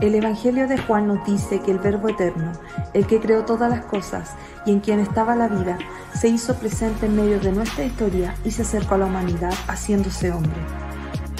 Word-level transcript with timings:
El 0.00 0.14
Evangelio 0.14 0.68
de 0.68 0.76
Juan 0.76 1.06
nos 1.06 1.24
dice 1.24 1.60
que 1.60 1.70
el 1.70 1.78
Verbo 1.78 2.10
Eterno, 2.10 2.52
el 2.92 3.06
que 3.06 3.18
creó 3.18 3.46
todas 3.46 3.70
las 3.70 3.86
cosas 3.86 4.32
y 4.66 4.72
en 4.72 4.80
quien 4.80 5.00
estaba 5.00 5.34
la 5.34 5.48
vida, 5.48 5.78
se 6.12 6.28
hizo 6.28 6.54
presente 6.56 7.06
en 7.06 7.16
medio 7.16 7.40
de 7.40 7.50
nuestra 7.50 7.84
historia 7.84 8.34
y 8.44 8.50
se 8.50 8.60
acercó 8.60 8.96
a 8.96 8.98
la 8.98 9.06
humanidad 9.06 9.54
haciéndose 9.68 10.32
hombre. 10.32 10.60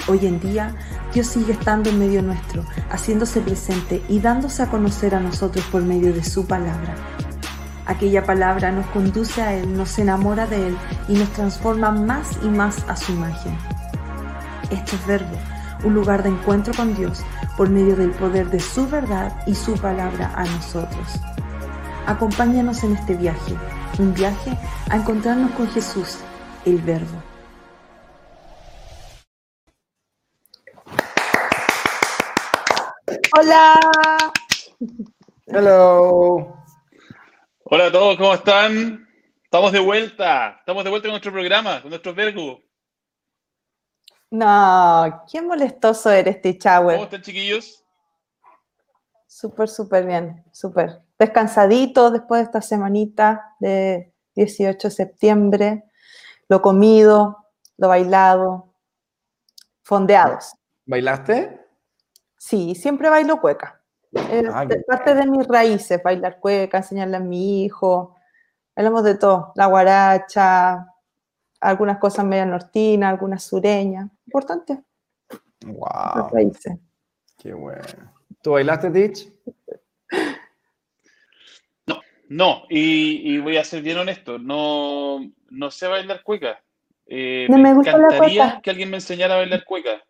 Hoy 0.07 0.25
en 0.25 0.39
día, 0.39 0.73
Dios 1.13 1.27
sigue 1.27 1.53
estando 1.53 1.91
en 1.91 1.99
medio 1.99 2.23
nuestro, 2.23 2.65
haciéndose 2.89 3.41
presente 3.41 4.01
y 4.09 4.21
dándose 4.21 4.63
a 4.63 4.71
conocer 4.71 5.13
a 5.13 5.19
nosotros 5.19 5.63
por 5.65 5.83
medio 5.83 6.11
de 6.11 6.23
su 6.23 6.47
palabra. 6.47 6.95
Aquella 7.85 8.25
palabra 8.25 8.71
nos 8.71 8.87
conduce 8.87 9.39
a 9.39 9.53
Él, 9.53 9.77
nos 9.77 9.99
enamora 9.99 10.47
de 10.47 10.69
Él 10.69 10.77
y 11.07 11.13
nos 11.13 11.29
transforma 11.33 11.91
más 11.91 12.39
y 12.41 12.47
más 12.47 12.83
a 12.87 12.95
su 12.95 13.11
imagen. 13.11 13.55
Este 14.71 14.95
es 14.95 15.05
verbo, 15.05 15.37
un 15.83 15.93
lugar 15.93 16.23
de 16.23 16.29
encuentro 16.29 16.73
con 16.73 16.95
Dios 16.95 17.23
por 17.55 17.69
medio 17.69 17.95
del 17.95 18.11
poder 18.11 18.49
de 18.49 18.59
su 18.59 18.87
verdad 18.87 19.35
y 19.45 19.55
su 19.55 19.75
palabra 19.75 20.31
a 20.35 20.45
nosotros. 20.45 21.19
Acompáñanos 22.05 22.83
en 22.83 22.95
este 22.95 23.15
viaje, 23.15 23.53
un 23.99 24.13
viaje 24.13 24.57
a 24.89 24.95
encontrarnos 24.95 25.51
con 25.51 25.69
Jesús, 25.69 26.19
el 26.65 26.77
Verbo. 26.77 27.21
Hola. 33.39 33.79
Hello. 35.47 36.63
Hola 37.63 37.85
a 37.87 37.91
todos, 37.91 38.17
¿cómo 38.17 38.33
están? 38.33 39.07
Estamos 39.43 39.71
de 39.71 39.79
vuelta, 39.79 40.57
estamos 40.59 40.83
de 40.83 40.89
vuelta 40.89 41.07
con 41.07 41.13
nuestro 41.13 41.31
programa, 41.31 41.81
con 41.81 41.89
nuestro 41.89 42.13
Vergo. 42.13 42.66
No, 44.29 45.23
qué 45.31 45.41
molestoso 45.41 46.11
eres, 46.11 46.41
Tichauer. 46.41 46.95
¿Cómo 46.95 47.05
están, 47.05 47.21
chiquillos? 47.21 47.83
Súper, 49.25 49.69
súper 49.69 50.05
bien, 50.05 50.43
súper. 50.51 51.01
Descansadito 51.17 52.11
después 52.11 52.39
de 52.39 52.45
esta 52.45 52.61
semanita 52.61 53.55
de 53.59 54.13
18 54.35 54.87
de 54.89 54.93
septiembre. 54.93 55.83
Lo 56.49 56.61
comido, 56.61 57.45
lo 57.77 57.87
bailado, 57.87 58.73
fondeados. 59.83 60.53
¿Bailaste? 60.85 61.65
Sí, 62.37 62.75
siempre 62.75 63.09
bailo 63.09 63.39
cueca. 63.41 63.81
Es 64.11 64.45
Ah, 64.51 64.65
parte 64.87 65.15
de 65.15 65.25
mis 65.25 65.47
raíces, 65.47 66.01
bailar 66.01 66.39
cueca, 66.39 66.77
enseñarle 66.77 67.17
a 67.17 67.19
mi 67.21 67.63
hijo. 67.63 68.15
Hablamos 68.75 69.03
de 69.03 69.15
todo, 69.15 69.51
la 69.55 69.65
guaracha, 69.65 70.87
algunas 71.59 71.97
cosas 71.99 72.25
media 72.25 72.45
nortinas, 72.45 73.09
algunas 73.09 73.43
sureñas. 73.43 74.09
Importante, 74.25 74.83
Wow, 75.65 76.29
qué 77.37 77.53
bueno. 77.53 77.83
¿Tú 78.41 78.51
bailaste, 78.51 78.89
Tich? 78.91 79.31
No, 82.29 82.63
y, 82.69 83.33
y 83.35 83.39
voy 83.39 83.55
a 83.57 83.63
ser 83.63 83.81
bien 83.81 83.97
honesto, 83.97 84.37
no, 84.37 85.19
no 85.49 85.71
sé 85.71 85.87
bailar 85.87 86.23
cueca. 86.23 86.61
Eh, 87.05 87.47
No 87.49 87.57
me 87.57 87.73
gusta 87.73 87.97
la 87.97 88.07
encantaría 88.07 88.43
cueca. 88.43 88.61
que 88.61 88.69
alguien 88.69 88.89
me 88.89 88.97
enseñara 88.97 89.35
a 89.35 89.37
bailar 89.37 89.63
cueca. 89.63 90.03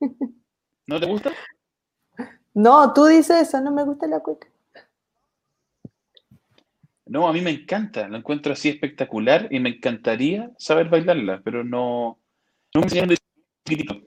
¿No 0.86 0.98
te 1.00 1.06
gusta? 1.06 1.30
No, 2.52 2.92
tú 2.92 3.06
dices 3.06 3.48
eso, 3.48 3.60
no 3.60 3.70
me 3.70 3.84
gusta 3.84 4.06
la 4.08 4.20
cueca. 4.20 4.48
No, 7.06 7.28
a 7.28 7.32
mí 7.32 7.40
me 7.42 7.50
encanta, 7.50 8.08
lo 8.08 8.16
encuentro 8.16 8.52
así 8.54 8.70
espectacular 8.70 9.48
y 9.50 9.60
me 9.60 9.68
encantaría 9.70 10.50
saber 10.58 10.88
bailarla, 10.88 11.42
pero 11.44 11.62
no, 11.62 12.18
no 12.74 12.80
me 12.80 12.84
enseñaron 12.86 13.10
de 13.10 13.18
chiquitito. 13.66 14.00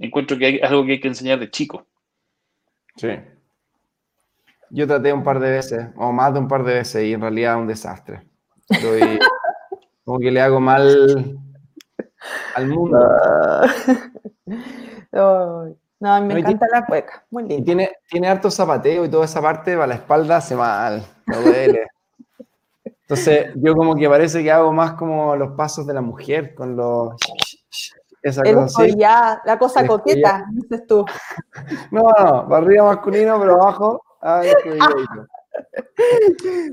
Encuentro 0.00 0.36
que 0.36 0.46
hay 0.46 0.60
algo 0.60 0.84
que 0.84 0.92
hay 0.92 1.00
que 1.00 1.08
enseñar 1.08 1.38
de 1.38 1.50
chico. 1.50 1.86
Sí. 2.96 3.08
Yo 4.70 4.86
traté 4.88 5.12
un 5.12 5.22
par 5.22 5.38
de 5.38 5.50
veces, 5.50 5.86
o 5.96 6.10
más 6.12 6.32
de 6.34 6.40
un 6.40 6.48
par 6.48 6.64
de 6.64 6.74
veces, 6.74 7.04
y 7.04 7.12
en 7.12 7.20
realidad 7.20 7.54
es 7.54 7.60
un 7.60 7.66
desastre. 7.68 8.22
Estoy- 8.68 9.18
como 10.04 10.18
que 10.18 10.30
le 10.32 10.40
hago 10.40 10.58
mal 10.60 11.38
al 12.56 12.66
mundo. 12.66 12.98
No, 16.00 16.12
a 16.12 16.20
mí 16.20 16.26
me 16.28 16.34
No, 16.34 16.40
encanta 16.40 16.66
la 16.72 16.84
cueca, 16.84 17.24
muy 17.30 17.44
lindo. 17.44 17.64
tiene, 17.64 17.90
tiene 18.10 18.28
harto 18.28 18.50
zapateo 18.50 19.04
y 19.04 19.08
toda 19.08 19.24
esa 19.24 19.40
parte 19.40 19.74
para 19.74 19.86
la 19.86 19.94
espalda 19.94 20.36
hace 20.38 20.54
mal, 20.56 21.02
me 21.26 21.36
duele. 21.36 21.86
Entonces, 23.06 23.52
yo 23.56 23.74
como 23.74 23.94
que 23.94 24.08
parece 24.08 24.42
que 24.42 24.50
hago 24.50 24.72
más 24.72 24.94
como 24.94 25.36
los 25.36 25.52
pasos 25.52 25.86
de 25.86 25.92
la 25.92 26.00
mujer, 26.00 26.54
con 26.54 26.74
los... 26.74 27.14
Esa 28.22 28.40
El 28.42 28.54
cosa 28.54 28.80
así. 28.80 28.88
escollá, 28.88 29.42
la 29.44 29.58
cosa 29.58 29.80
El 29.82 29.86
coqueta, 29.88 30.46
dices 30.50 30.86
tú. 30.86 31.04
No, 31.90 32.02
no, 32.02 32.48
para 32.48 32.56
arriba 32.64 32.84
masculino, 32.84 33.38
pero 33.38 33.60
abajo, 33.60 34.02
ay, 34.22 34.50
qué 34.62 34.70
bello. 34.70 35.26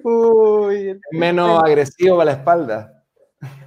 Uy, 0.04 1.00
menos 1.12 1.62
agresivo 1.64 2.18
para 2.18 2.32
la 2.32 2.38
espalda. 2.38 3.04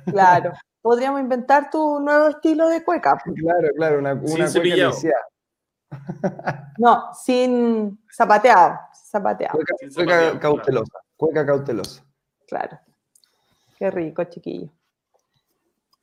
claro. 0.06 0.52
Podríamos 0.80 1.20
inventar 1.22 1.70
tu 1.70 1.98
nuevo 2.00 2.28
estilo 2.28 2.68
de 2.68 2.84
cueca. 2.84 3.18
Claro, 3.36 3.68
claro, 3.74 3.98
una, 4.00 4.12
Sin 4.20 4.34
una 4.42 4.50
cueca 4.52 4.86
lisiada. 4.88 5.26
No, 6.76 7.04
sin 7.14 8.04
zapateado, 8.14 8.78
zapateado, 9.10 9.54
Cueca, 9.54 9.74
Sin 10.30 10.38
cautelosa. 10.38 10.98
Cueca 11.16 11.46
cautelosa. 11.46 12.02
Claro. 12.54 12.78
Qué 13.76 13.90
rico, 13.90 14.22
chiquillo. 14.24 14.68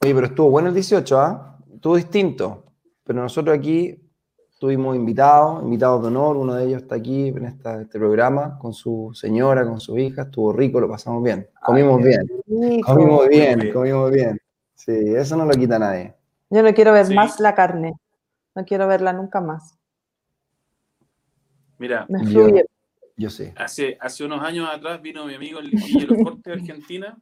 Oye, 0.02 0.14
pero 0.14 0.28
estuvo 0.28 0.50
bueno 0.50 0.68
el 0.68 0.74
18, 0.74 1.20
¿ah? 1.20 1.58
Estuvo 1.74 1.96
distinto. 1.96 2.66
Pero 3.04 3.22
nosotros 3.22 3.58
aquí 3.58 3.98
tuvimos 4.60 4.96
invitados, 4.96 5.64
invitados 5.64 6.02
de 6.02 6.08
honor. 6.10 6.36
Uno 6.38 6.56
de 6.56 6.66
ellos 6.66 6.82
está 6.82 6.96
aquí 6.96 7.30
en 7.30 7.46
esta- 7.46 7.82
este 7.82 7.98
programa 7.98 8.60
con 8.60 8.74
su 8.74 9.12
señora, 9.14 9.66
con 9.66 9.80
su 9.80 9.98
hija. 9.98 10.24
Estuvo 10.24 10.52
rico, 10.52 10.82
lo 10.82 10.90
pasamos 10.90 11.24
bien. 11.24 11.48
Comimos 11.64 12.04
bien. 12.04 12.28
Comimos 12.84 13.28
bien, 13.30 13.60
bien. 13.60 13.74
comimos 13.74 14.12
bien. 14.12 14.40
Sí, 14.76 14.92
eso 15.16 15.38
no 15.38 15.46
lo 15.46 15.52
quita 15.52 15.80
nadie. 15.80 16.14
Yo 16.50 16.62
no 16.64 16.74
quiero 16.74 16.92
ver 16.92 17.06
Sí. 17.06 17.16
más 17.16 17.40
la 17.40 17.56
carne. 17.56 17.94
No 18.56 18.66
quiero 18.66 18.88
verla 18.88 19.14
nunca 19.14 19.40
más. 19.40 19.78
Mira, 21.78 22.06
Me 22.10 22.20
fluye. 22.26 22.60
Yo 22.60 22.81
sí. 23.30 23.52
Hace, 23.56 23.98
hace 24.00 24.24
unos 24.24 24.42
años 24.44 24.70
atrás 24.70 25.02
vino 25.02 25.26
mi 25.26 25.34
amigo 25.36 25.60
el 25.60 25.72
Guillermo 25.72 26.24
Forte 26.24 26.50
de 26.50 26.56
Argentina 26.58 27.18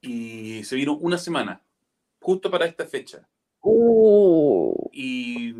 y 0.00 0.62
se 0.64 0.76
vino 0.76 0.96
una 0.96 1.18
semana, 1.18 1.62
justo 2.20 2.50
para 2.50 2.66
esta 2.66 2.86
fecha. 2.86 3.28
Uh, 3.62 4.88
Y, 4.92 5.52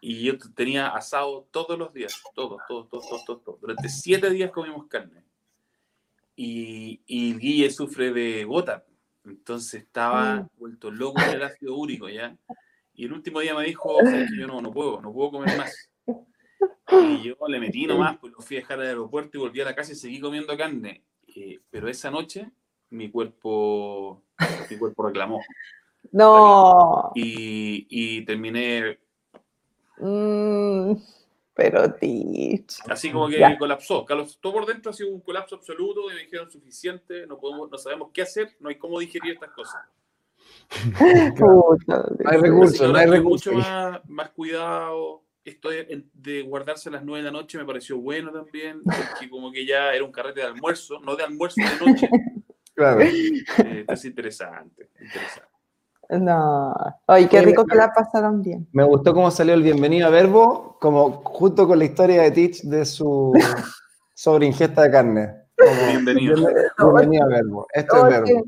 y 0.00 0.22
yo 0.22 0.38
tenía 0.54 0.88
asado 0.88 1.48
todos 1.50 1.78
los 1.78 1.92
días, 1.92 2.22
todos, 2.34 2.60
todos, 2.68 2.88
todos, 2.88 3.08
todos, 3.08 3.24
todos, 3.24 3.42
todos. 3.44 3.60
Durante 3.60 3.88
siete 3.88 4.30
días 4.30 4.50
comimos 4.50 4.86
carne. 4.86 5.24
Y, 6.36 7.00
y 7.06 7.34
Guille 7.36 7.70
sufre 7.70 8.12
de 8.12 8.44
gota, 8.44 8.86
entonces 9.24 9.82
estaba 9.82 10.36
Mm. 10.42 10.48
vuelto 10.58 10.90
loco 10.90 11.22
con 11.24 11.34
el 11.34 11.42
ácido 11.42 11.76
úrico, 11.76 12.08
¿ya? 12.08 12.36
Y 12.94 13.04
el 13.04 13.12
último 13.12 13.40
día 13.40 13.54
me 13.54 13.64
dijo, 13.64 13.98
"Sabes 14.04 14.30
que 14.30 14.38
yo 14.40 14.46
no, 14.46 14.60
no 14.62 14.72
puedo, 14.72 15.00
no 15.00 15.12
puedo 15.12 15.30
comer 15.32 15.56
más. 15.56 15.90
Y 16.90 17.22
yo 17.22 17.36
le 17.48 17.58
metí 17.60 17.86
nomás, 17.86 18.18
pues 18.18 18.32
lo 18.32 18.40
fui 18.40 18.56
a 18.56 18.60
dejar 18.60 18.80
al 18.80 18.86
aeropuerto 18.88 19.36
y 19.38 19.40
volví 19.40 19.60
a 19.60 19.64
la 19.64 19.74
casa 19.74 19.92
y 19.92 19.96
seguí 19.96 20.20
comiendo 20.20 20.56
carne. 20.56 21.02
Eh, 21.34 21.60
pero 21.70 21.88
esa 21.88 22.10
noche 22.10 22.50
mi 22.90 23.10
cuerpo, 23.10 24.22
mi 24.70 24.76
cuerpo 24.78 25.06
reclamó. 25.06 25.40
no. 26.12 27.10
Y, 27.14 27.86
y 27.88 28.24
terminé 28.24 28.98
Mm, 29.98 30.94
pero 31.54 31.92
Tich. 31.94 32.80
así 32.88 33.10
como 33.12 33.28
que 33.28 33.38
Ya. 33.38 33.56
colapsó. 33.58 34.04
Colapsó 34.04 34.38
por 34.52 34.66
dentro, 34.66 34.90
ha 34.90 34.94
sido 34.94 35.10
un 35.10 35.20
colapso 35.20 35.54
absoluto 35.54 36.10
y 36.10 36.14
me 36.14 36.20
dijeron 36.22 36.50
suficiente, 36.50 37.26
no, 37.26 37.38
podemos, 37.38 37.70
no 37.70 37.78
sabemos 37.78 38.10
qué 38.12 38.22
hacer, 38.22 38.56
no 38.60 38.68
hay 38.68 38.76
cómo 38.76 38.98
digerir 38.98 39.34
estas 39.34 39.50
cosas. 39.50 39.80
Puta, 41.38 42.04
No 42.18 42.30
hay 42.30 42.38
recursos, 42.38 42.90
no 42.90 42.98
hay 42.98 43.06
recursos. 43.06 43.52
mucho 43.54 43.58
más, 43.68 44.00
más 44.08 44.30
cuidado. 44.30 45.21
Esto 45.44 45.70
de, 45.70 46.04
de 46.12 46.42
guardarse 46.42 46.88
a 46.88 46.92
las 46.92 47.02
9 47.04 47.18
de 47.24 47.24
la 47.32 47.36
noche 47.36 47.58
me 47.58 47.64
pareció 47.64 47.98
bueno 47.98 48.30
también, 48.30 48.80
porque 48.84 49.28
como 49.28 49.50
que 49.50 49.66
ya 49.66 49.92
era 49.92 50.04
un 50.04 50.12
carrete 50.12 50.40
de 50.40 50.46
almuerzo, 50.46 51.00
no 51.00 51.16
de 51.16 51.24
almuerzo 51.24 51.60
de 51.60 51.86
noche. 51.92 52.08
Claro. 52.74 53.02
Eh, 53.02 53.84
es 53.86 54.04
interesante, 54.06 54.88
interesante. 54.98 55.46
No. 56.08 56.74
Ay, 57.06 57.26
qué 57.28 57.42
rico 57.42 57.66
que 57.66 57.76
la 57.76 57.92
pasaron 57.92 58.40
bien. 58.40 58.66
Me 58.72 58.82
gustó 58.82 59.12
cómo 59.12 59.30
salió 59.30 59.52
el 59.52 59.62
bienvenido 59.62 60.06
a 60.06 60.10
Verbo, 60.10 60.78
como 60.80 61.22
junto 61.22 61.68
con 61.68 61.78
la 61.78 61.84
historia 61.84 62.22
de 62.22 62.30
Teach 62.30 62.62
de 62.62 62.86
su 62.86 63.34
sobre 64.14 64.46
ingesta 64.46 64.84
de 64.84 64.90
carne. 64.90 65.34
Como, 65.54 65.90
Bienvenido. 65.90 66.34
Bienvenido 66.78 67.24
a 67.24 67.28
Verbo. 67.28 67.66
Esto 67.74 68.06
es 68.08 68.20
Verbo. 68.22 68.44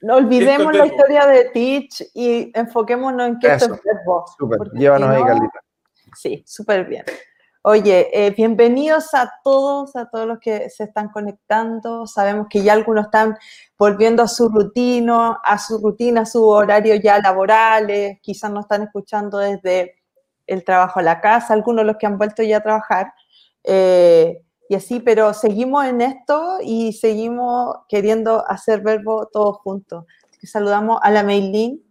no 0.00 0.16
olvidemos 0.16 0.66
Esto 0.74 0.78
la 0.78 0.86
historia 0.86 1.26
de 1.26 1.44
Teach 1.50 2.02
y 2.14 2.50
enfoquémonos 2.58 3.28
en 3.28 3.38
que 3.40 3.46
esto 3.48 3.66
Eso. 3.66 3.74
es 3.74 3.80
verbo. 3.84 4.24
Súper. 4.38 4.58
Llévanos 4.72 5.10
si 5.10 5.14
ahí, 5.16 5.20
no- 5.20 5.26
Carlita. 5.26 5.60
Sí, 6.14 6.42
súper 6.46 6.86
bien. 6.86 7.04
Oye, 7.62 8.10
eh, 8.12 8.30
bienvenidos 8.30 9.14
a 9.14 9.32
todos, 9.42 9.96
a 9.96 10.10
todos 10.10 10.26
los 10.26 10.38
que 10.38 10.68
se 10.68 10.84
están 10.84 11.08
conectando. 11.08 12.06
Sabemos 12.06 12.46
que 12.50 12.62
ya 12.62 12.74
algunos 12.74 13.06
están 13.06 13.36
volviendo 13.78 14.22
a 14.22 14.28
su 14.28 14.48
rutina, 14.50 15.40
a 15.42 15.58
su 15.58 15.78
rutina, 15.78 16.22
a 16.22 16.26
su 16.26 16.46
horario 16.46 16.94
ya 16.96 17.18
laborales. 17.20 18.18
Quizás 18.22 18.50
nos 18.50 18.64
están 18.64 18.82
escuchando 18.82 19.38
desde 19.38 19.96
el 20.46 20.62
trabajo 20.62 21.00
a 21.00 21.02
la 21.02 21.20
casa, 21.20 21.54
algunos 21.54 21.86
los 21.86 21.96
que 21.96 22.06
han 22.06 22.18
vuelto 22.18 22.42
ya 22.42 22.58
a 22.58 22.62
trabajar. 22.62 23.14
Eh, 23.64 24.42
y 24.68 24.74
así, 24.74 25.00
pero 25.00 25.32
seguimos 25.34 25.86
en 25.86 26.02
esto 26.02 26.58
y 26.62 26.92
seguimos 26.92 27.76
queriendo 27.88 28.44
hacer 28.48 28.82
verbo 28.82 29.28
todos 29.32 29.56
juntos. 29.58 30.04
saludamos 30.42 31.00
a 31.02 31.10
la 31.10 31.22
Meilín, 31.22 31.82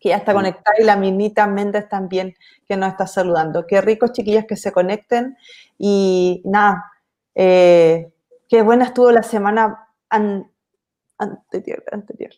que 0.00 0.10
ya 0.10 0.16
está 0.16 0.32
conectada, 0.32 0.76
y 0.78 0.84
la 0.84 0.96
Minita 0.96 1.46
Méndez 1.46 1.88
también, 1.88 2.34
que 2.66 2.76
nos 2.76 2.90
está 2.90 3.06
saludando. 3.06 3.66
Qué 3.66 3.80
ricos, 3.80 4.12
chiquillas, 4.12 4.46
que 4.46 4.56
se 4.56 4.72
conecten. 4.72 5.36
Y 5.78 6.42
nada, 6.44 6.90
eh, 7.34 8.12
qué 8.48 8.62
buena 8.62 8.86
estuvo 8.86 9.10
la 9.12 9.22
semana 9.22 9.88
anterior, 10.08 11.84
anterior. 11.92 12.32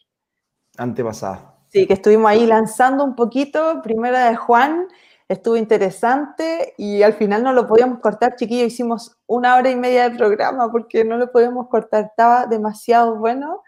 Antepasada. 0.76 1.54
Sí, 1.68 1.86
que 1.86 1.94
estuvimos 1.94 2.30
ahí 2.30 2.46
lanzando 2.46 3.02
un 3.04 3.14
poquito, 3.14 3.80
primera 3.82 4.28
de 4.28 4.36
Juan, 4.36 4.88
estuvo 5.28 5.56
interesante 5.56 6.74
y 6.76 7.02
al 7.02 7.14
final 7.14 7.42
no 7.42 7.52
lo 7.52 7.66
podíamos 7.66 8.00
cortar, 8.00 8.36
chiquillos, 8.36 8.66
hicimos 8.66 9.16
una 9.26 9.56
hora 9.56 9.70
y 9.70 9.76
media 9.76 10.08
de 10.08 10.16
programa 10.16 10.70
porque 10.70 11.04
no 11.04 11.16
lo 11.16 11.32
podíamos 11.32 11.68
cortar, 11.68 12.04
estaba 12.04 12.46
demasiado 12.46 13.16
bueno 13.16 13.62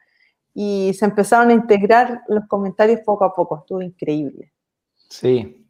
y 0.54 0.94
se 0.94 1.04
empezaron 1.04 1.50
a 1.50 1.52
integrar 1.52 2.22
los 2.28 2.46
comentarios 2.46 3.00
poco 3.04 3.24
a 3.24 3.34
poco, 3.34 3.58
estuvo 3.58 3.82
increíble. 3.82 4.52
Sí, 5.10 5.66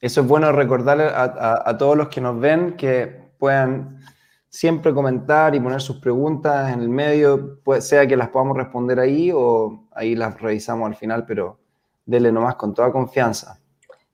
eso 0.00 0.22
es 0.22 0.26
bueno 0.26 0.50
recordarle 0.50 1.04
a, 1.04 1.76
todos 1.78 1.96
los 1.96 2.08
que 2.08 2.22
nos 2.22 2.40
ven 2.40 2.76
que 2.76 3.30
puedan 3.38 4.00
siempre 4.48 4.94
comentar 4.94 5.54
y 5.54 5.60
poner 5.60 5.82
sus 5.82 5.98
preguntas 5.98 6.72
en 6.72 6.80
el 6.80 6.88
medio, 6.88 7.60
sea 7.80 8.06
que 8.06 8.16
las 8.16 8.30
podamos 8.30 8.56
responder 8.56 8.98
ahí 8.98 9.30
o 9.32 9.86
ahí 9.92 10.16
las 10.16 10.40
revisamos 10.40 10.88
al 10.88 10.96
final, 10.96 11.26
pero 11.26 11.60
dele 12.06 12.32
nomás 12.32 12.56
con 12.56 12.72
toda 12.74 12.90
confianza. 12.90 13.60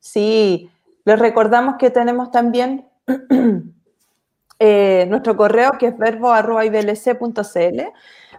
Sí, 0.01 0.69
les 1.05 1.19
recordamos 1.19 1.77
que 1.79 1.91
tenemos 1.91 2.31
también 2.33 2.89
eh, 4.59 5.07
nuestro 5.09 5.37
correo 5.37 5.73
que 5.79 5.87
es 5.87 5.97
verbo.idlc.cl. 5.97 7.81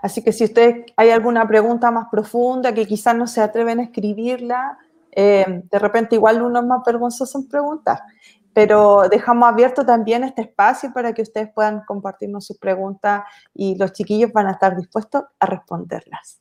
Así 0.08 0.24
que 0.24 0.32
si 0.32 0.46
ustedes 0.46 0.86
hay 0.96 1.10
alguna 1.10 1.46
pregunta 1.46 1.92
más 1.92 2.08
profunda 2.10 2.74
que 2.74 2.86
quizás 2.86 3.14
no 3.14 3.28
se 3.28 3.42
atreven 3.42 3.82
a 3.82 3.84
escribirla, 3.84 4.78
eh, 5.12 5.64
de 5.70 5.80
repente 5.80 6.16
igual 6.16 6.42
uno 6.42 6.62
es 6.62 6.66
más 6.66 6.82
vergonzoso 6.86 7.40
en 7.40 7.50
preguntas, 7.50 8.00
pero 8.54 9.10
dejamos 9.10 9.50
abierto 9.50 9.86
también 9.86 10.24
este 10.24 10.44
espacio 10.44 10.94
para 10.94 11.12
que 11.12 11.24
ustedes 11.24 11.50
puedan 11.54 11.82
compartirnos 11.86 12.46
sus 12.46 12.58
preguntas 12.58 13.24
y 13.54 13.76
los 13.76 13.92
chiquillos 13.92 14.32
van 14.32 14.48
a 14.48 14.52
estar 14.52 14.78
dispuestos 14.78 15.26
a 15.42 15.46
responderlas. 15.46 16.40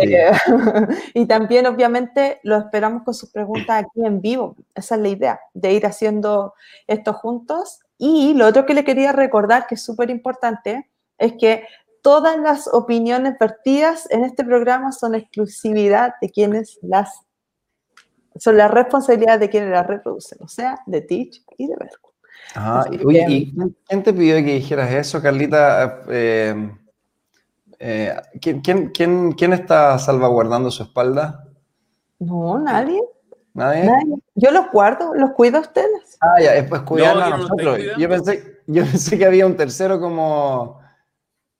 Eh, 0.00 0.32
y 1.14 1.26
también, 1.26 1.66
obviamente, 1.66 2.40
lo 2.42 2.56
esperamos 2.56 3.04
con 3.04 3.14
sus 3.14 3.30
preguntas 3.30 3.84
aquí 3.84 4.04
en 4.04 4.20
vivo. 4.20 4.56
Esa 4.74 4.96
es 4.96 5.00
la 5.00 5.08
idea, 5.08 5.40
de 5.54 5.72
ir 5.72 5.86
haciendo 5.86 6.54
esto 6.88 7.12
juntos. 7.12 7.78
Y 7.98 8.34
lo 8.34 8.48
otro 8.48 8.66
que 8.66 8.74
le 8.74 8.82
quería 8.82 9.12
recordar, 9.12 9.68
que 9.68 9.76
es 9.76 9.84
súper 9.84 10.10
importante, 10.10 10.90
es 11.18 11.34
que 11.34 11.62
todas 12.06 12.38
las 12.38 12.68
opiniones 12.72 13.34
vertidas 13.36 14.06
en 14.12 14.22
este 14.22 14.44
programa 14.44 14.92
son 14.92 15.16
exclusividad 15.16 16.14
de 16.22 16.30
quienes 16.30 16.78
las 16.80 17.22
son 18.36 18.56
la 18.56 18.68
responsabilidad 18.68 19.40
de 19.40 19.50
quienes 19.50 19.70
las 19.70 19.84
reproducen, 19.88 20.38
o 20.40 20.46
sea, 20.46 20.78
de 20.86 21.00
Teach 21.00 21.42
y 21.58 21.66
de 21.66 21.74
Verbo. 21.74 23.02
¿y 23.10 23.52
quién 23.88 24.02
te 24.04 24.12
pidió 24.12 24.36
que 24.36 24.54
dijeras 24.54 24.92
eso, 24.92 25.20
Carlita? 25.20 26.02
Eh, 26.08 26.70
eh, 27.80 28.14
¿quién, 28.40 29.52
está 29.52 29.98
salvaguardando 29.98 30.70
su 30.70 30.84
espalda? 30.84 31.44
No, 32.20 32.56
nadie. 32.60 33.02
¿Nadie? 33.52 33.90
Yo 34.36 34.52
los 34.52 34.70
guardo, 34.70 35.12
los 35.12 35.32
cuido 35.32 35.58
a 35.58 35.62
ustedes. 35.62 36.18
Ah, 36.20 36.40
ya, 36.40 36.54
es 36.54 36.68
pues 36.68 36.82
cuidarla 36.82 37.26
a 37.26 37.36
nosotros. 37.38 37.80
Yo 37.98 38.08
pensé, 38.08 38.60
yo 38.68 38.84
pensé 38.84 39.18
que 39.18 39.26
había 39.26 39.44
un 39.44 39.56
tercero 39.56 39.98
como, 39.98 40.85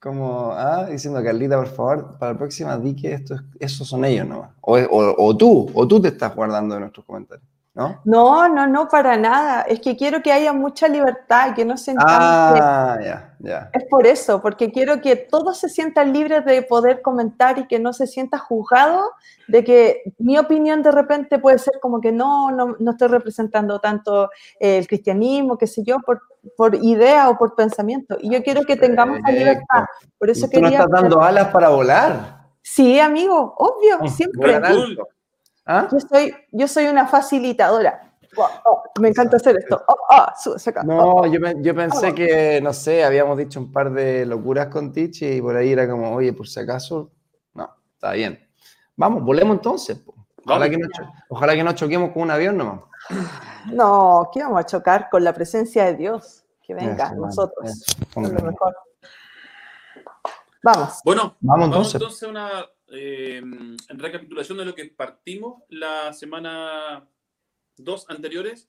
como 0.00 0.53
ah, 0.53 0.87
diciendo, 0.87 1.23
Carlita, 1.23 1.57
por 1.57 1.69
favor, 1.69 2.19
para 2.19 2.33
la 2.33 2.38
próxima 2.38 2.76
di 2.79 2.95
que 2.95 3.12
esto, 3.12 3.37
esos 3.59 3.88
son 3.88 4.05
ellos 4.05 4.26
nomás. 4.26 4.50
O, 4.61 4.76
o 4.79 5.37
tú, 5.37 5.71
o 5.75 5.88
tú 5.88 6.00
te 6.00 6.09
estás 6.09 6.35
guardando 6.35 6.75
de 6.75 6.81
nuestros 6.81 7.05
comentarios. 7.05 7.47
¿No? 7.76 8.00
No, 8.07 8.49
no, 8.49 8.67
no, 8.67 8.88
para 8.88 9.19
nada. 9.19 9.61
Es 9.61 9.81
que 9.81 9.99
quiero 9.99 10.23
que 10.23 10.33
haya 10.33 10.55
mucha 10.55 10.88
libertad, 10.88 11.55
que 11.55 11.62
no 11.67 11.76
se 11.76 11.95
Ah, 11.99 12.99
ya, 13.03 13.35
ya. 13.38 13.71
Es 13.75 13.85
por 13.91 14.07
eso, 14.07 14.41
porque 14.41 14.73
quiero 14.73 15.03
que 15.03 15.15
todos 15.15 15.59
se 15.59 15.69
sientan 15.69 16.11
libres 16.15 16.43
de 16.47 16.62
poder 16.62 17.03
comentar 17.03 17.59
y 17.59 17.67
que 17.67 17.79
no 17.79 17.93
se 17.93 18.07
sienta 18.07 18.38
juzgado 18.38 19.11
de 19.47 19.62
que 19.62 20.15
mi 20.17 20.38
opinión 20.38 20.83
de 20.83 20.91
repente 20.91 21.38
puede 21.38 21.59
ser 21.59 21.75
como 21.83 22.00
que 22.00 22.12
no, 22.12 22.50
no, 22.50 22.76
no 22.79 22.93
estoy 22.93 23.09
representando 23.09 23.79
tanto 23.79 24.31
el 24.59 24.87
cristianismo, 24.87 25.59
qué 25.59 25.67
sé 25.67 25.83
yo, 25.85 25.99
por, 26.00 26.23
por 26.57 26.75
idea 26.75 27.29
o 27.31 27.38
por 27.38 27.55
pensamiento. 27.55 28.17
Y 28.21 28.31
yo 28.31 28.43
quiero 28.43 28.62
que 28.65 28.76
tengamos 28.76 29.21
la 29.21 29.33
libertad. 29.33 29.85
Por 30.19 30.31
eso 30.31 30.49
¿Tú 30.49 30.61
no 30.61 30.69
estás 30.69 30.91
dando 30.91 31.21
alas 31.23 31.49
para 31.49 31.69
volar? 31.69 32.47
Sí, 32.62 32.99
amigo, 32.99 33.55
obvio, 33.57 33.99
oh, 34.00 34.09
siempre. 34.09 34.61
¿Ah? 35.67 35.88
Yo, 35.91 35.99
soy, 36.00 36.35
yo 36.53 36.69
soy 36.69 36.87
una 36.87 37.07
facilitadora. 37.07 38.12
Oh, 38.37 38.83
me 39.00 39.09
encanta 39.09 39.37
hacer 39.37 39.57
esto. 39.57 39.83
Oh, 39.88 39.97
oh, 40.11 40.85
no, 40.85 41.26
yo, 41.26 41.41
yo, 41.61 41.75
pensé 41.75 42.15
que, 42.15 42.61
no 42.61 42.73
sé, 42.73 43.05
habíamos 43.05 43.38
dicho 43.38 43.59
un 43.59 43.73
par 43.73 43.93
de 43.93 44.26
locuras 44.26 44.69
con 44.69 44.93
Tichi 44.93 45.26
y 45.26 45.41
por 45.41 45.57
ahí 45.57 45.73
era 45.73 45.88
como, 45.88 46.15
oye, 46.15 46.33
por 46.33 46.47
si 46.47 46.61
acaso, 46.61 47.11
no, 47.55 47.71
está 47.95 48.12
bien. 48.12 48.38
Vamos, 48.97 49.25
volemos 49.25 49.57
entonces. 49.57 49.99
Ojalá, 50.45 50.71
que 50.71 50.79
no, 50.79 50.88
ojalá 51.29 51.55
que 51.55 51.65
no 51.65 51.73
choquemos 51.73 52.12
con 52.12 52.23
un 52.23 52.31
avión 52.31 52.57
nomás. 52.57 52.81
No, 53.73 54.31
que 54.33 54.43
vamos 54.43 54.61
a 54.61 54.67
chocar 54.67 55.09
con 55.11 55.25
la 55.25 55.33
presencia 55.33 55.85
de 55.85 55.95
Dios. 55.95 56.45
Que 56.63 56.75
venga, 56.75 57.13
nosotros. 57.15 57.85
lo 58.15 58.23
mejor. 58.23 58.77
Vamos. 60.63 61.01
Bueno, 61.05 61.37
vamos, 61.41 61.71
vamos 61.71 61.95
entonces 61.95 62.23
a 62.25 62.29
una 62.29 62.67
eh, 62.89 63.39
en 63.39 63.99
recapitulación 63.99 64.59
de 64.59 64.65
lo 64.65 64.75
que 64.75 64.87
partimos 64.87 65.63
la 65.69 66.13
semana 66.13 67.09
dos 67.77 68.09
anteriores, 68.09 68.69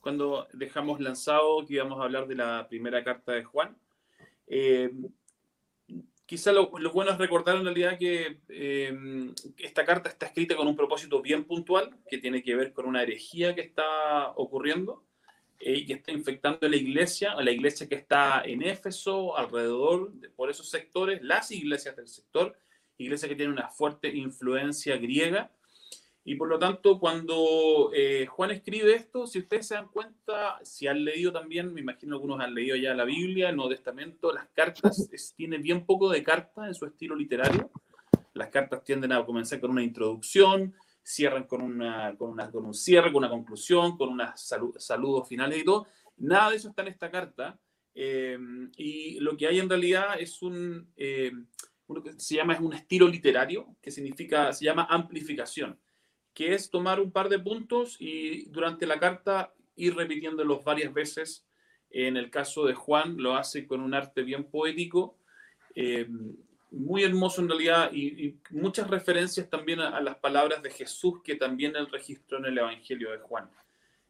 cuando 0.00 0.48
dejamos 0.52 1.00
lanzado 1.00 1.64
que 1.66 1.74
íbamos 1.74 2.00
a 2.00 2.04
hablar 2.04 2.26
de 2.26 2.34
la 2.34 2.66
primera 2.68 3.04
carta 3.04 3.32
de 3.32 3.44
Juan. 3.44 3.76
Eh, 4.46 4.90
quizá 6.28 6.52
lo, 6.52 6.68
bueno 6.68 7.10
es 7.10 7.16
recordar 7.16 7.56
en 7.56 7.64
realidad 7.64 7.98
que 7.98 8.40
eh, 8.50 9.32
esta 9.56 9.86
carta 9.86 10.10
está 10.10 10.26
escrita 10.26 10.54
con 10.54 10.68
un 10.68 10.76
propósito 10.76 11.22
bien 11.22 11.44
puntual, 11.44 11.96
que 12.06 12.18
tiene 12.18 12.42
que 12.42 12.54
ver 12.54 12.74
con 12.74 12.84
una 12.84 13.02
herejía 13.02 13.54
que 13.54 13.62
está 13.62 14.32
ocurriendo 14.36 15.06
y 15.58 15.86
que 15.86 15.94
está 15.94 16.12
infectando 16.12 16.68
la 16.68 16.76
iglesia, 16.76 17.32
a 17.32 17.42
la 17.42 17.50
iglesia 17.50 17.88
que 17.88 17.94
está 17.94 18.42
en 18.44 18.62
Éfeso, 18.62 19.38
alrededor, 19.38 20.12
de, 20.12 20.28
por 20.28 20.50
esos 20.50 20.68
sectores, 20.68 21.22
las 21.22 21.50
iglesias 21.50 21.96
del 21.96 22.08
sector, 22.08 22.54
iglesia 22.98 23.26
que 23.26 23.34
tiene 23.34 23.50
una 23.50 23.70
fuerte 23.70 24.14
influencia 24.14 24.98
griega. 24.98 25.50
Y 26.28 26.34
por 26.34 26.50
lo 26.50 26.58
tanto, 26.58 26.98
cuando 27.00 27.90
eh, 27.94 28.26
Juan 28.26 28.50
escribe 28.50 28.94
esto, 28.94 29.26
si 29.26 29.38
ustedes 29.38 29.66
se 29.66 29.76
dan 29.76 29.88
cuenta, 29.88 30.58
si 30.62 30.86
han 30.86 31.02
leído 31.02 31.32
también, 31.32 31.72
me 31.72 31.80
imagino 31.80 32.16
algunos 32.16 32.38
han 32.40 32.54
leído 32.54 32.76
ya 32.76 32.92
la 32.92 33.06
Biblia, 33.06 33.48
el 33.48 33.56
Nuevo 33.56 33.70
Testamento, 33.70 34.30
las 34.30 34.46
cartas, 34.48 35.08
tiene 35.36 35.56
bien 35.56 35.86
poco 35.86 36.10
de 36.10 36.22
carta 36.22 36.66
en 36.66 36.74
su 36.74 36.84
estilo 36.84 37.16
literario. 37.16 37.70
Las 38.34 38.50
cartas 38.50 38.84
tienden 38.84 39.12
a 39.12 39.24
comenzar 39.24 39.58
con 39.58 39.70
una 39.70 39.82
introducción, 39.82 40.74
cierran 41.02 41.44
con, 41.44 41.62
una, 41.62 42.14
con, 42.18 42.28
una, 42.28 42.50
con 42.50 42.66
un 42.66 42.74
cierre, 42.74 43.10
con 43.10 43.24
una 43.24 43.30
conclusión, 43.30 43.96
con 43.96 44.10
unos 44.10 44.38
saludos 44.76 45.26
finales 45.26 45.58
y 45.58 45.64
todo. 45.64 45.86
Nada 46.18 46.50
de 46.50 46.56
eso 46.56 46.68
está 46.68 46.82
en 46.82 46.88
esta 46.88 47.10
carta. 47.10 47.58
Eh, 47.94 48.38
y 48.76 49.18
lo 49.20 49.34
que 49.34 49.46
hay 49.46 49.60
en 49.60 49.70
realidad 49.70 50.20
es 50.20 50.42
un... 50.42 50.92
Eh, 50.94 51.32
uno 51.86 52.02
que 52.02 52.12
se 52.20 52.34
llama 52.34 52.52
es 52.52 52.60
un 52.60 52.74
estilo 52.74 53.08
literario, 53.08 53.74
que 53.80 53.90
significa, 53.90 54.52
se 54.52 54.66
llama 54.66 54.86
amplificación, 54.90 55.78
que 56.38 56.54
es 56.54 56.70
tomar 56.70 57.00
un 57.00 57.10
par 57.10 57.28
de 57.28 57.40
puntos 57.40 57.96
y 57.98 58.44
durante 58.50 58.86
la 58.86 59.00
carta 59.00 59.52
ir 59.74 59.96
repitiéndolos 59.96 60.62
varias 60.62 60.94
veces. 60.94 61.44
En 61.90 62.16
el 62.16 62.30
caso 62.30 62.64
de 62.64 62.74
Juan 62.74 63.16
lo 63.16 63.34
hace 63.34 63.66
con 63.66 63.80
un 63.80 63.92
arte 63.92 64.22
bien 64.22 64.44
poético, 64.44 65.18
eh, 65.74 66.06
muy 66.70 67.02
hermoso 67.02 67.40
en 67.40 67.48
realidad, 67.48 67.92
y, 67.92 68.36
muchas 68.50 68.88
referencias 68.88 69.50
también 69.50 69.80
a, 69.80 70.00
las 70.00 70.16
palabras 70.18 70.62
de 70.62 70.70
Jesús 70.70 71.14
que 71.24 71.34
también 71.34 71.74
él 71.74 71.88
registró 71.90 72.38
en 72.38 72.44
el 72.44 72.58
Evangelio 72.58 73.10
de 73.10 73.18
Juan. 73.18 73.50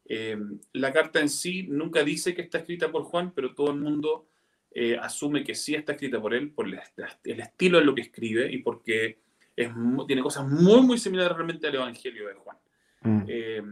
Eh, 0.05 0.37
la 0.75 0.93
carta 0.93 1.21
en 1.21 1.31
sí 1.31 1.63
nunca 1.63 2.05
dice 2.05 2.35
que 2.35 2.43
está 2.43 2.59
escrita 2.59 2.93
por 2.93 3.05
Juan, 3.05 3.33
pero 3.35 3.55
todo 3.55 3.71
el 3.71 3.81
mundo 3.81 4.29
eh, 4.73 4.99
asume 5.01 5.45
que 5.45 5.55
sí 5.55 5.75
está 5.75 5.93
escrita 5.93 6.21
por 6.21 6.35
él, 6.35 6.51
por 6.51 6.67
el, 6.67 6.79
estilo 7.41 7.79
de 7.79 7.87
lo 7.87 7.95
que 7.95 8.03
escribe 8.03 8.53
y 8.53 8.59
porque 8.59 9.19
es, 9.59 9.71
tiene 10.07 10.23
cosas 10.23 10.47
muy, 10.47 10.83
muy 10.83 10.99
similares 10.99 11.37
realmente 11.37 11.67
al 11.67 11.75
Evangelio 11.75 12.29
de 12.29 12.35
Juan. 12.35 12.57
Mm. 13.01 13.25
Eh, 13.27 13.63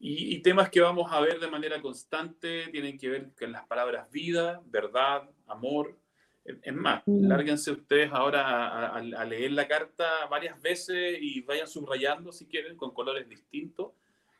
y, 0.00 0.38
temas 0.42 0.68
que 0.68 0.80
vamos 0.80 1.10
a 1.12 1.20
ver 1.20 1.38
de 1.38 1.48
manera 1.48 1.80
constante 1.80 2.68
tienen 2.72 2.98
que 2.98 3.08
ver 3.08 3.30
con 3.38 3.52
las 3.52 3.64
palabras 3.66 4.10
vida, 4.10 4.60
verdad, 4.66 5.30
amor. 5.46 5.96
Es 6.44 6.74
más, 6.74 7.02
mm. 7.06 7.28
lárguense 7.28 7.70
ustedes 7.70 8.10
ahora 8.12 8.88
a, 8.88 9.24
leer 9.24 9.52
la 9.52 9.68
carta 9.68 10.26
varias 10.28 10.60
veces 10.60 11.18
y 11.20 11.40
vayan 11.42 11.68
subrayando 11.68 12.32
si 12.32 12.46
quieren 12.46 12.76
con 12.76 12.92
colores 12.92 13.28
distintos 13.28 13.92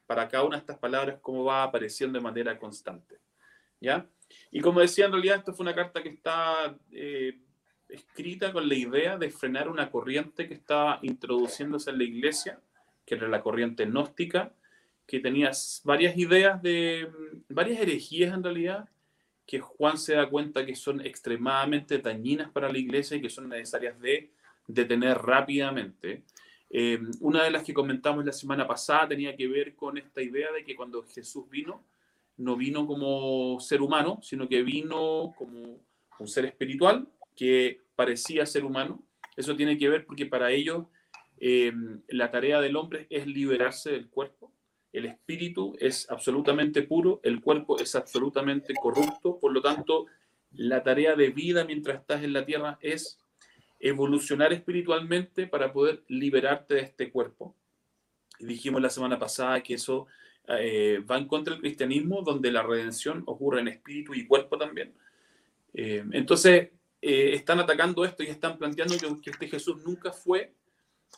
para 0.04 0.28
cada 0.28 0.44
una 0.44 0.56
de 0.56 0.60
estas 0.60 0.78
palabras 0.78 1.18
cómo 1.20 1.44
va 1.44 1.62
apareciendo 1.62 2.18
de 2.18 2.24
manera 2.24 2.58
constante. 2.58 3.18
¿Ya? 3.80 4.04
Y 4.50 4.60
como 4.60 4.80
decía, 4.80 5.06
en 5.06 5.12
realidad 5.12 5.38
esto 5.38 5.52
fue 5.52 5.62
una 5.62 5.74
carta 5.74 6.02
que 6.02 6.08
está 6.08 6.76
eh, 6.90 7.38
escrita 7.88 8.52
con 8.52 8.68
la 8.68 8.74
idea 8.74 9.16
de 9.16 9.30
frenar 9.30 9.68
una 9.68 9.90
corriente 9.90 10.48
que 10.48 10.54
estaba 10.54 10.98
introduciéndose 11.02 11.90
en 11.90 11.98
la 11.98 12.04
iglesia, 12.04 12.60
que 13.04 13.14
era 13.14 13.28
la 13.28 13.42
corriente 13.42 13.86
gnóstica, 13.86 14.52
que 15.06 15.20
tenía 15.20 15.52
varias 15.84 16.16
ideas 16.16 16.60
de, 16.62 17.08
varias 17.48 17.80
herejías 17.80 18.34
en 18.34 18.42
realidad, 18.42 18.88
que 19.46 19.60
Juan 19.60 19.96
se 19.96 20.14
da 20.14 20.28
cuenta 20.28 20.66
que 20.66 20.74
son 20.74 21.00
extremadamente 21.00 21.98
dañinas 21.98 22.50
para 22.50 22.70
la 22.70 22.78
iglesia 22.78 23.16
y 23.16 23.22
que 23.22 23.30
son 23.30 23.48
necesarias 23.48 23.98
de 24.00 24.30
detener 24.66 25.18
rápidamente. 25.18 26.24
Eh, 26.68 26.98
una 27.20 27.44
de 27.44 27.52
las 27.52 27.62
que 27.62 27.72
comentamos 27.72 28.24
la 28.24 28.32
semana 28.32 28.66
pasada 28.66 29.08
tenía 29.08 29.36
que 29.36 29.46
ver 29.46 29.76
con 29.76 29.96
esta 29.98 30.20
idea 30.20 30.50
de 30.50 30.64
que 30.64 30.74
cuando 30.74 31.04
Jesús 31.04 31.48
vino, 31.48 31.84
no 32.38 32.56
vino 32.56 32.84
como 32.86 33.60
ser 33.60 33.80
humano, 33.80 34.18
sino 34.22 34.48
que 34.48 34.64
vino 34.64 35.32
como 35.38 35.78
un 36.18 36.28
ser 36.28 36.46
espiritual 36.46 37.06
que 37.36 37.82
parecía 37.94 38.46
ser 38.46 38.64
humano. 38.64 39.04
Eso 39.36 39.54
tiene 39.54 39.78
que 39.78 39.88
ver 39.88 40.06
porque 40.06 40.26
para 40.26 40.50
ellos 40.50 40.86
eh, 41.38 41.72
la 42.08 42.30
tarea 42.30 42.60
del 42.60 42.76
hombre 42.76 43.06
es 43.10 43.26
liberarse 43.26 43.90
del 43.90 44.08
cuerpo. 44.08 44.52
El 44.92 45.04
espíritu 45.04 45.76
es 45.78 46.10
absolutamente 46.10 46.82
puro, 46.82 47.20
el 47.22 47.42
cuerpo 47.42 47.78
es 47.78 47.94
absolutamente 47.94 48.72
corrupto, 48.80 49.38
por 49.38 49.52
lo 49.52 49.60
tanto, 49.60 50.06
la 50.52 50.82
tarea 50.82 51.14
de 51.14 51.28
vida 51.28 51.64
mientras 51.66 52.00
estás 52.00 52.24
en 52.24 52.32
la 52.32 52.46
tierra 52.46 52.78
es 52.80 53.18
evolucionar 53.78 54.54
espiritualmente 54.54 55.46
para 55.46 55.72
poder 55.72 56.02
liberarte 56.08 56.76
de 56.76 56.80
este 56.80 57.10
cuerpo. 57.10 57.54
Y 58.38 58.46
dijimos 58.46 58.80
la 58.80 58.88
semana 58.88 59.18
pasada 59.18 59.62
que 59.62 59.74
eso 59.74 60.06
eh, 60.48 61.02
va 61.10 61.18
en 61.18 61.26
contra 61.26 61.52
del 61.52 61.60
cristianismo, 61.60 62.22
donde 62.22 62.50
la 62.50 62.62
redención 62.62 63.22
ocurre 63.26 63.60
en 63.60 63.68
espíritu 63.68 64.14
y 64.14 64.26
cuerpo 64.26 64.56
también. 64.56 64.94
Eh, 65.74 66.04
entonces, 66.12 66.70
eh, 67.00 67.34
están 67.34 67.60
atacando 67.60 68.04
esto 68.04 68.22
y 68.22 68.26
están 68.26 68.58
planteando 68.58 68.96
que, 69.20 69.30
este 69.30 69.48
Jesús 69.48 69.82
nunca 69.84 70.12
fue, 70.12 70.54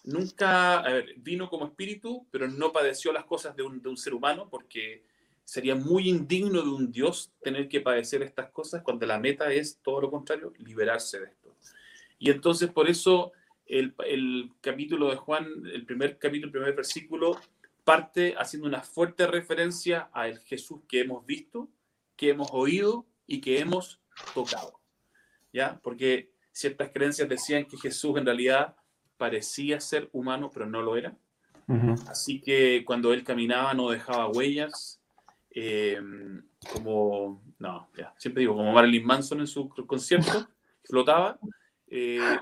nunca 0.05 0.85
vino 1.17 1.49
como 1.49 1.67
espíritu, 1.67 2.27
pero 2.31 2.49
no 2.49 2.73
padeció 2.73 3.13
las 3.13 3.25
cosas 3.25 3.57
de 3.57 3.63
un, 3.63 3.83
de 3.83 3.89
un 3.89 3.97
ser 3.97 4.15
humano, 4.15 4.49
porque 4.51 5.05
sería 5.49 5.75
muy 5.75 6.11
indigno 6.11 6.61
de 6.63 6.69
un 6.69 6.93
Dios 6.93 7.33
tener 7.43 7.69
que 7.69 7.81
padecer 7.81 8.23
estas 8.23 8.51
cosas 8.51 8.83
cuando 8.83 9.07
la 9.07 9.19
meta 9.19 9.51
es 9.51 9.79
todo 9.83 10.03
lo 10.03 10.11
contrario, 10.11 10.53
liberarse 10.59 11.21
de 11.21 11.27
esto. 11.27 11.57
Y 12.19 12.31
entonces 12.31 12.71
por 12.71 12.87
eso 12.87 13.33
el, 13.65 13.95
el, 14.07 14.51
capítulo 14.61 15.09
de 15.09 15.17
Juan, 15.17 15.47
el 15.73 15.87
primer 15.87 16.19
capítulo, 16.19 16.49
el 16.49 16.53
primer 16.53 16.75
versículo, 16.75 17.41
parte 17.83 18.35
haciendo 18.37 18.69
una 18.69 18.83
fuerte 18.83 19.27
referencia 19.27 20.11
al 20.13 20.39
Jesús 20.41 20.81
que 20.87 21.01
hemos 21.01 21.25
visto, 21.25 21.71
que 22.15 22.29
hemos 22.29 22.49
oído 22.53 23.07
y 23.27 23.41
que 23.41 23.61
hemos 23.61 24.01
tocado. 24.35 24.78
¿Ya? 25.52 25.78
Porque 25.83 26.31
ciertas 26.52 26.90
creencias 26.93 27.28
decían 27.28 27.64
que 27.64 27.76
Jesús 27.76 28.17
en 28.19 28.26
realidad 28.26 28.75
parecía 29.17 29.81
ser 29.81 30.09
humano, 30.12 30.50
pero 30.52 30.67
no 30.67 30.83
lo 30.83 30.97
era. 30.97 31.17
Así 32.09 32.40
que 32.40 32.83
cuando 32.87 33.12
él 33.12 33.23
caminaba 33.23 33.75
no 33.75 33.90
dejaba 33.90 34.31
huellas, 34.31 35.02
eh, 35.50 36.00
como, 36.73 37.43
no, 37.59 37.90
ya, 37.95 38.14
siempre 38.17 38.40
digo, 38.40 38.55
como 38.55 38.73
Marilyn 38.73 39.05
Manson 39.05 39.40
en 39.40 39.47
su 39.47 39.69
concierto, 39.69 40.49
flotaba, 40.85 41.38
eh, 41.88 42.38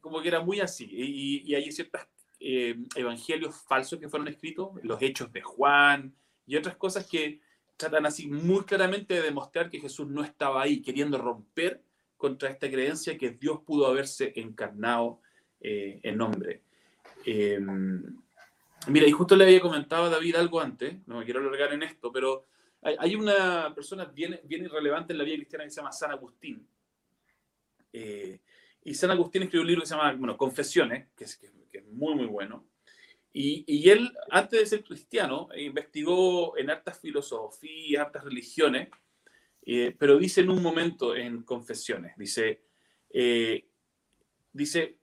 como 0.00 0.22
que 0.22 0.28
era 0.28 0.40
muy 0.40 0.60
así. 0.60 0.88
Y, 0.90 1.54
hay 1.54 1.70
ciertos 1.70 2.00
eh, 2.40 2.76
evangelios 2.94 3.54
falsos 3.68 3.98
que 3.98 4.08
fueron 4.08 4.28
escritos, 4.28 4.70
los 4.82 5.00
hechos 5.02 5.30
de 5.30 5.42
Juan 5.42 6.14
y 6.46 6.56
otras 6.56 6.76
cosas 6.76 7.06
que 7.06 7.40
tratan 7.76 8.06
así 8.06 8.28
muy 8.28 8.64
claramente 8.64 9.14
de 9.14 9.22
demostrar 9.22 9.70
que 9.70 9.80
Jesús 9.80 10.08
no 10.08 10.22
estaba 10.22 10.62
ahí, 10.62 10.82
queriendo 10.82 11.18
romper 11.18 11.82
contra 12.16 12.48
esta 12.48 12.70
creencia 12.70 13.18
que 13.18 13.30
Dios 13.30 13.60
pudo 13.64 13.86
haberse 13.86 14.32
encarnado 14.36 15.20
eh, 15.60 16.00
en 16.02 16.20
hombre. 16.20 16.62
mira, 18.86 19.06
y 19.06 19.12
justo 19.12 19.36
le 19.36 19.44
había 19.44 19.60
comentado 19.60 20.04
a 20.04 20.10
David 20.10 20.36
algo 20.36 20.60
antes, 20.60 20.96
no 21.06 21.18
me 21.18 21.24
quiero 21.24 21.40
alargar 21.40 21.72
en 21.74 21.82
esto, 21.82 22.10
pero 22.10 22.46
hay, 22.82 23.16
una 23.16 23.74
persona 23.74 24.04
bien, 24.04 24.38
bien 24.44 24.64
irrelevante 24.64 25.12
en 25.12 25.18
la 25.18 25.24
vida 25.24 25.36
cristiana 25.36 25.64
que 25.64 25.70
se 25.70 25.76
llama 25.76 25.92
San 25.92 26.12
Agustín. 26.12 26.66
Eh, 27.92 28.38
y 28.84 28.94
San 28.94 29.10
Agustín 29.10 29.42
escribió 29.42 29.62
un 29.62 29.66
libro 29.66 29.82
que 29.82 29.88
se 29.88 29.96
llama 29.96 30.12
bueno, 30.12 30.36
Confesiones, 30.36 31.08
que 31.16 31.24
es, 31.24 31.36
que, 31.36 31.50
es 31.72 31.86
muy, 31.86 32.14
muy 32.14 32.26
bueno. 32.26 32.64
Y, 33.38 33.64
y, 33.66 33.90
él, 33.90 34.16
antes 34.30 34.60
de 34.60 34.64
ser 34.64 34.82
cristiano, 34.82 35.48
investigó 35.58 36.56
en 36.56 36.70
hartas 36.70 36.98
filosofías, 36.98 38.06
hartas 38.06 38.24
religiones, 38.24 38.88
eh, 39.60 39.94
pero 39.98 40.16
dice 40.16 40.40
en 40.40 40.48
un 40.48 40.62
momento 40.62 41.14
en 41.14 41.42
Confesiones, 41.42 42.16
dice, 42.16 42.62
eh, 43.10 43.68
dice 44.52 45.00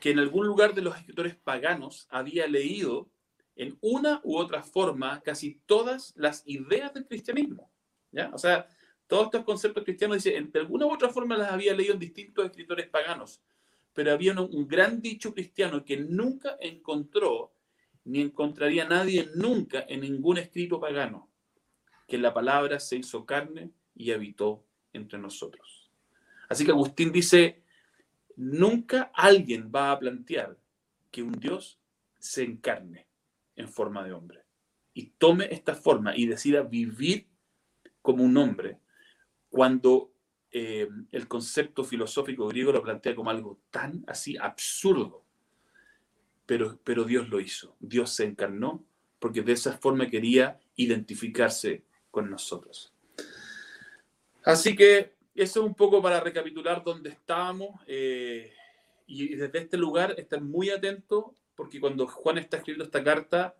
que 0.00 0.10
en 0.10 0.18
algún 0.18 0.48
lugar 0.48 0.74
de 0.74 0.82
los 0.82 0.96
escritores 0.96 1.36
paganos 1.36 2.08
había 2.10 2.48
leído 2.48 3.08
en 3.54 3.78
una 3.80 4.20
u 4.24 4.36
otra 4.36 4.64
forma 4.64 5.20
casi 5.20 5.60
todas 5.64 6.12
las 6.16 6.42
ideas 6.44 6.92
del 6.92 7.06
cristianismo. 7.06 7.72
¿ya? 8.10 8.30
O 8.34 8.38
sea, 8.38 8.66
todos 9.06 9.26
estos 9.26 9.44
conceptos 9.44 9.84
cristianos, 9.84 10.24
dice, 10.24 10.40
de 10.40 10.58
alguna 10.58 10.86
u 10.86 10.92
otra 10.92 11.10
forma 11.10 11.36
las 11.36 11.52
había 11.52 11.72
leído 11.72 11.94
en 11.94 12.00
distintos 12.00 12.46
escritores 12.46 12.88
paganos, 12.88 13.40
pero 13.92 14.12
había 14.12 14.32
un, 14.32 14.66
gran 14.66 15.00
dicho 15.00 15.32
cristiano 15.32 15.84
que 15.84 15.96
nunca 15.96 16.56
encontró, 16.60 17.55
ni 18.06 18.20
encontraría 18.20 18.88
nadie 18.88 19.28
nunca 19.34 19.84
en 19.88 20.00
ningún 20.00 20.38
escrito 20.38 20.78
pagano, 20.80 21.28
que 22.06 22.18
la 22.18 22.32
palabra 22.32 22.78
se 22.78 22.96
hizo 22.96 23.26
carne 23.26 23.72
y 23.94 24.12
habitó 24.12 24.64
entre 24.92 25.18
nosotros. 25.18 25.90
Así 26.48 26.64
que 26.64 26.70
Agustín 26.70 27.10
dice, 27.10 27.64
nunca 28.36 29.10
alguien 29.12 29.72
va 29.74 29.90
a 29.90 29.98
plantear 29.98 30.56
que 31.10 31.22
un 31.22 31.32
Dios 31.32 31.80
se 32.18 32.44
encarne 32.44 33.08
en 33.56 33.68
forma 33.68 34.04
de 34.04 34.12
hombre 34.12 34.44
y 34.94 35.10
tome 35.18 35.48
esta 35.50 35.74
forma 35.74 36.16
y 36.16 36.26
decida 36.26 36.62
vivir 36.62 37.26
como 38.02 38.22
un 38.22 38.36
hombre 38.36 38.78
cuando 39.50 40.12
eh, 40.52 40.88
el 41.10 41.26
concepto 41.26 41.82
filosófico 41.82 42.46
griego 42.46 42.70
lo 42.70 42.82
plantea 42.82 43.16
como 43.16 43.30
algo 43.30 43.60
tan 43.70 44.04
así 44.06 44.36
absurdo. 44.36 45.25
Pero, 46.46 46.78
pero 46.84 47.04
Dios 47.04 47.28
lo 47.28 47.40
hizo, 47.40 47.76
Dios 47.80 48.14
se 48.14 48.24
encarnó 48.24 48.84
porque 49.18 49.42
de 49.42 49.52
esa 49.52 49.76
forma 49.78 50.08
quería 50.08 50.60
identificarse 50.76 51.84
con 52.10 52.30
nosotros. 52.30 52.94
Así 54.44 54.76
que 54.76 55.14
eso 55.34 55.60
es 55.60 55.66
un 55.66 55.74
poco 55.74 56.00
para 56.00 56.20
recapitular 56.20 56.82
dónde 56.84 57.10
estábamos 57.10 57.80
eh, 57.86 58.52
y 59.06 59.34
desde 59.34 59.58
este 59.58 59.76
lugar 59.76 60.14
estar 60.18 60.40
muy 60.40 60.70
atento 60.70 61.34
porque 61.56 61.80
cuando 61.80 62.06
Juan 62.06 62.38
está 62.38 62.58
escribiendo 62.58 62.84
esta 62.84 63.02
carta, 63.02 63.56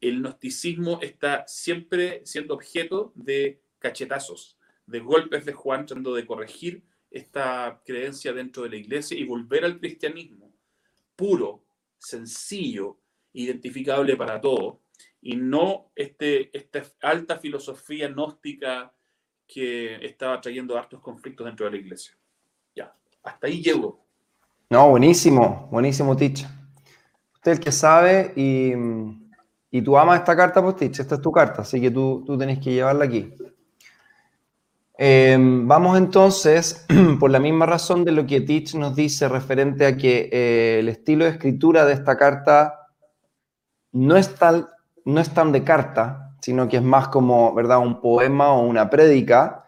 el 0.00 0.20
gnosticismo 0.20 0.98
está 1.02 1.44
siempre 1.46 2.22
siendo 2.24 2.54
objeto 2.54 3.12
de 3.14 3.60
cachetazos 3.78 4.56
de 4.86 5.00
golpes 5.00 5.44
de 5.44 5.52
Juan 5.52 5.84
tratando 5.84 6.14
de 6.14 6.26
corregir 6.26 6.82
esta 7.10 7.82
creencia 7.84 8.32
dentro 8.32 8.62
de 8.62 8.70
la 8.70 8.76
iglesia 8.76 9.18
y 9.18 9.24
volver 9.24 9.64
al 9.64 9.78
cristianismo 9.78 10.52
puro, 11.16 11.64
sencillo, 11.98 12.98
identificable 13.32 14.16
para 14.16 14.40
todos, 14.40 14.76
y 15.20 15.36
no 15.36 15.90
este, 15.94 16.56
esta 16.56 16.82
alta 17.02 17.38
filosofía 17.38 18.08
gnóstica 18.08 18.92
que 19.46 19.96
estaba 20.04 20.40
trayendo 20.40 20.76
hartos 20.76 21.00
conflictos 21.00 21.46
dentro 21.46 21.66
de 21.66 21.72
la 21.72 21.78
iglesia. 21.78 22.16
Ya, 22.74 22.94
hasta 23.22 23.46
ahí 23.46 23.62
llego. 23.62 24.04
No, 24.70 24.90
buenísimo, 24.90 25.68
buenísimo, 25.70 26.16
Tich. 26.16 26.46
Usted 27.34 27.52
el 27.52 27.60
que 27.60 27.72
sabe 27.72 28.32
y, 28.36 28.72
y 29.70 29.82
tú 29.82 29.96
amas 29.96 30.20
esta 30.20 30.36
carta, 30.36 30.62
pues 30.62 30.76
Tich, 30.76 31.00
esta 31.00 31.16
es 31.16 31.20
tu 31.20 31.30
carta, 31.30 31.62
así 31.62 31.80
que 31.80 31.90
tú, 31.90 32.24
tú 32.26 32.36
tenés 32.36 32.58
que 32.58 32.72
llevarla 32.72 33.04
aquí. 33.04 33.32
Em, 34.98 35.68
vamos 35.68 35.98
entonces, 35.98 36.86
por 37.20 37.30
la 37.30 37.38
misma 37.38 37.66
razón 37.66 38.04
de 38.04 38.12
lo 38.12 38.26
que 38.26 38.40
Teach 38.40 38.74
nos 38.74 38.96
dice 38.96 39.28
referente 39.28 39.84
a 39.84 39.96
que 39.96 40.30
eh, 40.32 40.78
el 40.80 40.88
estilo 40.88 41.24
de 41.24 41.32
escritura 41.32 41.84
de 41.84 41.92
esta 41.92 42.16
carta 42.16 42.88
no 43.92 44.16
es, 44.16 44.34
tal, 44.36 44.68
no 45.04 45.20
es 45.20 45.30
tan 45.30 45.52
de 45.52 45.64
carta, 45.64 46.34
sino 46.40 46.68
que 46.68 46.78
es 46.78 46.82
más 46.82 47.08
como, 47.08 47.54
¿verdad?, 47.54 47.78
un 47.78 48.00
poema 48.00 48.52
o 48.52 48.62
una 48.62 48.88
prédica, 48.88 49.64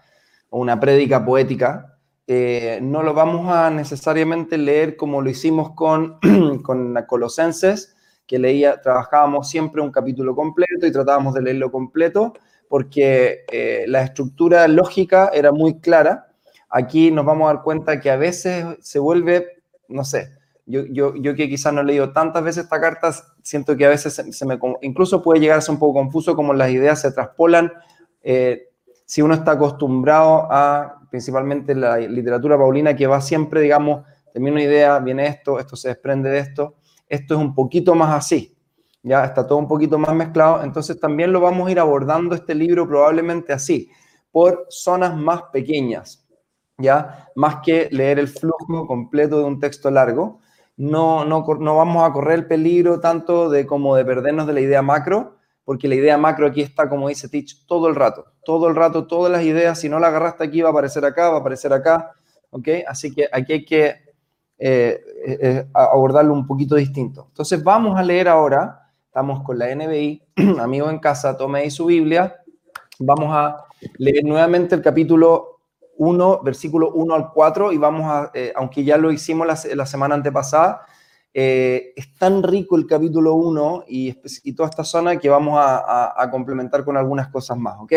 o 0.48 0.60
una 0.60 0.80
prédica 0.80 1.24
poética. 1.24 1.98
Eh, 2.26 2.78
no 2.82 3.02
lo 3.02 3.12
vamos 3.12 3.50
a 3.54 3.70
necesariamente 3.70 4.56
leer 4.56 4.96
como 4.96 5.20
lo 5.20 5.28
hicimos 5.28 5.72
con, 5.74 6.18
con 6.62 6.94
Colosenses, 7.06 7.94
que 8.26 8.38
leía, 8.38 8.80
trabajábamos 8.80 9.48
siempre 9.48 9.82
un 9.82 9.90
capítulo 9.90 10.34
completo 10.34 10.86
y 10.86 10.92
tratábamos 10.92 11.34
de 11.34 11.42
leerlo 11.42 11.70
completo, 11.70 12.34
porque 12.68 13.44
eh, 13.50 13.84
la 13.88 14.02
estructura 14.02 14.68
lógica 14.68 15.30
era 15.32 15.52
muy 15.52 15.80
clara. 15.80 16.28
Aquí 16.68 17.10
nos 17.10 17.24
vamos 17.24 17.48
a 17.48 17.54
dar 17.54 17.62
cuenta 17.62 18.00
que 18.00 18.10
a 18.10 18.16
veces 18.16 18.64
se 18.80 18.98
vuelve, 18.98 19.62
no 19.88 20.04
sé, 20.04 20.36
Yo, 20.66 21.14
que 21.14 21.48
quizás 21.48 21.72
no 21.72 21.80
he 21.80 21.84
leído 21.84 22.12
tantas 22.12 22.44
veces 22.44 22.64
esta 22.64 22.78
carta, 22.78 23.10
siento 23.42 23.74
que 23.76 23.86
a 23.86 23.88
veces 23.88 24.12
se, 24.14 24.46
me, 24.46 24.58
incluso 24.82 25.22
puede 25.22 25.40
llegar 25.40 25.58
a 25.58 25.62
ser 25.62 25.72
un 25.72 25.78
poco 25.78 25.94
confuso 25.94 26.36
como 26.36 26.52
las 26.52 26.70
ideas 26.70 27.00
se 27.00 27.10
traspolan. 27.10 27.72
Eh, 28.22 28.68
si 29.06 29.22
uno 29.22 29.32
está 29.32 29.52
acostumbrado 29.52 30.46
a, 30.50 31.00
principalmente 31.10 31.74
la 31.74 31.96
literatura 31.96 32.58
paulina, 32.58 32.94
que 32.94 33.06
va 33.06 33.22
siempre, 33.22 33.62
digamos, 33.62 34.04
termina 34.30 34.56
una 34.56 34.62
idea, 34.62 34.98
viene 34.98 35.26
esto, 35.26 35.58
esto 35.58 35.76
se 35.76 35.88
desprende 35.88 36.28
de 36.28 36.40
esto, 36.40 36.74
esto 37.08 37.34
es 37.34 37.40
un 37.40 37.54
poquito 37.54 37.94
más 37.94 38.14
así, 38.14 38.54
ya 39.08 39.24
está 39.24 39.46
todo 39.46 39.58
un 39.58 39.66
poquito 39.66 39.98
más 39.98 40.14
mezclado, 40.14 40.62
entonces 40.62 41.00
también 41.00 41.32
lo 41.32 41.40
vamos 41.40 41.66
a 41.66 41.70
ir 41.70 41.80
abordando 41.80 42.34
este 42.34 42.54
libro 42.54 42.86
probablemente 42.86 43.52
así, 43.52 43.90
por 44.30 44.66
zonas 44.68 45.16
más 45.16 45.42
pequeñas, 45.52 46.26
ya, 46.76 47.28
más 47.34 47.56
que 47.64 47.88
leer 47.90 48.18
el 48.18 48.28
flujo 48.28 48.86
completo 48.86 49.38
de 49.38 49.44
un 49.44 49.58
texto 49.58 49.90
largo, 49.90 50.40
no, 50.76 51.24
no, 51.24 51.44
no 51.58 51.76
vamos 51.76 52.08
a 52.08 52.12
correr 52.12 52.38
el 52.38 52.46
peligro 52.46 53.00
tanto 53.00 53.50
de 53.50 53.66
como 53.66 53.96
de 53.96 54.04
perdernos 54.04 54.46
de 54.46 54.52
la 54.52 54.60
idea 54.60 54.82
macro, 54.82 55.38
porque 55.64 55.88
la 55.88 55.96
idea 55.96 56.16
macro 56.16 56.46
aquí 56.46 56.62
está, 56.62 56.88
como 56.88 57.08
dice 57.08 57.28
Teach, 57.28 57.66
todo 57.66 57.88
el 57.88 57.94
rato, 57.94 58.26
todo 58.44 58.68
el 58.68 58.76
rato, 58.76 59.06
todas 59.06 59.32
las 59.32 59.42
ideas, 59.42 59.80
si 59.80 59.88
no 59.88 59.98
la 59.98 60.08
agarraste 60.08 60.44
aquí, 60.44 60.62
va 60.62 60.68
a 60.68 60.72
aparecer 60.72 61.04
acá, 61.04 61.30
va 61.30 61.38
a 61.38 61.40
aparecer 61.40 61.72
acá, 61.72 62.12
¿ok? 62.50 62.68
Así 62.86 63.14
que 63.14 63.28
aquí 63.30 63.52
hay 63.52 63.64
que 63.64 64.08
eh, 64.60 65.00
eh, 65.24 65.38
eh, 65.40 65.66
abordarlo 65.72 66.32
un 66.32 66.46
poquito 66.46 66.74
distinto. 66.74 67.26
Entonces 67.28 67.62
vamos 67.62 67.96
a 67.96 68.02
leer 68.02 68.28
ahora, 68.28 68.77
estamos 69.18 69.42
con 69.42 69.58
la 69.58 69.74
NBI, 69.74 70.22
amigo 70.60 70.88
en 70.88 71.00
casa, 71.00 71.36
tome 71.36 71.58
ahí 71.58 71.72
su 71.72 71.86
Biblia, 71.86 72.36
vamos 73.00 73.34
a 73.34 73.64
leer 73.96 74.24
nuevamente 74.24 74.76
el 74.76 74.80
capítulo 74.80 75.58
1, 75.96 76.42
versículo 76.44 76.92
1 76.92 77.14
al 77.16 77.32
4, 77.32 77.72
y 77.72 77.78
vamos 77.78 78.04
a, 78.04 78.30
aunque 78.54 78.84
ya 78.84 78.96
lo 78.96 79.10
hicimos 79.10 79.44
la, 79.44 79.58
la 79.74 79.86
semana 79.86 80.14
antepasada, 80.14 80.82
eh, 81.34 81.94
es 81.96 82.14
tan 82.14 82.44
rico 82.44 82.76
el 82.76 82.86
capítulo 82.86 83.34
1 83.34 83.86
y, 83.88 84.12
toda 84.54 84.68
esta 84.68 84.84
zona 84.84 85.16
que 85.16 85.28
vamos 85.28 85.58
a, 85.60 86.28
complementar 86.30 86.84
con 86.84 86.96
algunas 86.96 87.26
cosas 87.26 87.58
más, 87.58 87.74
¿ok? 87.80 87.92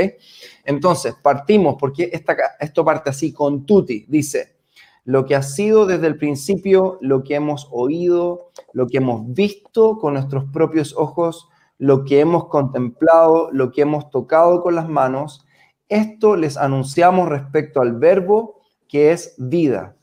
Entonces, 0.66 1.14
partimos, 1.22 1.76
porque 1.80 2.10
esta, 2.12 2.36
esto 2.60 2.84
parte 2.84 3.12
así 3.12 3.32
con 3.32 3.64
Tuti, 3.64 4.08
dice, 4.08 4.56
lo 5.04 5.26
que 5.26 5.36
ha 5.36 5.44
sido 5.44 5.86
desde 5.86 6.08
el 6.08 6.18
principio, 6.18 6.98
lo 7.02 7.24
que 7.24 7.36
hemos 7.36 7.68
oído, 7.72 8.52
lo 8.74 8.88
que 8.88 8.98
hemos 8.98 9.34
visto 9.34 9.98
con 9.98 10.14
nuestros 10.14 10.46
propios 10.52 10.96
ojos, 10.96 11.50
lo 11.78 12.06
que 12.06 12.20
hemos 12.20 12.48
contemplado, 12.48 13.50
lo 13.52 13.72
que 13.72 13.82
hemos 13.82 14.10
tocado 14.10 14.62
con 14.62 14.76
las 14.76 14.88
manos, 14.88 15.46
esto 15.90 16.36
les 16.36 16.58
anunciamos 16.58 17.28
respecto 17.28 17.82
al 17.82 17.98
verbo 17.98 18.62
que 18.88 19.12
es 19.12 19.36
vida. 19.38 19.96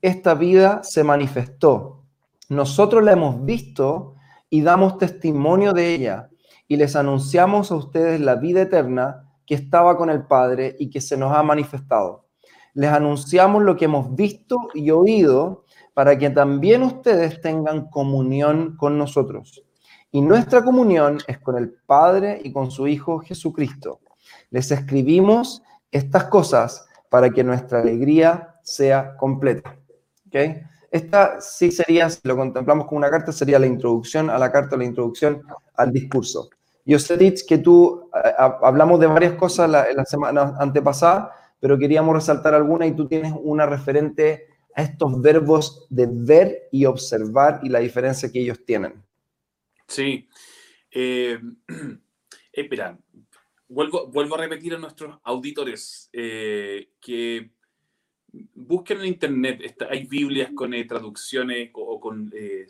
Esta 0.00 0.34
vida 0.34 0.82
se 0.84 1.02
manifestó 1.02 1.98
nosotros 2.48 3.04
la 3.04 3.12
hemos 3.12 3.44
visto 3.44 4.14
y 4.48 4.62
damos 4.62 4.96
testimonio 4.96 5.74
de 5.74 5.94
ella 5.94 6.30
y 6.66 6.76
les 6.76 6.96
anunciamos 6.96 7.70
a 7.70 7.76
ustedes 7.76 8.20
la 8.20 8.36
vida 8.36 8.62
eterna 8.62 9.30
que 9.46 9.54
estaba 9.54 9.98
con 9.98 10.08
el 10.08 10.26
Padre 10.26 10.74
y 10.78 10.88
que 10.88 11.02
se 11.02 11.18
nos 11.18 11.32
ha 11.32 11.42
manifestado. 11.42 12.27
Les 12.78 12.92
anunciamos 12.92 13.64
lo 13.64 13.76
que 13.76 13.86
hemos 13.86 14.14
visto 14.14 14.68
y 14.72 14.92
oído 14.92 15.64
para 15.94 16.16
que 16.16 16.30
también 16.30 16.84
ustedes 16.84 17.40
tengan 17.40 17.90
comunión 17.90 18.76
con 18.76 18.96
nosotros. 18.96 19.64
Y 20.12 20.20
nuestra 20.20 20.62
comunión 20.62 21.18
es 21.26 21.40
con 21.40 21.58
el 21.58 21.72
Padre 21.72 22.40
y 22.40 22.52
con 22.52 22.70
su 22.70 22.86
Hijo 22.86 23.18
Jesucristo. 23.18 23.98
Les 24.50 24.70
escribimos 24.70 25.60
estas 25.90 26.26
cosas 26.26 26.86
para 27.08 27.30
que 27.30 27.42
nuestra 27.42 27.80
alegría 27.80 28.54
sea 28.62 29.16
completa. 29.16 29.76
¿Okay? 30.28 30.62
Esta 30.92 31.40
sí 31.40 31.72
sería, 31.72 32.08
si 32.08 32.20
lo 32.22 32.36
contemplamos 32.36 32.86
como 32.86 32.98
una 32.98 33.10
carta, 33.10 33.32
sería 33.32 33.58
la 33.58 33.66
introducción 33.66 34.30
a 34.30 34.38
la 34.38 34.52
carta, 34.52 34.76
la 34.76 34.84
introducción 34.84 35.42
al 35.74 35.90
discurso. 35.90 36.48
Yo 36.84 37.00
sé, 37.00 37.18
que 37.48 37.58
tú 37.58 38.08
eh, 38.14 38.32
hablamos 38.38 39.00
de 39.00 39.08
varias 39.08 39.32
cosas 39.32 39.68
la 39.68 40.04
semana 40.04 40.54
antepasada, 40.60 41.32
pero 41.60 41.78
queríamos 41.78 42.14
resaltar 42.14 42.54
alguna 42.54 42.86
y 42.86 42.94
tú 42.94 43.06
tienes 43.08 43.32
una 43.36 43.66
referente 43.66 44.46
a 44.74 44.82
estos 44.82 45.20
verbos 45.20 45.86
de 45.90 46.08
ver 46.10 46.68
y 46.70 46.84
observar 46.84 47.60
y 47.62 47.68
la 47.68 47.80
diferencia 47.80 48.30
que 48.30 48.40
ellos 48.40 48.64
tienen. 48.64 49.02
Sí. 49.86 50.28
Eh, 50.90 51.38
espera, 52.52 52.98
vuelvo, 53.68 54.06
vuelvo 54.06 54.34
a 54.34 54.38
repetir 54.38 54.74
a 54.74 54.78
nuestros 54.78 55.18
auditores 55.24 56.08
eh, 56.12 56.90
que 57.00 57.50
busquen 58.54 59.00
en 59.00 59.06
internet, 59.06 59.76
hay 59.88 60.06
Biblias 60.06 60.50
con 60.54 60.74
eh, 60.74 60.84
traducciones 60.84 61.70
o, 61.72 62.00
con 62.00 62.30
eh, 62.34 62.66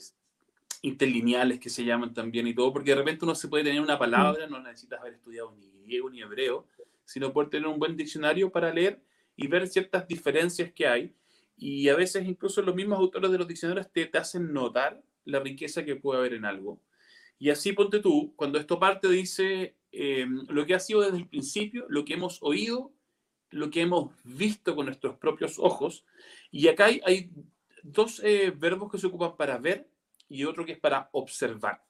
interlineales 0.83 1.59
que 1.59 1.71
se 1.71 1.85
llaman 1.85 2.15
también 2.15 2.47
y 2.47 2.55
todo, 2.55 2.73
porque 2.73 2.91
de 2.91 2.97
repente 2.97 3.25
uno 3.25 3.35
se 3.35 3.49
puede 3.49 3.65
tener 3.65 3.81
una 3.81 3.99
palabra, 3.99 4.47
no 4.47 4.61
necesitas 4.61 5.01
haber 5.01 5.15
estudiado 5.15 5.53
ni 5.57 5.71
griego 5.83 6.11
ni 6.11 6.21
hebreo, 6.21 6.67
sino 7.09 7.33
poder 7.33 7.49
tener 7.49 7.67
un 7.67 7.79
buen 7.79 7.97
diccionario 7.97 8.53
para 8.53 8.73
leer 8.73 9.01
y 9.35 9.47
ver 9.47 9.67
ciertas 9.67 10.07
diferencias 10.07 10.71
que 10.73 10.87
hay. 10.87 11.15
Y 11.57 11.89
a 11.89 11.97
veces 11.97 12.27
incluso 12.27 12.61
los 12.61 12.75
mismos 12.75 12.99
autores 12.99 13.31
de 13.31 13.39
los 13.39 13.49
diccionarios 13.49 13.91
te, 13.91 14.05
te 14.05 14.19
hacen 14.19 14.53
notar 14.53 15.03
la 15.25 15.41
riqueza 15.41 15.87
que 15.87 15.97
puede 15.97 16.21
haber 16.21 16.35
en 16.35 16.45
algo. 16.45 16.79
Y 17.39 17.49
así 17.49 17.73
ponte 17.73 18.01
tú, 18.01 18.35
cuando 18.37 18.59
esto 18.59 18.79
parte 18.79 19.09
dice 19.09 19.75
eh, 19.91 20.27
lo 20.49 20.67
que 20.67 20.75
ha 20.75 20.81
sido 20.81 21.01
desde 21.01 21.17
el 21.17 21.29
principio, 21.29 21.87
lo 21.89 22.05
que 22.05 22.15
hemos 22.15 22.43
oído, 22.43 22.93
lo 23.51 23.71
que 23.71 23.81
hemos 23.81 24.13
visto 24.23 24.77
con 24.77 24.87
nuestros 24.87 25.17
propios 25.17 25.59
ojos. 25.59 26.05
Y 26.51 26.69
acá 26.69 26.87
hay, 26.87 27.31
dos 27.83 28.21
eh, 28.23 28.53
verbos 28.55 28.93
que 28.93 28.99
se 28.99 29.07
ocupan 29.07 29.35
para 29.37 29.57
ver 29.57 29.89
y 30.29 30.45
otro 30.45 30.67
que 30.67 30.73
es 30.73 30.79
para 30.79 31.09
observar. 31.13 31.83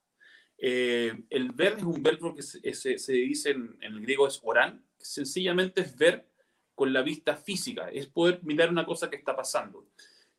Eh, 0.58 1.24
el 1.30 1.52
ver 1.52 1.74
es 1.78 1.82
un 1.82 2.02
verbo 2.02 2.34
que 2.34 2.42
se, 2.42 3.12
dice 3.12 3.50
en, 3.50 3.76
el 3.80 4.00
griego 4.00 4.26
es 4.26 4.40
orán, 4.42 4.84
sencillamente 4.98 5.82
es 5.82 5.96
ver 5.96 6.26
con 6.74 6.92
la 6.92 7.02
vista 7.02 7.36
física, 7.36 7.90
es 7.90 8.06
poder 8.06 8.40
mirar 8.42 8.70
una 8.70 8.86
cosa 8.86 9.10
que 9.10 9.16
está 9.16 9.34
pasando. 9.34 9.86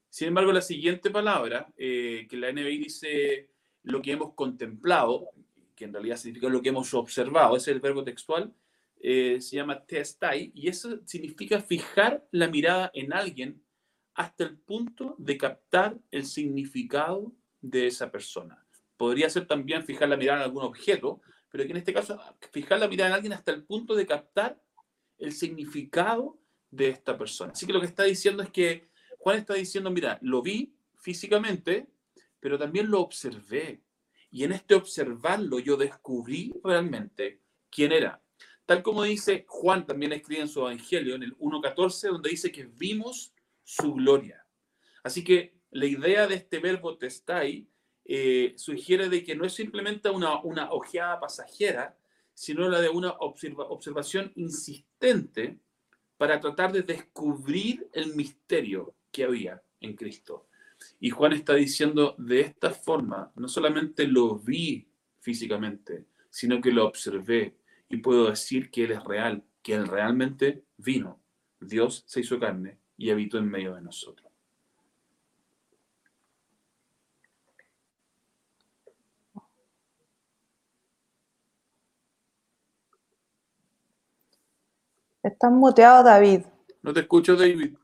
Sin 0.10 0.30
embargo, 0.30 0.52
la 0.52 0.62
siguiente 0.62 1.10
palabra, 1.10 1.72
eh, 1.78 2.26
que 2.30 2.38
la 2.38 2.52
NBI 2.52 2.78
dice 2.78 3.50
lo 3.84 4.02
que 4.02 4.14
hemos 4.14 4.34
contemplado, 4.34 5.30
que 5.76 5.86
en 5.86 5.94
realidad 5.94 6.18
significa 6.18 6.50
lo 6.50 6.62
que 6.62 6.70
hemos 6.70 6.94
observado, 6.94 7.56
es 7.56 7.68
el 7.68 7.80
verbo 7.80 8.04
textual, 8.04 8.54
eh, 9.02 9.40
se 9.40 9.56
llama 9.56 9.86
testai, 9.86 10.52
y 10.54 10.68
eso 10.68 11.00
significa 11.06 11.62
fijar 11.62 12.26
la 12.32 12.48
mirada 12.48 12.92
en 12.94 13.14
alguien 13.14 13.62
hasta 14.14 14.44
el 14.44 14.58
punto 14.58 15.16
de 15.18 15.38
captar 15.38 15.98
el 16.12 16.26
significado 16.26 17.32
de 17.62 17.88
esa 17.88 18.12
persona. 18.12 18.66
Podría 18.98 19.30
ser 19.30 19.46
también 19.46 19.86
fijar 19.86 20.10
la 20.10 20.18
mirada 20.18 20.40
en 20.40 20.46
algún 20.46 20.64
objeto, 20.64 21.22
pero 21.52 21.64
que 21.66 21.72
en 21.72 21.78
este 21.78 21.94
caso 21.94 22.20
fijar 22.52 22.80
la 22.80 22.88
mirada 22.88 23.10
en 23.10 23.16
alguien 23.16 23.34
hasta 23.34 23.52
el 23.52 23.64
punto 23.64 23.96
de 23.96 24.06
captar 24.06 24.62
el 25.18 25.34
significado 25.34 26.40
de 26.72 26.90
esta 26.90 27.18
persona. 27.18 27.52
Así 27.52 27.66
que 27.66 27.74
lo 27.74 27.80
que 27.80 27.88
está 27.88 28.04
diciendo 28.04 28.44
es 28.44 28.50
que 28.50 28.90
Juan 29.18 29.38
está 29.38 29.54
diciendo, 29.54 29.92
mira, 29.92 30.18
lo 30.22 30.42
vi 30.42 30.76
físicamente, 30.96 31.88
pero 32.40 32.58
también 32.58 32.90
lo 32.90 33.02
observé. 33.02 33.82
Y 34.32 34.44
en 34.44 34.52
este 34.52 34.76
observarlo 34.76 35.60
yo 35.60 35.76
descubrí 35.76 36.54
realmente 36.64 37.42
quién 37.70 37.92
era. 37.92 38.22
Tal 38.66 38.84
como 38.84 39.04
dice 39.04 39.46
Juan 39.48 39.86
también 39.86 40.14
escribe 40.14 40.42
en 40.42 40.48
su 40.48 40.60
Evangelio, 40.60 41.16
en 41.16 41.24
el 41.24 41.38
1.14, 41.38 42.12
donde 42.12 42.30
dice 42.30 42.52
que 42.52 42.66
vimos 42.66 43.34
su 43.64 43.94
gloria. 43.96 44.46
Así 45.04 45.24
que 45.24 45.60
la 45.72 45.86
idea 45.86 46.28
de 46.28 46.36
este 46.36 46.60
verbo 46.60 46.98
testai 46.98 47.68
eh, 48.12 48.54
sugiere 48.58 49.08
de 49.08 49.24
que 49.24 49.36
no 49.36 49.46
es 49.46 49.54
simplemente 49.54 50.10
una, 50.10 50.42
una 50.42 50.72
ojeada 50.72 51.20
pasajera, 51.20 51.96
sino 52.34 52.68
la 52.68 52.82
de 52.82 52.90
una 52.90 53.12
observación 53.12 54.32
insistente 54.36 55.60
para 56.18 56.40
tratar 56.40 56.72
de 56.72 56.82
descubrir 56.82 57.88
el 57.94 58.16
misterio 58.16 58.96
que 59.12 59.26
había 59.26 59.62
en 59.80 59.96
Cristo. 59.96 60.48
Y 61.00 61.12
Juan 61.12 61.34
está 61.34 61.54
diciendo 61.54 62.16
de 62.18 62.42
esta 62.42 62.72
forma, 62.72 63.32
no 63.36 63.48
solamente 63.48 64.08
lo 64.08 64.40
vi 64.40 64.90
físicamente, 65.20 66.08
sino 66.32 66.60
que 66.62 66.72
lo 66.72 66.88
observé, 66.88 67.58
y 67.90 67.98
puedo 67.98 68.28
decir 68.32 68.72
que 68.72 68.86
Él 68.86 68.94
es 68.94 69.04
real, 69.04 69.44
que 69.62 69.76
Él 69.76 69.88
realmente 69.88 70.64
vino. 70.78 71.22
Dios 71.60 72.06
se 72.08 72.22
hizo 72.22 72.40
carne 72.40 72.80
y 72.98 73.12
habitó 73.12 73.38
en 73.38 73.52
medio 73.52 73.76
de 73.76 73.82
nosotros. 73.82 74.29
Estás 85.32 85.52
muteado, 85.52 86.04
David. 86.04 86.42
No 86.82 86.94
te 86.94 87.02
escucho, 87.02 87.36
David. 87.36 87.76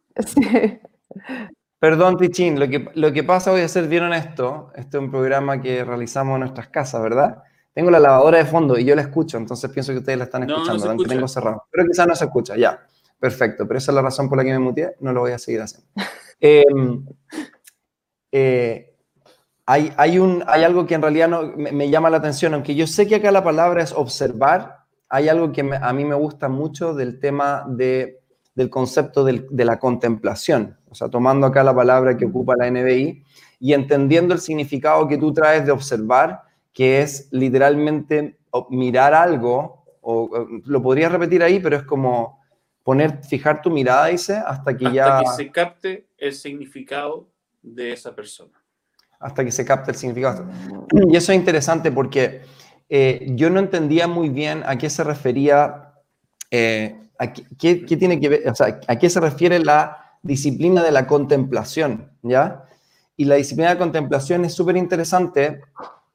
Perdón, 1.80 2.18
Tichín, 2.18 2.60
lo 2.60 2.68
que, 2.68 2.90
lo 2.96 3.14
que 3.14 3.24
pasa, 3.24 3.52
voy 3.52 3.62
a 3.62 3.68
ser 3.68 3.88
bien 3.88 4.04
honesto, 4.04 4.72
este 4.76 4.98
es 4.98 5.04
un 5.04 5.12
programa 5.12 5.62
que 5.62 5.84
realizamos 5.84 6.36
en 6.36 6.42
nuestras 6.42 6.70
casas, 6.70 7.02
¿verdad? 7.02 7.44
Tengo 7.74 7.92
la 7.92 8.00
lavadora 8.00 8.38
de 8.38 8.46
fondo 8.46 8.80
y 8.80 8.86
yo 8.86 8.96
la 8.96 9.02
escucho, 9.02 9.38
entonces 9.38 9.70
pienso 9.70 9.92
que 9.92 10.00
ustedes 10.00 10.18
la 10.18 10.24
están 10.24 10.50
escuchando, 10.50 10.90
aunque 10.90 11.06
tengo 11.06 11.28
cerrado. 11.28 11.66
Pero 11.70 11.86
quizás 11.86 12.08
no 12.08 12.16
se 12.16 12.26
escucha, 12.26 12.56
ya. 12.56 12.88
Perfecto, 13.20 13.68
pero 13.68 13.78
esa 13.78 13.92
es 13.92 13.96
la 13.96 14.02
razón 14.02 14.30
por 14.30 14.38
la 14.38 14.44
que 14.44 14.52
me 14.52 14.60
muteé, 14.60 14.96
no 15.00 15.14
lo 15.14 15.22
voy 15.22 15.34
a 15.34 15.38
seguir 15.38 15.62
haciendo. 15.62 15.88
Em, 16.40 17.06
eh, 18.32 18.94
hay, 19.66 19.94
hay, 19.96 20.20
un, 20.20 20.44
hay 20.48 20.64
algo 20.64 20.86
que 20.86 20.96
en 20.96 21.02
realidad 21.02 21.30
no, 21.30 21.44
me, 21.56 21.90
llama 21.90 22.10
la 22.10 22.18
atención, 22.18 22.54
aunque 22.54 22.76
yo 22.76 22.88
sé 22.88 23.08
que 23.08 23.16
acá 23.16 23.32
la 23.32 23.44
palabra 23.44 23.82
es 23.82 23.94
observar, 23.94 24.75
hay 25.10 25.30
algo 25.30 25.52
que 25.52 25.62
a 25.62 25.94
mí 25.94 26.06
me 26.06 26.16
gusta 26.16 26.50
mucho 26.50 26.94
del 26.94 27.20
tema 27.20 27.66
de, 27.68 28.22
del 28.56 28.70
concepto 28.70 29.24
de 29.24 29.66
la 29.66 29.80
contemplación, 29.80 30.78
o 30.90 30.96
sea, 30.96 31.10
tomando 31.10 31.48
acá 31.48 31.64
la 31.64 31.76
palabra 31.76 32.18
que 32.18 32.26
ocupa 32.26 32.56
la 32.58 32.70
NBI 32.70 33.24
y 33.60 33.74
entendiendo 33.74 34.34
el 34.34 34.40
significado 34.40 35.08
que 35.08 35.18
tú 35.18 35.34
traes 35.34 35.66
de 35.66 35.72
observar, 35.72 36.42
que 36.74 37.02
es 37.02 37.28
literalmente 37.32 38.38
mirar 38.70 39.14
algo, 39.14 39.84
o, 40.02 40.48
lo 40.66 40.82
podrías 40.82 41.12
repetir 41.12 41.44
ahí, 41.44 41.60
pero 41.60 41.78
es 41.78 41.84
como 41.84 42.40
poner, 42.84 43.24
fijar 43.24 43.62
tu 43.62 43.70
mirada, 43.70 44.08
dice, 44.08 44.36
hasta 44.36 44.78
que 44.78 44.92
ya... 44.92 45.18
Hasta 45.18 45.32
que 45.32 45.44
se 45.44 45.52
capte 45.52 46.08
el 46.18 46.34
significado 46.34 47.28
de 47.62 47.92
esa 47.92 48.16
persona. 48.16 48.54
Hasta 49.20 49.44
que 49.44 49.52
se 49.52 49.66
capte 49.66 49.92
el 49.92 49.98
significado. 49.98 50.46
Y 51.10 51.16
eso 51.16 51.32
es 51.32 51.38
interesante 51.38 51.92
porque 51.92 52.42
eh, 52.98 53.28
yo 53.32 53.50
no 53.50 53.60
entendía 53.60 54.08
muy 54.08 54.30
bien 54.30 54.64
a 54.66 54.78
qué 54.78 54.90
se 54.90 55.04
refería, 55.04 55.96
eh, 56.50 56.96
a 57.20 57.34
qué, 57.34 57.76
tiene 57.76 58.22
que 58.22 58.30
ver, 58.30 58.50
o 58.50 58.56
sea, 58.56 58.80
a 58.88 58.96
qué 58.98 59.10
se 59.10 59.20
refiere 59.20 59.60
la 59.60 60.18
disciplina 60.22 60.82
de 60.82 60.94
la 60.94 61.06
contemplación, 61.06 62.14
¿ya? 62.22 62.64
Y 63.18 63.26
la 63.26 63.36
disciplina 63.36 63.72
de 63.72 63.78
contemplación 63.78 64.46
es 64.46 64.54
súper 64.54 64.78
interesante. 64.78 65.60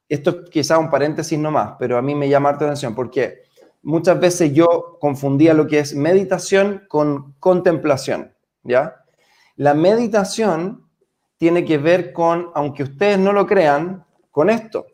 Esto 0.08 0.30
es 0.30 0.50
quizá 0.50 0.78
un 0.78 0.88
paréntesis 0.88 1.38
nomás, 1.38 1.74
pero 1.78 1.98
a 1.98 2.02
mí 2.02 2.14
me 2.14 2.30
llama 2.30 2.48
la 2.52 2.56
atención 2.56 2.94
porque 2.94 3.42
muchas 3.82 4.18
veces 4.18 4.54
yo 4.54 4.96
confundía 5.02 5.52
lo 5.52 5.66
que 5.66 5.80
es 5.80 5.94
meditación 5.94 6.86
con 6.88 7.34
contemplación, 7.40 8.32
¿ya? 8.62 9.04
La 9.56 9.74
meditación 9.74 10.88
tiene 11.36 11.66
que 11.66 11.76
ver 11.76 12.14
con, 12.14 12.50
aunque 12.54 12.84
ustedes 12.84 13.18
no 13.18 13.34
lo 13.34 13.46
crean, 13.46 14.06
con 14.30 14.48
esto, 14.48 14.86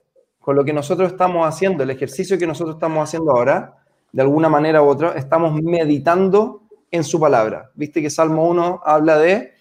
con 0.47 0.55
lo 0.55 0.65
que 0.65 0.73
nosotros 0.73 1.11
estamos 1.11 1.45
haciendo, 1.45 1.83
el 1.83 1.91
ejercicio 1.91 2.39
que 2.39 2.47
nosotros 2.47 2.77
estamos 2.77 3.03
haciendo 3.03 3.33
ahora, 3.33 3.79
de 4.13 4.23
alguna 4.23 4.49
manera 4.49 4.81
u 4.81 4.87
otra, 4.87 5.15
estamos 5.17 5.61
meditando 5.61 6.63
en 6.89 7.03
su 7.03 7.19
palabra. 7.19 7.73
Viste 7.75 8.01
que 8.01 8.11
Salmo 8.11 8.47
1 8.47 8.83
habla 8.85 9.19
de 9.19 9.55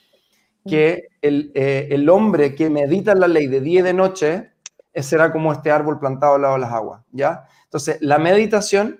que 0.63 1.08
el, 1.24 1.52
eh, 1.56 1.88
el 1.89 2.08
hombre 2.08 2.54
que 2.54 2.69
medita 2.69 3.13
en 3.13 3.19
la 3.19 3.28
ley 3.28 3.48
de 3.48 3.62
día 3.62 3.80
y 3.80 3.82
de 3.82 3.93
noche 3.95 4.52
será 4.93 5.32
como 5.32 5.52
este 5.52 5.71
árbol 5.71 5.98
plantado 5.98 6.36
al 6.36 6.43
lado 6.43 6.54
de 6.54 6.60
las 6.60 6.71
aguas, 6.71 7.02
¿ya? 7.12 7.48
Entonces, 7.63 7.98
la 8.02 8.19
meditación 8.19 9.00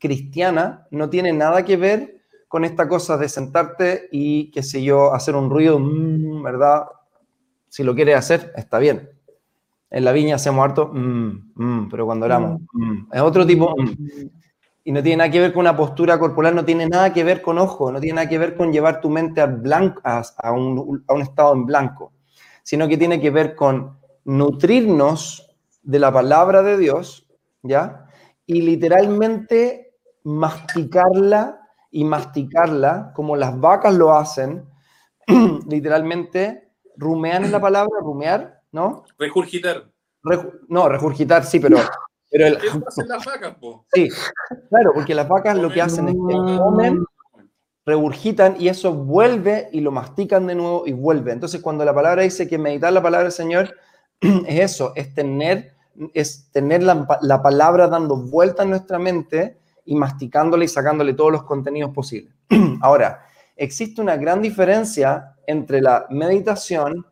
cristiana 0.00 0.88
no 0.90 1.08
tiene 1.08 1.32
nada 1.32 1.64
que 1.64 1.76
ver 1.76 2.24
con 2.48 2.64
esta 2.64 2.88
cosa 2.88 3.16
de 3.16 3.28
sentarte 3.28 4.08
y, 4.10 4.50
qué 4.50 4.64
sé 4.64 4.82
yo, 4.82 5.14
hacer 5.14 5.36
un 5.36 5.50
ruido, 5.50 5.78
mm, 5.78 6.42
¿verdad? 6.42 6.86
Si 7.68 7.84
lo 7.84 7.94
quieres 7.94 8.16
hacer, 8.16 8.52
está 8.56 8.80
bien. 8.80 9.15
En 9.96 10.04
la 10.04 10.12
viña 10.12 10.34
hacemos 10.34 10.62
harto, 10.62 10.90
mm, 10.92 11.52
mm, 11.54 11.88
pero 11.88 12.04
cuando 12.04 12.26
oramos, 12.26 12.60
es 13.10 13.20
otro 13.22 13.46
tipo, 13.46 13.74
y 14.84 14.92
no 14.92 15.02
tiene 15.02 15.16
nada 15.16 15.30
que 15.30 15.40
ver 15.40 15.54
con 15.54 15.60
una 15.60 15.74
postura 15.74 16.18
corporal, 16.18 16.54
no 16.54 16.66
tiene 16.66 16.86
nada 16.86 17.14
que 17.14 17.24
ver 17.24 17.40
con 17.40 17.56
ojo, 17.56 17.90
no 17.90 17.98
tiene 17.98 18.16
nada 18.16 18.28
que 18.28 18.36
ver 18.36 18.58
con 18.58 18.70
llevar 18.70 19.00
tu 19.00 19.08
mente 19.08 19.40
a, 19.40 19.46
blanco, 19.46 20.02
a, 20.04 20.52
un, 20.52 21.02
a 21.08 21.14
un 21.14 21.22
estado 21.22 21.54
en 21.54 21.64
blanco, 21.64 22.12
sino 22.62 22.86
que 22.88 22.98
tiene 22.98 23.22
que 23.22 23.30
ver 23.30 23.56
con 23.56 23.98
nutrirnos 24.26 25.56
de 25.82 25.98
la 25.98 26.12
palabra 26.12 26.62
de 26.62 26.76
Dios, 26.76 27.26
¿ya? 27.62 28.04
Y 28.44 28.60
literalmente 28.60 29.94
masticarla 30.24 31.58
y 31.90 32.04
masticarla 32.04 33.12
como 33.14 33.34
las 33.34 33.58
vacas 33.58 33.94
lo 33.94 34.12
hacen, 34.12 34.68
literalmente 35.66 36.68
rumean 36.98 37.46
en 37.46 37.52
la 37.52 37.62
palabra, 37.62 37.98
rumear, 38.02 38.55
¿no? 38.76 39.04
Regurgitar. 39.18 39.90
no, 40.68 40.88
regurgitar, 40.88 41.44
sí, 41.44 41.58
pero... 41.58 41.78
pero 42.30 42.46
el, 42.46 42.58
¿Qué 42.60 42.68
hacen 42.86 43.08
las 43.08 43.24
vacas, 43.24 43.54
po? 43.56 43.86
Sí, 43.92 44.08
claro, 44.68 44.92
porque 44.94 45.14
las 45.14 45.28
vacas 45.28 45.56
lo 45.56 45.70
que 45.72 45.80
hacen 45.80 46.08
es 46.08 46.14
que 46.14 46.58
comen, 46.58 47.04
regurgitan 47.86 48.56
y 48.60 48.68
eso 48.68 48.92
vuelve 48.92 49.68
y 49.72 49.80
lo 49.80 49.90
mastican 49.90 50.46
de 50.46 50.54
nuevo 50.54 50.86
y 50.86 50.92
vuelve. 50.92 51.32
Entonces, 51.32 51.60
cuando 51.62 51.84
la 51.84 51.94
palabra 51.94 52.22
dice 52.22 52.46
que 52.46 52.58
meditar 52.58 52.92
la 52.92 53.02
palabra 53.02 53.24
del 53.24 53.32
Señor 53.32 53.74
es 54.20 54.72
eso, 54.72 54.92
es 54.94 55.14
tener, 55.14 55.74
es 56.12 56.50
tener 56.52 56.82
la, 56.82 57.06
la 57.22 57.42
palabra 57.42 57.88
dando 57.88 58.16
vuelta 58.16 58.62
en 58.62 58.70
nuestra 58.70 58.98
mente 58.98 59.58
y 59.86 59.94
masticándole 59.94 60.66
y 60.66 60.68
sacándole 60.68 61.14
todos 61.14 61.32
los 61.32 61.44
contenidos 61.44 61.92
posibles. 61.94 62.34
Ahora, 62.82 63.24
existe 63.56 64.02
una 64.02 64.16
gran 64.16 64.42
diferencia 64.42 65.34
entre 65.46 65.80
la 65.80 66.06
meditación 66.10 67.06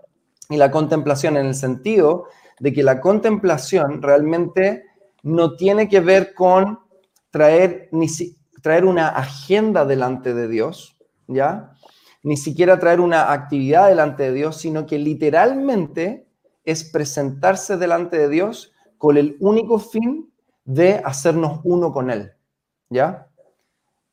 y 0.49 0.57
la 0.57 0.71
contemplación 0.71 1.37
en 1.37 1.47
el 1.47 1.55
sentido 1.55 2.27
de 2.61 2.73
que 2.73 2.83
la 2.83 3.01
contemplación 3.01 4.03
realmente 4.03 4.85
no 5.23 5.57
tiene 5.57 5.89
que 5.89 6.01
ver 6.01 6.35
con 6.35 6.81
traer, 7.31 7.89
ni 7.93 8.07
traer 8.63 8.85
una 8.85 9.09
agenda 9.09 9.85
delante 9.85 10.35
de 10.35 10.49
Dios, 10.49 10.97
¿ya? 11.27 11.73
Ni 12.23 12.37
siquiera 12.37 12.79
traer 12.79 13.01
una 13.01 13.33
actividad 13.33 13.89
delante 13.89 14.25
de 14.25 14.33
Dios, 14.33 14.57
sino 14.57 14.87
que 14.87 14.99
literalmente 14.99 16.27
es 16.65 16.85
presentarse 16.85 17.77
delante 17.77 18.17
de 18.19 18.29
Dios 18.29 18.73
con 18.97 19.17
el 19.17 19.37
único 19.41 19.79
fin 19.79 20.33
de 20.65 21.03
hacernos 21.05 21.61
uno 21.65 21.93
con 21.93 22.11
Él. 22.11 22.33
¿ya? 22.95 23.27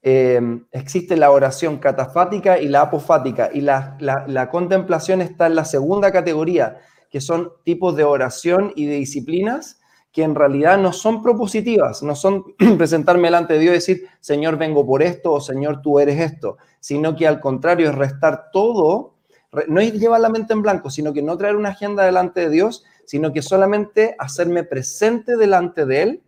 Em, 0.04 0.66
existe 0.72 1.16
la 1.16 1.30
oración 1.30 1.78
catafática 1.78 2.60
y 2.60 2.68
la 2.68 2.82
apofática, 2.82 3.52
y 3.54 3.62
la, 3.62 3.98
la, 4.00 4.50
contemplación 4.50 5.22
está 5.22 5.46
en 5.46 5.56
la 5.56 5.64
segunda 5.64 6.12
categoría, 6.12 6.80
que 7.12 7.22
son 7.22 7.52
tipos 7.64 7.96
de 7.96 8.04
oración 8.04 8.74
y 8.76 8.88
de 8.88 8.96
disciplinas 8.96 9.80
que 10.12 10.24
en 10.24 10.34
realidad 10.36 10.78
no 10.78 10.92
son 10.92 11.22
propositivas, 11.22 12.02
no 12.02 12.16
son 12.16 12.46
presentarme 12.78 13.28
delante 13.28 13.54
de 13.54 13.60
Dios 13.60 13.72
y 13.72 13.76
decir, 13.76 14.08
Señor, 14.20 14.58
vengo 14.58 14.86
por 14.86 15.04
esto 15.04 15.34
o 15.34 15.40
Señor, 15.40 15.82
tú 15.82 16.00
eres 16.00 16.20
esto, 16.20 16.58
sino 16.80 17.16
que 17.16 17.28
al 17.28 17.40
contrario 17.40 17.90
es 17.90 17.96
restar 17.96 18.50
todo, 18.52 19.14
no 19.68 19.80
es 19.82 19.94
llevar 19.94 20.22
la 20.22 20.30
mente 20.30 20.54
en 20.54 20.64
blanco, 20.64 20.90
sino 20.90 21.14
que 21.14 21.22
no 21.22 21.38
traer 21.38 21.56
una 21.56 21.70
agenda 21.70 22.04
delante 22.04 22.42
de 22.42 22.50
Dios, 22.50 22.86
sino 23.06 23.32
que 23.32 23.42
solamente 23.42 24.16
hacerme 24.18 24.64
presente 24.64 25.38
delante 25.38 25.86
de 25.86 26.02
Él. 26.02 26.24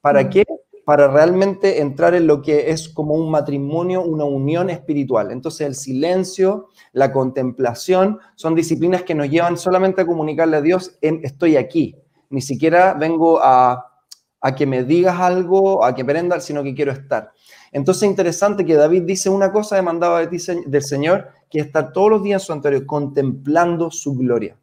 ¿Para 0.00 0.24
mm. 0.24 0.30
qué? 0.30 0.44
Para 0.84 1.08
realmente 1.08 1.80
entrar 1.80 2.14
en 2.14 2.26
lo 2.26 2.42
que 2.42 2.70
es 2.70 2.88
como 2.88 3.14
un 3.14 3.30
matrimonio, 3.30 4.02
una 4.02 4.24
unión 4.24 4.68
espiritual. 4.68 5.30
Entonces 5.30 5.66
el 5.66 5.74
silencio, 5.74 6.68
la 6.92 7.10
contemplación, 7.10 8.18
son 8.34 8.54
disciplinas 8.54 9.02
que 9.02 9.14
nos 9.14 9.30
llevan 9.30 9.56
solamente 9.56 10.02
a 10.02 10.06
comunicarle 10.06 10.58
a 10.58 10.60
Dios, 10.60 10.98
estoy 11.00 11.56
aquí. 11.56 11.96
Ni 12.28 12.42
siquiera 12.42 12.94
vengo 12.94 13.40
a, 13.42 13.90
que 14.56 14.66
me 14.66 14.84
digas 14.84 15.18
algo, 15.18 15.84
a 15.84 15.94
que 15.94 16.04
prenda, 16.04 16.38
sino 16.40 16.62
que 16.62 16.74
quiero 16.74 16.92
estar. 16.92 17.32
Entonces 17.72 18.02
es 18.02 18.10
interesante 18.10 18.64
que 18.64 18.74
David 18.74 19.02
dice 19.02 19.30
una 19.30 19.50
cosa 19.50 19.76
demandada 19.76 20.26
del 20.26 20.82
Señor, 20.82 21.28
que 21.48 21.60
está 21.60 21.92
todos 21.92 22.10
los 22.10 22.22
días 22.22 22.42
en 22.42 22.46
su 22.46 22.52
santuario 22.52 22.86
contemplando 22.86 23.90
su 23.90 24.14
gloria. 24.14 24.56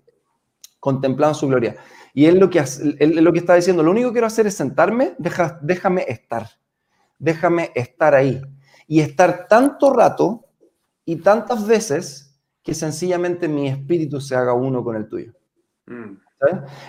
Contemplando 0.80 1.34
su 1.34 1.48
gloria. 1.48 1.78
Y 2.14 2.26
él 2.26 2.40
lo 2.40 2.50
que, 2.50 2.64
él 3.00 3.24
lo 3.24 3.32
que 3.32 3.40
está 3.40 3.56
diciendo, 3.56 3.84
lo 3.84 3.92
único 3.92 4.10
que 4.10 4.14
quiero 4.14 4.28
hacer 4.28 4.48
es 4.48 4.56
sentarme, 4.56 5.16
deja, 5.18 5.60
déjame 5.62 6.06
estar, 6.08 6.50
déjame 7.18 7.72
estar 7.76 8.14
ahí. 8.14 8.42
Y 8.88 9.00
estar 9.00 9.48
tanto 9.48 9.94
rato 9.94 10.46
y 11.06 11.18
tantas 11.18 11.66
veces 11.66 12.40
que 12.62 12.74
sencillamente 12.74 13.48
mi 13.48 13.70
espíritu 13.70 14.20
se 14.20 14.36
haga 14.36 14.54
uno 14.54 14.84
con 14.84 14.96
el 14.96 15.08
tuyo. 15.08 15.34
Mm. 15.86 16.18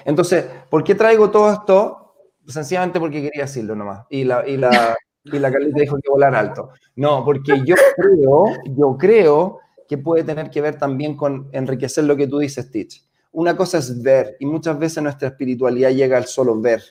Entonces, 0.04 0.44
¿por 0.68 0.82
qué 0.82 0.94
traigo 0.94 1.30
todo 1.30 1.52
esto? 1.52 2.14
Sencillamente 2.46 2.98
porque 2.98 3.22
quería 3.22 3.42
decirlo 3.42 3.76
nomás. 3.76 4.04
Y 4.10 4.24
la, 4.24 4.46
y 4.48 4.56
la, 4.56 4.96
y 5.24 5.38
la 5.38 5.52
Carlita 5.52 5.80
dijo 5.80 5.96
que 6.02 6.10
volar 6.10 6.34
alto. 6.34 6.70
No, 6.96 7.24
porque 7.24 7.62
yo 7.64 7.76
creo, 7.96 8.44
yo 8.64 8.96
creo 8.98 9.60
que 9.86 9.98
puede 9.98 10.24
tener 10.24 10.50
que 10.50 10.60
ver 10.60 10.76
también 10.76 11.16
con 11.16 11.48
enriquecer 11.52 12.04
lo 12.04 12.16
que 12.16 12.26
tú 12.26 12.38
dices, 12.38 12.66
Stitch 12.66 13.06
una 13.32 13.56
cosa 13.56 13.78
es 13.78 14.02
ver 14.02 14.36
y 14.38 14.46
muchas 14.46 14.78
veces 14.78 15.02
nuestra 15.02 15.28
espiritualidad 15.28 15.90
llega 15.90 16.16
al 16.16 16.26
solo 16.26 16.60
ver. 16.60 16.82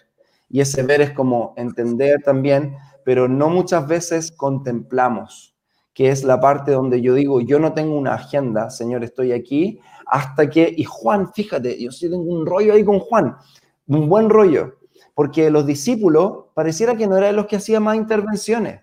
Y 0.49 0.59
ese 0.59 0.83
ver 0.83 1.01
es 1.01 1.11
como 1.11 1.53
entender 1.55 2.21
también, 2.23 2.75
pero 3.05 3.27
no 3.27 3.49
muchas 3.49 3.87
veces 3.87 4.31
contemplamos, 4.31 5.55
que 5.93 6.09
es 6.09 6.23
la 6.23 6.39
parte 6.39 6.71
donde 6.71 7.01
yo 7.01 7.13
digo, 7.13 7.41
yo 7.41 7.59
no 7.59 7.73
tengo 7.73 7.97
una 7.97 8.15
agenda, 8.15 8.69
Señor, 8.69 9.03
estoy 9.03 9.31
aquí, 9.31 9.79
hasta 10.05 10.49
que, 10.49 10.73
y 10.75 10.83
Juan, 10.83 11.31
fíjate, 11.31 11.81
yo 11.81 11.91
sí 11.91 12.09
tengo 12.09 12.23
un 12.23 12.45
rollo 12.45 12.73
ahí 12.73 12.83
con 12.83 12.99
Juan, 12.99 13.37
un 13.87 14.09
buen 14.09 14.29
rollo, 14.29 14.79
porque 15.13 15.49
los 15.49 15.65
discípulos 15.65 16.45
pareciera 16.53 16.95
que 16.95 17.07
no 17.07 17.17
eran 17.17 17.35
los 17.35 17.45
que 17.45 17.55
hacían 17.55 17.83
más 17.83 17.95
intervenciones. 17.95 18.81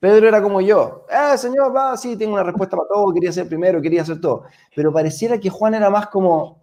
Pedro 0.00 0.28
era 0.28 0.42
como 0.42 0.60
yo, 0.60 1.06
eh, 1.10 1.36
Señor, 1.36 1.74
va, 1.74 1.96
sí, 1.96 2.16
tengo 2.16 2.34
una 2.34 2.44
respuesta 2.44 2.76
para 2.76 2.88
todo, 2.88 3.12
quería 3.12 3.32
ser 3.32 3.48
primero, 3.48 3.82
quería 3.82 4.02
hacer 4.02 4.20
todo, 4.20 4.44
pero 4.76 4.92
pareciera 4.92 5.38
que 5.38 5.50
Juan 5.50 5.74
era 5.74 5.90
más 5.90 6.06
como, 6.08 6.62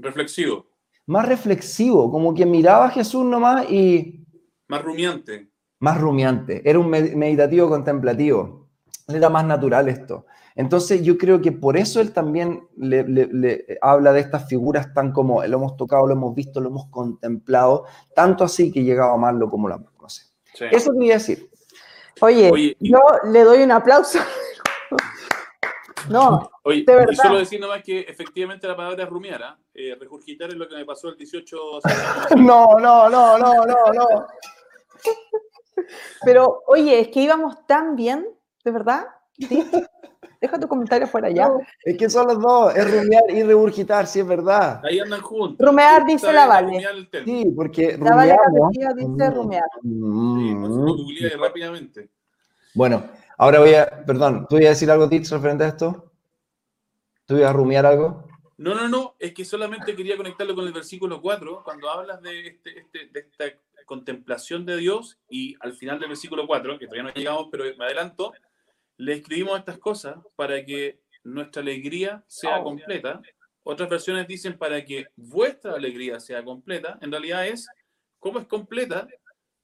Reflexivo. 0.00 0.66
Más 1.06 1.28
reflexivo, 1.28 2.10
como 2.10 2.34
que 2.34 2.46
miraba 2.46 2.86
a 2.86 2.90
Jesús 2.90 3.24
nomás 3.24 3.70
y... 3.70 4.24
Más 4.68 4.82
rumiante. 4.82 5.50
Más 5.80 6.00
rumiante. 6.00 6.62
Era 6.68 6.78
un 6.78 6.88
meditativo 6.88 7.68
contemplativo. 7.68 8.68
Era 9.08 9.28
más 9.28 9.44
natural 9.44 9.88
esto. 9.88 10.26
Entonces 10.54 11.02
yo 11.02 11.16
creo 11.16 11.40
que 11.40 11.52
por 11.52 11.76
eso 11.76 12.00
él 12.00 12.12
también 12.12 12.68
le, 12.76 13.78
habla 13.80 14.12
de 14.12 14.20
estas 14.20 14.48
figuras 14.48 14.92
tan 14.92 15.12
como 15.12 15.44
lo 15.44 15.56
hemos 15.56 15.76
tocado, 15.76 16.06
lo 16.06 16.12
hemos 16.12 16.34
visto, 16.34 16.60
lo 16.60 16.68
hemos 16.68 16.86
contemplado, 16.90 17.86
tanto 18.14 18.44
así 18.44 18.70
que 18.70 18.82
llegado 18.82 19.12
a 19.12 19.14
amarlo 19.14 19.48
como 19.48 19.68
lo 19.68 19.78
no 19.78 20.08
sé. 20.08 20.24
Eso 20.70 20.92
quería 20.92 21.14
decir. 21.14 21.50
Oye, 22.20 22.76
yo 22.80 22.98
le 23.32 23.44
doy 23.44 23.62
un 23.62 23.70
aplauso. 23.70 24.18
no, 26.08 26.50
Oye, 26.62 26.84
de 26.86 26.94
verdad. 26.94 27.12
y 27.12 27.16
solo 27.16 27.38
decir 27.38 27.60
nomás 27.60 27.82
que 27.82 28.00
efectivamente 28.00 28.66
la 28.66 28.76
palabra 28.76 29.04
es 29.04 29.10
rumiar, 29.10 29.42
¿ah? 29.42 29.58
eh, 29.74 29.96
regurgitar 29.98 30.50
es 30.50 30.56
lo 30.56 30.68
que 30.68 30.76
me 30.76 30.84
pasó 30.84 31.08
el 31.08 31.16
18. 31.16 31.80
no, 32.36 32.78
no, 32.78 33.08
no, 33.08 33.38
no, 33.38 33.66
no, 33.66 33.92
no. 33.92 34.26
Pero, 36.22 36.62
oye, 36.66 37.00
es 37.00 37.08
que 37.08 37.20
íbamos 37.20 37.66
tan 37.66 37.96
bien, 37.96 38.26
¿de 38.64 38.70
verdad? 38.70 39.06
Deja 40.40 40.58
tu 40.58 40.68
comentario 40.68 41.06
fuera 41.06 41.28
allá. 41.28 41.50
es 41.84 41.96
que 41.98 42.08
son 42.08 42.26
los 42.26 42.40
dos, 42.40 42.74
es 42.74 42.90
rumiar 42.90 43.22
y 43.28 43.42
regurgitar, 43.42 44.06
sí 44.06 44.20
es 44.20 44.26
verdad. 44.26 44.80
Ahí 44.84 44.98
andan 44.98 45.20
juntos. 45.20 45.66
Rumear 45.66 46.06
dice 46.06 46.32
la 46.32 46.46
Vale. 46.46 46.82
Sí, 47.24 47.52
porque 47.54 47.98
la 47.98 48.16
Vale 48.16 48.36
dice 48.96 49.30
rumear. 49.30 49.68
Mm. 49.82 50.96
Sí, 51.08 51.28
rápidamente. 51.28 52.08
Bueno, 52.74 53.02
ahora 53.40 53.60
voy 53.60 53.74
a, 53.74 54.04
perdón, 54.04 54.46
¿tú 54.48 54.56
ibas 54.56 54.66
a 54.66 54.70
decir 54.70 54.90
algo, 54.90 55.08
Titch, 55.08 55.30
referente 55.30 55.64
a 55.64 55.68
esto? 55.68 56.12
¿Tú 57.24 57.38
ibas 57.38 57.50
a 57.50 57.54
rumiar 57.54 57.86
algo? 57.86 58.28
No, 58.58 58.74
no, 58.74 58.86
no, 58.88 59.16
es 59.18 59.32
que 59.32 59.46
solamente 59.46 59.96
quería 59.96 60.18
conectarlo 60.18 60.54
con 60.54 60.66
el 60.66 60.72
versículo 60.72 61.22
4, 61.22 61.62
cuando 61.64 61.88
hablas 61.88 62.20
de, 62.20 62.48
este, 62.48 62.78
este, 62.78 63.06
de 63.06 63.20
esta 63.20 63.44
contemplación 63.86 64.66
de 64.66 64.76
Dios 64.76 65.18
y 65.30 65.56
al 65.60 65.72
final 65.72 65.98
del 65.98 66.10
versículo 66.10 66.46
4, 66.46 66.78
que 66.78 66.86
todavía 66.86 67.04
no 67.04 67.14
llegamos, 67.14 67.48
pero 67.50 67.64
me 67.78 67.84
adelanto, 67.86 68.34
le 68.98 69.14
escribimos 69.14 69.58
estas 69.58 69.78
cosas 69.78 70.18
para 70.36 70.62
que 70.62 71.00
nuestra 71.24 71.62
alegría 71.62 72.22
sea 72.26 72.62
completa. 72.62 73.22
Otras 73.62 73.88
versiones 73.88 74.28
dicen 74.28 74.58
para 74.58 74.84
que 74.84 75.06
vuestra 75.16 75.72
alegría 75.72 76.20
sea 76.20 76.44
completa. 76.44 76.98
En 77.00 77.10
realidad 77.10 77.46
es, 77.46 77.66
¿cómo 78.18 78.38
es 78.38 78.46
completa? 78.46 79.08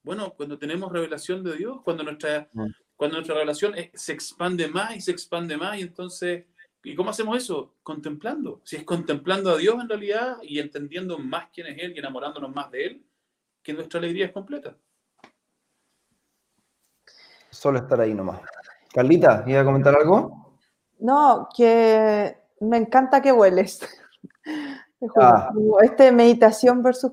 Bueno, 0.03 0.33
cuando 0.35 0.59
tenemos 0.59 0.91
revelación 0.91 1.45
de 1.45 1.57
Dios, 1.57 1.83
cuando 1.83 2.03
nuestra, 2.03 2.49
mm. 2.53 2.67
Cuando 2.97 3.17
nuestra 3.17 3.35
revelación 3.35 3.75
se 3.93 4.13
expande 4.13 4.69
más 4.69 4.97
y 4.97 5.01
se 5.01 5.11
expande 5.11 5.57
más, 5.57 5.79
y 5.79 5.83
entonces, 5.83 6.45
¿y 6.83 6.95
cómo 6.95 7.11
hacemos 7.11 7.37
eso? 7.37 7.75
Contemplando. 7.83 8.63
Si 8.65 8.77
es 8.77 8.85
contemplando 8.85 9.51
a 9.51 9.57
Dios 9.59 9.77
en 9.81 9.89
realidad 9.89 10.39
y 10.43 10.59
entendiendo 10.59 11.19
más 11.19 11.49
quién 11.53 11.67
es 11.67 11.79
Él 11.79 11.93
y 11.95 11.99
enamorándonos 11.99 12.55
más 12.55 12.71
de 12.71 12.87
Él, 12.87 13.07
que 13.63 13.75
nuestra 13.75 13.99
alegría 13.99 14.27
es 14.27 14.33
completa. 14.33 14.77
Solo 17.51 17.79
estar 17.79 18.01
ahí 18.01 18.15
nomás. 18.15 18.41
Carlita, 18.93 19.45
¿iba 19.47 19.61
a 19.61 19.65
comentar 19.65 19.95
algo? 19.95 20.59
No, 20.99 21.49
que 21.55 22.37
me 22.61 22.79
encanta 22.79 23.21
que 23.21 23.33
hueles. 23.33 23.81
Ah. 25.21 25.53
Este 25.83 26.11
meditación 26.11 26.83
versus 26.83 27.13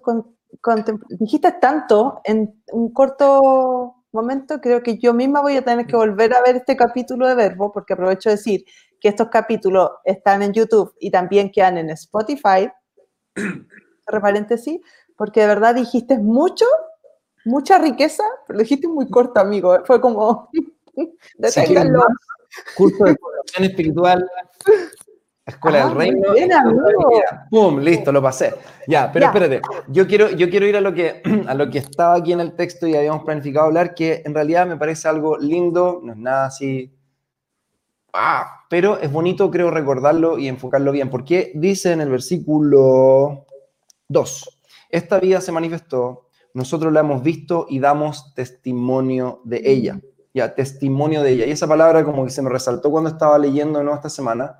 contemplación. 0.61 1.19
Dijiste 1.19 1.51
tanto 1.51 2.21
en 2.23 2.63
un 2.71 2.93
corto 2.93 4.02
momento, 4.13 4.61
creo 4.61 4.81
que 4.83 4.97
yo 4.97 5.13
misma 5.13 5.41
voy 5.41 5.57
a 5.57 5.63
tener 5.63 5.85
que 5.85 5.95
volver 5.95 6.33
a 6.33 6.41
ver 6.41 6.57
este 6.57 6.77
capítulo 6.77 7.27
de 7.27 7.35
Verbo, 7.35 7.71
porque 7.71 7.93
aprovecho 7.93 8.29
de 8.29 8.35
decir 8.35 8.65
que 8.99 9.09
estos 9.09 9.29
capítulos 9.29 9.91
están 10.05 10.43
en 10.43 10.53
YouTube 10.53 10.93
y 10.99 11.11
también 11.11 11.51
quedan 11.51 11.77
en 11.77 11.89
Spotify, 11.89 12.69
entre 13.35 14.21
paréntesis, 14.21 14.79
porque 15.17 15.41
de 15.41 15.47
verdad 15.47 15.75
dijiste 15.75 16.17
mucho, 16.17 16.65
mucha 17.45 17.77
riqueza, 17.77 18.23
pero 18.47 18.59
dijiste 18.59 18.87
muy 18.87 19.09
corto, 19.09 19.39
amigo. 19.39 19.77
Fue 19.85 19.99
como... 19.99 20.49
Deténganlo. 21.37 22.05
curso 22.77 23.03
de 23.03 23.15
formación 23.15 23.63
espiritual, 23.63 24.29
Escuela 25.45 25.79
del 25.79 25.87
ah, 25.87 25.93
Reino. 25.93 26.21
¡Pum! 27.49 27.79
Listo, 27.79 28.11
lo 28.11 28.21
pasé. 28.21 28.53
Ya, 28.87 29.11
pero 29.11 29.25
espérate. 29.25 29.61
Yo 29.87 30.07
quiero, 30.07 30.29
yo 30.31 30.49
quiero 30.49 30.65
ir 30.65 30.77
a 30.77 30.81
lo, 30.81 30.93
que, 30.93 31.21
a 31.47 31.53
lo 31.53 31.69
que 31.69 31.79
estaba 31.79 32.15
aquí 32.15 32.31
en 32.31 32.39
el 32.39 32.55
texto 32.55 32.87
y 32.87 32.95
habíamos 32.95 33.23
planificado 33.23 33.67
hablar, 33.67 33.93
que 33.93 34.21
en 34.25 34.33
realidad 34.33 34.65
me 34.65 34.77
parece 34.77 35.07
algo 35.07 35.37
lindo, 35.37 35.99
no 36.03 36.13
es 36.13 36.17
nada 36.17 36.45
así. 36.45 36.95
Ah, 38.13 38.65
pero 38.69 38.99
es 38.99 39.11
bonito, 39.11 39.49
creo, 39.51 39.71
recordarlo 39.71 40.37
y 40.37 40.47
enfocarlo 40.47 40.91
bien, 40.91 41.09
porque 41.09 41.51
dice 41.55 41.91
en 41.91 42.01
el 42.01 42.09
versículo 42.09 43.47
2: 44.07 44.59
Esta 44.89 45.19
vida 45.19 45.41
se 45.41 45.51
manifestó, 45.51 46.27
nosotros 46.53 46.93
la 46.93 47.01
hemos 47.01 47.23
visto 47.23 47.65
y 47.69 47.79
damos 47.79 48.33
testimonio 48.35 49.41
de 49.43 49.61
ella 49.65 49.99
ya, 50.33 50.55
testimonio 50.55 51.21
de 51.21 51.31
ella. 51.31 51.45
Y 51.45 51.51
esa 51.51 51.67
palabra 51.67 52.03
como 52.03 52.25
que 52.25 52.31
se 52.31 52.41
me 52.41 52.49
resaltó 52.49 52.89
cuando 52.89 53.09
estaba 53.09 53.37
leyendo 53.37 53.83
¿no? 53.83 53.93
esta 53.93 54.09
semana. 54.09 54.57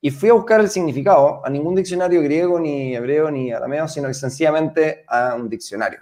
Y 0.00 0.10
fui 0.10 0.30
a 0.30 0.34
buscar 0.34 0.60
el 0.60 0.70
significado 0.70 1.44
a 1.44 1.50
ningún 1.50 1.74
diccionario 1.74 2.22
griego, 2.22 2.58
ni 2.58 2.94
hebreo, 2.96 3.30
ni 3.30 3.52
arameo, 3.52 3.86
sino 3.86 4.12
sencillamente 4.14 5.04
a 5.06 5.34
un 5.34 5.48
diccionario. 5.48 6.00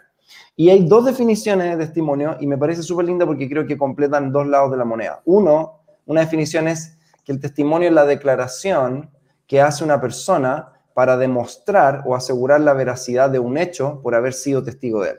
Y 0.54 0.70
hay 0.70 0.86
dos 0.86 1.04
definiciones 1.04 1.76
de 1.76 1.84
testimonio 1.84 2.36
y 2.40 2.46
me 2.46 2.58
parece 2.58 2.82
súper 2.82 3.06
linda 3.06 3.26
porque 3.26 3.48
creo 3.48 3.66
que 3.66 3.78
completan 3.78 4.32
dos 4.32 4.46
lados 4.46 4.70
de 4.70 4.76
la 4.76 4.84
moneda. 4.84 5.22
Uno, 5.24 5.82
una 6.06 6.20
definición 6.20 6.68
es 6.68 6.96
que 7.24 7.32
el 7.32 7.40
testimonio 7.40 7.88
es 7.88 7.94
la 7.94 8.04
declaración 8.04 9.10
que 9.46 9.60
hace 9.60 9.84
una 9.84 10.00
persona 10.00 10.72
para 10.94 11.16
demostrar 11.16 12.02
o 12.06 12.16
asegurar 12.16 12.60
la 12.60 12.72
veracidad 12.72 13.30
de 13.30 13.38
un 13.38 13.56
hecho 13.56 14.00
por 14.02 14.14
haber 14.14 14.32
sido 14.32 14.62
testigo 14.62 15.02
de 15.02 15.10
él. 15.10 15.18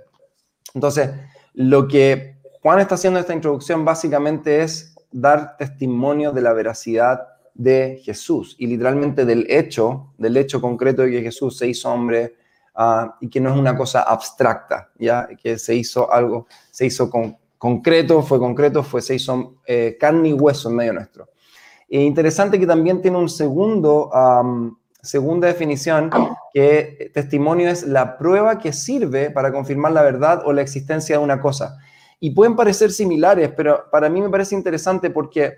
Entonces, 0.74 1.10
lo 1.54 1.88
que 1.88 2.38
Juan 2.62 2.80
está 2.80 2.96
haciendo 2.96 3.20
esta 3.20 3.34
introducción 3.34 3.86
básicamente 3.86 4.62
es 4.62 4.96
dar 5.12 5.56
testimonio 5.58 6.32
de 6.32 6.42
la 6.42 6.54
veracidad 6.54 7.28
de 7.60 8.00
Jesús 8.02 8.56
y 8.58 8.68
literalmente 8.68 9.26
del 9.26 9.46
hecho, 9.50 10.14
del 10.18 10.38
hecho 10.38 10.62
concreto 10.62 11.02
de 11.02 11.12
que 11.12 11.22
Jesús 11.24 11.58
se 11.58 11.68
hizo 11.68 11.92
hombre 11.92 12.36
ah, 12.74 13.18
y 13.20 13.30
que 13.30 13.42
no 13.42 13.50
es 13.50 13.58
una 13.58 13.76
cosa 13.76 14.04
abstracta, 14.04 14.92
ya 14.98 15.28
que 15.28 15.60
se 15.60 15.76
hizo 15.76 16.10
algo, 16.10 16.48
se 16.72 16.86
hizo 16.86 17.10
con, 17.10 17.38
concreto, 17.58 18.24
fue 18.24 18.40
concreto, 18.40 18.82
fue, 18.82 19.02
se 19.02 19.16
hizo 19.16 19.56
eh, 19.66 19.98
carne 20.00 20.30
y 20.30 20.34
hueso 20.34 20.70
en 20.70 20.76
medio 20.78 20.94
nuestro. 20.94 21.28
E 21.90 22.02
interesante 22.02 22.58
que 22.58 22.66
también 22.66 23.02
tiene 23.02 23.18
un 23.18 23.28
segundo, 23.28 24.10
segunda 25.02 25.48
definición, 25.48 26.10
que 26.54 27.12
testimonio 27.14 27.70
es 27.70 27.84
la 27.84 28.18
prueba 28.18 28.58
que 28.58 28.72
sirve 28.72 29.32
para 29.32 29.52
confirmar 29.52 29.92
la 29.92 30.04
verdad 30.04 30.44
o 30.46 30.54
la 30.54 30.62
existencia 30.62 31.18
de 31.18 31.24
una 31.24 31.42
cosa 31.42 31.78
y 32.22 32.32
pueden 32.32 32.56
parecer 32.56 32.92
similares, 32.92 33.52
pero 33.56 33.90
para 33.92 34.08
mí 34.08 34.22
me 34.22 34.30
parece 34.30 34.56
interesante 34.56 35.10
porque 35.10 35.56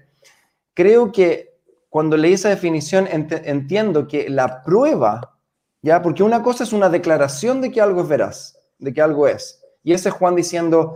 creo 0.73 1.11
que 1.11 1.50
cuando 1.91 2.15
leí 2.15 2.31
esa 2.31 2.47
definición 2.47 3.05
entiendo 3.11 4.07
que 4.07 4.29
la 4.29 4.63
prueba, 4.63 5.37
¿ya? 5.81 6.01
Porque 6.01 6.23
una 6.23 6.41
cosa 6.41 6.63
es 6.63 6.71
una 6.71 6.87
declaración 6.87 7.59
de 7.59 7.69
que 7.69 7.81
algo 7.81 7.99
es 7.99 8.07
veraz, 8.07 8.57
de 8.79 8.93
que 8.93 9.01
algo 9.01 9.27
es. 9.27 9.61
Y 9.83 9.91
ese 9.91 10.07
es 10.07 10.15
Juan 10.15 10.33
diciendo 10.33 10.95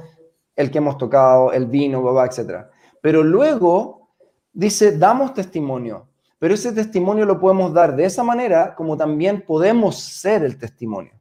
el 0.55 0.71
que 0.71 0.77
hemos 0.77 0.97
tocado, 0.97 1.51
el 1.51 1.65
vino, 1.65 2.01
babá, 2.01 2.25
etc. 2.25 2.67
Pero 3.01 3.23
luego 3.23 4.07
dice, 4.53 4.97
damos 4.97 5.33
testimonio. 5.33 6.07
Pero 6.39 6.53
ese 6.53 6.71
testimonio 6.71 7.25
lo 7.25 7.41
podemos 7.41 7.73
dar 7.73 7.93
de 7.93 8.05
esa 8.05 8.23
manera 8.23 8.73
como 8.73 8.95
también 8.95 9.43
podemos 9.45 9.99
ser 9.99 10.45
el 10.45 10.57
testimonio, 10.57 11.11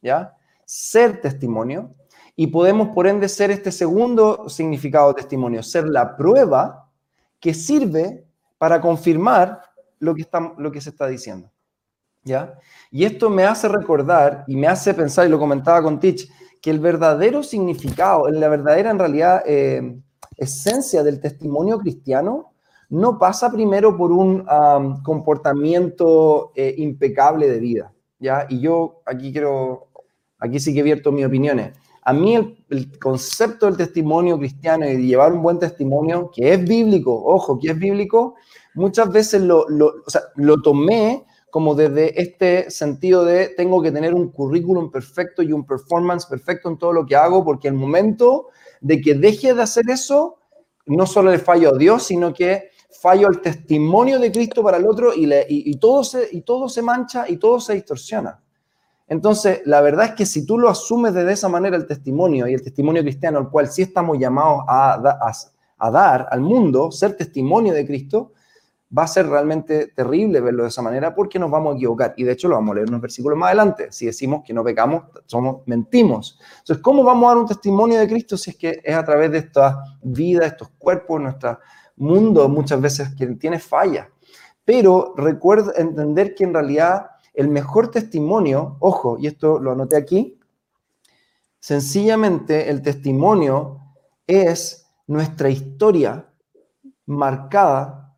¿ya? 0.00 0.36
Ser 0.64 1.20
testimonio 1.20 1.92
y 2.36 2.46
podemos, 2.46 2.90
por 2.94 3.08
ende, 3.08 3.28
ser 3.28 3.50
este 3.50 3.72
segundo 3.72 4.48
significado 4.48 5.08
de 5.08 5.14
testimonio, 5.14 5.60
ser 5.64 5.88
la 5.88 6.16
prueba 6.16 6.88
que 7.40 7.52
sirve 7.52 8.28
para 8.58 8.80
confirmar 8.80 9.60
lo 9.98 10.14
que, 10.14 10.22
está, 10.22 10.54
lo 10.58 10.70
que 10.70 10.80
se 10.80 10.90
está 10.90 11.06
diciendo. 11.06 11.50
¿Ya? 12.22 12.58
Y 12.90 13.04
esto 13.04 13.28
me 13.28 13.44
hace 13.44 13.68
recordar 13.68 14.44
y 14.46 14.56
me 14.56 14.66
hace 14.66 14.94
pensar, 14.94 15.26
y 15.26 15.30
lo 15.30 15.38
comentaba 15.38 15.82
con 15.82 16.00
Tich, 16.00 16.30
que 16.62 16.70
el 16.70 16.80
verdadero 16.80 17.42
significado, 17.42 18.28
la 18.30 18.48
verdadera 18.48 18.90
en 18.90 18.98
realidad 18.98 19.42
eh, 19.44 20.00
esencia 20.38 21.02
del 21.02 21.20
testimonio 21.20 21.78
cristiano 21.78 22.54
no 22.88 23.18
pasa 23.18 23.50
primero 23.50 23.96
por 23.96 24.12
un 24.12 24.46
comportamiento 25.02 26.52
eh, 26.54 26.74
impecable 26.78 27.50
de 27.50 27.58
vida. 27.58 27.92
¿ya? 28.18 28.46
Y 28.48 28.60
yo 28.60 29.02
aquí 29.04 29.32
quiero, 29.32 29.88
aquí 30.38 30.60
sí 30.60 30.74
que 30.74 30.82
vierto 30.82 31.12
mis 31.12 31.26
opiniones. 31.26 31.72
A 32.04 32.12
mí 32.12 32.34
el, 32.68 32.98
concepto 32.98 33.66
del 33.66 33.78
testimonio 33.78 34.38
cristiano 34.38 34.86
y 34.86 34.96
de 34.96 35.02
llevar 35.02 35.32
un 35.32 35.42
buen 35.42 35.58
testimonio, 35.58 36.30
que 36.34 36.52
es 36.52 36.62
bíblico, 36.62 37.14
ojo, 37.24 37.58
que 37.58 37.70
es 37.70 37.78
bíblico, 37.78 38.34
muchas 38.74 39.10
veces 39.10 39.40
lo, 39.40 39.66
lo, 39.68 40.62
tomé 40.62 41.24
como 41.50 41.74
desde 41.74 42.20
este 42.20 42.70
sentido 42.70 43.24
de 43.24 43.48
tengo 43.56 43.80
que 43.80 43.90
tener 43.90 44.12
un 44.12 44.30
currículum 44.30 44.90
perfecto 44.90 45.42
y 45.42 45.52
un 45.52 45.64
performance 45.64 46.26
perfecto 46.26 46.68
en 46.68 46.78
todo 46.78 46.92
lo 46.92 47.06
que 47.06 47.16
hago, 47.16 47.42
porque 47.42 47.68
el 47.68 47.74
momento 47.74 48.48
de 48.82 49.00
que 49.00 49.14
deje 49.14 49.54
de 49.54 49.62
hacer 49.62 49.88
eso, 49.88 50.36
no 50.86 51.06
solo 51.06 51.30
le 51.30 51.38
fallo 51.38 51.70
a 51.70 51.78
Dios, 51.78 52.02
sino 52.02 52.34
que 52.34 52.70
fallo 53.00 53.28
el 53.28 53.40
testimonio 53.40 54.18
de 54.18 54.30
Cristo 54.30 54.62
para 54.62 54.76
el 54.76 54.86
otro 54.86 55.14
y, 55.14 55.24
le, 55.24 55.46
y, 55.48 55.76
todo 55.78 56.04
se, 56.04 56.28
y 56.32 56.42
todo 56.42 56.68
se 56.68 56.82
mancha 56.82 57.24
y 57.28 57.38
todo 57.38 57.60
se 57.60 57.74
distorsiona. 57.74 58.43
Entonces, 59.06 59.60
la 59.66 59.80
verdad 59.80 60.06
es 60.06 60.12
que 60.12 60.26
si 60.26 60.46
tú 60.46 60.58
lo 60.58 60.68
asumes 60.68 61.12
de 61.12 61.30
esa 61.30 61.48
manera 61.48 61.76
el 61.76 61.86
testimonio 61.86 62.48
y 62.48 62.54
el 62.54 62.62
testimonio 62.62 63.02
cristiano, 63.02 63.38
al 63.38 63.50
cual 63.50 63.68
sí 63.68 63.82
estamos 63.82 64.18
llamados 64.18 64.64
a, 64.66 65.20
dar 65.92 66.26
al 66.30 66.40
mundo, 66.40 66.90
ser 66.90 67.14
testimonio 67.14 67.74
de 67.74 67.86
Cristo, 67.86 68.32
va 68.96 69.02
a 69.02 69.06
ser 69.06 69.28
realmente 69.28 69.88
terrible 69.88 70.40
verlo 70.40 70.62
de 70.62 70.70
esa 70.70 70.80
manera 70.80 71.14
porque 71.14 71.38
nos 71.38 71.50
vamos 71.50 71.74
a 71.74 71.76
equivocar. 71.76 72.14
Y 72.16 72.24
de 72.24 72.32
hecho 72.32 72.48
lo 72.48 72.54
vamos 72.54 72.72
a 72.72 72.74
leer 72.76 72.88
unos 72.88 73.02
versículos 73.02 73.36
más 73.36 73.48
adelante. 73.48 73.88
Si 73.90 74.06
decimos 74.06 74.42
que 74.46 74.54
no 74.54 74.64
pecamos, 74.64 75.04
somos, 75.26 75.58
mentimos. 75.66 76.38
Entonces, 76.60 76.82
¿cómo 76.82 77.04
vamos 77.04 77.26
a 77.26 77.28
dar 77.28 77.38
un 77.38 77.46
testimonio 77.46 78.00
de 78.00 78.08
Cristo 78.08 78.38
si 78.38 78.50
es 78.50 78.56
que 78.56 78.80
es 78.82 78.96
a 78.96 79.04
través 79.04 79.30
de 79.32 79.38
esta 79.38 79.78
vida, 80.02 80.46
estos 80.46 80.70
cuerpos, 80.78 81.20
nuestro 81.20 81.58
mundo 81.96 82.48
muchas 82.48 82.80
veces 82.80 83.14
que 83.14 83.26
tiene 83.26 83.58
fallas? 83.58 84.08
Pero 84.64 85.12
recuerda 85.16 85.72
entender 85.76 86.34
que 86.34 86.44
en 86.44 86.54
realidad 86.54 87.06
el 87.34 87.48
mejor 87.48 87.90
testimonio, 87.90 88.76
ojo, 88.80 89.18
y 89.18 89.26
esto 89.26 89.58
lo 89.58 89.72
anoté 89.72 89.96
aquí, 89.96 90.38
sencillamente 91.58 92.70
el 92.70 92.80
testimonio 92.82 93.80
es 94.26 94.86
nuestra 95.06 95.50
historia 95.50 96.26
marcada 97.06 98.16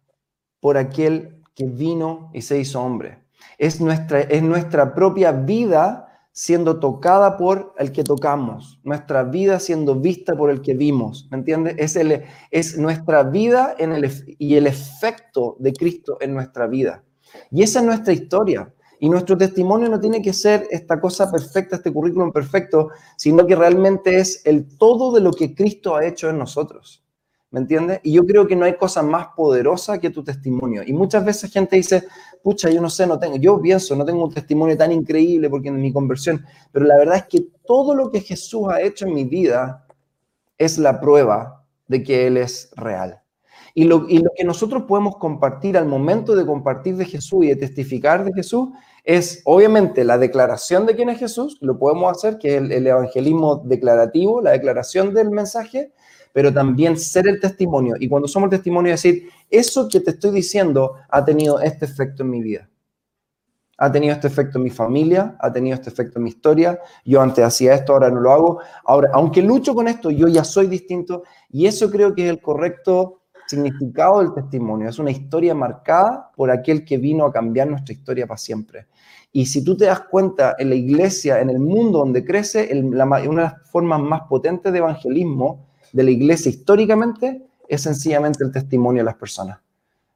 por 0.61 0.77
aquel 0.77 1.43
que 1.55 1.67
vino 1.67 2.31
y 2.35 2.43
se 2.43 2.59
hizo 2.59 2.83
hombre. 2.83 3.25
Es 3.59 3.81
nuestra, 3.81 4.21
es 4.21 4.43
nuestra 4.43 4.95
propia 4.95 5.33
vida 5.33 6.07
siendo 6.33 6.79
tocada 6.79 7.39
por 7.39 7.73
el 7.79 7.93
que 7.93 8.05
tocamos, 8.05 8.79
nuestra 8.85 9.23
vida 9.23 9.59
siendo 9.59 9.95
vista 9.95 10.37
por 10.37 10.51
el 10.51 10.61
que 10.61 10.75
vimos, 10.75 11.27
¿me 11.31 11.39
entiendes? 11.39 11.77
Es, 11.79 11.97
el, 11.97 12.25
es 12.51 12.77
nuestra 12.77 13.23
vida 13.23 13.75
en 13.79 13.93
el, 13.93 14.37
y 14.39 14.57
el 14.57 14.67
efecto 14.67 15.57
de 15.59 15.73
Cristo 15.73 16.19
en 16.21 16.35
nuestra 16.35 16.67
vida. 16.67 17.03
Y 17.51 17.63
esa 17.63 17.81
es 17.81 17.87
nuestra 17.87 18.13
historia. 18.13 18.71
Y 18.99 19.09
nuestro 19.09 19.37
testimonio 19.37 19.89
no 19.89 20.01
tiene 20.01 20.23
que 20.23 20.33
ser 20.33 20.67
esta 20.71 21.01
cosa 21.01 21.31
perfecta, 21.31 21.77
este 21.77 21.93
currículum 21.93 22.33
perfecto, 22.33 22.91
sino 23.17 23.47
que 23.47 23.55
realmente 23.55 24.19
es 24.19 24.43
el 24.45 24.77
todo 24.79 25.13
de 25.13 25.21
lo 25.21 25.33
que 25.33 25.55
Cristo 25.55 25.97
ha 25.97 26.07
hecho 26.07 26.31
en 26.31 26.39
nosotros. 26.39 27.03
¿Me 27.51 27.61
entiendes? 27.61 28.01
Y 28.03 28.13
yo 28.13 28.27
creo 28.27 28.47
que 28.47 28.57
no 28.57 28.65
hay 28.65 28.77
cosa 28.77 29.03
más 29.03 29.29
poderosa 29.37 29.99
que 29.99 30.11
tu 30.11 30.25
testimonio. 30.25 30.83
Y 30.85 30.93
muchas 30.93 31.25
veces 31.25 31.53
gente 31.53 31.77
dice, 31.77 32.05
pucha, 32.43 32.69
yo 32.71 32.81
no 32.81 32.91
sé, 32.91 33.07
no 33.07 33.19
tengo, 33.19 33.37
yo 33.37 33.61
pienso, 33.61 33.95
no 33.95 34.05
tengo 34.05 34.25
un 34.25 34.35
testimonio 34.35 34.77
tan 34.77 34.93
increíble 34.93 35.49
porque 35.49 35.69
en 35.69 35.81
mi 35.81 35.93
conversión, 35.93 36.45
pero 36.73 36.87
la 36.87 36.97
verdad 36.97 37.17
es 37.17 37.25
que 37.27 37.47
todo 37.65 37.95
lo 37.95 38.11
que 38.11 38.21
Jesús 38.21 38.69
ha 38.69 38.81
hecho 38.81 39.07
en 39.07 39.15
mi 39.15 39.25
vida 39.25 39.87
es 40.59 40.79
la 40.79 41.01
prueba 41.01 41.65
de 41.87 42.03
que 42.03 42.27
Él 42.27 42.37
es 42.37 42.71
real. 42.77 43.23
Y 43.79 43.85
lo, 43.85 44.07
y 44.09 44.21
lo 44.21 44.31
que 44.35 44.43
nosotros 44.43 44.85
podemos 44.85 45.19
compartir 45.19 45.77
al 45.77 45.85
momento 45.85 46.35
de 46.35 46.47
compartir 46.47 46.97
de 46.97 47.05
Jesús 47.05 47.45
y 47.45 47.49
de 47.49 47.57
testificar 47.57 48.25
de 48.25 48.33
Jesús 48.33 48.71
es 49.05 49.43
obviamente 49.45 50.03
la 50.03 50.17
declaración 50.17 50.87
de 50.87 50.97
quién 50.97 51.11
es 51.11 51.19
Jesús, 51.19 51.59
lo 51.61 51.79
podemos 51.79 52.11
hacer, 52.11 52.39
que 52.39 52.57
es 52.57 52.63
el, 52.63 52.73
el 52.73 52.87
evangelismo 52.87 53.57
declarativo, 53.67 54.41
la 54.41 54.53
declaración 54.53 55.13
del 55.13 55.31
mensaje, 55.31 55.93
pero 56.33 56.55
también 56.55 56.97
ser 56.97 57.29
el 57.29 57.39
testimonio. 57.39 57.97
Y 58.01 58.09
cuando 58.09 58.29
somos 58.29 58.47
el 58.47 58.53
testimonio, 58.53 58.93
decir, 58.93 59.29
eso 59.51 59.91
que 59.91 60.01
te 60.01 60.13
estoy 60.13 60.31
diciendo 60.31 60.95
ha 61.11 61.23
tenido 61.23 61.61
este 61.61 61.85
efecto 61.85 62.23
en 62.23 62.31
mi 62.31 62.41
vida. 62.41 62.71
Ha 63.77 63.93
tenido 63.93 64.15
este 64.15 64.29
efecto 64.29 64.57
en 64.57 64.65
mi 64.65 64.71
familia, 64.71 65.37
ha 65.39 65.53
tenido 65.53 65.75
este 65.75 65.91
efecto 65.91 66.19
en 66.19 66.25
mi 66.25 66.31
historia. 66.31 66.81
Yo 67.05 67.21
antes 67.21 67.45
hacía 67.45 67.75
esto, 67.75 67.93
ahora 67.93 68.11
no 68.11 68.21
lo 68.21 68.33
hago. 68.33 68.61
Ahora, 68.87 69.11
aunque 69.13 69.43
lucho 69.43 69.75
con 69.75 69.87
esto, 69.87 70.11
yo 70.11 70.29
ya 70.29 70.45
soy 70.45 70.67
distinto. 70.67 71.25
Y 71.51 71.67
eso 71.67 71.91
creo 71.91 72.15
que 72.15 72.25
es 72.25 72.31
el 72.31 72.41
correcto 72.41 73.21
significado 73.47 74.21
del 74.21 74.35
testimonio. 74.35 74.89
Es 74.89 74.99
una 74.99 75.11
historia 75.11 75.55
marcada 75.55 76.31
por 76.35 76.51
aquel 76.51 76.85
que 76.85 76.99
vino 76.99 77.25
a 77.25 77.33
cambiar 77.33 77.69
nuestra 77.69 77.95
historia 77.95 78.27
para 78.27 78.39
siempre. 78.39 78.87
Y 79.33 79.47
si 79.47 79.63
tú 79.63 79.77
te 79.77 79.85
das 79.85 80.01
cuenta, 80.01 80.57
en 80.59 80.71
la 80.71 80.75
iglesia, 80.75 81.41
en 81.41 81.51
el 81.51 81.59
mundo 81.59 81.99
donde 81.99 82.25
crece, 82.25 82.71
una 82.73 83.05
de 83.07 83.35
las 83.35 83.71
formas 83.71 84.01
más 84.01 84.23
potentes 84.29 84.73
de 84.73 84.79
evangelismo 84.79 85.67
de 85.93 86.05
la 86.05 86.11
iglesia 86.11 86.51
históricamente 86.51 87.43
es 87.69 87.83
sencillamente 87.83 88.45
el 88.45 88.53
testimonio 88.53 89.03
de 89.03 89.07
las 89.07 89.17
personas. 89.17 89.59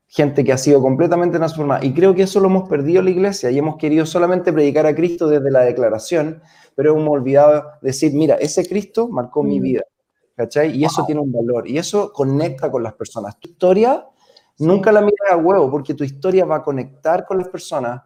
Gente 0.09 0.43
que 0.43 0.53
ha 0.53 0.59
sido 0.59 0.81
completamente 0.81 1.39
transformada. 1.39 1.85
Y 1.85 1.93
creo 1.93 2.14
que 2.14 2.22
eso 2.22 2.41
lo 2.41 2.47
hemos 2.47 2.68
perdido 2.68 3.01
en 3.01 3.05
la 3.05 3.11
iglesia 3.12 3.51
y 3.51 3.59
hemos 3.59 3.76
querido 3.76 4.07
solamente 4.07 4.53
predicar 4.53 4.87
a 4.87 4.95
Cristo 4.95 5.28
desde 5.28 5.51
la 5.51 5.61
declaración, 5.61 6.43
pero 6.74 6.97
hemos 6.97 7.09
olvidado 7.09 7.64
decir, 7.83 8.12
mira, 8.14 8.35
ese 8.37 8.66
Cristo 8.68 9.09
marcó 9.09 9.43
mi 9.43 9.61
mm. 9.61 9.62
vida. 9.62 9.83
¿Cachai? 10.41 10.74
Y 10.74 10.86
eso 10.86 11.05
tiene 11.05 11.20
un 11.20 11.30
valor 11.30 11.68
y 11.68 11.76
eso 11.76 12.11
conecta 12.14 12.70
con 12.70 12.82
las 12.82 12.95
personas. 12.95 13.38
Tu 13.38 13.51
historia 13.51 14.07
nunca 14.59 14.91
la 14.91 15.03
miras 15.03 15.32
a 15.32 15.36
huevo 15.36 15.70
porque 15.70 15.93
tu 15.93 16.03
historia 16.03 16.47
va 16.47 16.57
a 16.57 16.62
conectar 16.62 17.26
con 17.26 17.36
las 17.36 17.49
personas, 17.49 18.01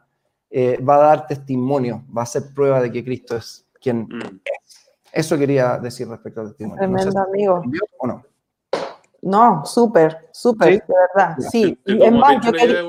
eh, 0.51 0.83
va 0.83 0.97
a 0.97 0.99
dar 0.99 1.27
testimonio, 1.29 2.03
va 2.17 2.23
a 2.23 2.27
ser 2.27 2.53
prueba 2.53 2.81
de 2.81 2.91
que 2.91 3.05
Cristo 3.05 3.37
es 3.37 3.69
quien 3.81 4.09
mm. 4.09 4.41
es. 4.45 4.91
Eso 5.13 5.39
quería 5.39 5.79
decir 5.79 6.09
respecto 6.09 6.41
al 6.41 6.49
testimonio. 6.49 6.81
Tremendo 6.81 7.21
amigo. 7.21 7.63
¿O 7.99 8.07
no? 8.09 8.25
No, 9.23 9.65
súper, 9.65 10.29
súper, 10.33 10.85
de 10.85 10.95
verdad. 11.15 11.37
Sí, 11.39 11.79
y 11.87 12.03
en 12.03 12.19
más, 12.19 12.45
yo 12.45 12.51
quería... 12.51 12.83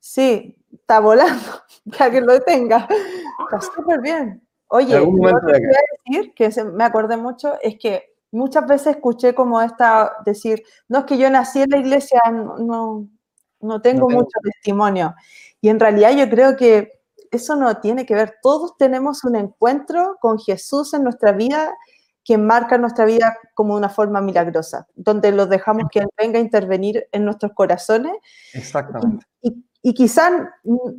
Sí, 0.00 0.56
está 0.72 0.98
volando, 0.98 1.40
que 1.96 2.02
alguien 2.02 2.26
lo 2.26 2.32
detenga. 2.32 2.88
Está 3.44 3.60
súper 3.60 4.00
bien. 4.00 4.42
Oye, 4.66 4.98
lo 4.98 5.40
que 5.46 5.52
quería 5.52 5.80
decir, 6.04 6.34
que 6.34 6.64
me 6.64 6.82
acordé 6.82 7.16
mucho, 7.16 7.54
es 7.62 7.78
que 7.78 8.11
muchas 8.32 8.66
veces 8.66 8.96
escuché 8.96 9.34
como 9.34 9.62
esta, 9.62 10.12
decir, 10.24 10.62
no 10.88 11.00
es 11.00 11.04
que 11.04 11.18
yo 11.18 11.30
nací 11.30 11.60
en 11.62 11.70
la 11.70 11.78
iglesia, 11.78 12.20
no, 12.30 13.08
no, 13.60 13.80
tengo 13.80 14.08
mucho 14.08 14.38
testimonio. 14.42 15.14
Y 15.60 15.68
en 15.68 15.78
realidad 15.78 16.16
yo 16.16 16.28
creo 16.28 16.56
que 16.56 17.00
eso 17.30 17.54
no 17.54 17.76
tiene 17.78 18.04
que 18.04 18.14
ver. 18.14 18.36
Todos 18.42 18.76
tenemos 18.76 19.22
un 19.24 19.36
encuentro 19.36 20.16
con 20.20 20.38
Jesús 20.38 20.92
en 20.94 21.04
nuestra 21.04 21.32
vida 21.32 21.72
que 22.24 22.38
marca 22.38 22.78
nuestra 22.78 23.04
vida 23.04 23.36
como 23.54 23.74
una 23.74 23.88
forma 23.88 24.20
milagrosa, 24.20 24.86
donde 24.94 25.32
los 25.32 25.48
dejamos 25.48 25.84
que 25.90 26.00
Él 26.00 26.08
venga 26.16 26.38
a 26.38 26.42
intervenir 26.42 27.06
en 27.12 27.24
nuestros 27.24 27.52
corazones. 27.52 28.12
Exactamente. 28.54 29.26
Y, 29.40 29.48
y, 29.48 29.64
quizás 29.94 30.32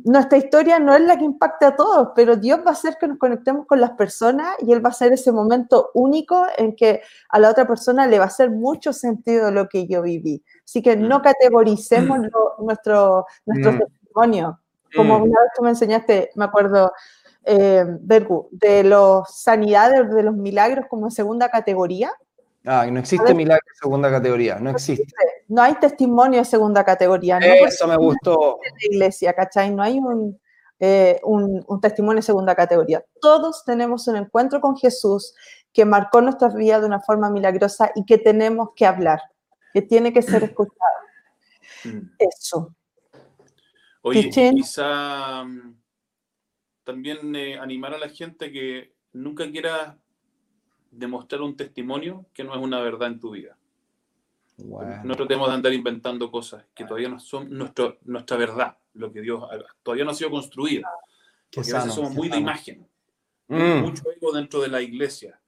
nuestra 0.04 0.36
historia 0.36 0.78
no 0.78 0.94
es 0.94 1.00
la 1.00 1.16
que 1.16 1.24
impacte 1.24 1.64
a 1.64 1.74
todos, 1.74 2.10
pero 2.14 2.36
Dios 2.36 2.60
va 2.60 2.70
a 2.70 2.72
hacer 2.72 2.96
que 3.00 3.08
nos 3.08 3.18
conectemos 3.18 3.66
con 3.66 3.80
las 3.80 3.92
personas 3.92 4.54
y 4.60 4.72
Él 4.72 4.84
va 4.84 4.90
a 4.90 4.92
ser 4.92 5.12
ese 5.12 5.32
momento 5.32 5.90
único 5.94 6.46
en 6.58 6.76
que 6.76 7.00
a 7.30 7.38
la 7.38 7.50
otra 7.50 7.66
persona 7.66 8.06
le 8.06 8.18
va 8.18 8.24
a 8.24 8.28
hacer 8.28 8.50
mucho 8.50 8.92
sentido 8.92 9.50
lo 9.50 9.68
que 9.68 9.86
yo 9.86 10.02
viví. 10.02 10.44
Así 10.64 10.82
que 10.82 10.96
no 10.96 11.20
mm. 11.20 11.22
categoricemos 11.22 12.18
nuestro, 12.58 13.26
nuestro 13.46 13.72
mm. 13.72 13.78
testimonio 13.78 14.60
como 14.94 15.18
mm. 15.18 15.22
una 15.22 15.40
vez 15.40 15.50
tú 15.56 15.62
me 15.62 15.70
enseñaste, 15.70 16.30
me 16.34 16.44
acuerdo, 16.44 16.92
eh, 17.44 17.84
de 18.00 18.84
los 18.84 19.28
sanidades, 19.34 20.10
de 20.10 20.22
los 20.22 20.34
milagros 20.34 20.86
como 20.88 21.10
segunda 21.10 21.50
categoría. 21.50 22.12
Ah, 22.64 22.86
no 22.90 23.00
existe 23.00 23.34
milagro 23.34 23.64
de 23.66 23.78
segunda 23.78 24.10
categoría, 24.10 24.58
no 24.58 24.70
existe. 24.70 25.12
No 25.54 25.62
hay 25.62 25.74
testimonio 25.76 26.40
de 26.40 26.44
segunda 26.44 26.84
categoría. 26.84 27.38
¿no? 27.38 27.46
Eso 27.46 27.86
me 27.86 27.96
gustó. 27.96 28.58
En 28.64 28.72
la 28.72 28.86
iglesia, 28.96 29.32
¿cachai? 29.32 29.72
No 29.72 29.84
hay 29.84 30.00
eh, 30.80 31.20
un, 31.22 31.64
un, 31.68 31.80
testimonio 31.80 32.16
de 32.16 32.22
segunda 32.22 32.56
categoría. 32.56 33.04
Todos 33.20 33.64
tenemos 33.64 34.08
un 34.08 34.16
encuentro 34.16 34.60
con 34.60 34.76
Jesús 34.76 35.32
que 35.72 35.84
marcó 35.84 36.20
nuestras 36.20 36.56
vidas 36.56 36.80
de 36.80 36.88
una 36.88 36.98
forma 36.98 37.30
milagrosa 37.30 37.92
y 37.94 38.04
que 38.04 38.18
tenemos 38.18 38.70
que 38.74 38.84
hablar, 38.84 39.20
que 39.72 39.80
tiene 39.80 40.12
que 40.12 40.22
ser 40.22 40.42
escuchado. 40.42 40.74
Mm. 41.84 42.00
Eso. 42.18 42.74
Oye, 44.02 44.30
quizá 44.30 45.44
mm, 45.44 45.76
también 46.82 47.36
eh, 47.36 47.60
animar 47.60 47.94
a 47.94 47.98
la 47.98 48.08
gente 48.08 48.50
que 48.50 48.92
nunca 49.12 49.48
quiera 49.48 49.96
demostrar 50.90 51.42
un 51.42 51.56
testimonio 51.56 52.26
que 52.34 52.42
no 52.42 52.54
es 52.54 52.60
una 52.60 52.80
verdad 52.80 53.06
en 53.06 53.20
tu 53.20 53.30
vida. 53.30 53.56
No 54.56 55.16
tratemos 55.16 55.48
de 55.48 55.54
andar 55.54 55.72
inventando 55.72 56.30
cosas 56.30 56.64
que 56.74 56.84
todavía 56.84 57.08
no 57.08 57.18
son 57.18 57.50
nuestro, 57.50 57.98
nuestra 58.04 58.36
verdad, 58.36 58.78
lo 58.92 59.12
que 59.12 59.20
Dios 59.20 59.42
todavía 59.82 60.04
no 60.04 60.12
ha 60.12 60.14
sido 60.14 60.30
construido. 60.30 60.84
Porque 61.52 61.72
a 61.72 61.76
veces 61.76 61.94
somos 61.94 62.12
muy 62.12 62.28
de 62.28 62.38
imagen. 62.38 62.86
Mm. 63.48 63.80
Mucho 63.80 64.04
ego 64.10 64.32
dentro 64.32 64.60
de 64.62 64.68
la 64.68 64.80
iglesia, 64.80 65.40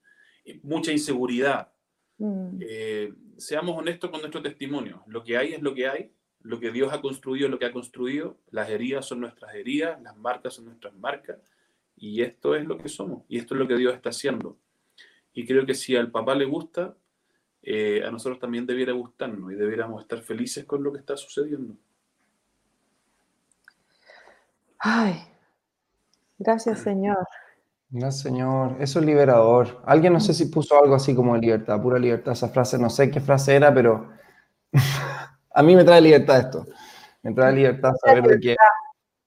mucha 0.63 0.93
inseguridad. 0.93 1.73
Mm. 2.19 2.59
Eh, 2.61 3.13
seamos 3.37 3.77
honestos 3.79 4.11
con 4.11 4.21
nuestro 4.21 4.43
testimonio. 4.43 5.03
Lo 5.07 5.23
que 5.23 5.37
hay 5.37 5.55
es 5.55 5.63
lo 5.63 5.75
que 5.75 5.89
hay 5.89 6.13
lo 6.47 6.61
que 6.61 6.71
Dios 6.71 6.93
ha 6.93 7.01
construido 7.01 7.47
es 7.47 7.51
lo 7.51 7.59
que 7.59 7.67
ha 7.67 7.73
construido, 7.73 8.39
las 8.51 8.71
heridas 8.71 9.05
son 9.05 9.21
nuestras 9.21 9.55
heridas, 9.55 10.01
las 10.01 10.17
marcas 10.17 10.55
son 10.55 10.67
nuestras 10.67 10.95
marcas, 10.95 11.39
y 11.97 12.23
esto 12.23 12.55
es 12.55 12.65
lo 12.65 12.79
que 12.79 12.89
somos, 12.89 13.25
y 13.29 13.39
esto 13.39 13.55
es 13.55 13.61
lo 13.61 13.67
que 13.67 13.77
Dios 13.77 13.95
está 13.95 14.11
haciendo. 14.11 14.57
Y 15.33 15.45
creo 15.45 15.67
que 15.67 15.75
si 15.75 15.97
al 15.97 16.11
papá 16.11 16.37
le 16.37 16.45
gusta, 16.45 16.97
eh, 17.69 18.01
a 18.07 18.13
nosotros 18.13 18.39
también 18.39 18.65
debiera 18.65 18.93
gustarnos 18.93 19.51
y 19.51 19.57
debiéramos 19.57 20.01
estar 20.01 20.21
felices 20.23 20.65
con 20.65 20.85
lo 20.85 20.93
que 20.93 21.01
está 21.01 21.17
sucediendo. 21.17 21.75
Ay, 24.79 25.21
gracias 26.39 26.79
Señor. 26.79 27.27
Gracias 27.91 28.23
Señor, 28.23 28.77
eso 28.79 29.01
es 29.01 29.05
liberador. 29.05 29.83
Alguien 29.85 30.13
no 30.13 30.21
sé 30.21 30.33
si 30.33 30.47
puso 30.47 30.81
algo 30.81 30.95
así 30.95 31.13
como 31.13 31.37
libertad, 31.37 31.83
pura 31.83 31.99
libertad, 31.99 32.35
esa 32.35 32.51
frase, 32.51 32.79
no 32.79 32.89
sé 32.89 33.11
qué 33.11 33.21
frase 33.21 33.57
era, 33.57 33.75
pero 33.75 34.13
a 35.53 35.63
mí 35.65 35.75
me 35.75 35.83
trae 35.83 36.01
libertad 36.01 36.39
esto. 36.39 36.67
Me 37.25 37.35
trae 37.35 37.53
libertad 37.53 37.95
saber 38.01 38.23
de 38.29 38.39
qué. 38.39 38.57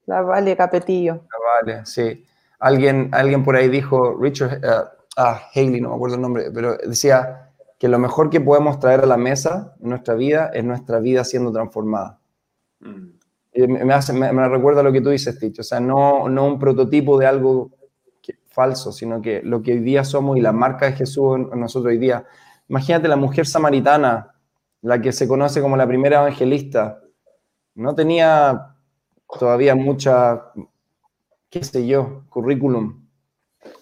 La 0.05 0.21
Vale 0.21 0.55
Capetillo. 0.55 1.15
La 1.15 1.73
Vale, 1.73 1.85
sí. 1.85 2.25
Alguien, 2.59 3.09
alguien 3.11 3.43
por 3.43 3.57
ahí 3.57 3.67
dijo, 3.67 4.17
Richard, 4.17 4.61
uh, 4.63 4.87
ah, 5.17 5.41
Haley, 5.53 5.81
no 5.81 5.89
me 5.89 5.95
acuerdo 5.95 6.15
el 6.15 6.21
nombre, 6.21 6.51
pero 6.53 6.77
decía 6.77 7.48
que 7.79 7.87
lo 7.87 7.97
mejor 7.97 8.29
que 8.29 8.41
podemos 8.41 8.79
traer 8.79 8.99
a 8.99 9.05
la 9.07 9.17
mesa 9.17 9.75
en 9.81 9.89
nuestra 9.89 10.13
vida 10.13 10.51
es 10.53 10.63
nuestra 10.63 10.99
vida 10.99 11.23
siendo 11.23 11.51
transformada. 11.51 12.19
Mm. 12.81 13.85
me, 13.85 13.93
hace, 13.93 14.13
me, 14.13 14.49
recuerda 14.49 14.83
lo 14.83 14.91
que 14.91 15.01
tú 15.01 15.09
dices, 15.09 15.39
Tich. 15.39 15.59
O 15.59 15.63
sea, 15.63 15.79
no, 15.79 16.27
no 16.29 16.45
un 16.45 16.59
prototipo 16.59 17.17
de 17.17 17.25
algo 17.25 17.71
falso, 18.49 18.91
sino 18.91 19.21
que 19.21 19.41
lo 19.43 19.61
que 19.61 19.73
hoy 19.73 19.79
día 19.79 20.03
somos 20.03 20.37
y 20.37 20.41
la 20.41 20.51
marca 20.51 20.87
de 20.87 20.93
Jesús 20.93 21.37
en 21.37 21.59
nosotros 21.59 21.91
hoy 21.91 21.97
día. 21.97 22.25
Imagínate 22.67 23.07
la 23.07 23.15
mujer 23.15 23.47
samaritana, 23.47 24.35
la 24.81 25.01
que 25.01 25.11
se 25.11 25.27
conoce 25.27 25.61
como 25.61 25.77
la 25.77 25.87
primera 25.87 26.19
evangelista. 26.19 26.99
No 27.75 27.95
tenía 27.95 28.75
todavía 29.39 29.75
mucha, 29.75 30.51
qué 31.49 31.63
sé 31.63 31.87
yo, 31.87 32.23
currículum. 32.29 33.07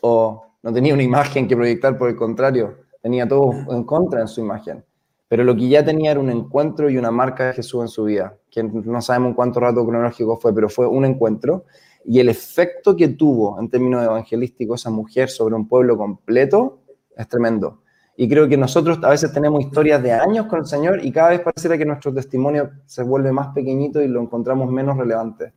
O 0.02 0.45
no 0.62 0.74
tenía 0.74 0.93
una 0.93 1.04
imagen 1.04 1.48
que 1.48 1.56
proyectar, 1.56 1.98
por 1.98 2.10
el 2.10 2.16
contrario, 2.16 2.78
tenía 3.02 3.28
todo 3.28 3.52
en 3.70 3.84
contra 3.84 4.22
en 4.22 4.28
su 4.28 4.41
imagen. 4.41 4.84
Pero 5.28 5.43
lo 5.43 5.56
que 5.56 5.68
ya 5.68 5.84
tenía 5.84 6.12
era 6.12 6.20
un 6.20 6.30
encuentro 6.30 6.89
y 6.89 6.98
una 6.98 7.12
marca 7.12 7.48
de 7.48 7.54
Jesús 7.54 7.82
en 7.82 7.88
su 7.89 8.06
vida, 8.06 8.38
que 8.50 8.64
no 8.64 9.02
sabemos 9.02 9.36
cuánto 9.36 9.60
rato 9.60 9.86
cronológico 9.86 10.38
fue, 10.38 10.54
pero 10.54 10.70
fue 10.70 10.88
un 10.88 11.04
encuentro. 11.04 11.66
Y 12.06 12.20
el 12.20 12.30
efecto 12.30 12.95
que 12.95 13.10
tuvo 13.10 13.60
en 13.60 13.70
términos 13.70 14.04
evangelísticos 14.04 14.82
esa 14.82 14.89
mujer 14.89 15.30
sobre 15.30 15.56
un 15.56 15.68
pueblo 15.68 15.98
completo 15.98 16.80
es 17.16 17.28
tremendo. 17.28 17.82
Y 18.16 18.30
creo 18.30 18.48
que 18.48 18.58
nosotros 18.58 19.00
a 19.04 19.10
veces 19.10 19.32
tenemos 19.34 19.62
historias 19.62 20.02
de 20.02 20.14
años 20.14 20.48
con 20.48 20.60
el 20.60 20.66
Señor 20.66 21.06
y 21.06 21.12
cada 21.12 21.30
vez 21.30 21.41
pareciera 21.41 21.78
que 21.78 21.86
nuestro 21.86 22.14
testimonio 22.14 22.72
se 22.86 23.04
vuelve 23.04 23.32
más 23.32 23.50
pequeñito 23.54 24.02
y 24.02 24.08
lo 24.08 24.22
encontramos 24.22 24.72
menos 24.72 24.98
relevante. 24.98 25.54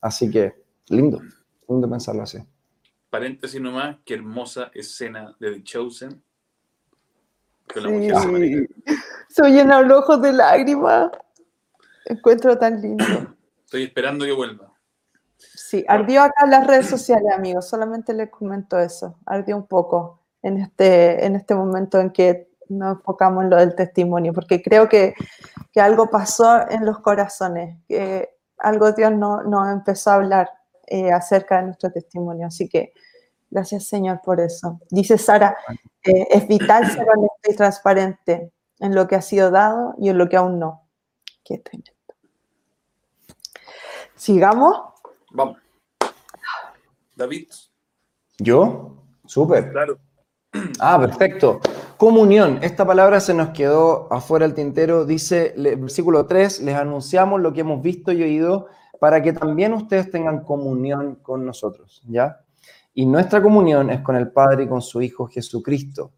Así 0.00 0.30
que, 0.30 0.54
lindo, 0.88 1.20
lindo 1.68 1.90
pensarlo 1.90 2.22
así. 2.22 2.38
Paréntesis 3.10 3.60
nomás, 3.60 3.98
qué 4.04 4.14
hermosa 4.14 4.70
escena 4.72 5.36
de 5.38 5.52
The 5.52 5.62
Chosen 5.64 6.22
Sí. 7.74 8.68
Se 9.28 9.50
llenan 9.50 9.88
los 9.88 10.00
ojos 10.00 10.22
de 10.22 10.32
lágrimas. 10.32 11.10
Encuentro 12.04 12.58
tan 12.58 12.80
lindo. 12.80 13.04
Estoy 13.64 13.84
esperando 13.84 14.24
que 14.24 14.32
vuelva. 14.32 14.72
Sí, 15.38 15.84
ardió 15.88 16.22
acá 16.22 16.44
en 16.44 16.50
las 16.50 16.66
redes 16.66 16.88
sociales, 16.88 17.32
amigos. 17.34 17.68
Solamente 17.68 18.12
les 18.12 18.30
comento 18.30 18.78
eso. 18.78 19.18
Ardió 19.24 19.56
un 19.56 19.66
poco 19.66 20.20
en 20.42 20.58
este, 20.58 21.24
en 21.24 21.36
este 21.36 21.54
momento 21.54 21.98
en 21.98 22.10
que 22.10 22.50
nos 22.68 22.98
enfocamos 22.98 23.44
en 23.44 23.50
lo 23.50 23.56
del 23.56 23.74
testimonio, 23.74 24.32
porque 24.32 24.62
creo 24.62 24.88
que, 24.88 25.14
que 25.72 25.80
algo 25.80 26.10
pasó 26.10 26.68
en 26.70 26.84
los 26.84 26.98
corazones, 27.00 27.78
que 27.88 28.30
algo 28.58 28.92
Dios 28.92 29.12
nos 29.12 29.44
no 29.46 29.70
empezó 29.70 30.10
a 30.10 30.14
hablar 30.14 30.50
eh, 30.86 31.10
acerca 31.10 31.58
de 31.58 31.64
nuestro 31.64 31.90
testimonio. 31.90 32.46
Así 32.46 32.68
que 32.68 32.92
gracias 33.52 33.86
Señor 33.86 34.20
por 34.24 34.40
eso. 34.40 34.80
Dice 34.90 35.18
Sara, 35.18 35.56
eh, 36.02 36.26
es 36.30 36.48
vital 36.48 36.90
ser 36.90 37.06
honesto 37.08 37.50
y 37.50 37.54
transparente 37.54 38.52
en 38.80 38.94
lo 38.94 39.06
que 39.06 39.14
ha 39.14 39.22
sido 39.22 39.52
dado 39.52 39.94
y 39.98 40.08
en 40.08 40.18
lo 40.18 40.28
que 40.28 40.36
aún 40.36 40.58
no. 40.58 40.88
Qué 41.44 41.58
tremendo. 41.58 41.92
Sigamos. 44.16 44.76
Vamos. 45.32 45.58
David. 47.14 47.48
¿Yo? 48.38 48.96
Súper. 49.26 49.70
Claro. 49.70 49.98
Ah, 50.80 50.98
perfecto. 51.00 51.60
Comunión. 51.96 52.58
Esta 52.62 52.86
palabra 52.86 53.20
se 53.20 53.34
nos 53.34 53.50
quedó 53.50 54.12
afuera 54.12 54.46
del 54.46 54.54
tintero. 54.54 55.04
Dice, 55.04 55.54
versículo 55.56 56.26
3, 56.26 56.62
les 56.62 56.74
anunciamos 56.74 57.40
lo 57.40 57.52
que 57.52 57.60
hemos 57.60 57.82
visto 57.82 58.12
y 58.12 58.22
oído 58.22 58.68
para 59.00 59.22
que 59.22 59.32
también 59.32 59.72
ustedes 59.72 60.10
tengan 60.10 60.44
comunión 60.44 61.16
con 61.16 61.46
nosotros. 61.46 62.02
¿Ya? 62.06 62.41
Y 62.94 63.06
nuestra 63.06 63.42
comunión 63.42 63.90
es 63.90 64.00
con 64.00 64.16
el 64.16 64.30
Padre 64.30 64.64
y 64.64 64.68
con 64.68 64.82
su 64.82 65.00
Hijo 65.00 65.26
Jesucristo. 65.26 66.12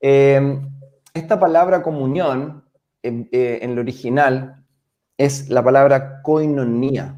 Eh, 0.00 0.60
esta 1.14 1.40
palabra 1.40 1.82
comunión 1.82 2.64
eh, 3.02 3.26
eh, 3.32 3.58
en 3.62 3.74
lo 3.74 3.80
original 3.80 4.64
es 5.16 5.48
la 5.48 5.62
palabra 5.62 6.20
koinonía. 6.22 7.16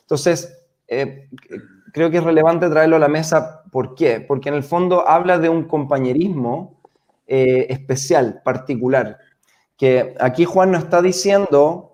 Entonces, 0.00 0.54
creo 0.86 2.10
que 2.10 2.16
es 2.16 2.24
relevante 2.24 2.70
traerlo 2.70 2.96
a 2.96 3.00
la 3.00 3.08
mesa. 3.08 3.62
¿Por 3.70 3.94
qué? 3.94 4.20
Porque 4.20 4.48
en 4.48 4.54
el 4.54 4.62
fondo 4.62 5.06
habla 5.06 5.38
de 5.38 5.48
un 5.48 5.64
compañerismo 5.64 6.80
especial, 7.26 8.40
particular, 8.42 9.18
que 9.76 10.14
aquí 10.18 10.44
Juan 10.44 10.72
no 10.72 10.78
está 10.78 11.02
diciendo 11.02 11.87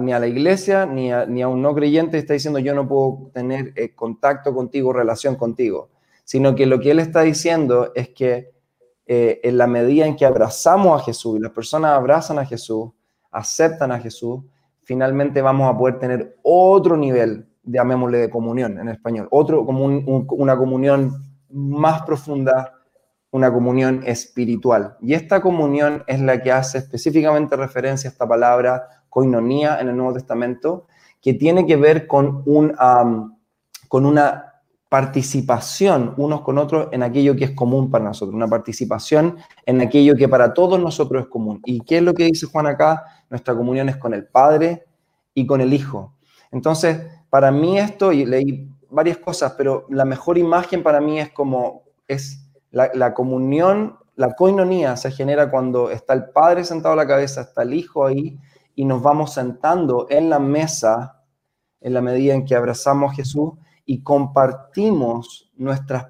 ni 0.00 0.12
a 0.12 0.18
la 0.18 0.26
iglesia 0.26 0.86
ni 0.86 1.12
a, 1.12 1.48
un 1.48 1.62
no 1.62 1.74
creyente 1.74 2.18
está 2.18 2.34
diciendo 2.34 2.58
yo 2.58 2.74
no 2.74 2.86
puedo 2.86 3.30
tener 3.32 3.72
eh, 3.76 3.94
contacto 3.94 4.54
contigo, 4.54 4.92
relación 4.92 5.34
contigo, 5.36 5.90
sino 6.24 6.54
que 6.54 6.66
lo 6.66 6.78
que 6.78 6.92
él 6.92 7.00
está 7.00 7.22
diciendo 7.22 7.90
es 7.94 8.10
que 8.10 8.52
eh, 9.06 9.40
en 9.42 9.58
la 9.58 9.66
medida 9.66 10.06
en 10.06 10.16
que 10.16 10.26
abrazamos 10.26 11.00
a 11.00 11.04
Jesús 11.04 11.38
y 11.38 11.42
las 11.42 11.52
personas 11.52 11.92
abrazan 11.92 12.38
a 12.38 12.44
Jesús, 12.44 12.90
aceptan 13.30 13.90
a 13.90 13.98
Jesús, 13.98 14.40
finalmente 14.82 15.42
vamos 15.42 15.72
a 15.72 15.76
poder 15.76 15.98
tener 15.98 16.36
otro 16.42 16.96
nivel, 16.96 17.48
llamémosle 17.64 18.18
de 18.18 18.30
comunión 18.30 18.78
en 18.78 18.88
español, 18.88 19.26
otro 19.30 19.64
como 19.64 19.84
una 19.84 20.56
comunión 20.56 21.24
más 21.50 22.02
profunda, 22.02 22.74
una 23.30 23.52
comunión 23.52 24.02
espiritual. 24.06 24.96
Y 25.00 25.14
esta 25.14 25.40
comunión 25.40 26.04
es 26.06 26.20
la 26.20 26.42
que 26.42 26.52
hace 26.52 26.78
específicamente 26.78 27.56
referencia 27.56 28.08
a 28.08 28.12
esta 28.12 28.28
palabra 28.28 28.97
coinonía 29.08 29.78
en 29.80 29.88
el 29.88 29.96
Nuevo 29.96 30.14
Testamento, 30.14 30.86
que 31.20 31.34
tiene 31.34 31.66
que 31.66 31.76
ver 31.76 32.06
con, 32.06 32.42
un, 32.46 32.74
con 33.88 34.06
una 34.06 34.48
participación 34.88 36.14
unos 36.16 36.40
con 36.40 36.56
otros 36.56 36.88
en 36.92 37.02
aquello 37.02 37.36
que 37.36 37.44
es 37.44 37.50
común 37.50 37.90
para 37.90 38.04
nosotros, 38.04 38.34
una 38.34 38.48
participación 38.48 39.36
en 39.66 39.80
aquello 39.82 40.16
que 40.16 40.28
para 40.28 40.54
todos 40.54 40.80
nosotros 40.80 41.24
es 41.24 41.28
común. 41.28 41.60
¿Y 41.64 41.80
qué 41.80 41.98
es 41.98 42.02
lo 42.02 42.14
que 42.14 42.24
dice 42.24 42.46
Juan 42.46 42.66
acá? 42.66 43.04
Nuestra 43.28 43.54
comunión 43.54 43.88
es 43.88 43.96
con 43.96 44.14
el 44.14 44.26
Padre 44.26 44.86
y 45.34 45.46
con 45.46 45.60
el 45.60 45.74
Hijo. 45.74 46.14
Entonces, 46.50 47.02
para 47.28 47.50
mí 47.50 47.78
esto, 47.78 48.12
y 48.12 48.24
leí 48.24 48.70
varias 48.88 49.18
cosas, 49.18 49.52
pero 49.58 49.86
la 49.90 50.06
mejor 50.06 50.38
imagen 50.38 50.82
para 50.82 51.00
mí 51.00 51.20
es 51.20 51.30
como 51.30 51.82
es 52.06 52.48
la, 52.70 53.12
comunión, 53.12 53.98
la 54.16 54.34
coinonía 54.34 54.96
se 54.96 55.10
genera 55.10 55.50
cuando 55.50 55.90
está 55.90 56.14
el 56.14 56.30
Padre 56.30 56.64
sentado 56.64 56.94
a 56.94 56.96
la 56.96 57.06
cabeza, 57.06 57.42
está 57.42 57.62
el 57.62 57.74
Hijo 57.74 58.06
ahí, 58.06 58.38
y 58.78 58.84
nos 58.84 59.02
vamos 59.02 59.34
sentando 59.34 60.06
en 60.08 60.30
la 60.30 60.38
mesa 60.38 61.24
en 61.80 61.94
la 61.94 62.00
medida 62.00 62.32
en 62.32 62.44
que 62.44 62.54
abrazamos 62.54 63.10
a 63.10 63.14
Jesús 63.16 63.54
y 63.84 64.04
compartimos 64.04 65.50
nuestras, 65.56 66.06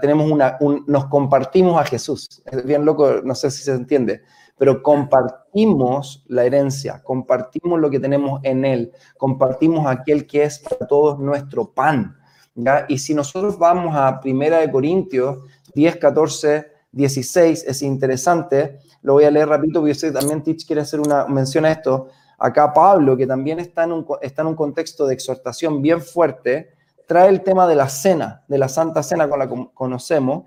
tenemos 0.00 0.30
una, 0.30 0.56
nos 0.86 1.06
compartimos 1.06 1.80
a 1.80 1.84
Jesús. 1.84 2.28
Es 2.44 2.64
bien 2.64 2.84
loco, 2.84 3.22
no 3.24 3.34
sé 3.34 3.50
si 3.50 3.64
se 3.64 3.72
entiende, 3.72 4.22
pero 4.56 4.84
compartimos 4.84 6.24
la 6.28 6.44
herencia, 6.44 7.02
compartimos 7.02 7.80
lo 7.80 7.90
que 7.90 7.98
tenemos 7.98 8.38
en 8.44 8.64
Él, 8.64 8.92
compartimos 9.16 9.84
aquel 9.88 10.28
que 10.28 10.44
es 10.44 10.60
para 10.60 10.86
todos 10.86 11.18
nuestro 11.18 11.72
pan. 11.72 12.16
¿ya? 12.54 12.86
Y 12.88 12.98
si 12.98 13.14
nosotros 13.14 13.58
vamos 13.58 13.96
a 13.96 14.20
Primera 14.20 14.58
de 14.58 14.70
Corintios 14.70 15.38
10, 15.74 15.96
14, 15.96 16.69
16, 16.92 17.64
es 17.66 17.82
interesante, 17.82 18.80
lo 19.02 19.14
voy 19.14 19.24
a 19.24 19.30
leer 19.30 19.48
rápido 19.48 19.80
porque 19.80 19.94
yo 19.94 20.12
también 20.12 20.42
Tich 20.42 20.66
quiere 20.66 20.82
hacer 20.82 21.00
una 21.00 21.26
mención 21.26 21.64
a 21.64 21.72
esto. 21.72 22.08
Acá 22.38 22.72
Pablo, 22.72 23.16
que 23.16 23.26
también 23.26 23.60
está 23.60 23.84
en 23.84 23.92
un, 23.92 24.06
está 24.22 24.42
en 24.42 24.48
un 24.48 24.56
contexto 24.56 25.06
de 25.06 25.14
exhortación 25.14 25.82
bien 25.82 26.00
fuerte, 26.00 26.70
trae 27.06 27.28
el 27.28 27.42
tema 27.42 27.66
de 27.66 27.76
la 27.76 27.88
cena, 27.88 28.44
de 28.48 28.58
la 28.58 28.68
Santa 28.68 29.02
Cena 29.02 29.28
con 29.28 29.38
la 29.38 29.48
que 29.48 29.68
conocemos, 29.74 30.44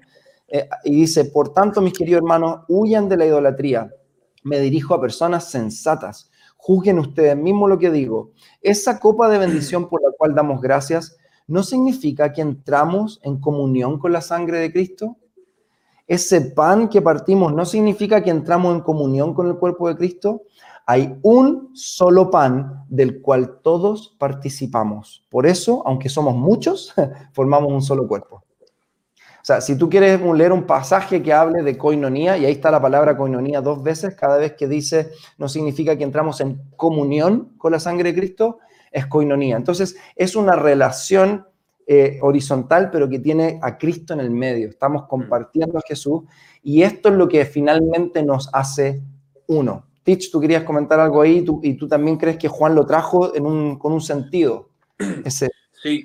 eh, 0.47 0.67
y 0.83 0.95
dice, 0.95 1.25
por 1.25 1.53
tanto, 1.53 1.81
mis 1.81 1.93
queridos 1.93 2.19
hermanos, 2.19 2.61
huyan 2.67 3.09
de 3.09 3.17
la 3.17 3.25
idolatría. 3.25 3.91
Me 4.43 4.59
dirijo 4.59 4.93
a 4.93 5.01
personas 5.01 5.49
sensatas. 5.49 6.29
Juzguen 6.57 6.99
ustedes 6.99 7.35
mismos 7.35 7.69
lo 7.69 7.79
que 7.79 7.91
digo. 7.91 8.31
Esa 8.61 8.99
copa 8.99 9.29
de 9.29 9.37
bendición 9.37 9.89
por 9.89 10.01
la 10.01 10.09
cual 10.17 10.35
damos 10.35 10.61
gracias, 10.61 11.17
¿no 11.47 11.63
significa 11.63 12.31
que 12.31 12.41
entramos 12.41 13.19
en 13.23 13.39
comunión 13.39 13.99
con 13.99 14.11
la 14.11 14.21
sangre 14.21 14.59
de 14.59 14.71
Cristo? 14.71 15.17
Ese 16.07 16.41
pan 16.41 16.89
que 16.89 17.01
partimos 17.01 17.53
no 17.53 17.65
significa 17.65 18.21
que 18.23 18.29
entramos 18.29 18.75
en 18.75 18.81
comunión 18.81 19.33
con 19.33 19.47
el 19.47 19.55
cuerpo 19.55 19.87
de 19.87 19.95
Cristo. 19.95 20.43
Hay 20.85 21.17
un 21.21 21.71
solo 21.73 22.29
pan 22.29 22.83
del 22.89 23.21
cual 23.21 23.59
todos 23.61 24.15
participamos. 24.19 25.25
Por 25.29 25.45
eso, 25.45 25.81
aunque 25.85 26.09
somos 26.09 26.35
muchos, 26.35 26.93
formamos 27.33 27.71
un 27.71 27.81
solo 27.81 28.07
cuerpo. 28.07 28.43
O 29.43 29.45
sea, 29.45 29.59
si 29.59 29.77
tú 29.77 29.89
quieres 29.89 30.21
leer 30.21 30.53
un 30.53 30.63
pasaje 30.63 31.21
que 31.21 31.33
hable 31.33 31.63
de 31.63 31.77
coinonía, 31.77 32.37
y 32.37 32.45
ahí 32.45 32.53
está 32.53 32.71
la 32.71 32.81
palabra 32.81 33.17
coinonía 33.17 33.59
dos 33.59 33.83
veces, 33.83 34.15
cada 34.15 34.37
vez 34.37 34.53
que 34.53 34.69
dice 34.69 35.11
no 35.37 35.49
significa 35.49 35.97
que 35.97 36.05
entramos 36.05 36.39
en 36.39 36.61
comunión 36.77 37.53
con 37.57 37.73
la 37.73 37.79
sangre 37.81 38.13
de 38.13 38.19
Cristo, 38.19 38.59
es 38.89 39.05
coinonía. 39.05 39.57
Entonces, 39.57 39.97
es 40.15 40.37
una 40.37 40.55
relación 40.55 41.45
eh, 41.85 42.19
horizontal, 42.21 42.89
pero 42.91 43.09
que 43.09 43.19
tiene 43.19 43.59
a 43.61 43.77
Cristo 43.77 44.13
en 44.13 44.21
el 44.21 44.31
medio. 44.31 44.69
Estamos 44.69 45.07
compartiendo 45.07 45.77
a 45.77 45.81
Jesús 45.87 46.23
y 46.61 46.83
esto 46.83 47.09
es 47.09 47.15
lo 47.15 47.27
que 47.27 47.45
finalmente 47.45 48.23
nos 48.23 48.49
hace 48.53 49.01
uno. 49.47 49.87
Tich, 50.03 50.31
tú 50.31 50.39
querías 50.39 50.63
comentar 50.63 50.99
algo 50.99 51.21
ahí 51.21 51.45
y 51.61 51.73
tú 51.75 51.87
también 51.87 52.17
crees 52.17 52.37
que 52.37 52.47
Juan 52.47 52.75
lo 52.75 52.85
trajo 52.85 53.35
en 53.35 53.45
un, 53.45 53.77
con 53.77 53.93
un 53.93 54.01
sentido. 54.01 54.69
Ese. 55.25 55.49
Sí, 55.81 56.03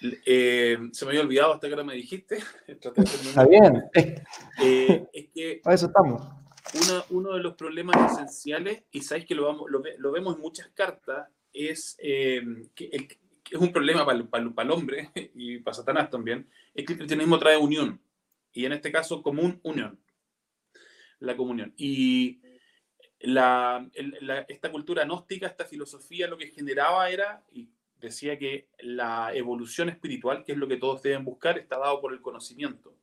eh, 0.00 0.76
se 0.92 1.04
me 1.04 1.10
había 1.10 1.22
olvidado 1.22 1.54
hasta 1.54 1.66
que 1.66 1.74
ahora 1.74 1.84
me 1.84 1.94
dijiste. 1.94 2.38
Está 2.66 3.44
bien. 3.46 3.82
Eh, 4.62 5.06
es 5.12 5.28
que 5.34 5.60
a 5.64 5.74
eso 5.74 5.86
estamos. 5.86 6.22
uno 7.10 7.34
de 7.34 7.40
los 7.40 7.54
problemas 7.54 8.12
esenciales, 8.12 8.84
y 8.90 9.02
sabéis 9.02 9.26
que 9.26 9.34
lo, 9.34 9.44
vamos, 9.44 9.66
lo, 9.70 10.12
vemos 10.12 10.36
en 10.36 10.40
muchas 10.40 10.68
cartas, 10.68 11.28
es 11.52 11.94
eh, 11.98 12.40
que, 12.74 12.88
es 13.50 13.58
un 13.58 13.72
problema 13.72 14.04
para, 14.04 14.18
el 14.18 14.70
hombre 14.70 15.10
y 15.34 15.58
para 15.58 15.74
Satanás 15.74 16.10
también, 16.10 16.48
es 16.74 16.84
que 16.84 16.92
el 16.92 16.98
cristianismo 16.98 17.38
trae 17.38 17.56
unión, 17.56 18.00
y 18.52 18.64
en 18.64 18.72
este 18.72 18.90
caso 18.90 19.22
común 19.22 19.60
unión, 19.62 19.98
la 21.20 21.36
comunión. 21.36 21.72
Y 21.76 22.40
la, 23.20 23.86
esta 24.48 24.70
cultura 24.70 25.04
gnóstica, 25.04 25.46
esta 25.46 25.64
filosofía, 25.64 26.26
lo 26.26 26.38
que 26.38 26.48
generaba 26.48 27.08
era, 27.10 27.42
y 27.52 27.68
decía 28.00 28.38
que 28.38 28.68
la 28.80 29.34
evolución 29.34 29.88
espiritual, 29.88 30.44
que 30.44 30.52
es 30.52 30.58
lo 30.58 30.68
que 30.68 30.76
todos 30.76 31.02
deben 31.02 31.24
buscar, 31.24 31.58
está 31.58 31.78
dado 31.78 32.00
por 32.00 32.12
el 32.12 32.20
conocimiento. 32.20 32.94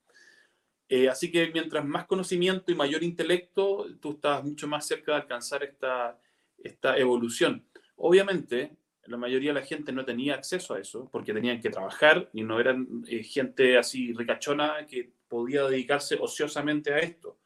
Eh, 0.89 1.09
así 1.09 1.31
que 1.31 1.49
mientras 1.51 1.83
más 1.85 2.05
conocimiento 2.05 2.71
y 2.71 2.75
mayor 2.75 3.03
intelecto, 3.03 3.87
tú 3.99 4.11
estás 4.11 4.43
mucho 4.43 4.67
más 4.67 4.85
cerca 4.85 5.13
de 5.13 5.21
alcanzar 5.21 5.63
esta, 5.63 6.19
esta 6.57 6.97
evolución. 6.97 7.65
Obviamente, 7.95 8.75
la 9.05 9.17
mayoría 9.17 9.53
de 9.53 9.59
la 9.59 9.65
gente 9.65 9.91
no 9.91 10.05
tenía 10.05 10.35
acceso 10.35 10.73
a 10.73 10.79
eso 10.79 11.09
porque 11.11 11.33
tenían 11.33 11.59
que 11.59 11.69
trabajar 11.69 12.29
y 12.33 12.43
no 12.43 12.59
eran 12.59 13.03
eh, 13.07 13.23
gente 13.23 13.77
así 13.77 14.13
ricachona 14.13 14.85
que 14.85 15.11
podía 15.27 15.63
dedicarse 15.63 16.17
ociosamente 16.19 16.93
a 16.93 16.99
esto. 16.99 17.37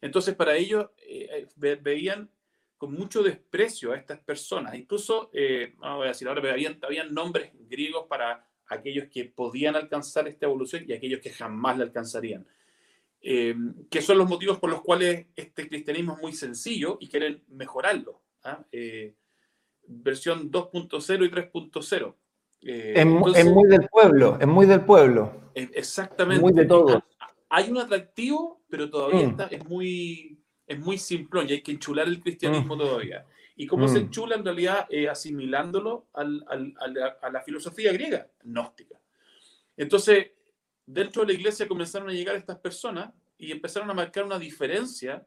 Entonces, 0.00 0.34
para 0.34 0.56
ellos 0.56 0.90
eh, 0.98 1.46
veían 1.80 2.30
con 2.76 2.92
mucho 2.92 3.22
desprecio 3.22 3.92
a 3.92 3.96
estas 3.96 4.20
personas. 4.20 4.74
Incluso, 4.74 5.30
no 5.80 5.96
voy 5.96 6.06
a 6.06 6.08
decir 6.08 6.28
ahora, 6.28 6.42
pero 6.42 6.52
habían, 6.52 6.78
habían 6.82 7.14
nombres 7.14 7.50
griegos 7.68 8.06
para 8.08 8.46
aquellos 8.68 9.08
que 9.08 9.24
podían 9.24 9.76
alcanzar 9.76 10.28
esta 10.28 10.46
evolución 10.46 10.84
y 10.86 10.92
aquellos 10.92 11.20
que 11.20 11.30
jamás 11.30 11.78
la 11.78 11.84
alcanzarían. 11.84 12.46
Eh, 13.26 13.54
que 13.90 14.02
son 14.02 14.18
los 14.18 14.28
motivos 14.28 14.58
por 14.58 14.68
los 14.68 14.82
cuales 14.82 15.28
este 15.34 15.66
cristianismo 15.66 16.14
es 16.14 16.20
muy 16.20 16.32
sencillo 16.34 16.98
y 17.00 17.08
quieren 17.08 17.42
mejorarlo. 17.48 18.20
¿ah? 18.42 18.62
Eh, 19.84 19.88
versión 19.88 20.50
2.0 20.50 21.26
y 21.26 21.30
3.0. 21.30 22.14
Eh, 22.62 22.94
es, 22.96 23.06
muy 23.46 23.68
del 23.68 23.88
pueblo, 23.88 24.38
es 24.40 24.46
muy 24.46 24.66
del 24.66 24.84
pueblo. 24.84 25.50
exactamente. 25.54 26.40
Muy 26.40 26.52
de 26.52 26.64
todo. 26.64 27.04
Hay 27.50 27.70
un 27.70 27.78
atractivo, 27.78 28.62
pero 28.68 28.90
todavía 28.90 29.26
mm. 29.26 29.30
está, 29.30 29.44
es 29.46 29.64
muy 29.64 30.38
es 30.66 30.78
muy 30.78 30.96
simplón 30.96 31.46
y 31.46 31.52
hay 31.52 31.62
que 31.62 31.72
enchular 31.72 32.08
el 32.08 32.20
cristianismo 32.20 32.74
mm. 32.74 32.78
todavía. 32.78 33.26
¿Y 33.54 33.66
cómo 33.66 33.86
se 33.86 34.00
mm. 34.00 34.04
enchula 34.04 34.36
en 34.36 34.44
realidad? 34.44 34.88
asimilándolo 35.10 36.08
al, 36.14 36.44
al, 36.48 36.74
a, 36.80 36.88
la, 36.88 37.06
a, 37.20 37.30
la, 37.30 37.42
filosofía 37.42 37.92
griega, 37.92 38.26
gnóstica. 38.42 38.98
Entonces, 39.76 40.30
dentro 40.86 41.22
de 41.22 41.28
la 41.28 41.38
iglesia 41.38 41.68
comenzaron 41.68 42.08
a 42.08 42.12
llegar 42.12 42.34
estas 42.34 42.58
personas 42.58 43.12
y 43.36 43.52
empezaron 43.52 43.90
a 43.90 43.94
marcar 43.94 44.24
una 44.24 44.38
diferencia 44.38 45.24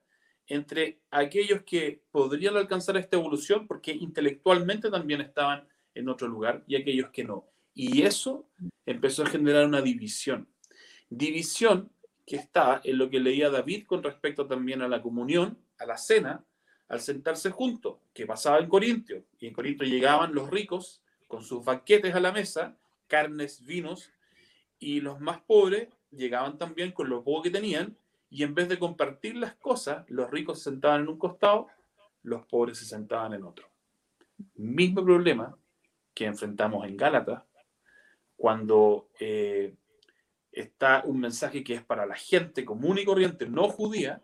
entre 0.48 1.00
aquellos 1.12 1.64
que 1.64 2.02
podrían 2.12 2.56
alcanzar 2.56 2.98
esta 2.98 3.18
evolución 3.18 3.68
porque 3.68 3.92
intelectualmente 3.92 4.90
también 4.90 5.22
estaban 5.22 5.68
en 5.94 6.10
otro 6.10 6.28
lugar 6.28 6.64
y 6.68 6.76
aquellos 6.76 7.10
que 7.10 7.24
no. 7.24 7.46
Y 7.74 8.04
eso 8.04 8.50
empezó 8.86 9.24
a 9.24 9.28
generar 9.28 9.66
una 9.66 9.82
división. 9.82 10.48
División 11.10 11.92
que 12.26 12.38
está 12.38 12.82
en 12.84 12.98
lo 12.98 13.10
que 13.10 13.20
leía 13.20 13.50
David 13.50 13.86
con 13.86 14.04
respecto 14.04 14.48
también 14.48 14.82
a 14.82 14.88
la 14.88 15.02
comunión, 15.02 15.58
a 15.78 15.86
la 15.86 15.98
cena, 15.98 16.44
al 16.88 17.02
sentarse 17.02 17.52
juntos, 17.52 17.98
que 18.14 18.26
pasaba 18.26 18.60
en 18.60 18.68
Corintio. 18.68 19.26
Y 19.40 19.48
en 19.48 19.54
Corintio 19.54 19.88
llegaban 19.88 20.34
los 20.34 20.50
ricos 20.50 21.02
con 21.28 21.44
sus 21.44 21.64
banquetes 21.64 22.16
a 22.16 22.20
la 22.20 22.32
mesa, 22.32 22.78
carnes, 23.08 23.64
vinos, 23.66 24.12
y 24.80 25.02
los 25.02 25.20
más 25.20 25.42
pobres 25.42 25.90
llegaban 26.12 26.58
también 26.58 26.92
con 26.92 27.10
lo 27.10 27.24
poco 27.24 27.44
que 27.44 27.50
tenían 27.50 27.98
y 28.30 28.44
en 28.44 28.54
vez 28.54 28.68
de 28.70 28.80
compartir 28.80 29.36
las 29.36 29.56
cosas, 29.56 30.06
los 30.10 30.30
ricos 30.30 30.60
se 30.60 30.70
sentaban 30.72 31.02
en 31.02 31.10
un 31.10 31.18
costado, 31.18 31.68
los 32.24 32.46
pobres 32.46 32.78
se 32.80 32.86
sentaban 32.86 33.34
en 33.34 33.44
otro. 33.44 33.70
Mismo 34.56 35.04
problema 35.04 35.58
que 36.14 36.26
enfrentamos 36.26 36.86
en 36.86 36.98
Gálatas 36.98 37.44
cuando 38.36 39.10
eh, 39.20 39.76
está 40.52 41.04
un 41.06 41.20
mensaje 41.20 41.64
que 41.64 41.76
es 41.76 41.84
para 41.84 42.06
la 42.06 42.16
gente 42.16 42.66
común 42.66 42.98
y 43.00 43.06
corriente, 43.06 43.48
no 43.48 43.70
judía, 43.70 44.22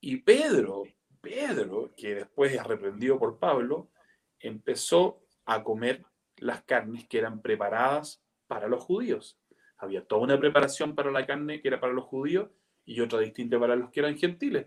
y 0.00 0.18
Pedro, 0.18 0.84
Pedro, 1.20 1.92
que 1.96 2.14
después 2.14 2.52
es 2.52 2.64
reprendido 2.64 3.18
por 3.18 3.38
Pablo, 3.38 3.90
empezó 4.38 5.20
a 5.44 5.62
comer 5.62 6.04
las 6.36 6.62
carnes 6.62 7.06
que 7.06 7.18
eran 7.18 7.42
preparadas 7.42 8.22
para 8.46 8.68
los 8.68 8.82
judíos. 8.82 9.38
Había 9.76 10.04
toda 10.04 10.22
una 10.22 10.38
preparación 10.38 10.94
para 10.94 11.10
la 11.10 11.26
carne 11.26 11.60
que 11.60 11.68
era 11.68 11.80
para 11.80 11.92
los 11.92 12.04
judíos 12.04 12.50
y 12.90 13.00
otra 13.00 13.20
distinta 13.20 13.56
para 13.56 13.76
los 13.76 13.88
que 13.90 14.00
eran 14.00 14.18
gentiles. 14.18 14.66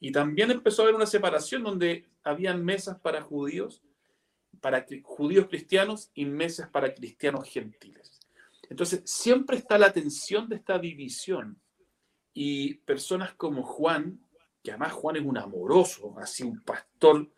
Y 0.00 0.10
también 0.10 0.50
empezó 0.50 0.82
a 0.82 0.84
haber 0.86 0.96
una 0.96 1.06
separación 1.06 1.62
donde 1.62 2.04
habían 2.24 2.64
mesas 2.64 2.98
para 2.98 3.22
judíos, 3.22 3.80
para 4.60 4.84
judíos 5.04 5.46
cristianos 5.46 6.10
y 6.12 6.24
mesas 6.24 6.68
para 6.68 6.92
cristianos 6.92 7.48
gentiles. 7.48 8.18
Entonces, 8.68 9.02
siempre 9.04 9.56
está 9.56 9.78
la 9.78 9.92
tensión 9.92 10.48
de 10.48 10.56
esta 10.56 10.80
división. 10.80 11.60
Y 12.34 12.74
personas 12.74 13.34
como 13.34 13.62
Juan, 13.62 14.18
que 14.64 14.72
además 14.72 14.92
Juan 14.92 15.16
es 15.16 15.24
un 15.24 15.38
amoroso, 15.38 16.12
así 16.18 16.42
un 16.42 16.60
pastor 16.62 17.30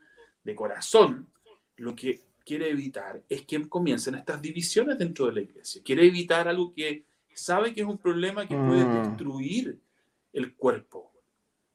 de 0.42 0.54
corazón, 0.54 1.30
lo 1.76 1.94
que 1.94 2.22
quiere 2.42 2.70
evitar 2.70 3.22
es 3.28 3.42
que 3.42 3.68
comiencen 3.68 4.14
estas 4.14 4.40
divisiones 4.40 4.96
dentro 4.98 5.26
de 5.26 5.32
la 5.32 5.40
iglesia. 5.42 5.82
Quiere 5.84 6.06
evitar 6.06 6.48
algo 6.48 6.72
que 6.72 7.04
sabe 7.34 7.74
que 7.74 7.82
es 7.82 7.86
un 7.86 7.98
problema 7.98 8.48
que 8.48 8.56
puede 8.56 8.86
mm. 8.86 9.02
destruir 9.02 9.82
el 10.32 10.54
cuerpo. 10.54 11.12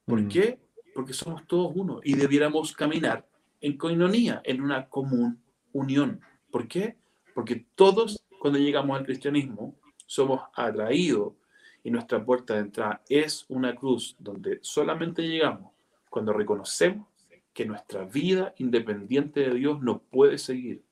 ¿Por 0.06 0.22
mm. 0.22 0.28
qué? 0.30 0.60
Porque 0.94 1.14
somos 1.14 1.46
todos 1.48 1.72
uno 1.76 2.00
y 2.04 2.16
debiéramos 2.16 2.74
caminar 2.74 3.28
en 3.62 3.78
coinonía, 3.78 4.42
en 4.44 4.62
una 4.62 4.88
común 4.88 5.42
unión. 5.74 6.22
¿Por 6.52 6.68
qué? 6.68 6.98
Porque 7.34 7.68
todos, 7.76 8.24
cuando 8.40 8.60
llegamos 8.60 8.98
al 8.98 9.06
cristianismo, 9.06 9.76
somos 10.06 10.42
atraídos 10.56 11.34
y 11.84 11.92
nuestra 11.92 12.24
puerta 12.24 12.56
de 12.56 12.62
entrada 12.62 13.02
es 13.10 13.46
una 13.50 13.76
cruz 13.76 14.16
donde 14.20 14.60
solamente 14.62 15.22
llegamos 15.22 15.72
cuando 16.10 16.34
reconocemos 16.34 17.08
que 17.54 17.66
nuestra 17.66 18.06
vida 18.06 18.54
independiente 18.58 19.42
de 19.42 19.56
Dios 19.56 19.82
no 19.82 20.00
puede 20.00 20.38
seguir, 20.38 20.84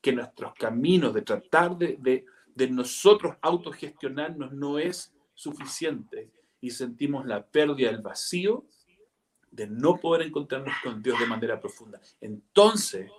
que 0.00 0.12
nuestros 0.12 0.54
caminos 0.54 1.14
de 1.14 1.22
tratar 1.22 1.76
de, 1.76 1.96
de 2.00 2.24
de 2.54 2.68
nosotros 2.70 3.36
autogestionarnos 3.42 4.52
no 4.52 4.78
es 4.78 5.12
suficiente 5.34 6.30
y 6.64 6.70
sentimos 6.70 7.26
la 7.26 7.44
pérdida 7.44 7.90
del 7.90 8.00
vacío 8.00 8.64
de 9.50 9.66
no 9.66 9.98
poder 9.98 10.26
encontrarnos 10.26 10.74
con 10.82 11.02
Dios 11.02 11.20
de 11.20 11.26
manera 11.26 11.60
profunda. 11.60 12.00
Entonces 12.22 13.10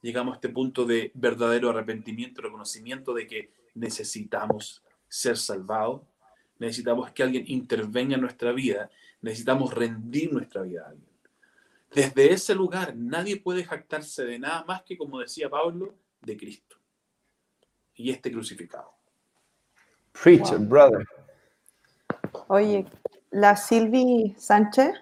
llegamos 0.00 0.32
a 0.32 0.34
este 0.36 0.48
punto 0.48 0.86
de 0.86 1.10
verdadero 1.12 1.68
arrepentimiento, 1.68 2.40
reconocimiento 2.40 3.12
de 3.12 3.26
que 3.26 3.50
necesitamos 3.74 4.82
ser 5.06 5.36
salvados, 5.36 6.00
necesitamos 6.58 7.10
que 7.10 7.22
alguien 7.22 7.44
intervenga 7.46 8.14
en 8.14 8.22
nuestra 8.22 8.52
vida, 8.52 8.88
necesitamos 9.20 9.74
rendir 9.74 10.32
nuestra 10.32 10.62
vida 10.62 10.86
a 10.86 10.88
alguien. 10.88 11.12
Desde 11.94 12.32
ese 12.32 12.54
lugar 12.54 12.96
nadie 12.96 13.36
puede 13.36 13.64
jactarse 13.64 14.24
de 14.24 14.38
nada 14.38 14.64
más 14.64 14.82
que, 14.82 14.96
como 14.96 15.20
decía 15.20 15.50
Pablo, 15.50 15.94
de 16.22 16.38
Cristo 16.38 16.78
y 17.96 18.08
este 18.08 18.32
crucificado. 18.32 18.94
Preacher, 20.10 20.58
brother. 20.58 21.06
Oye, 22.54 22.86
la 23.32 23.56
Silvi 23.56 24.32
Sánchez 24.38 24.94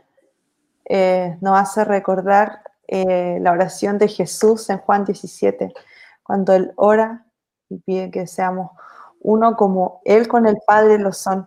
eh, 0.87 1.37
nos 1.43 1.61
hace 1.61 1.85
recordar 1.85 2.63
eh, 2.89 3.37
la 3.43 3.53
oración 3.53 3.99
de 3.99 4.09
Jesús 4.09 4.71
en 4.71 4.79
Juan 4.79 5.05
17, 5.05 5.71
cuando 6.23 6.55
Él 6.55 6.73
ora 6.77 7.27
y 7.69 7.77
pide 7.77 8.11
que 8.11 8.27
seamos 8.27 8.71
uno 9.21 9.55
como 9.55 10.01
Él 10.07 10.29
con 10.29 10.47
el 10.47 10.57
Padre 10.67 10.99
lo 10.99 11.13
son. 11.13 11.47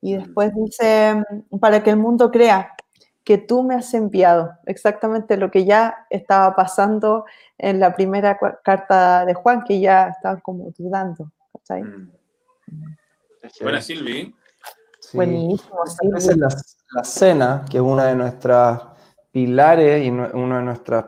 Y 0.00 0.14
mm. 0.14 0.18
después 0.18 0.54
dice, 0.54 1.24
para 1.60 1.82
que 1.82 1.90
el 1.90 1.96
mundo 1.96 2.30
crea 2.30 2.76
que 3.24 3.36
tú 3.36 3.64
me 3.64 3.74
has 3.74 3.92
enviado, 3.94 4.52
exactamente 4.66 5.36
lo 5.36 5.50
que 5.50 5.64
ya 5.64 6.06
estaba 6.08 6.54
pasando 6.54 7.24
en 7.58 7.80
la 7.80 7.96
primera 7.96 8.38
carta 8.62 9.26
de 9.26 9.34
Juan, 9.34 9.64
que 9.64 9.80
ya 9.80 10.10
estaban 10.10 10.38
como 10.38 10.70
dudando. 10.78 11.32
Mm. 11.68 12.10
Buenas, 13.60 13.86
Silvi. 13.86 14.36
Buenísimo, 15.12 15.86
Silvi. 15.86 16.40
La, 16.40 16.48
la 16.92 17.04
cena, 17.04 17.64
que 17.70 17.78
es 17.78 17.82
una 17.82 18.06
de 18.06 18.14
nuestras 18.14 18.80
pilares 19.30 20.04
y 20.04 20.10
uno 20.10 20.56
de 20.56 20.62
nuestros 20.62 21.04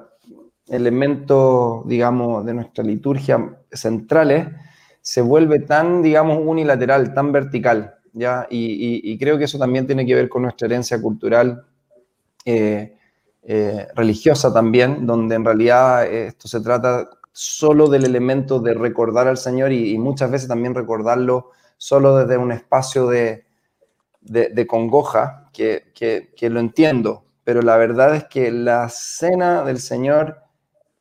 elementos, 0.66 1.86
digamos, 1.86 2.44
de 2.44 2.54
nuestra 2.54 2.84
liturgia 2.84 3.56
centrales, 3.70 4.48
se 5.00 5.20
vuelve 5.20 5.60
tan, 5.60 6.02
digamos, 6.02 6.38
unilateral, 6.42 7.12
tan 7.12 7.32
vertical, 7.32 7.96
¿ya? 8.12 8.46
Y, 8.50 9.00
y 9.12 9.18
creo 9.18 9.36
que 9.36 9.44
eso 9.44 9.58
también 9.58 9.86
tiene 9.86 10.06
que 10.06 10.14
ver 10.14 10.28
con 10.28 10.42
nuestra 10.42 10.66
herencia 10.66 11.00
cultural 11.00 11.64
eh, 12.46 12.98
eh, 13.46 13.88
religiosa 13.94 14.52
también, 14.52 15.06
donde 15.06 15.34
en 15.34 15.44
realidad 15.44 16.06
eh, 16.06 16.28
esto 16.28 16.48
se 16.48 16.60
trata 16.60 17.10
solo 17.32 17.88
del 17.88 18.04
elemento 18.04 18.58
de 18.58 18.74
recordar 18.74 19.28
al 19.28 19.36
Señor 19.36 19.72
y, 19.72 19.98
muchas 19.98 20.30
veces 20.30 20.48
también 20.48 20.74
recordarlo 20.74 21.50
solo 21.76 22.16
desde 22.16 22.38
un 22.38 22.52
espacio 22.52 23.06
de, 23.06 23.43
de, 24.24 24.66
congoja, 24.66 25.50
que, 25.52 25.92
que, 25.94 26.50
lo 26.50 26.60
entiendo, 26.60 27.24
pero 27.44 27.62
la 27.62 27.76
verdad 27.76 28.16
es 28.16 28.24
que 28.24 28.50
la 28.50 28.88
cena 28.88 29.62
del 29.62 29.78
Señor, 29.78 30.38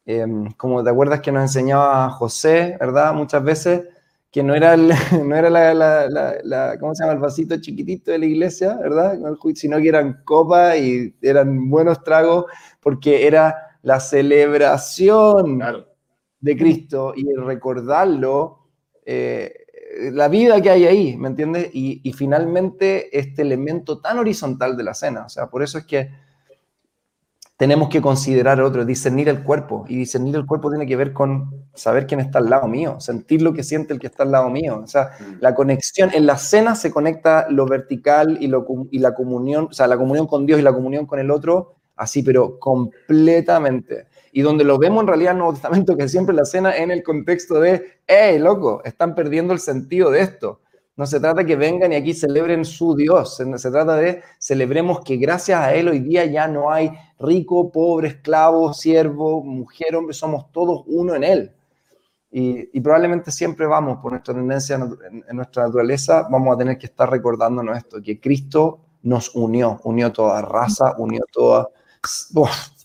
em, 0.05 0.51
como 0.53 0.83
te 0.83 0.89
acuerdas 0.89 1.21
que 1.21 1.31
nos 1.31 1.43
enseñaba 1.43 2.09
José, 2.09 2.77
¿verdad? 2.79 3.13
Muchas 3.13 3.43
veces, 3.43 3.87
que 4.31 4.43
no 4.43 4.55
era, 4.55 4.73
el, 4.73 4.89
no 5.27 5.35
era 5.35 5.49
la, 5.49 6.77
¿cómo 6.79 6.95
se 6.95 7.03
llama? 7.03 7.13
El 7.13 7.19
vasito 7.19 7.55
chiquitito 7.61 8.11
de 8.11 8.19
la 8.19 8.25
iglesia, 8.25 8.75
¿verdad? 8.75 9.17
Sino 9.55 9.77
que 9.77 9.87
eran 9.87 10.23
copas 10.25 10.77
y 10.77 11.15
eran 11.21 11.69
buenos 11.69 12.03
tragos, 12.03 12.45
porque 12.81 13.27
era 13.27 13.77
la 13.83 13.99
celebración 13.99 15.61
de 16.39 16.57
Cristo 16.57 17.13
y 17.15 17.31
recordarlo. 17.35 18.59
Eh, 19.05 19.62
la 20.11 20.27
vida 20.27 20.61
que 20.61 20.69
hay 20.69 20.85
ahí, 20.85 21.17
¿me 21.17 21.27
entiendes? 21.27 21.69
Y, 21.73 22.01
y, 22.03 22.13
finalmente 22.13 23.17
este 23.17 23.41
elemento 23.41 23.99
tan 23.99 24.19
horizontal 24.19 24.75
de 24.75 24.83
la 24.83 24.93
cena, 24.93 25.25
o 25.25 25.29
sea, 25.29 25.47
por 25.47 25.63
eso 25.63 25.77
es 25.77 25.85
que 25.85 26.09
tenemos 27.63 27.87
que 27.87 28.01
considerar 28.01 28.59
otro, 28.61 28.83
discernir 28.83 29.29
el 29.29 29.43
cuerpo. 29.43 29.85
Y 29.87 29.95
discernir 29.95 30.35
el 30.35 30.45
cuerpo 30.45 30.69
tiene 30.69 30.87
que 30.87 30.95
ver 30.95 31.13
con 31.13 31.67
saber 31.73 32.07
quién 32.07 32.19
está 32.19 32.39
al 32.39 32.49
lado 32.49 32.67
mío, 32.67 32.99
sentir 32.99 33.41
lo 33.41 33.53
que 33.53 33.63
siente 33.63 33.93
el 33.93 33.99
que 33.99 34.07
está 34.07 34.23
al 34.23 34.31
lado 34.31 34.49
mío. 34.49 34.81
O 34.83 34.87
sea, 34.87 35.11
mm. 35.19 35.37
la 35.39 35.53
conexión, 35.55 36.09
en 36.13 36.25
la 36.25 36.37
cena 36.37 36.75
se 36.75 36.91
conecta 36.91 37.47
lo 37.49 37.65
vertical 37.65 38.37
y, 38.41 38.47
lo, 38.47 38.65
y 38.91 38.99
la 38.99 39.13
comunión, 39.13 39.67
o 39.69 39.73
sea, 39.73 39.87
la 39.87 39.97
comunión 39.97 40.27
con 40.27 40.45
Dios 40.45 40.59
y 40.59 40.63
la 40.63 40.73
comunión 40.73 41.05
con 41.05 41.19
el 41.19 41.29
otro, 41.31 41.75
así, 41.95 42.23
pero 42.23 42.59
completamente. 42.59 44.07
Y 44.35 44.41
donde 44.41 44.63
lo 44.63 44.79
vemos 44.79 45.01
en 45.03 45.07
realidad 45.07 45.31
en 45.31 45.37
el 45.37 45.39
Nuevo 45.39 45.53
Testamento, 45.53 45.95
que 45.97 46.09
siempre 46.09 46.35
la 46.35 46.43
cena 46.43 46.75
en 46.75 46.91
el 46.91 47.03
contexto 47.03 47.59
de, 47.59 47.99
hey, 48.07 48.39
loco, 48.39 48.81
están 48.83 49.15
perdiendo 49.15 49.53
el 49.53 49.59
sentido 49.59 50.11
de 50.11 50.21
esto. 50.21 50.59
No 50.95 51.07
se 51.07 51.19
trata 51.19 51.43
que 51.43 51.55
vengan 51.55 51.91
y 51.91 51.95
aquí 51.95 52.13
celebren 52.13 52.65
su 52.65 52.95
Dios, 52.95 53.37
se, 53.37 53.71
trata 53.71 53.95
de 53.95 54.21
celebremos 54.37 55.01
que 55.01 55.17
gracias 55.17 55.59
a 55.59 55.73
Él 55.73 55.87
hoy 55.87 55.99
día 55.99 56.25
ya 56.25 56.47
no 56.47 56.71
hay 56.71 56.91
rico, 57.17 57.71
pobre, 57.71 58.09
esclavo, 58.09 58.73
siervo, 58.75 59.43
mujer, 59.43 59.95
hombre, 59.95 60.13
somos 60.13 60.51
todos 60.51 60.83
uno 60.85 61.15
en 61.15 61.23
Él. 61.23 61.51
Y, 62.35 62.79
probablemente 62.81 63.31
siempre 63.31 63.67
vamos, 63.67 63.99
por 63.99 64.11
nuestra 64.11 64.33
tendencia 64.33 64.75
en, 64.75 65.35
nuestra 65.35 65.65
naturaleza, 65.65 66.27
vamos 66.31 66.55
a 66.55 66.57
tener 66.57 66.79
que 66.79 66.87
estar 66.87 67.09
recordándonos 67.09 67.77
esto, 67.77 68.01
que 68.01 68.19
Cristo 68.19 68.79
nos 69.03 69.35
unió, 69.35 69.79
unió 69.83 70.11
toda 70.11 70.41
raza, 70.41 70.95
unió 70.97 71.21
toda... 71.31 71.69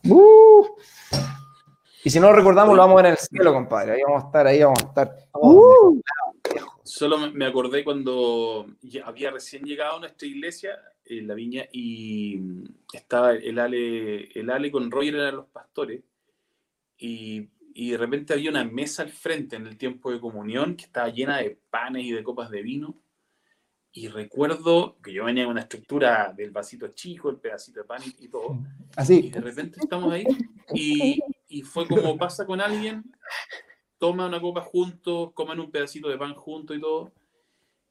Uh, 0.04 0.64
y 2.08 2.10
si 2.10 2.20
no 2.20 2.30
lo 2.30 2.36
recordamos, 2.36 2.74
lo 2.74 2.80
vamos 2.80 2.94
a 2.94 3.02
ver 3.02 3.04
en 3.04 3.12
el 3.12 3.18
cielo, 3.18 3.52
compadre. 3.52 3.92
Ahí 3.92 4.00
vamos 4.02 4.22
a 4.22 4.26
estar, 4.28 4.46
ahí 4.46 4.62
vamos 4.62 4.82
a 4.82 4.86
estar. 4.86 5.14
Uh. 5.34 6.00
Solo 6.82 7.18
me 7.18 7.44
acordé 7.44 7.84
cuando 7.84 8.66
había 9.04 9.30
recién 9.30 9.62
llegado 9.64 9.98
a 9.98 10.00
nuestra 10.00 10.26
iglesia, 10.26 10.70
en 11.04 11.28
la 11.28 11.34
viña, 11.34 11.66
y 11.70 12.40
estaba 12.94 13.34
el 13.34 13.58
Ale, 13.58 14.32
el 14.32 14.48
Ale 14.48 14.70
con 14.70 14.90
Roger 14.90 15.16
eran 15.16 15.36
los 15.36 15.48
pastores, 15.48 16.00
y, 16.96 17.50
y, 17.74 17.90
de 17.90 17.98
repente 17.98 18.32
había 18.32 18.48
una 18.48 18.64
mesa 18.64 19.02
al 19.02 19.10
frente 19.10 19.56
en 19.56 19.66
el 19.66 19.76
tiempo 19.76 20.10
de 20.10 20.18
comunión 20.18 20.76
que 20.76 20.86
estaba 20.86 21.10
llena 21.10 21.36
de 21.36 21.58
panes 21.68 22.04
y 22.04 22.12
de 22.12 22.24
copas 22.24 22.48
de 22.48 22.62
vino. 22.62 22.96
Y 23.92 24.08
recuerdo 24.08 24.96
que 25.02 25.12
yo 25.12 25.26
venía 25.26 25.44
con 25.44 25.52
una 25.52 25.60
estructura 25.60 26.32
del 26.34 26.52
vasito 26.52 26.88
chico, 26.88 27.28
el 27.28 27.36
pedacito 27.36 27.80
de 27.80 27.86
pan 27.86 28.00
y, 28.18 28.28
todo. 28.28 28.60
Así. 28.96 29.26
Y 29.26 29.30
de 29.30 29.40
repente 29.42 29.78
estamos 29.82 30.10
ahí 30.10 30.24
y, 30.72 31.20
y 31.48 31.62
fue 31.62 31.86
como 31.86 32.16
pasa 32.18 32.46
con 32.46 32.60
alguien 32.60 33.04
toman 33.98 34.28
una 34.28 34.40
copa 34.40 34.62
juntos, 34.62 35.32
comen 35.34 35.60
un 35.60 35.70
pedacito 35.70 36.08
de 36.08 36.16
pan 36.16 36.34
juntos 36.34 36.76
y 36.76 36.80
todo. 36.80 37.12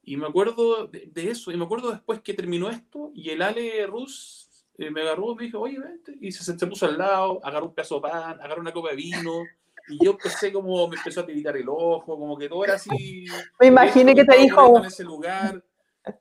Y 0.02 0.16
me 0.16 0.26
acuerdo 0.26 0.86
de, 0.86 1.10
eso, 1.30 1.52
y 1.52 1.56
me 1.56 1.64
acuerdo 1.64 1.90
después 1.90 2.20
que 2.20 2.32
terminó 2.32 2.70
esto, 2.70 3.10
y 3.14 3.28
el 3.28 3.42
Ale 3.42 3.86
Rus 3.86 4.48
eh, 4.78 4.90
me 4.90 5.02
agarró 5.02 5.34
me 5.34 5.44
dijo, 5.44 5.60
oye, 5.60 5.78
vente, 5.78 6.16
y 6.20 6.32
se, 6.32 6.42
se, 6.44 6.66
puso 6.66 6.86
al 6.86 6.96
lado, 6.96 7.40
agarró 7.42 7.66
un 7.66 7.74
pedazo 7.74 7.96
de 7.96 8.00
pan, 8.02 8.40
agarró 8.40 8.62
una 8.62 8.72
copa 8.72 8.90
de 8.90 8.96
vino, 8.96 9.42
y 9.88 10.02
yo 10.02 10.12
empecé 10.12 10.50
como, 10.50 10.88
me 10.88 10.96
empezó 10.96 11.20
a 11.20 11.26
tiritar 11.26 11.56
el 11.58 11.68
ojo, 11.68 12.18
como 12.18 12.38
que 12.38 12.48
todo 12.48 12.64
era 12.64 12.74
así. 12.74 13.26
Me 13.60 13.66
imaginé 13.66 14.14
que 14.14 14.24
te 14.24 14.38
dijo... 14.38 14.78
En 14.78 14.84
ese 14.86 15.04
lugar. 15.04 15.62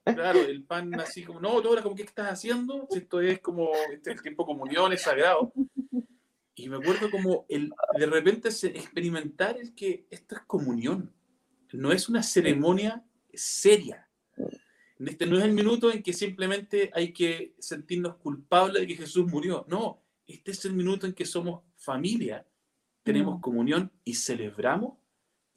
Claro, 0.03 0.39
el 0.39 0.65
pan 0.65 0.93
así 0.99 1.23
como, 1.23 1.39
no, 1.39 1.61
todo 1.61 1.73
era 1.73 1.83
como, 1.83 1.95
¿qué 1.95 2.03
estás 2.03 2.29
haciendo? 2.29 2.88
Esto 2.91 3.21
es 3.21 3.39
como, 3.39 3.71
este 3.93 4.11
es 4.11 4.17
el 4.17 4.21
tiempo 4.21 4.43
de 4.43 4.47
comunión, 4.47 4.91
es 4.91 5.01
sagrado. 5.01 5.53
Y 6.58 6.70
me 6.70 6.78
acuerdo 6.78 7.12
como 7.12 7.45
el, 7.49 7.72
de 7.99 8.05
repente 8.08 8.49
experimentar 8.49 9.58
el 9.60 9.76
que 9.76 10.08
esto 10.10 10.36
es 10.36 10.41
comunión, 10.41 11.14
no 11.72 11.91
es 11.91 12.10
una 12.10 12.24
ceremonia 12.24 13.05
seria. 13.32 14.10
Este 14.99 15.28
no 15.28 15.38
es 15.38 15.43
el 15.43 15.53
minuto 15.53 15.91
en 15.91 16.01
que 16.01 16.14
simplemente 16.14 16.89
hay 16.95 17.14
que 17.14 17.53
sentirnos 17.60 18.16
culpables 18.16 18.82
de 18.82 18.88
que 18.88 18.95
Jesús 18.95 19.28
murió. 19.28 19.68
No, 19.70 20.01
este 20.26 20.49
es 20.49 20.66
el 20.66 20.74
minuto 20.74 21.05
en 21.05 21.14
que 21.14 21.26
somos 21.26 21.62
familia, 21.76 22.43
tenemos 23.03 23.39
comunión 23.39 23.91
y 24.03 24.16
celebramos, 24.16 24.97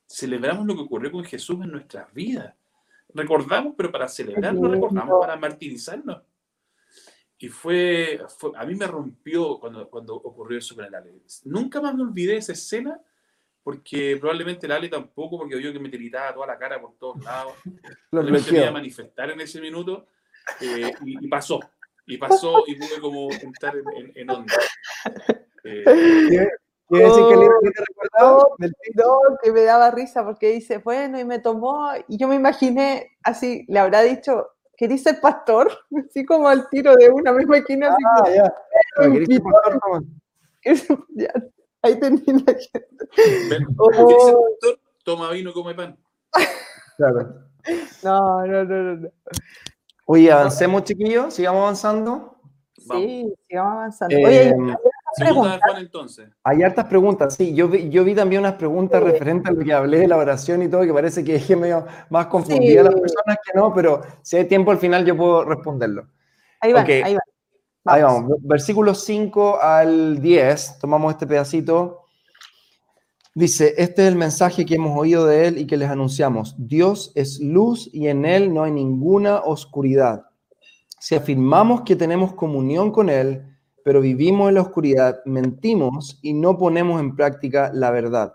celebramos 0.07 0.67
lo 0.67 0.75
que 0.75 0.83
ocurrió 0.83 1.11
con 1.11 1.25
Jesús 1.25 1.65
en 1.65 1.73
nuestras 1.73 2.13
vidas. 2.13 2.55
Recordamos, 3.15 3.73
pero 3.75 3.91
para 3.91 4.07
celebrar 4.07 4.55
no 4.55 4.69
recordamos 4.69 5.19
para 5.19 5.37
martirizarnos. 5.37 6.23
Y 7.43 7.49
fue, 7.49 8.21
a 8.55 8.67
mí 8.67 8.75
me 8.75 8.87
rompió 8.87 9.59
cuando, 9.59 9.89
cuando 9.89 10.15
ocurrió 10.15 10.59
eso 10.59 10.75
con 10.75 10.85
el 10.85 10.95
Ale. 10.95 11.23
Nunca 11.45 11.81
más 11.81 11.95
me 11.95 12.03
olvidé 12.03 12.33
de 12.33 12.39
esa 12.39 12.53
escena, 12.53 13.01
porque 13.63 14.19
probablemente 14.21 14.67
el 14.67 14.73
Ale 14.73 14.91
tampoco, 14.91 15.39
porque 15.39 15.57
vio 15.57 15.73
que 15.73 15.79
me 15.79 15.89
tiritaba 15.89 16.35
toda 16.35 16.49
la 16.49 16.59
cara 16.59 16.79
por 16.79 16.99
todos 16.99 17.25
lados. 17.25 17.55
Probablemente 18.11 18.53
me 18.53 18.59
iba 18.59 18.69
a 18.69 18.73
manifestar 18.73 19.31
en 19.31 19.41
ese 19.41 19.59
minuto, 19.59 20.07
eh, 20.61 20.93
y, 21.03 21.29
pasó. 21.29 21.61
Y 22.07 22.19
pasó, 22.19 22.63
y 22.67 22.75
pude 22.75 23.01
como 23.01 23.31
entrar 23.33 23.75
en, 23.75 24.13
en, 24.15 24.31
onda. 24.31 24.55
Eh, 25.65 25.85
¿Quiere 26.89 27.05
decir 27.05 27.23
que, 27.25 27.49
que 27.63 27.71
te 27.71 27.85
recordaba? 27.89 28.45
No, 28.97 29.19
que 29.43 29.53
me 29.53 29.63
daba 29.63 29.91
risa 29.91 30.25
porque 30.25 30.51
dice, 30.51 30.77
bueno, 30.77 31.19
y 31.19 31.25
me 31.25 31.39
tomó, 31.39 31.91
y 32.07 32.19
yo 32.19 32.29
me 32.29 32.35
imaginé 32.35 33.17
así, 33.23 33.65
le 33.67 33.79
habrá 33.79 34.03
dicho, 34.03 34.47
¿querís 34.81 35.03
ser 35.03 35.21
pastor? 35.21 35.71
Así 36.09 36.25
como 36.25 36.49
al 36.49 36.69
tiro 36.71 36.97
de 36.97 37.11
una, 37.11 37.31
imagino 37.31 37.87
así 37.87 38.03
ah, 38.07 38.23
como, 38.25 38.35
ya. 38.35 38.55
¿Querís 39.13 39.29
ser 39.29 39.43
pastor? 39.43 40.05
Ahí 41.83 41.99
tenía 41.99 42.35
la 42.47 42.55
gente. 42.55 43.67
Oh. 43.79 44.45
Toma 45.05 45.31
vino, 45.31 45.53
come 45.53 45.75
pan. 45.75 45.99
Claro. 46.97 47.47
No, 48.03 48.47
no, 48.47 48.65
no, 48.65 48.97
no. 48.97 49.09
Oye, 50.07 50.31
avancemos, 50.31 50.85
chiquillos, 50.85 51.33
sigamos 51.33 51.63
avanzando. 51.63 52.37
Sí, 52.77 53.33
sigamos 53.49 53.73
avanzando. 53.73 54.17
Oye, 54.17 54.55
entonces. 55.79 56.29
Hay 56.45 56.63
hartas 56.63 56.87
preguntas, 56.87 57.35
sí. 57.35 57.55
Yo 57.55 57.69
vi, 57.69 57.89
yo 57.91 58.05
vi 58.05 58.15
también 58.15 58.41
unas 58.41 58.55
preguntas 58.55 59.03
referentes 59.03 59.51
a 59.51 59.55
lo 59.55 59.65
que 59.65 59.73
hablé 59.73 59.99
de 60.01 60.09
la 60.09 60.17
oración 60.17 60.63
y 60.63 60.69
todo, 60.69 60.83
que 60.83 60.93
parece 60.93 61.25
que 61.25 61.37
es 61.37 61.51
medio 61.57 61.87
más 62.11 62.27
confundida 62.27 62.81
a 62.81 62.85
las 62.85 62.95
personas 62.95 63.39
que 63.45 63.59
no, 63.59 63.73
pero 63.75 64.03
si 64.23 64.37
hay 64.37 64.45
tiempo 64.47 64.71
al 64.71 64.79
final 64.79 65.05
yo 65.05 65.17
puedo 65.17 65.45
responderlo. 65.45 66.07
Ahí 66.61 66.73
va, 66.73 66.81
ahí 66.83 67.15
va. 67.15 67.21
Ahí 67.85 68.03
vamos. 68.03 68.33
Versículos 68.43 69.05
5 69.05 69.61
al 69.61 70.21
10, 70.21 70.79
tomamos 70.79 71.13
este 71.13 71.27
pedacito. 71.27 72.05
Dice, 73.35 73.75
este 73.79 74.03
es 74.03 74.09
el 74.09 74.17
mensaje 74.17 74.67
que 74.67 74.75
hemos 74.75 74.99
oído 74.99 75.25
de 75.27 75.47
él 75.47 75.59
y 75.59 75.67
que 75.67 75.77
les 75.77 75.89
anunciamos. 75.89 76.55
Dios 76.59 77.13
es 77.15 77.41
luz 77.41 77.89
y 77.93 78.09
en 78.09 78.27
él 78.27 78.53
no 78.53 78.65
hay 78.65 78.73
ninguna 78.73 79.39
oscuridad. 79.39 80.27
Si 80.99 81.15
afirmamos 81.15 81.83
que 81.83 81.97
tenemos 81.97 82.35
comunión 82.35 82.91
con 82.91 83.09
él, 83.09 83.50
pero 83.85 84.01
vivimos 84.01 84.49
en 84.49 84.57
la 84.57 84.63
oscuridad, 84.63 85.21
mentimos 85.25 86.19
y 86.23 86.33
no 86.33 86.59
ponemos 86.59 87.01
en 87.01 87.15
práctica 87.15 87.71
la 87.73 87.91
verdad. 87.91 88.35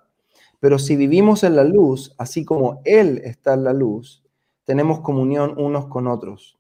Pero 0.60 0.80
si 0.80 0.96
vivimos 0.96 1.44
en 1.44 1.56
la 1.56 1.64
luz, 1.64 2.14
así 2.18 2.44
como 2.44 2.82
Él 2.86 3.22
está 3.24 3.54
en 3.54 3.64
la 3.64 3.74
luz, 3.74 4.24
tenemos 4.64 5.02
comunión 5.02 5.54
unos 5.58 5.88
con 5.88 6.08
otros. 6.08 6.58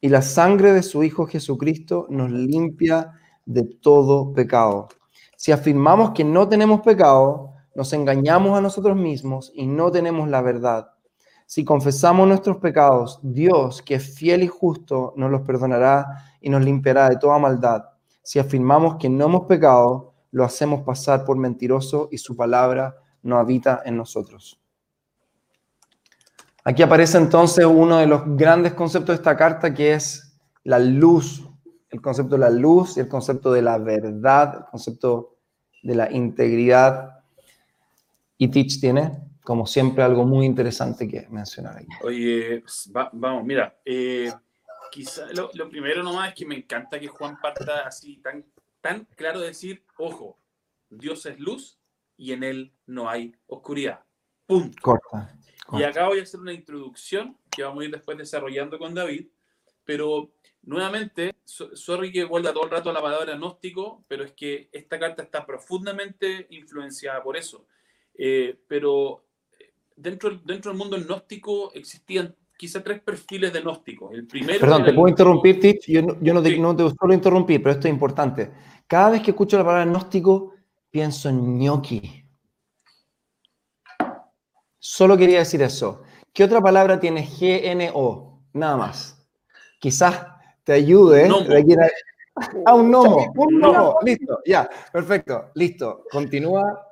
Y 0.00 0.08
la 0.08 0.22
sangre 0.22 0.72
de 0.72 0.82
su 0.82 1.02
Hijo 1.02 1.26
Jesucristo 1.26 2.06
nos 2.10 2.30
limpia 2.30 3.12
de 3.44 3.62
todo 3.62 4.32
pecado. 4.32 4.88
Si 5.36 5.52
afirmamos 5.52 6.10
que 6.10 6.24
no 6.24 6.48
tenemos 6.48 6.80
pecado, 6.80 7.52
nos 7.74 7.92
engañamos 7.92 8.58
a 8.58 8.60
nosotros 8.60 8.96
mismos 8.96 9.52
y 9.54 9.66
no 9.66 9.90
tenemos 9.90 10.28
la 10.28 10.42
verdad. 10.42 10.88
Si 11.46 11.64
confesamos 11.64 12.26
nuestros 12.26 12.56
pecados, 12.56 13.20
Dios, 13.22 13.80
que 13.82 13.94
es 13.94 14.16
fiel 14.16 14.42
y 14.42 14.48
justo, 14.48 15.12
nos 15.16 15.30
los 15.30 15.42
perdonará 15.42 16.24
y 16.40 16.48
nos 16.50 16.64
limpiará 16.64 17.08
de 17.08 17.16
toda 17.16 17.38
maldad. 17.38 17.84
Si 18.26 18.40
afirmamos 18.40 18.96
que 18.96 19.08
no 19.08 19.26
hemos 19.26 19.46
pecado, 19.46 20.12
lo 20.32 20.42
hacemos 20.42 20.82
pasar 20.82 21.24
por 21.24 21.36
mentiroso 21.36 22.08
y 22.10 22.18
su 22.18 22.34
palabra 22.34 22.96
no 23.22 23.38
habita 23.38 23.82
en 23.84 23.96
nosotros. 23.96 24.60
Aquí 26.64 26.82
aparece 26.82 27.18
entonces 27.18 27.64
uno 27.64 27.98
de 27.98 28.08
los 28.08 28.22
grandes 28.36 28.74
conceptos 28.74 29.14
de 29.14 29.20
esta 29.20 29.36
carta 29.36 29.72
que 29.72 29.92
es 29.92 30.36
la 30.64 30.80
luz, 30.80 31.48
el 31.88 32.00
concepto 32.00 32.34
de 32.34 32.40
la 32.40 32.50
luz 32.50 32.96
y 32.96 33.00
el 33.00 33.06
concepto 33.06 33.52
de 33.52 33.62
la 33.62 33.78
verdad, 33.78 34.56
el 34.56 34.64
concepto 34.72 35.36
de 35.84 35.94
la 35.94 36.10
integridad. 36.10 37.20
Y 38.38 38.48
Teach 38.48 38.80
tiene, 38.80 39.20
como 39.44 39.66
siempre, 39.66 40.02
algo 40.02 40.24
muy 40.24 40.46
interesante 40.46 41.06
que 41.06 41.28
mencionar 41.30 41.76
aquí. 41.76 41.86
Oye, 42.02 42.64
vamos, 43.12 43.44
mira, 43.44 43.78
eh, 43.84 44.32
quizá 44.90 45.26
lo, 45.32 45.50
lo, 45.54 45.68
primero 45.68 46.02
nomás 46.02 46.30
es 46.30 46.34
que 46.34 46.46
me 46.46 46.56
encanta 46.56 46.98
que 46.98 47.08
Juan 47.08 47.40
parta 47.40 47.86
así 47.86 48.16
tan, 48.18 48.44
tan 48.80 49.04
claro 49.16 49.40
de 49.40 49.48
decir, 49.48 49.84
ojo, 49.98 50.38
Dios 50.88 51.26
es 51.26 51.38
luz 51.38 51.78
y 52.16 52.32
en 52.32 52.42
él 52.42 52.72
no 52.86 53.08
hay 53.08 53.34
oscuridad. 53.46 54.04
Punto. 54.46 54.76
Corta. 54.80 55.36
Y 55.72 55.82
acá 55.82 56.06
voy 56.06 56.20
a 56.20 56.22
hacer 56.22 56.40
una 56.40 56.52
introducción 56.52 57.36
que 57.50 57.64
vamos 57.64 57.82
a 57.82 57.84
ir 57.86 57.90
después 57.90 58.16
desarrollando 58.16 58.78
con 58.78 58.94
David, 58.94 59.26
pero 59.84 60.32
nuevamente, 60.62 61.34
sorry 61.44 62.12
que 62.12 62.24
vuelva 62.24 62.52
todo 62.52 62.64
el 62.64 62.70
rato 62.70 62.90
a 62.90 62.92
la 62.92 63.02
palabra 63.02 63.34
gnóstico, 63.34 64.04
pero 64.06 64.24
es 64.24 64.32
que 64.32 64.68
esta 64.72 64.98
carta 64.98 65.22
está 65.22 65.44
profundamente 65.44 66.46
influenciada 66.50 67.22
por 67.22 67.36
eso. 67.36 67.66
Eh, 68.14 68.58
pero 68.68 69.26
eh, 69.58 69.72
dentro, 69.96 70.30
dentro 70.44 70.70
del 70.70 70.78
mundo 70.78 70.96
gnóstico 70.96 71.72
existían 71.74 72.34
quizá 72.56 72.82
tres 72.82 73.00
perfiles 73.00 73.52
de 73.52 73.60
gnósticos. 73.60 74.12
El 74.12 74.26
primero 74.26 74.60
Perdón, 74.60 74.84
te 74.84 74.92
puedo 74.92 75.08
interrumpir, 75.08 75.60
Tich. 75.60 75.86
Yo, 75.86 76.02
no, 76.02 76.16
yo 76.20 76.34
no, 76.34 76.42
te, 76.42 76.58
no 76.58 76.76
te 76.76 76.88
solo 76.98 77.14
interrumpir, 77.14 77.62
pero 77.62 77.74
esto 77.74 77.88
es 77.88 77.94
importante. 77.94 78.50
Cada 78.86 79.10
vez 79.10 79.22
que 79.22 79.30
escucho 79.32 79.58
la 79.58 79.64
palabra 79.64 79.84
gnóstico, 79.84 80.54
pienso 80.90 81.28
en 81.28 81.58
ñoqui. 81.58 82.24
Solo 84.78 85.16
quería 85.16 85.40
decir 85.40 85.60
eso. 85.62 86.02
¿Qué 86.32 86.44
otra 86.44 86.60
palabra 86.60 87.00
tiene 87.00 87.26
GNO? 87.26 88.42
Nada 88.52 88.76
más. 88.76 89.26
Quizás 89.80 90.26
te 90.64 90.72
ayude. 90.72 91.28
A 92.66 92.74
un 92.74 92.90
gnomo. 92.90 93.32
Un 93.36 93.58
gnomo. 93.58 93.98
Listo, 94.02 94.40
ya. 94.44 94.68
Perfecto. 94.92 95.50
Listo. 95.54 96.04
Continúa 96.10 96.86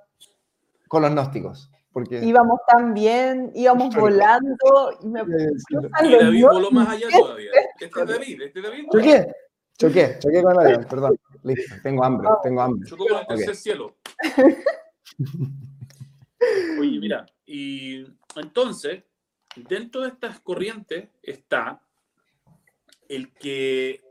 con 0.89 1.03
los 1.03 1.11
gnósticos. 1.12 1.71
Porque... 1.95 2.23
Íbamos 2.25 2.59
tan 2.67 2.93
bien, 2.93 3.53
íbamos 3.55 3.95
volando. 3.95 4.99
Y, 5.01 5.07
me... 5.07 5.23
y 5.23 6.13
David 6.13 6.45
voló 6.45 6.73
más 6.73 6.89
allá 6.89 7.07
todavía. 7.09 7.53
Este 7.81 8.01
es 8.01 8.09
David, 8.09 8.43
este 8.43 8.59
es 8.59 8.65
David. 8.65 8.87
Choqué, 8.93 9.33
choqué, 9.79 10.19
choqué 10.19 10.43
con 10.43 10.55
David, 10.55 10.87
perdón. 10.91 11.17
Listo, 11.45 11.77
tengo 11.85 12.05
hambre, 12.05 12.29
tengo 12.43 12.63
hambre. 12.63 12.89
Chocó 12.89 13.07
con 13.07 13.19
el 13.19 13.27
tercer 13.29 13.51
okay. 13.51 13.55
cielo. 13.55 13.97
Oye, 16.81 16.99
mira, 16.99 17.27
y 17.47 18.05
entonces, 18.35 19.05
dentro 19.55 20.01
de 20.01 20.09
estas 20.09 20.41
corrientes 20.41 21.11
está 21.23 21.81
el 23.09 23.33
que, 23.35 24.03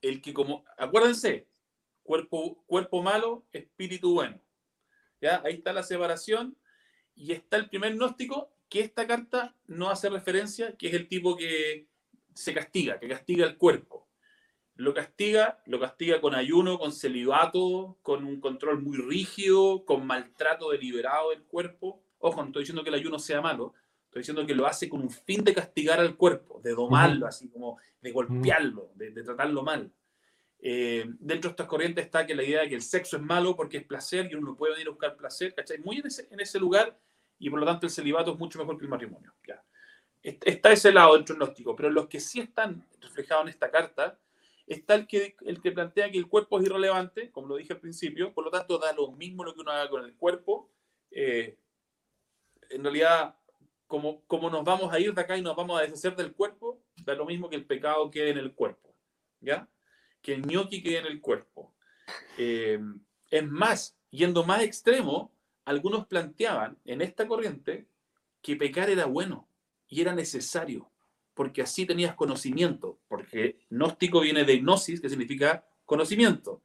el 0.00 0.22
que 0.22 0.32
como, 0.32 0.64
acuérdense, 0.78 1.46
cuerpo, 2.02 2.64
cuerpo 2.66 3.02
malo, 3.02 3.44
espíritu 3.52 4.14
bueno. 4.14 4.40
¿Ya? 5.20 5.42
Ahí 5.44 5.56
está 5.56 5.74
la 5.74 5.82
separación 5.82 6.56
y 7.18 7.32
está 7.32 7.56
el 7.56 7.68
primer 7.68 7.94
gnóstico 7.94 8.50
que 8.68 8.80
esta 8.80 9.06
carta 9.06 9.54
no 9.66 9.90
hace 9.90 10.08
referencia, 10.08 10.76
que 10.76 10.88
es 10.88 10.94
el 10.94 11.08
tipo 11.08 11.36
que 11.36 11.88
se 12.32 12.54
castiga, 12.54 13.00
que 13.00 13.08
castiga 13.08 13.44
el 13.46 13.56
cuerpo. 13.56 14.06
Lo 14.76 14.94
castiga, 14.94 15.60
lo 15.66 15.80
castiga 15.80 16.20
con 16.20 16.36
ayuno, 16.36 16.78
con 16.78 16.92
celibato, 16.92 17.98
con 18.02 18.24
un 18.24 18.40
control 18.40 18.80
muy 18.80 18.96
rígido, 18.98 19.84
con 19.84 20.06
maltrato 20.06 20.70
deliberado 20.70 21.30
del 21.30 21.42
cuerpo. 21.42 22.00
Ojo, 22.18 22.40
no 22.40 22.46
estoy 22.48 22.62
diciendo 22.62 22.84
que 22.84 22.90
el 22.90 22.94
ayuno 22.94 23.18
sea 23.18 23.40
malo, 23.40 23.74
estoy 24.04 24.20
diciendo 24.20 24.46
que 24.46 24.54
lo 24.54 24.66
hace 24.66 24.88
con 24.88 25.00
un 25.00 25.10
fin 25.10 25.42
de 25.42 25.54
castigar 25.54 25.98
al 25.98 26.16
cuerpo, 26.16 26.60
de 26.62 26.72
domarlo, 26.72 27.26
así 27.26 27.48
como 27.48 27.78
de 28.00 28.12
golpearlo, 28.12 28.92
de, 28.94 29.10
de 29.10 29.22
tratarlo 29.24 29.64
mal. 29.64 29.90
Eh, 30.60 31.04
dentro 31.18 31.50
de 31.50 31.52
estas 31.52 31.66
corrientes 31.66 32.04
está 32.04 32.26
que 32.26 32.34
la 32.34 32.44
idea 32.44 32.62
de 32.62 32.68
que 32.68 32.74
el 32.74 32.82
sexo 32.82 33.16
es 33.16 33.22
malo 33.22 33.56
porque 33.56 33.78
es 33.78 33.84
placer 33.84 34.28
y 34.30 34.34
uno 34.34 34.48
no 34.48 34.56
puede 34.56 34.74
venir 34.74 34.88
a 34.88 34.90
buscar 34.90 35.16
placer, 35.16 35.54
¿cachai? 35.54 35.78
Muy 35.78 35.98
en 35.98 36.06
ese, 36.06 36.28
en 36.30 36.40
ese 36.40 36.58
lugar 36.60 36.96
y 37.38 37.50
por 37.50 37.60
lo 37.60 37.66
tanto 37.66 37.86
el 37.86 37.92
celibato 37.92 38.32
es 38.32 38.38
mucho 38.38 38.58
mejor 38.58 38.78
que 38.78 38.84
el 38.84 38.90
matrimonio. 38.90 39.34
¿ya? 39.46 39.62
Está 40.22 40.72
ese 40.72 40.92
lado 40.92 41.14
del 41.14 41.24
gnóstico, 41.24 41.76
pero 41.76 41.90
los 41.90 42.08
que 42.08 42.20
sí 42.20 42.40
están 42.40 42.86
reflejados 43.00 43.44
en 43.44 43.48
esta 43.50 43.70
carta 43.70 44.18
está 44.66 44.94
el 44.94 45.06
que, 45.06 45.36
el 45.42 45.60
que 45.62 45.72
plantea 45.72 46.10
que 46.10 46.18
el 46.18 46.28
cuerpo 46.28 46.58
es 46.58 46.66
irrelevante, 46.66 47.30
como 47.30 47.48
lo 47.48 47.56
dije 47.56 47.72
al 47.72 47.80
principio, 47.80 48.34
por 48.34 48.44
lo 48.44 48.50
tanto 48.50 48.78
da 48.78 48.92
lo 48.92 49.12
mismo 49.12 49.44
lo 49.44 49.54
que 49.54 49.60
uno 49.60 49.70
haga 49.70 49.88
con 49.88 50.04
el 50.04 50.14
cuerpo. 50.14 50.70
Eh, 51.10 51.56
en 52.70 52.82
realidad, 52.82 53.34
como, 53.86 54.22
como 54.26 54.50
nos 54.50 54.64
vamos 54.64 54.92
a 54.92 55.00
ir 55.00 55.14
de 55.14 55.20
acá 55.20 55.38
y 55.38 55.42
nos 55.42 55.56
vamos 55.56 55.78
a 55.78 55.82
deshacer 55.82 56.14
del 56.16 56.34
cuerpo, 56.34 56.82
da 56.96 57.14
lo 57.14 57.24
mismo 57.24 57.48
que 57.48 57.56
el 57.56 57.64
pecado 57.64 58.10
quede 58.10 58.30
en 58.30 58.38
el 58.38 58.54
cuerpo, 58.54 58.94
¿ya? 59.40 59.68
Que 60.20 60.34
el 60.34 60.42
ñoqui 60.46 60.82
quede 60.82 60.98
en 60.98 61.06
el 61.06 61.20
cuerpo. 61.20 61.74
Eh, 62.36 62.78
es 63.30 63.46
más, 63.46 63.96
yendo 64.10 64.44
más 64.44 64.62
extremo, 64.62 65.32
algunos 65.68 66.06
planteaban 66.06 66.78
en 66.84 67.02
esta 67.02 67.26
corriente 67.26 67.86
que 68.42 68.56
pecar 68.56 68.88
era 68.88 69.06
bueno 69.06 69.48
y 69.88 70.00
era 70.00 70.14
necesario 70.14 70.90
porque 71.34 71.62
así 71.62 71.86
tenías 71.86 72.16
conocimiento, 72.16 72.98
porque 73.06 73.60
gnóstico 73.70 74.18
viene 74.20 74.42
de 74.42 74.58
gnosis, 74.58 75.00
que 75.00 75.08
significa 75.08 75.64
conocimiento. 75.84 76.62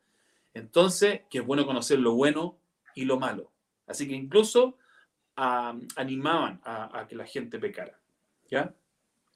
Entonces, 0.52 1.22
que 1.30 1.38
es 1.38 1.46
bueno 1.46 1.68
conocer 1.68 2.00
lo 2.00 2.14
bueno 2.14 2.58
y 2.96 3.06
lo 3.06 3.20
malo. 3.20 3.52
Así 3.86 4.08
que 4.08 4.16
incluso 4.16 4.80
animaban 5.36 6.60
a, 6.64 7.02
a, 7.02 7.08
que 7.08 7.16
la 7.16 7.28
gente 7.28 7.60
pecara. 7.60 8.00
¿Ya? 8.50 8.74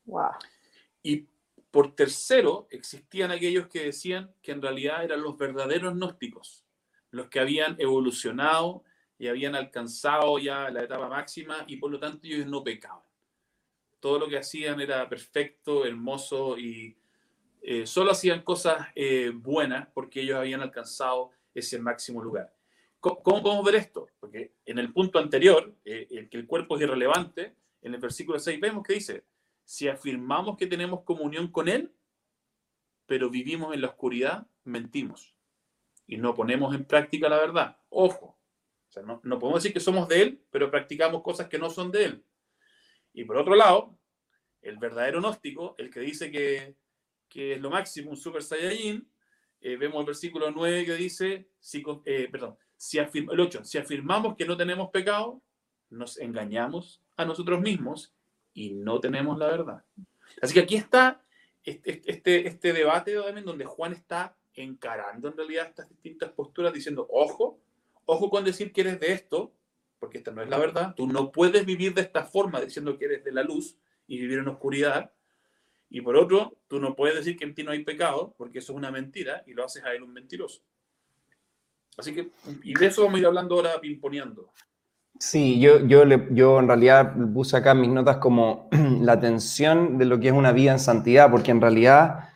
Wow. 0.06 0.32
Y 1.04 1.28
por 1.70 1.94
tercero, 1.94 2.68
existían 2.72 3.30
aquellos 3.30 3.68
que 3.68 3.84
decían 3.84 4.34
que 4.42 4.54
en 4.54 4.62
realidad 4.64 5.04
eran 5.04 5.22
los 5.22 5.38
verdaderos 5.38 5.94
gnósticos, 5.94 6.66
los 7.12 7.28
que 7.28 7.40
habían 7.40 7.76
evolucionado 7.80 8.84
y 9.20 9.28
habían 9.28 9.56
alcanzado 9.56 10.40
ya 10.40 10.70
la 10.70 10.84
etapa 10.84 11.08
máxima 11.10 11.64
y 11.68 11.78
por 11.78 11.92
lo 11.92 12.00
tanto 12.00 12.28
ellos 12.28 12.48
no 12.48 12.64
pecaban 12.64 13.08
todo 14.00 14.20
lo 14.20 14.28
que 14.28 14.38
hacían 14.38 14.80
era 14.80 15.08
perfecto, 15.10 15.86
hermoso 15.86 16.58
y 16.58 16.98
eh, 17.62 17.86
solo 17.86 18.12
hacían 18.12 18.42
cosas 18.42 18.88
eh, 18.96 19.32
buenas 19.34 19.88
porque 19.94 20.22
ellos 20.22 20.38
habían 20.38 20.62
alcanzado 20.62 21.32
ese 21.54 21.80
máximo 21.80 22.24
lugar. 22.24 22.54
¿Cómo, 23.00 23.22
¿Cómo, 23.24 23.44
podemos 23.44 23.66
ver 23.66 23.76
esto? 23.76 24.08
Porque 24.20 24.54
en 24.66 24.80
el 24.80 24.94
punto 24.94 25.20
anterior, 25.20 25.76
eh, 25.86 26.08
el 26.12 26.30
que 26.30 26.38
el 26.38 26.48
cuerpo 26.48 26.76
es 26.76 26.84
irrelevante, 26.84 27.56
en 27.82 27.94
el 27.94 28.00
versículo 28.00 28.40
6 28.40 28.60
vemos 28.60 28.84
que 28.84 28.94
dice, 28.94 29.26
si 29.64 29.88
afirmamos 29.88 30.58
que 30.58 30.68
tenemos 30.68 31.04
comunión 31.04 31.52
con 31.52 31.68
Él, 31.68 31.94
pero 33.06 33.30
vivimos 33.30 33.74
en 33.74 33.82
la 33.82 33.88
oscuridad, 33.88 34.48
mentimos 34.64 35.36
y 36.06 36.18
no 36.18 36.34
ponemos 36.34 36.74
en 36.76 36.86
práctica 36.86 37.30
la 37.30 37.38
verdad. 37.38 37.78
Ojo, 37.90 38.37
sea, 38.98 39.06
no, 39.06 39.22
no 39.24 39.40
podemos 39.40 39.64
decir 39.64 39.74
que 39.74 39.80
somos 39.80 40.08
de 40.08 40.22
Él, 40.22 40.42
pero 40.52 40.72
practicamos 40.72 41.22
cosas 41.22 41.48
que 41.48 41.60
no 41.60 41.70
son 41.70 41.92
de 41.92 42.06
Él. 42.06 42.26
Y 43.14 43.24
por 43.26 43.38
otro 43.38 43.56
lado, 43.56 43.98
el 44.62 44.78
verdadero 44.78 45.20
gnóstico, 45.20 45.76
el 45.78 45.90
que 45.90 46.00
dice 46.02 46.32
que, 46.32 46.76
que 47.30 47.54
es 47.54 47.62
lo 47.62 47.70
máximo, 47.70 48.12
un 48.12 48.18
super 48.18 48.44
saiyajin, 48.44 49.10
eh, 49.62 49.76
vemos 49.76 50.00
el 50.02 50.06
versículo 50.06 50.52
9 50.52 50.86
que 50.86 50.96
dice, 50.96 51.50
si, 51.60 51.84
eh, 52.06 52.28
perdón, 52.32 52.58
si 52.76 53.00
afirma, 53.00 53.34
el 53.34 53.40
8, 53.40 53.64
si 53.64 53.78
afirmamos 53.78 54.36
que 54.36 54.46
no 54.46 54.56
tenemos 54.56 54.90
pecado, 54.92 55.42
nos 55.90 56.20
engañamos 56.20 57.02
a 57.16 57.26
nosotros 57.26 57.60
mismos 57.60 58.14
y 58.54 58.72
no 58.72 59.00
tenemos 59.00 59.38
la 59.38 59.48
verdad. 59.48 59.84
Así 60.42 60.54
que 60.54 60.60
aquí 60.62 60.76
está 60.76 61.24
este, 61.64 62.02
este, 62.06 62.48
este 62.48 62.74
debate 62.74 63.16
también 63.16 63.46
donde 63.46 63.66
Juan 63.66 63.94
está 63.94 64.38
encarando 64.54 65.28
en 65.28 65.38
realidad 65.38 65.68
estas 65.68 65.90
distintas 65.90 66.32
posturas 66.32 66.74
diciendo, 66.74 67.08
ojo, 67.10 67.60
ojo 68.08 68.32
con 68.32 68.44
decir 68.44 68.74
que 68.74 68.82
eres 68.82 69.00
de 69.00 69.12
esto, 69.12 69.54
porque 70.00 70.18
esta 70.18 70.32
no 70.32 70.42
es 70.42 70.50
la 70.50 70.58
verdad. 70.58 70.96
Tú 70.96 71.06
no 71.08 71.32
puedes 71.32 71.66
vivir 71.66 71.94
de 71.94 72.02
esta 72.02 72.26
forma 72.26 72.60
diciendo 72.60 72.98
que 72.98 73.06
eres 73.06 73.24
de 73.24 73.32
la 73.32 73.44
luz 73.44 73.78
y 74.08 74.18
vivir 74.18 74.40
en 74.40 74.48
oscuridad. 74.48 75.12
Y 75.90 76.02
por 76.02 76.18
otro, 76.18 76.58
tú 76.68 76.80
no 76.80 76.96
puedes 76.96 77.16
decir 77.16 77.38
que 77.38 77.46
en 77.46 77.54
ti 77.54 77.64
no 77.64 77.72
hay 77.72 77.84
pecado, 77.84 78.34
porque 78.38 78.60
eso 78.60 78.74
es 78.74 78.78
una 78.78 78.92
mentira 78.92 79.44
y 79.46 79.54
lo 79.54 79.64
haces 79.64 79.84
a 79.84 79.94
él 79.94 80.04
un 80.04 80.14
mentiroso. 80.14 80.62
Así 81.98 82.14
que, 82.14 82.30
y 82.64 82.74
de 82.74 82.86
eso 82.86 83.04
vamos 83.04 83.18
a 83.18 83.20
ir 83.20 83.26
hablando 83.26 83.56
ahora 83.56 83.80
pimponeando. 83.82 84.50
Sí, 85.20 85.60
yo, 85.60 85.86
yo, 85.88 86.06
le, 86.06 86.28
yo 86.32 86.60
en 86.60 86.68
realidad 86.68 87.16
puse 87.34 87.58
acá 87.58 87.74
mis 87.74 87.90
notas 87.90 88.18
como 88.18 88.70
la 89.02 89.20
tensión 89.20 89.98
de 89.98 90.06
lo 90.06 90.20
que 90.20 90.28
es 90.28 90.34
una 90.34 90.52
vida 90.52 90.74
en 90.74 90.80
santidad, 90.80 91.32
porque 91.32 91.52
en 91.52 91.62
realidad 91.62 92.30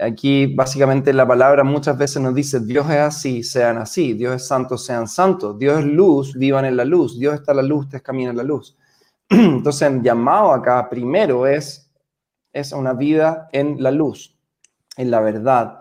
Aquí 0.00 0.46
básicamente 0.46 1.12
la 1.12 1.26
palabra 1.26 1.62
muchas 1.62 1.96
veces 1.96 2.20
nos 2.20 2.34
dice, 2.34 2.58
Dios 2.60 2.90
es 2.90 2.98
así, 2.98 3.44
sean 3.44 3.78
así, 3.78 4.14
Dios 4.14 4.34
es 4.34 4.46
santo, 4.46 4.76
sean 4.76 5.06
santos, 5.06 5.56
Dios 5.56 5.78
es 5.80 5.84
luz, 5.84 6.34
vivan 6.34 6.64
en 6.64 6.76
la 6.76 6.84
luz, 6.84 7.18
Dios 7.18 7.34
está 7.34 7.52
en 7.52 7.58
la 7.58 7.62
luz, 7.62 7.84
ustedes 7.84 8.02
caminan 8.02 8.32
en 8.32 8.38
la 8.38 8.42
luz. 8.42 8.76
Entonces 9.28 9.82
el 9.82 10.02
llamado 10.02 10.52
acá 10.52 10.88
primero 10.90 11.46
es, 11.46 11.92
es 12.52 12.72
una 12.72 12.92
vida 12.92 13.48
en 13.52 13.80
la 13.82 13.92
luz, 13.92 14.36
en 14.96 15.10
la 15.12 15.20
verdad, 15.20 15.80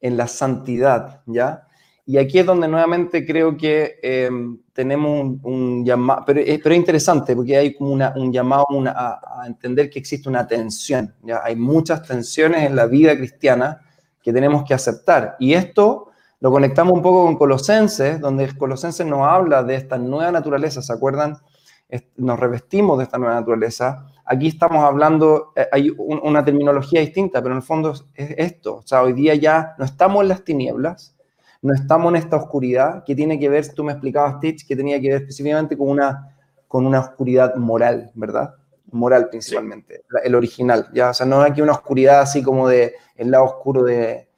en 0.00 0.18
la 0.18 0.28
santidad, 0.28 1.22
¿ya? 1.24 1.66
Y 2.06 2.18
aquí 2.18 2.38
es 2.38 2.46
donde 2.46 2.68
nuevamente 2.68 3.24
creo 3.24 3.56
que 3.56 3.98
eh, 4.02 4.30
tenemos 4.74 5.38
un, 5.42 5.84
llamado, 5.84 6.22
pero, 6.26 6.40
pero, 6.44 6.74
es 6.74 6.78
interesante 6.78 7.34
porque 7.34 7.56
hay 7.56 7.74
como 7.74 7.92
una, 7.92 8.12
un 8.14 8.30
llamado 8.30 8.66
a, 8.86 9.42
a, 9.42 9.46
entender 9.46 9.88
que 9.88 10.00
existe 10.00 10.28
una 10.28 10.46
tensión. 10.46 11.14
¿ya? 11.22 11.40
Hay 11.42 11.56
muchas 11.56 12.02
tensiones 12.02 12.64
en 12.66 12.76
la 12.76 12.86
vida 12.86 13.16
cristiana 13.16 13.80
que 14.22 14.32
tenemos 14.32 14.64
que 14.64 14.74
aceptar. 14.74 15.36
Y 15.38 15.54
esto 15.54 16.10
lo 16.40 16.50
conectamos 16.50 16.92
un 16.92 17.02
poco 17.02 17.24
con 17.24 17.36
Colosenses, 17.36 18.20
donde 18.20 18.54
Colosenses 18.56 19.06
nos 19.06 19.26
habla 19.26 19.62
de 19.62 19.76
esta 19.76 19.96
nueva 19.96 20.30
naturaleza. 20.30 20.82
¿Se 20.82 20.92
acuerdan? 20.92 21.38
nos 22.16 22.38
revestimos 22.38 22.98
de 22.98 23.04
esta 23.04 23.18
nueva 23.18 23.34
naturaleza, 23.34 24.06
aquí 24.24 24.48
estamos 24.48 24.82
hablando, 24.82 25.52
eh, 25.54 25.66
hay 25.70 25.94
una 25.96 26.44
terminología 26.44 27.00
distinta, 27.00 27.42
pero 27.42 27.54
en 27.54 27.58
el 27.58 27.62
fondo 27.62 27.92
es 28.14 28.34
esto. 28.36 28.76
O 28.76 28.82
sea, 28.86 29.02
hoy 29.02 29.12
día 29.12 29.34
ya 29.34 29.74
no 29.78 29.84
estamos 29.84 30.22
en 30.22 30.28
las 30.28 30.44
tinieblas, 30.44 31.13
no 31.64 31.72
estamos 31.72 32.10
en 32.10 32.16
esta 32.16 32.36
oscuridad 32.36 33.04
que 33.04 33.14
tiene 33.14 33.40
que 33.40 33.48
ver, 33.48 33.66
tú 33.72 33.84
me 33.84 33.92
explicabas, 33.92 34.36
Stitch, 34.36 34.66
que 34.66 34.76
tenía 34.76 35.00
que 35.00 35.08
ver 35.08 35.22
específicamente 35.22 35.78
con 35.78 35.88
una, 35.88 36.36
con 36.68 36.84
una 36.84 37.00
oscuridad 37.00 37.54
moral, 37.54 38.10
¿verdad? 38.14 38.54
Moral 38.92 39.30
principalmente, 39.30 40.04
el 40.24 40.34
original, 40.34 40.88
¿ya? 40.92 41.08
O 41.08 41.14
sea, 41.14 41.24
no 41.24 41.40
aquí 41.40 41.62
una 41.62 41.72
oscuridad 41.72 42.20
así 42.20 42.42
como 42.42 42.68
de 42.68 42.92
el 43.16 43.30
lado 43.30 43.44
oscuro 43.44 43.82
de, 43.82 44.28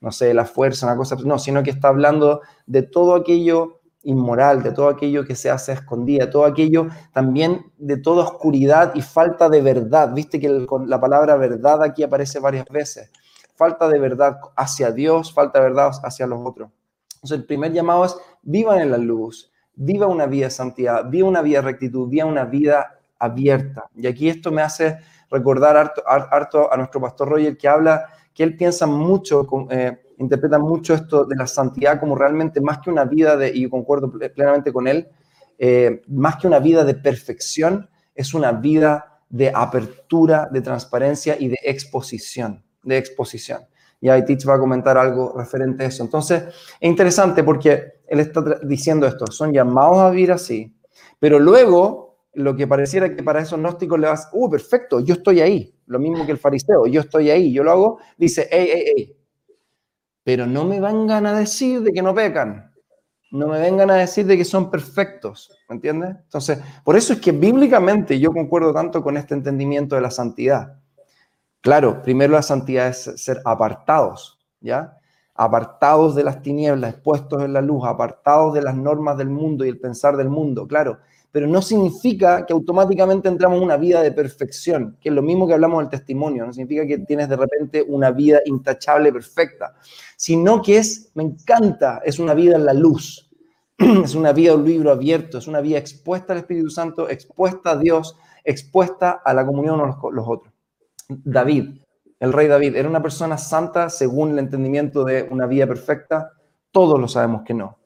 no 0.00 0.10
sé, 0.10 0.34
la 0.34 0.44
fuerza, 0.44 0.86
una 0.86 0.96
cosa, 0.96 1.14
no, 1.24 1.38
sino 1.38 1.62
que 1.62 1.70
está 1.70 1.86
hablando 1.86 2.40
de 2.66 2.82
todo 2.82 3.14
aquello 3.14 3.78
inmoral, 4.02 4.64
de 4.64 4.72
todo 4.72 4.88
aquello 4.88 5.24
que 5.24 5.36
se 5.36 5.50
hace 5.50 5.70
escondida, 5.70 6.30
todo 6.30 6.44
aquello 6.44 6.88
también 7.12 7.64
de 7.78 7.96
toda 7.96 8.24
oscuridad 8.24 8.92
y 8.96 9.02
falta 9.02 9.48
de 9.48 9.62
verdad. 9.62 10.12
Viste 10.12 10.40
que 10.40 10.66
la 10.86 11.00
palabra 11.00 11.36
verdad 11.36 11.80
aquí 11.84 12.02
aparece 12.02 12.40
varias 12.40 12.66
veces. 12.68 13.08
Falta 13.54 13.88
de 13.88 13.98
verdad 13.98 14.38
hacia 14.56 14.90
Dios, 14.90 15.32
falta 15.32 15.58
de 15.60 15.66
verdad 15.66 15.92
hacia 16.02 16.26
los 16.26 16.40
otros. 16.44 16.70
Entonces 17.16 17.38
el 17.38 17.44
primer 17.44 17.72
llamado 17.72 18.04
es 18.04 18.16
vivan 18.42 18.80
en 18.80 18.90
la 18.90 18.98
luz, 18.98 19.52
viva 19.74 20.06
una 20.06 20.26
vida 20.26 20.46
de 20.46 20.50
santidad, 20.50 21.08
viva 21.08 21.28
una 21.28 21.42
vida 21.42 21.58
de 21.58 21.66
rectitud, 21.66 22.08
viva 22.08 22.26
una 22.26 22.44
vida 22.44 22.98
abierta. 23.18 23.84
Y 23.94 24.06
aquí 24.06 24.28
esto 24.28 24.50
me 24.50 24.62
hace 24.62 24.98
recordar 25.30 25.92
a 26.06 26.76
nuestro 26.76 27.00
pastor 27.00 27.28
Roger 27.28 27.56
que 27.56 27.68
habla, 27.68 28.06
que 28.34 28.42
él 28.42 28.56
piensa 28.56 28.86
mucho, 28.86 29.46
eh, 29.70 30.02
interpreta 30.18 30.58
mucho 30.58 30.94
esto 30.94 31.24
de 31.24 31.36
la 31.36 31.46
santidad 31.46 32.00
como 32.00 32.14
realmente 32.16 32.60
más 32.60 32.78
que 32.78 32.90
una 32.90 33.04
vida 33.04 33.36
de, 33.36 33.50
y 33.54 33.68
concuerdo 33.68 34.10
plenamente 34.10 34.72
con 34.72 34.88
él, 34.88 35.08
eh, 35.58 36.02
más 36.08 36.36
que 36.36 36.46
una 36.46 36.58
vida 36.58 36.84
de 36.84 36.94
perfección, 36.94 37.88
es 38.14 38.34
una 38.34 38.52
vida 38.52 39.20
de 39.28 39.50
apertura, 39.54 40.48
de 40.50 40.60
transparencia 40.60 41.36
y 41.38 41.48
de 41.48 41.58
exposición, 41.62 42.62
de 42.82 42.98
exposición. 42.98 43.62
Y 44.00 44.08
ahí 44.08 44.24
Teach 44.24 44.48
va 44.48 44.54
a 44.54 44.58
comentar 44.58 44.98
algo 44.98 45.32
referente 45.36 45.84
a 45.84 45.86
eso. 45.86 46.02
Entonces, 46.02 46.42
es 46.80 46.88
interesante 46.88 47.44
porque 47.44 48.00
él 48.06 48.20
está 48.20 48.42
diciendo 48.62 49.06
esto, 49.06 49.26
son 49.28 49.52
llamados 49.52 49.98
a 49.98 50.10
vivir 50.10 50.32
así, 50.32 50.74
pero 51.18 51.38
luego 51.38 52.18
lo 52.34 52.56
que 52.56 52.66
pareciera 52.66 53.14
que 53.14 53.22
para 53.22 53.40
esos 53.40 53.58
gnósticos 53.58 54.00
le 54.00 54.08
vas, 54.08 54.28
uh, 54.32 54.50
perfecto, 54.50 55.00
yo 55.00 55.14
estoy 55.14 55.40
ahí, 55.40 55.74
lo 55.86 55.98
mismo 55.98 56.26
que 56.26 56.32
el 56.32 56.38
fariseo, 56.38 56.86
yo 56.86 57.02
estoy 57.02 57.30
ahí, 57.30 57.52
yo 57.52 57.62
lo 57.62 57.70
hago, 57.70 57.98
dice, 58.16 58.48
hey, 58.50 58.68
hey, 58.72 58.84
hey, 58.96 59.16
pero 60.24 60.46
no 60.46 60.64
me 60.64 60.80
vengan 60.80 61.26
a 61.26 61.38
decir 61.38 61.80
de 61.82 61.92
que 61.92 62.02
no 62.02 62.14
pecan. 62.14 62.70
No 63.32 63.48
me 63.48 63.58
vengan 63.58 63.90
a 63.90 63.96
decir 63.96 64.26
de 64.26 64.36
que 64.36 64.44
son 64.44 64.70
perfectos. 64.70 65.50
¿Me 65.68 65.76
entiendes? 65.76 66.16
Entonces, 66.24 66.58
por 66.84 66.96
eso 66.96 67.14
es 67.14 67.20
que 67.20 67.32
bíblicamente 67.32 68.20
yo 68.20 68.30
concuerdo 68.30 68.74
tanto 68.74 69.02
con 69.02 69.16
este 69.16 69.34
entendimiento 69.34 69.94
de 69.94 70.02
la 70.02 70.10
santidad. 70.10 70.81
Claro, 71.62 72.02
primero 72.02 72.34
la 72.34 72.42
santidad 72.42 72.88
es 72.88 73.10
ser 73.16 73.40
apartados, 73.44 74.38
¿ya? 74.60 74.98
Apartados 75.34 76.14
de 76.14 76.24
las 76.24 76.42
tinieblas, 76.42 76.92
expuestos 76.92 77.42
en 77.42 77.54
la 77.54 77.62
luz, 77.62 77.84
apartados 77.86 78.52
de 78.52 78.60
las 78.60 78.76
normas 78.76 79.16
del 79.16 79.30
mundo 79.30 79.64
y 79.64 79.70
el 79.70 79.80
pensar 79.80 80.16
del 80.16 80.28
mundo, 80.28 80.66
claro 80.66 80.98
pero 81.32 81.46
no 81.46 81.62
significa 81.62 82.44
que 82.44 82.52
automáticamente 82.52 83.26
entramos 83.26 83.56
en 83.56 83.64
una 83.64 83.78
vida 83.78 84.02
de 84.02 84.12
perfección, 84.12 84.98
que 85.00 85.08
es 85.08 85.14
lo 85.14 85.22
mismo 85.22 85.46
que 85.46 85.54
hablamos 85.54 85.80
del 85.80 85.88
testimonio, 85.88 86.44
no 86.44 86.52
significa 86.52 86.86
que 86.86 86.98
tienes 86.98 87.28
de 87.28 87.36
repente 87.36 87.82
una 87.88 88.10
vida 88.10 88.40
intachable, 88.44 89.10
perfecta, 89.10 89.74
sino 90.14 90.60
que 90.60 90.76
es, 90.76 91.10
me 91.14 91.22
encanta, 91.22 92.02
es 92.04 92.18
una 92.18 92.34
vida 92.34 92.56
en 92.56 92.66
la 92.66 92.74
luz, 92.74 93.30
es 93.78 94.14
una 94.14 94.32
vida, 94.32 94.54
un 94.54 94.66
libro 94.66 94.92
abierto, 94.92 95.38
es 95.38 95.48
una 95.48 95.62
vida 95.62 95.78
expuesta 95.78 96.34
al 96.34 96.40
Espíritu 96.40 96.68
Santo, 96.68 97.08
expuesta 97.08 97.70
a 97.70 97.76
Dios, 97.78 98.14
expuesta 98.44 99.22
a 99.24 99.32
la 99.32 99.46
comunión 99.46 99.80
con 99.94 100.14
los 100.14 100.26
otros. 100.28 100.51
David, 101.24 101.80
el 102.20 102.32
rey 102.32 102.46
David, 102.46 102.76
¿era 102.76 102.88
una 102.88 103.02
persona 103.02 103.36
santa 103.36 103.90
según 103.90 104.30
el 104.32 104.38
entendimiento 104.38 105.04
de 105.04 105.28
una 105.30 105.46
vida 105.46 105.66
perfecta? 105.66 106.32
Todos 106.70 106.98
lo 107.00 107.08
sabemos 107.08 107.42
que 107.42 107.54
no 107.54 107.78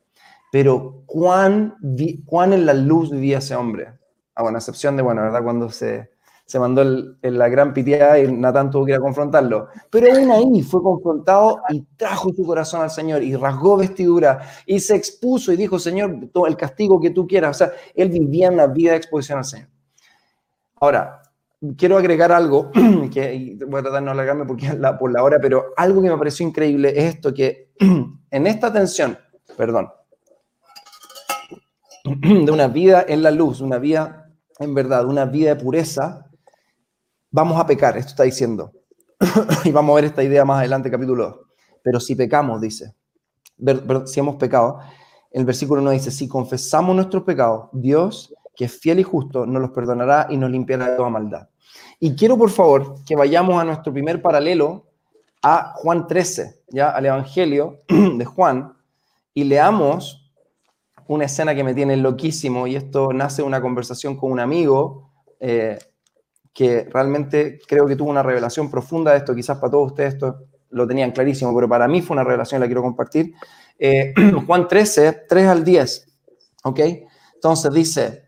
pero 0.56 1.02
¿cuán, 1.04 1.76
cuán 2.24 2.52
en 2.52 2.64
la 2.64 2.74
luz 2.74 3.10
vivía 3.10 3.38
ese 3.38 3.54
hombre? 3.54 3.92
A 4.34 4.42
buena 4.42 4.58
excepción 4.58 4.96
de, 4.96 5.02
bueno, 5.02 5.20
¿verdad? 5.20 5.42
Cuando 5.42 5.68
se, 5.68 6.10
se 6.46 6.58
mandó 6.58 6.80
el, 6.80 7.18
la 7.20 7.48
gran 7.50 7.74
pitiada 7.74 8.18
y 8.18 8.32
Natán 8.32 8.70
tuvo 8.70 8.86
que 8.86 8.92
ir 8.92 8.96
a 8.96 9.00
confrontarlo. 9.00 9.68
Pero 9.90 10.14
aún 10.14 10.30
ahí 10.30 10.62
fue 10.62 10.82
confrontado 10.82 11.60
y 11.70 11.82
trajo 11.98 12.32
su 12.32 12.44
corazón 12.44 12.80
al 12.80 12.90
Señor 12.90 13.22
y 13.22 13.34
rasgó 13.36 13.76
vestidura 13.76 14.48
y 14.64 14.80
se 14.80 14.96
expuso 14.96 15.52
y 15.52 15.56
dijo, 15.56 15.78
Señor, 15.78 16.28
todo 16.32 16.46
el 16.46 16.56
castigo 16.56 17.00
que 17.00 17.10
tú 17.10 17.26
quieras. 17.26 17.56
O 17.56 17.58
sea, 17.58 17.72
él 17.94 18.08
vivía 18.08 18.50
una 18.50 18.66
vida 18.66 18.92
de 18.92 18.96
exposición 18.96 19.38
al 19.38 19.44
Señor. 19.44 19.68
Ahora, 20.76 21.22
quiero 21.76 21.96
agregar 21.96 22.32
algo, 22.32 22.70
que 23.12 23.58
voy 23.66 23.80
a 23.80 23.82
tratar 23.82 24.00
de 24.00 24.06
no 24.06 24.10
alargarme 24.12 24.44
porque 24.44 24.72
la, 24.78 24.98
por 24.98 25.12
la 25.12 25.22
hora, 25.22 25.38
pero 25.40 25.72
algo 25.76 26.02
que 26.02 26.10
me 26.10 26.18
pareció 26.18 26.46
increíble 26.46 26.92
es 26.96 27.14
esto, 27.14 27.32
que 27.32 27.72
en 28.30 28.46
esta 28.46 28.72
tensión, 28.72 29.18
perdón, 29.56 29.88
de 32.04 32.50
una 32.50 32.68
vida 32.68 33.04
en 33.06 33.22
la 33.22 33.30
luz, 33.30 33.60
una 33.60 33.78
vida 33.78 34.30
en 34.58 34.74
verdad, 34.74 35.06
una 35.06 35.26
vida 35.26 35.54
de 35.54 35.62
pureza, 35.62 36.26
vamos 37.30 37.60
a 37.60 37.66
pecar, 37.66 37.96
esto 37.96 38.10
está 38.10 38.22
diciendo. 38.22 38.72
y 39.64 39.70
vamos 39.70 39.92
a 39.92 39.96
ver 39.96 40.04
esta 40.06 40.22
idea 40.22 40.44
más 40.44 40.58
adelante, 40.58 40.90
capítulo 40.90 41.24
2. 41.24 41.36
Pero 41.82 42.00
si 42.00 42.14
pecamos, 42.14 42.60
dice, 42.60 42.94
si 44.06 44.20
hemos 44.20 44.36
pecado, 44.36 44.80
el 45.30 45.44
versículo 45.44 45.82
1 45.82 45.90
dice, 45.90 46.10
si 46.10 46.28
confesamos 46.28 46.96
nuestros 46.96 47.22
pecados, 47.24 47.68
Dios, 47.72 48.34
que 48.56 48.64
es 48.64 48.78
fiel 48.78 48.98
y 49.00 49.02
justo, 49.02 49.46
nos 49.46 49.60
los 49.60 49.70
perdonará 49.70 50.26
y 50.30 50.36
nos 50.36 50.50
limpiará 50.50 50.90
de 50.90 50.96
toda 50.96 51.10
maldad. 51.10 51.48
Y 52.00 52.16
quiero, 52.16 52.36
por 52.36 52.50
favor, 52.50 52.96
que 53.06 53.14
vayamos 53.14 53.60
a 53.60 53.64
nuestro 53.64 53.92
primer 53.92 54.20
paralelo, 54.20 54.86
a 55.42 55.74
Juan 55.76 56.06
13, 56.06 56.62
ya 56.68 56.90
al 56.90 57.06
Evangelio 57.06 57.82
de 57.88 58.24
Juan, 58.24 58.72
y 59.34 59.44
leamos 59.44 60.32
una 61.08 61.26
escena 61.26 61.54
que 61.54 61.62
me 61.62 61.74
tiene 61.74 61.96
loquísimo 61.96 62.66
y 62.66 62.74
esto 62.74 63.12
nace 63.12 63.42
de 63.42 63.48
una 63.48 63.60
conversación 63.60 64.16
con 64.16 64.32
un 64.32 64.40
amigo 64.40 65.12
eh, 65.38 65.78
que 66.52 66.88
realmente 66.90 67.60
creo 67.68 67.86
que 67.86 67.96
tuvo 67.96 68.10
una 68.10 68.22
revelación 68.22 68.70
profunda 68.70 69.12
de 69.12 69.18
esto, 69.18 69.34
quizás 69.34 69.58
para 69.58 69.70
todos 69.70 69.88
ustedes 69.88 70.14
esto 70.14 70.46
lo 70.70 70.86
tenían 70.86 71.12
clarísimo, 71.12 71.54
pero 71.54 71.68
para 71.68 71.86
mí 71.86 72.02
fue 72.02 72.14
una 72.14 72.24
revelación 72.24 72.60
y 72.60 72.62
la 72.62 72.66
quiero 72.66 72.82
compartir. 72.82 73.34
Eh, 73.78 74.14
Juan 74.46 74.66
13, 74.66 75.24
3 75.28 75.46
al 75.46 75.64
10, 75.64 76.06
¿ok? 76.64 76.80
Entonces 77.34 77.72
dice, 77.72 78.25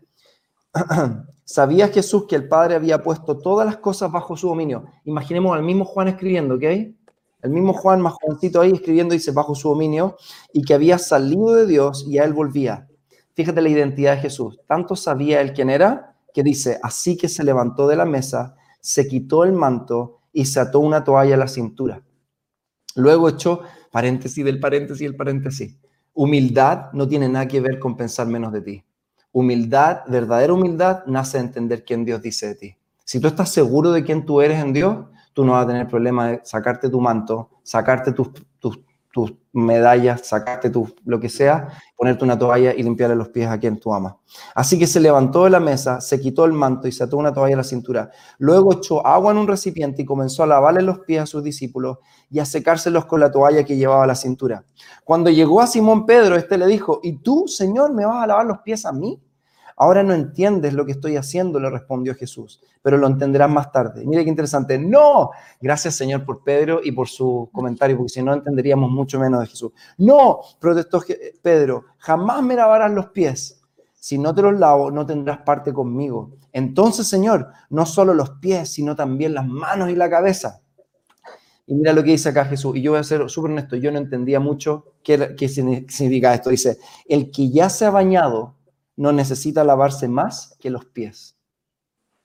¿sabía 1.43 1.87
Jesús 1.87 2.25
que 2.27 2.35
el 2.35 2.47
Padre 2.47 2.75
había 2.75 3.01
puesto 3.01 3.37
todas 3.37 3.65
las 3.65 3.77
cosas 3.77 4.11
bajo 4.11 4.37
su 4.37 4.47
dominio? 4.47 4.85
Imaginemos 5.05 5.55
al 5.55 5.63
mismo 5.63 5.85
Juan 5.85 6.07
escribiendo, 6.07 6.55
¿ok? 6.55 6.63
El 7.41 7.51
mismo 7.51 7.73
Juan, 7.73 8.01
más 8.01 8.13
jovencito 8.13 8.61
ahí, 8.61 8.71
escribiendo, 8.71 9.13
dice, 9.13 9.31
bajo 9.31 9.55
su 9.55 9.69
dominio, 9.69 10.17
y 10.53 10.61
que 10.61 10.73
había 10.73 10.97
salido 10.97 11.53
de 11.53 11.65
Dios 11.65 12.05
y 12.07 12.17
a 12.17 12.25
él 12.25 12.33
volvía. 12.33 12.87
Fíjate 13.33 13.61
la 13.61 13.69
identidad 13.69 14.15
de 14.15 14.21
Jesús. 14.21 14.59
Tanto 14.67 14.95
sabía 14.95 15.41
él 15.41 15.53
quién 15.53 15.69
era, 15.69 16.17
que 16.33 16.43
dice, 16.43 16.79
así 16.83 17.17
que 17.17 17.29
se 17.29 17.43
levantó 17.43 17.87
de 17.87 17.95
la 17.95 18.05
mesa, 18.05 18.55
se 18.81 19.07
quitó 19.07 19.43
el 19.43 19.53
manto 19.53 20.19
y 20.33 20.45
se 20.45 20.59
ató 20.59 20.79
una 20.79 21.03
toalla 21.03 21.35
a 21.35 21.39
la 21.39 21.47
cintura. 21.47 22.03
Luego 22.95 23.29
echó 23.29 23.61
paréntesis 23.91 24.43
del 24.43 24.59
paréntesis 24.59 25.07
el 25.07 25.15
paréntesis. 25.15 25.77
Humildad 26.13 26.91
no 26.93 27.07
tiene 27.07 27.29
nada 27.29 27.47
que 27.47 27.61
ver 27.61 27.79
con 27.79 27.95
pensar 27.95 28.27
menos 28.27 28.51
de 28.51 28.61
ti. 28.61 28.83
Humildad, 29.31 30.01
verdadera 30.07 30.53
humildad, 30.53 31.05
nace 31.05 31.37
de 31.37 31.45
entender 31.45 31.83
quién 31.83 32.05
Dios 32.05 32.21
dice 32.21 32.47
de 32.47 32.55
ti. 32.55 32.75
Si 33.05 33.19
tú 33.19 33.27
estás 33.27 33.49
seguro 33.51 33.91
de 33.91 34.03
quién 34.03 34.25
tú 34.25 34.41
eres 34.41 34.59
en 34.59 34.73
Dios, 34.73 35.05
tú 35.33 35.45
no 35.45 35.53
vas 35.53 35.63
a 35.65 35.67
tener 35.67 35.87
problema 35.87 36.27
de 36.27 36.41
sacarte 36.43 36.89
tu 36.89 36.99
manto, 36.99 37.49
sacarte 37.63 38.11
tus, 38.11 38.29
tus, 38.59 38.79
medallas, 39.51 40.27
sacarte 40.27 40.69
tu, 40.69 40.93
lo 41.05 41.19
que 41.19 41.29
sea, 41.29 41.69
ponerte 41.97 42.23
una 42.23 42.37
toalla 42.37 42.73
y 42.73 42.83
limpiarle 42.83 43.15
los 43.15 43.29
pies 43.29 43.49
a 43.49 43.57
quien 43.59 43.79
tú 43.79 43.93
amas. 43.93 44.15
Así 44.53 44.77
que 44.77 44.85
se 44.85 44.99
levantó 44.99 45.45
de 45.45 45.49
la 45.49 45.59
mesa, 45.59 46.01
se 46.01 46.19
quitó 46.19 46.45
el 46.45 46.53
manto 46.53 46.87
y 46.87 46.91
se 46.91 47.03
ató 47.03 47.17
una 47.17 47.33
toalla 47.33 47.55
a 47.55 47.57
la 47.57 47.63
cintura. 47.63 48.11
Luego 48.37 48.73
echó 48.73 49.05
agua 49.05 49.31
en 49.31 49.39
un 49.39 49.47
recipiente 49.47 50.03
y 50.03 50.05
comenzó 50.05 50.43
a 50.43 50.47
lavarle 50.47 50.81
los 50.81 50.99
pies 50.99 51.21
a 51.23 51.25
sus 51.25 51.43
discípulos 51.43 51.97
y 52.29 52.39
a 52.39 52.45
secárselos 52.45 53.05
con 53.05 53.19
la 53.19 53.31
toalla 53.31 53.63
que 53.63 53.75
llevaba 53.75 54.03
a 54.03 54.07
la 54.07 54.15
cintura. 54.15 54.63
Cuando 55.03 55.29
llegó 55.29 55.61
a 55.61 55.67
Simón 55.67 56.05
Pedro, 56.05 56.35
este 56.35 56.57
le 56.57 56.67
dijo, 56.67 56.99
¿y 57.01 57.17
tú, 57.17 57.47
Señor, 57.47 57.93
me 57.93 58.05
vas 58.05 58.23
a 58.23 58.27
lavar 58.27 58.45
los 58.45 58.59
pies 58.59 58.85
a 58.85 58.91
mí? 58.91 59.19
Ahora 59.81 60.03
no 60.03 60.13
entiendes 60.13 60.73
lo 60.73 60.85
que 60.85 60.91
estoy 60.91 61.15
haciendo, 61.15 61.57
le 61.57 61.69
respondió 61.69 62.13
Jesús, 62.13 62.61
pero 62.81 62.97
lo 62.97 63.07
entenderás 63.07 63.49
más 63.49 63.71
tarde. 63.71 64.05
Mire 64.05 64.25
qué 64.25 64.29
interesante. 64.29 64.77
No, 64.77 65.31
gracias 65.61 65.95
Señor 65.95 66.25
por 66.25 66.43
Pedro 66.43 66.81
y 66.83 66.91
por 66.91 67.07
su 67.07 67.49
comentario, 67.53 67.95
porque 67.95 68.09
si 68.09 68.21
no 68.21 68.33
entenderíamos 68.33 68.91
mucho 68.91 69.17
menos 69.21 69.39
de 69.39 69.47
Jesús. 69.47 69.71
No, 69.97 70.41
protestó 70.59 71.01
Pedro, 71.41 71.85
jamás 71.97 72.43
me 72.43 72.55
lavarás 72.55 72.91
los 72.91 73.07
pies. 73.11 73.61
Si 73.95 74.17
no 74.17 74.35
te 74.35 74.41
los 74.41 74.59
lavo, 74.59 74.91
no 74.91 75.05
tendrás 75.05 75.39
parte 75.39 75.71
conmigo. 75.71 76.31
Entonces, 76.51 77.07
Señor, 77.07 77.47
no 77.69 77.85
solo 77.85 78.13
los 78.13 78.31
pies, 78.31 78.69
sino 78.69 78.97
también 78.97 79.33
las 79.33 79.47
manos 79.47 79.89
y 79.89 79.95
la 79.95 80.09
cabeza. 80.09 80.61
Y 81.67 81.75
mira 81.75 81.93
lo 81.93 82.03
que 82.03 82.11
dice 82.11 82.27
acá 82.27 82.43
Jesús. 82.43 82.75
Y 82.75 82.81
yo 82.81 82.91
voy 82.91 82.99
a 82.99 83.03
ser 83.03 83.29
súper 83.29 83.51
honesto, 83.51 83.77
yo 83.77 83.93
no 83.93 83.97
entendía 83.97 84.41
mucho 84.41 84.87
qué, 85.03 85.35
qué 85.37 85.47
significa 85.47 86.33
esto. 86.33 86.49
Dice, 86.49 86.79
el 87.07 87.31
que 87.31 87.49
ya 87.49 87.69
se 87.69 87.85
ha 87.85 87.91
bañado 87.91 88.55
no 88.99 89.13
necesita 89.13 89.63
lavarse 89.63 90.09
más 90.09 90.57
que 90.59 90.69
los 90.69 90.83
pies. 90.83 91.37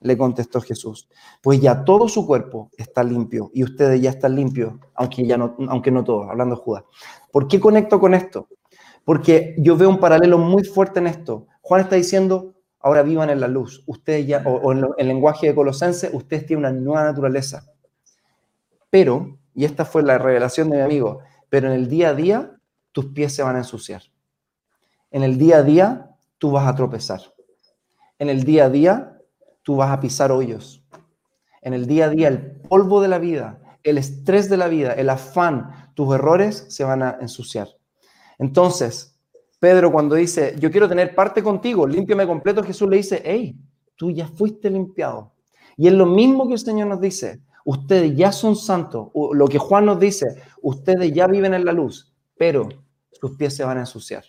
Le 0.01 0.19
contestó 0.19 0.61
Jesús, 0.61 1.09
pues 1.41 1.61
ya 1.61 1.85
todo 1.85 2.09
su 2.09 2.27
cuerpo 2.27 2.69
está 2.77 3.05
limpio 3.05 3.49
y 3.55 3.63
ustedes 3.63 4.01
ya 4.01 4.11
están 4.11 4.35
limpios, 4.35 4.75
aunque, 4.95 5.25
ya 5.25 5.39
no, 5.39 5.55
aunque 5.69 5.93
no 5.93 6.03
todos, 6.03 6.29
hablando 6.29 6.57
Judas. 6.57 6.83
¿Por 7.31 7.47
qué 7.47 7.61
conecto 7.61 8.01
con 8.01 8.13
esto? 8.13 8.49
Porque 9.05 9.55
yo 9.59 9.77
veo 9.77 9.89
un 9.89 10.01
paralelo 10.01 10.37
muy 10.37 10.65
fuerte 10.65 10.99
en 10.99 11.07
esto. 11.07 11.47
Juan 11.61 11.83
está 11.83 11.95
diciendo, 11.95 12.57
ahora 12.81 13.05
vivan 13.05 13.31
en 13.31 13.39
la 13.39 13.47
luz. 13.47 13.85
Ustedes 13.87 14.27
ya, 14.27 14.43
o, 14.45 14.73
en 14.73 14.85
el 14.99 15.07
lenguaje 15.07 15.47
de 15.47 15.55
Colosense, 15.55 16.11
ustedes 16.13 16.45
tienen 16.45 16.67
una 16.67 16.73
nueva 16.73 17.05
naturaleza. 17.05 17.73
Pero, 18.91 19.39
y 19.55 19.65
esta 19.65 19.85
fue 19.85 20.03
la 20.03 20.19
revelación 20.19 20.71
de 20.71 20.79
mi 20.79 20.83
amigo, 20.83 21.21
pero 21.49 21.69
en 21.69 21.75
el 21.75 21.89
día 21.89 22.09
a 22.09 22.15
día 22.15 22.59
tus 22.91 23.07
pies 23.07 23.33
se 23.33 23.45
van 23.45 23.55
a 23.55 23.61
ensuciar. 23.61 24.03
En 25.13 25.23
el 25.23 25.39
día 25.39 25.59
a 25.59 25.63
día 25.63 26.14
tú 26.39 26.51
vas 26.51 26.67
a 26.67 26.75
tropezar. 26.75 27.21
En 28.19 28.29
el 28.29 28.45
día 28.45 28.67
a 28.67 28.71
día 28.71 29.19
tú 29.63 29.77
vas 29.77 29.91
a 29.91 30.01
pisar 30.01 30.31
hoyos. 30.33 30.85
En 31.63 31.75
el 31.75 31.87
día 31.87 32.07
a 32.07 32.09
día 32.11 32.29
el 32.29 32.61
polvo 32.61 33.01
de 33.01 33.09
la 33.09 33.19
vida, 33.19 33.61
el 33.83 33.99
estrés 33.99 34.49
de 34.49 34.57
la 34.57 34.69
vida, 34.69 34.93
el 34.93 35.11
afán, 35.11 35.91
tus 35.95 36.15
errores 36.15 36.67
se 36.69 36.85
van 36.85 37.03
a 37.03 37.19
ensuciar. 37.21 37.69
Entonces, 38.39 39.19
Pedro 39.61 39.93
cuando 39.93 40.15
dice, 40.15 40.57
yo 40.59 40.71
quiero 40.71 40.89
tener 40.89 41.15
parte 41.15 41.43
contigo, 41.43 41.87
límpiame 41.87 42.27
completo, 42.27 42.63
Jesús 42.63 42.89
le 42.89 42.99
dice, 42.99 43.23
hey, 43.25 43.57
tú 43.97 44.11
ya 44.11 44.27
fuiste 44.27 44.71
limpiado. 44.71 45.33
Y 45.77 45.87
es 45.89 45.95
lo 45.95 46.07
mismo 46.07 46.47
que 46.47 46.55
el 46.55 46.59
Señor 46.59 46.89
nos 46.89 47.01
dice, 47.01 47.41
ustedes 47.65 48.15
ya 48.17 48.33
son 48.33 48.57
santos, 48.57 49.09
lo 49.33 49.47
que 49.47 49.59
Juan 49.59 49.87
nos 49.87 49.99
dice, 49.99 50.43
ustedes 50.63 51.13
ya 51.13 51.27
viven 51.27 51.55
en 51.55 51.65
la 51.65 51.73
luz, 51.73 52.13
pero 52.37 52.69
sus 53.13 53.37
pies 53.37 53.57
se 53.57 53.65
van 53.65 53.79
a 53.79 53.81
ensuciar. 53.81 54.25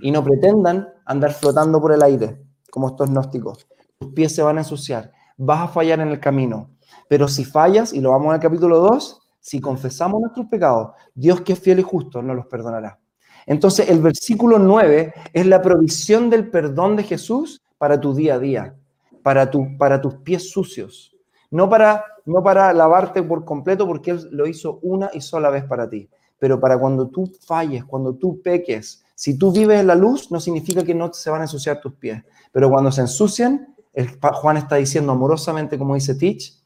Y 0.00 0.10
no 0.10 0.22
pretendan 0.24 0.88
andar 1.04 1.32
flotando 1.32 1.80
por 1.80 1.92
el 1.92 2.02
aire, 2.02 2.42
como 2.70 2.88
estos 2.88 3.10
gnósticos. 3.10 3.66
Tus 3.98 4.12
pies 4.12 4.34
se 4.34 4.42
van 4.42 4.58
a 4.58 4.60
ensuciar, 4.60 5.12
vas 5.36 5.62
a 5.62 5.68
fallar 5.68 6.00
en 6.00 6.08
el 6.08 6.20
camino. 6.20 6.70
Pero 7.08 7.28
si 7.28 7.44
fallas, 7.44 7.92
y 7.92 8.00
lo 8.00 8.10
vamos 8.10 8.32
al 8.32 8.40
capítulo 8.40 8.78
2, 8.78 9.20
si 9.40 9.60
confesamos 9.60 10.20
nuestros 10.20 10.46
pecados, 10.46 10.92
Dios 11.14 11.40
que 11.40 11.54
es 11.54 11.58
fiel 11.58 11.80
y 11.80 11.82
justo 11.82 12.22
nos 12.22 12.36
los 12.36 12.46
perdonará. 12.46 12.98
Entonces, 13.46 13.88
el 13.90 14.00
versículo 14.00 14.58
9 14.58 15.12
es 15.32 15.46
la 15.46 15.60
provisión 15.60 16.30
del 16.30 16.48
perdón 16.48 16.96
de 16.96 17.02
Jesús 17.02 17.62
para 17.76 18.00
tu 18.00 18.14
día 18.14 18.34
a 18.34 18.38
día, 18.38 18.76
para, 19.22 19.50
tu, 19.50 19.76
para 19.76 20.00
tus 20.00 20.14
pies 20.18 20.50
sucios. 20.50 21.16
No 21.50 21.68
para, 21.68 22.04
no 22.24 22.42
para 22.42 22.72
lavarte 22.72 23.22
por 23.22 23.44
completo, 23.44 23.86
porque 23.86 24.12
Él 24.12 24.28
lo 24.30 24.46
hizo 24.46 24.78
una 24.82 25.10
y 25.12 25.20
sola 25.20 25.50
vez 25.50 25.64
para 25.64 25.90
ti. 25.90 26.08
Pero 26.38 26.58
para 26.60 26.78
cuando 26.78 27.08
tú 27.08 27.30
falles, 27.44 27.84
cuando 27.84 28.14
tú 28.14 28.40
peques, 28.40 29.01
si 29.14 29.38
tú 29.38 29.52
vives 29.52 29.80
en 29.80 29.86
la 29.86 29.94
luz, 29.94 30.30
no 30.30 30.40
significa 30.40 30.82
que 30.82 30.94
no 30.94 31.12
se 31.12 31.30
van 31.30 31.40
a 31.40 31.44
ensuciar 31.44 31.80
tus 31.80 31.94
pies. 31.94 32.22
Pero 32.50 32.70
cuando 32.70 32.90
se 32.90 33.02
ensucian, 33.02 33.74
Juan 34.20 34.56
está 34.56 34.76
diciendo 34.76 35.12
amorosamente, 35.12 35.78
como 35.78 35.94
dice 35.94 36.14
Teach, 36.14 36.62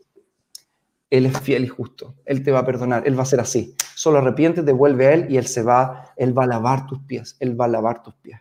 él 1.10 1.26
es 1.26 1.38
fiel 1.38 1.64
y 1.64 1.68
justo. 1.68 2.14
Él 2.24 2.42
te 2.42 2.50
va 2.50 2.60
a 2.60 2.66
perdonar. 2.66 3.06
Él 3.06 3.18
va 3.18 3.22
a 3.22 3.26
ser 3.26 3.40
así. 3.40 3.76
Solo 3.94 4.18
arrepiente, 4.18 4.62
devuelve 4.62 5.06
a 5.06 5.14
Él 5.14 5.26
y 5.30 5.36
Él 5.36 5.46
se 5.46 5.62
va, 5.62 6.12
Él 6.16 6.36
va 6.36 6.44
a 6.44 6.46
lavar 6.46 6.86
tus 6.86 7.00
pies. 7.00 7.36
Él 7.38 7.58
va 7.58 7.66
a 7.66 7.68
lavar 7.68 8.02
tus 8.02 8.14
pies. 8.14 8.40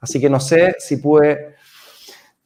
Así 0.00 0.20
que 0.20 0.28
no 0.28 0.40
sé 0.40 0.74
si 0.78 0.96
pude 0.96 1.54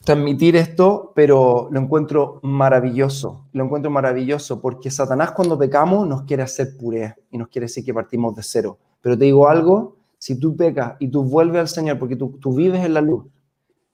transmitir 0.05 0.57
esto, 0.57 1.13
pero 1.15 1.69
lo 1.71 1.81
encuentro 1.81 2.39
maravilloso. 2.43 3.47
Lo 3.53 3.65
encuentro 3.65 3.91
maravilloso 3.91 4.61
porque 4.61 4.91
Satanás 4.91 5.33
cuando 5.33 5.59
pecamos 5.59 6.07
nos 6.07 6.23
quiere 6.23 6.43
hacer 6.43 6.77
puré 6.77 7.17
y 7.31 7.39
nos 7.39 7.49
quiere 7.49 7.65
decir 7.65 7.85
que 7.85 7.95
partimos 7.95 8.37
de 8.37 8.43
cero. 8.43 8.79
Pero 9.01 9.17
te 9.17 9.25
digo 9.25 9.49
algo, 9.49 9.96
si 10.27 10.41
tú 10.41 10.57
pecas 10.57 10.97
y 10.99 11.09
tú 11.09 11.23
vuelves 11.23 11.61
al 11.61 11.69
Señor 11.69 12.01
porque 12.01 12.17
tú, 12.17 12.37
tú 12.41 12.53
vives 12.53 12.85
en 12.85 12.95
la 12.95 13.01
luz, 13.01 13.27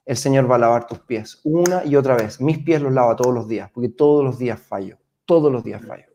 el 0.06 0.16
Señor 0.16 0.50
va 0.50 0.54
a 0.54 0.60
lavar 0.60 0.86
tus 0.86 0.98
pies 1.00 1.40
una 1.44 1.84
y 1.84 1.94
otra 1.94 2.16
vez. 2.16 2.40
Mis 2.40 2.58
pies 2.58 2.80
los 2.80 2.90
lava 2.90 3.14
todos 3.16 3.34
los 3.34 3.46
días 3.48 3.70
porque 3.70 3.90
todos 3.90 4.24
los 4.24 4.38
días 4.38 4.58
fallo 4.58 4.96
todos 5.26 5.52
los 5.52 5.62
días 5.62 5.84
fallo. 5.84 6.06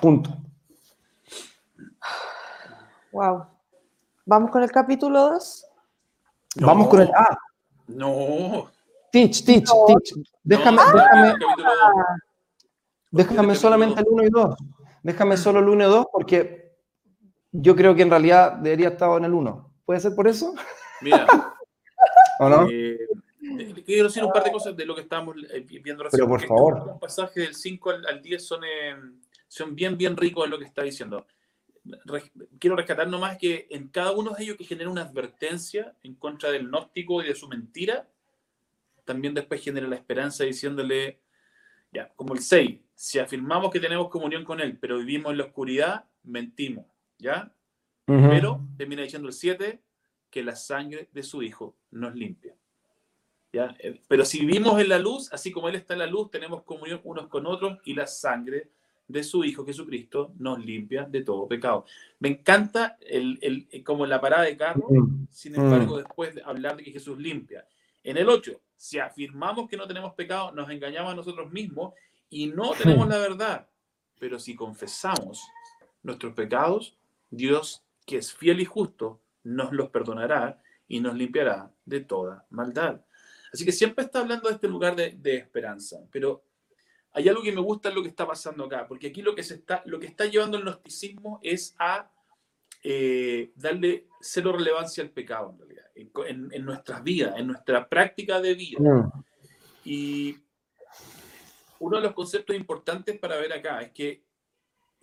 Punto. 0.00 0.30
Wow. 3.12 3.46
¿Vamos 4.26 4.50
con 4.50 4.62
el 4.62 4.70
capítulo 4.70 5.30
2? 5.30 5.66
Vamos 6.56 6.88
con 6.88 7.00
el 7.02 7.08
A. 7.08 7.38
No. 7.86 8.70
Teach, 9.12 9.44
teach, 9.44 9.68
teach. 9.86 10.26
Déjame, 10.42 10.80
déjame, 10.94 11.34
déjame 13.10 13.54
solamente 13.54 14.00
el 14.00 14.06
1 14.08 14.24
y 14.24 14.30
2. 14.30 14.56
Déjame 15.02 15.36
solo 15.36 15.60
el 15.60 15.68
1 15.68 15.84
y 15.84 15.88
2 15.88 16.06
porque 16.12 16.59
yo 17.52 17.74
creo 17.74 17.94
que 17.94 18.02
en 18.02 18.10
realidad 18.10 18.52
debería 18.52 18.88
estar 18.88 19.16
en 19.18 19.24
el 19.24 19.34
1. 19.34 19.72
¿Puede 19.84 20.00
ser 20.00 20.14
por 20.14 20.28
eso? 20.28 20.54
Mira. 21.00 21.26
¿O 22.38 22.48
no? 22.48 22.68
Eh, 22.70 22.98
quiero 23.84 24.04
decir 24.04 24.24
un 24.24 24.32
par 24.32 24.44
de 24.44 24.52
cosas 24.52 24.76
de 24.76 24.86
lo 24.86 24.94
que 24.94 25.02
estábamos 25.02 25.36
eh, 25.50 25.60
viendo 25.60 26.04
recién. 26.04 26.20
Pero 26.20 26.28
por 26.28 26.46
favor. 26.46 26.86
Los 26.86 26.98
pasajes 26.98 27.44
del 27.44 27.54
5 27.54 27.90
al, 28.08 28.22
10 28.22 28.46
son, 28.46 28.64
eh, 28.64 28.96
son 29.48 29.74
bien, 29.74 29.96
bien 29.96 30.16
ricos 30.16 30.44
en 30.44 30.50
lo 30.50 30.58
que 30.58 30.64
está 30.64 30.82
diciendo. 30.82 31.26
quiero 32.58 32.76
rescatar 32.76 33.08
nomás 33.08 33.36
que 33.36 33.66
en 33.70 33.88
cada 33.88 34.12
uno 34.12 34.32
de 34.32 34.42
ellos 34.44 34.56
que 34.56 34.64
genera 34.64 34.90
una 34.90 35.02
advertencia 35.02 35.94
en 36.02 36.14
contra 36.14 36.50
del 36.50 36.68
gnóstico 36.68 37.22
y 37.22 37.26
de 37.26 37.34
su 37.34 37.48
mentira, 37.48 38.06
también 39.04 39.34
después 39.34 39.62
genera 39.62 39.88
la 39.88 39.96
esperanza 39.96 40.44
diciéndole, 40.44 41.20
ya, 41.92 42.08
como 42.14 42.34
el 42.34 42.40
6, 42.40 42.78
si 42.94 43.18
afirmamos 43.18 43.72
que 43.72 43.80
tenemos 43.80 44.08
comunión 44.08 44.44
con 44.44 44.60
Él, 44.60 44.78
pero 44.78 44.98
vivimos 44.98 45.32
en 45.32 45.38
la 45.38 45.44
oscuridad, 45.44 46.04
mentimos, 46.22 46.86
¿ya? 47.20 47.52
Pero 48.06 48.66
termina 48.76 49.02
diciendo 49.02 49.28
el 49.28 49.34
7, 49.34 49.80
que 50.30 50.42
la 50.42 50.56
sangre 50.56 51.08
de 51.12 51.22
su 51.22 51.42
Hijo 51.42 51.76
nos 51.92 52.14
limpia. 52.14 52.56
Eh, 53.52 54.00
pero 54.06 54.24
si 54.24 54.40
vivimos 54.40 54.80
en 54.80 54.88
la 54.88 54.98
luz, 54.98 55.32
así 55.32 55.50
como 55.50 55.68
Él 55.68 55.74
está 55.76 55.94
en 55.94 56.00
la 56.00 56.06
luz, 56.06 56.30
tenemos 56.30 56.62
comunión 56.62 57.00
unos 57.04 57.28
con 57.28 57.46
otros 57.46 57.78
y 57.84 57.94
la 57.94 58.06
sangre 58.06 58.70
de 59.08 59.24
su 59.24 59.44
Hijo 59.44 59.64
Jesucristo 59.64 60.32
nos 60.38 60.64
limpia 60.64 61.04
de 61.04 61.22
todo 61.22 61.48
pecado. 61.48 61.84
Me 62.20 62.28
encanta 62.28 62.96
el, 63.00 63.38
el, 63.42 63.84
como 63.84 64.06
la 64.06 64.20
parada 64.20 64.44
de 64.44 64.56
carro, 64.56 64.86
mm. 64.88 65.26
sin 65.30 65.56
embargo, 65.56 65.94
mm. 65.94 65.98
después 65.98 66.34
de 66.34 66.42
hablar 66.42 66.76
de 66.76 66.84
que 66.84 66.92
Jesús 66.92 67.18
limpia. 67.18 67.66
En 68.04 68.16
el 68.16 68.28
8, 68.28 68.60
si 68.76 68.98
afirmamos 68.98 69.68
que 69.68 69.76
no 69.76 69.86
tenemos 69.86 70.14
pecado, 70.14 70.52
nos 70.52 70.70
engañamos 70.70 71.12
a 71.12 71.16
nosotros 71.16 71.50
mismos 71.50 71.92
y 72.28 72.46
no 72.46 72.70
tenemos 72.72 73.08
la 73.08 73.18
verdad. 73.18 73.68
Pero 74.18 74.38
si 74.38 74.54
confesamos 74.54 75.42
nuestros 76.02 76.32
pecados, 76.34 76.96
Dios, 77.30 77.84
que 78.06 78.18
es 78.18 78.34
fiel 78.34 78.60
y 78.60 78.64
justo, 78.64 79.22
nos 79.44 79.72
los 79.72 79.90
perdonará 79.90 80.60
y 80.86 81.00
nos 81.00 81.14
limpiará 81.14 81.70
de 81.84 82.00
toda 82.00 82.46
maldad. 82.50 83.00
Así 83.52 83.64
que 83.64 83.72
siempre 83.72 84.04
está 84.04 84.20
hablando 84.20 84.48
de 84.48 84.54
este 84.54 84.68
lugar 84.68 84.94
de, 84.94 85.36
esperanza, 85.36 85.98
pero 86.10 86.44
hay 87.12 87.28
algo 87.28 87.42
que 87.42 87.52
me 87.52 87.60
gusta 87.60 87.88
en 87.88 87.96
lo 87.96 88.02
que 88.02 88.08
está 88.08 88.26
pasando 88.26 88.64
acá, 88.64 88.86
porque 88.86 89.08
aquí 89.08 89.22
lo 89.22 89.34
que, 89.34 89.42
se 89.42 89.54
está, 89.54 89.82
lo 89.86 89.98
que 89.98 90.06
está 90.06 90.26
llevando 90.26 90.56
el 90.56 90.64
gnosticismo 90.64 91.40
es 91.42 91.74
a 91.78 92.10
eh, 92.82 93.52
darle 93.56 94.06
cero 94.20 94.52
relevancia 94.52 95.02
al 95.02 95.10
pecado, 95.10 95.50
en 95.50 95.58
realidad, 95.58 95.86
en, 95.94 96.48
en, 96.52 96.64
nuestras 96.64 97.02
vidas, 97.02 97.34
en 97.36 97.48
nuestra 97.48 97.88
práctica 97.88 98.40
de 98.40 98.54
vida. 98.54 98.78
Mm. 98.80 99.24
Y 99.84 100.36
uno 101.80 101.96
de 101.96 102.02
los 102.02 102.12
conceptos 102.12 102.54
importantes 102.54 103.18
para 103.18 103.36
ver 103.36 103.52
acá 103.52 103.80
es 103.80 103.90
que 103.90 104.22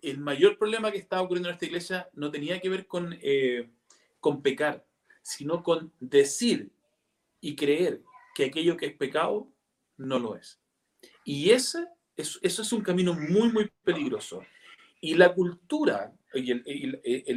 el 0.02 0.20
mayor 0.20 0.58
problema 0.58 0.92
que 0.92 0.98
estaba 0.98 1.22
ocurriendo 1.22 1.50
en 1.50 1.54
esta 1.54 1.66
iglesia 1.66 2.10
no 2.14 2.32
tenía 2.32 2.60
que 2.60 2.70
ver 2.70 2.88
con, 2.88 3.18
eh, 3.22 3.70
con 4.20 4.42
pecar, 4.42 4.86
sino 5.22 5.64
con 5.64 5.92
decir 6.00 6.72
y 7.42 7.56
creer 7.56 8.02
que 8.36 8.46
aquello 8.46 8.78
que 8.78 8.88
es 8.88 8.94
pecado 8.94 9.48
no 9.98 10.20
lo 10.20 10.36
es. 10.36 10.60
Y 11.24 11.50
ese, 11.52 11.88
eso, 12.16 12.40
es 12.42 12.74
un 12.74 12.82
camino 12.82 13.14
muy, 13.14 13.52
muy 13.52 13.72
peligroso. 13.84 14.44
Y 15.02 15.16
la 15.16 15.34
cultura, 15.34 16.14
y 16.34 16.54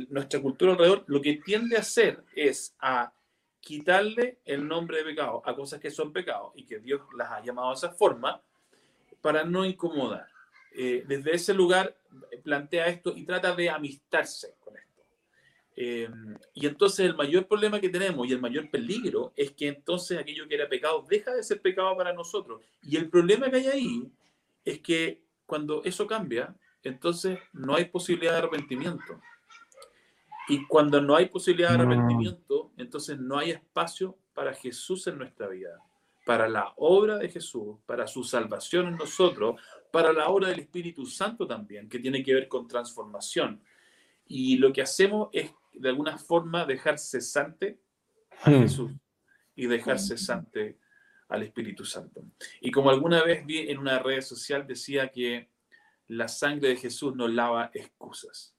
nuestra 0.09 0.41
cultura 0.41 0.73
alrededor, 0.73 1.05
lo 1.07 1.21
que 1.21 1.37
tiende 1.45 1.77
a 1.77 1.81
hacer 1.81 2.25
es 2.35 2.75
a 2.81 3.13
quitarle 3.61 4.39
el 4.45 4.67
nombre 4.67 4.99
de 4.99 5.05
pecado 5.05 5.43
a 5.45 5.55
cosas 5.55 5.81
que 5.81 5.91
son 5.91 6.13
pecados 6.13 6.53
y 6.55 6.65
que 6.65 6.79
Dios 6.79 7.03
las 7.17 7.31
ha 7.31 7.43
llamado 7.43 7.71
de 7.71 7.75
esa 7.75 7.91
forma 7.91 8.43
para 9.21 9.45
no 9.45 9.65
incomodar. 9.67 10.30
Eh, 10.73 11.05
desde 11.07 11.35
ese 11.35 11.55
lugar 11.55 11.97
plantea 12.43 12.87
esto 12.87 13.13
y 13.17 13.25
trata 13.25 13.55
de 13.55 13.71
amistarse 13.71 14.55
con 14.61 14.77
esto. 14.77 14.91
Em, 15.77 16.37
y 16.55 16.67
entonces 16.67 17.07
el 17.07 17.17
mayor 17.17 17.47
problema 17.47 17.81
que 17.81 17.89
tenemos 17.89 18.27
y 18.27 18.33
el 18.33 18.41
mayor 18.41 18.71
peligro 18.71 19.33
es 19.37 19.53
que 19.53 19.69
entonces 19.69 20.19
aquello 20.19 20.47
que 20.49 20.55
era 20.55 20.69
pecado 20.69 21.05
deja 21.09 21.33
de 21.35 21.43
ser 21.43 21.61
pecado 21.61 21.97
para 21.97 22.13
nosotros. 22.13 22.63
Y 22.83 22.97
el 22.97 23.09
problema 23.09 23.51
que 23.51 23.57
hay 23.57 23.67
ahí 23.67 24.13
es 24.65 24.81
que 24.81 25.23
cuando 25.47 25.83
eso 25.85 26.07
cambia, 26.07 26.55
entonces 26.83 27.39
no 27.53 27.75
hay 27.75 27.87
posibilidad 27.87 28.33
de 28.33 28.39
arrepentimiento. 28.39 29.21
Y 30.49 30.67
cuando 30.67 31.01
no 31.01 31.15
hay 31.17 31.27
posibilidad 31.27 31.71
de 31.71 31.77
arrepentimiento, 31.77 32.73
entonces 32.77 33.19
no 33.19 33.39
hay 33.39 33.51
espacio 33.53 34.19
para 34.35 34.53
Jesús 34.55 35.07
en 35.07 35.19
nuestra 35.19 35.49
vida, 35.49 35.79
para 36.25 36.49
la 36.49 36.73
obra 36.77 37.19
de 37.19 37.29
Jesús, 37.29 37.77
para 37.87 38.07
su 38.07 38.25
salvación 38.25 38.89
en 38.89 38.97
nosotros, 38.97 39.61
para 39.91 40.13
la 40.13 40.29
obra 40.29 40.49
del 40.49 40.61
Espíritu 40.61 41.07
Santo 41.07 41.47
también, 41.47 41.89
que 41.89 41.99
tiene 41.99 42.23
que 42.23 42.35
ver 42.35 42.49
con 42.49 42.67
transformación. 42.67 43.63
Y 44.27 44.57
lo 44.57 44.73
que 44.73 44.83
hacemos 44.83 45.29
es 45.33 45.51
de 45.73 45.89
alguna 45.89 46.19
forma 46.19 46.65
dejar 46.65 46.99
cesante 46.99 47.79
a 48.43 48.51
hmm. 48.51 48.63
Jesús. 48.63 48.93
y 49.57 49.67
dejar 49.67 49.99
cesante 49.99 50.79
al 51.29 51.43
Espíritu 51.43 51.85
Santo. 51.85 52.25
Y 52.61 52.71
como 52.71 52.91
alguna 52.91 53.23
vez 53.23 53.45
vi 53.45 53.71
en 53.71 53.79
una 53.79 53.99
red 53.99 54.21
social, 54.21 54.67
decía 54.67 55.09
que 55.09 55.49
la 56.09 56.29
sangre 56.29 56.71
de 56.71 56.77
Jesús 56.77 57.15
nos 57.15 57.31
lava 57.31 57.71
excusas. 57.75 58.55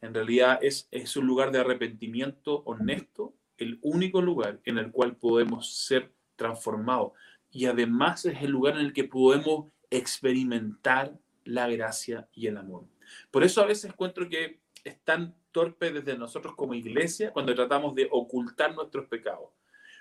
En 0.00 0.14
realidad 0.14 0.58
es, 0.62 0.88
es 0.90 1.16
un 1.16 1.26
lugar 1.26 1.50
de 1.50 1.60
arrepentimiento 1.60 2.62
honesto, 2.64 3.34
el 3.58 3.78
único 3.82 4.22
lugar 4.22 4.60
en 4.64 4.78
el 4.78 4.90
cual 4.90 5.16
podemos 5.16 5.74
ser 5.74 6.12
transformados. 6.36 7.12
Y 7.50 7.66
además 7.66 8.24
es 8.24 8.42
el 8.42 8.50
lugar 8.50 8.74
en 8.74 8.86
el 8.86 8.92
que 8.92 9.04
podemos 9.04 9.72
experimentar 9.90 11.18
la 11.44 11.68
gracia 11.68 12.28
y 12.32 12.46
el 12.48 12.56
amor. 12.56 12.84
Por 13.30 13.44
eso 13.44 13.60
a 13.60 13.66
veces 13.66 13.90
encuentro 13.90 14.28
que 14.28 14.60
es 14.84 15.00
tan 15.02 15.34
torpe 15.52 15.92
desde 15.92 16.16
nosotros 16.16 16.54
como 16.54 16.74
iglesia 16.74 17.32
cuando 17.32 17.54
tratamos 17.54 17.94
de 17.94 18.08
ocultar 18.10 18.74
nuestros 18.74 19.06
pecados 19.06 19.50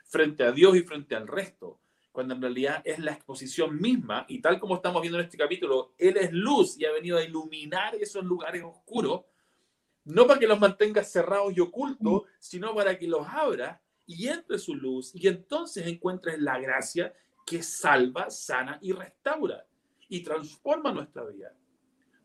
frente 0.05 0.43
a 0.43 0.51
Dios 0.51 0.75
y 0.75 0.81
frente 0.81 1.15
al 1.15 1.27
resto, 1.27 1.79
cuando 2.11 2.35
en 2.35 2.41
realidad 2.41 2.81
es 2.85 2.99
la 2.99 3.11
exposición 3.11 3.79
misma 3.79 4.25
y 4.29 4.39
tal 4.39 4.59
como 4.59 4.75
estamos 4.75 5.01
viendo 5.01 5.19
en 5.19 5.25
este 5.25 5.37
capítulo, 5.37 5.93
Él 5.97 6.17
es 6.17 6.31
luz 6.31 6.77
y 6.79 6.85
ha 6.85 6.91
venido 6.91 7.17
a 7.17 7.23
iluminar 7.23 7.95
esos 7.95 8.23
lugares 8.23 8.63
oscuros, 8.63 9.21
no 10.05 10.27
para 10.27 10.39
que 10.39 10.47
los 10.47 10.59
mantenga 10.59 11.03
cerrados 11.03 11.55
y 11.55 11.59
ocultos, 11.59 12.23
sino 12.39 12.73
para 12.75 12.97
que 12.97 13.07
los 13.07 13.27
abra 13.27 13.81
y 14.05 14.27
entre 14.27 14.59
su 14.59 14.75
luz 14.75 15.11
y 15.15 15.27
entonces 15.27 15.87
encuentres 15.87 16.39
la 16.39 16.59
gracia 16.59 17.13
que 17.45 17.63
salva, 17.63 18.29
sana 18.29 18.77
y 18.81 18.91
restaura 18.91 19.65
y 20.09 20.21
transforma 20.21 20.91
nuestra 20.91 21.23
vida. 21.23 21.53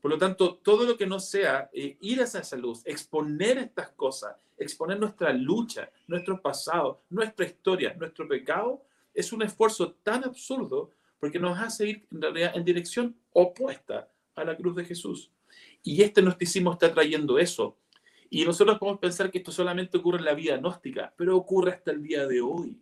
Por 0.00 0.10
lo 0.10 0.18
tanto, 0.18 0.56
todo 0.56 0.84
lo 0.84 0.96
que 0.96 1.06
no 1.06 1.20
sea 1.20 1.68
eh, 1.72 1.96
ir 2.00 2.22
hacia 2.22 2.40
esa 2.40 2.56
luz, 2.56 2.82
exponer 2.86 3.58
estas 3.58 3.90
cosas, 3.90 4.34
exponer 4.56 4.98
nuestra 4.98 5.32
lucha, 5.32 5.90
nuestro 6.06 6.40
pasado, 6.40 7.02
nuestra 7.10 7.46
historia, 7.46 7.94
nuestro 7.94 8.26
pecado, 8.26 8.82
es 9.12 9.32
un 9.32 9.42
esfuerzo 9.42 9.92
tan 10.02 10.24
absurdo 10.24 10.90
porque 11.18 11.38
nos 11.38 11.58
hace 11.58 11.88
ir 11.88 12.06
en 12.10 12.36
en 12.36 12.64
dirección 12.64 13.16
opuesta 13.32 14.08
a 14.34 14.44
la 14.44 14.56
cruz 14.56 14.76
de 14.76 14.84
Jesús. 14.84 15.30
Y 15.82 16.02
este 16.02 16.22
gnosticismo 16.22 16.72
está 16.72 16.92
trayendo 16.92 17.38
eso. 17.38 17.76
Y 18.30 18.44
nosotros 18.44 18.78
podemos 18.78 19.00
pensar 19.00 19.30
que 19.30 19.38
esto 19.38 19.50
solamente 19.52 19.98
ocurre 19.98 20.18
en 20.18 20.24
la 20.24 20.34
vida 20.34 20.56
gnóstica, 20.56 21.12
pero 21.16 21.36
ocurre 21.36 21.72
hasta 21.72 21.90
el 21.90 22.02
día 22.02 22.26
de 22.26 22.40
hoy, 22.40 22.80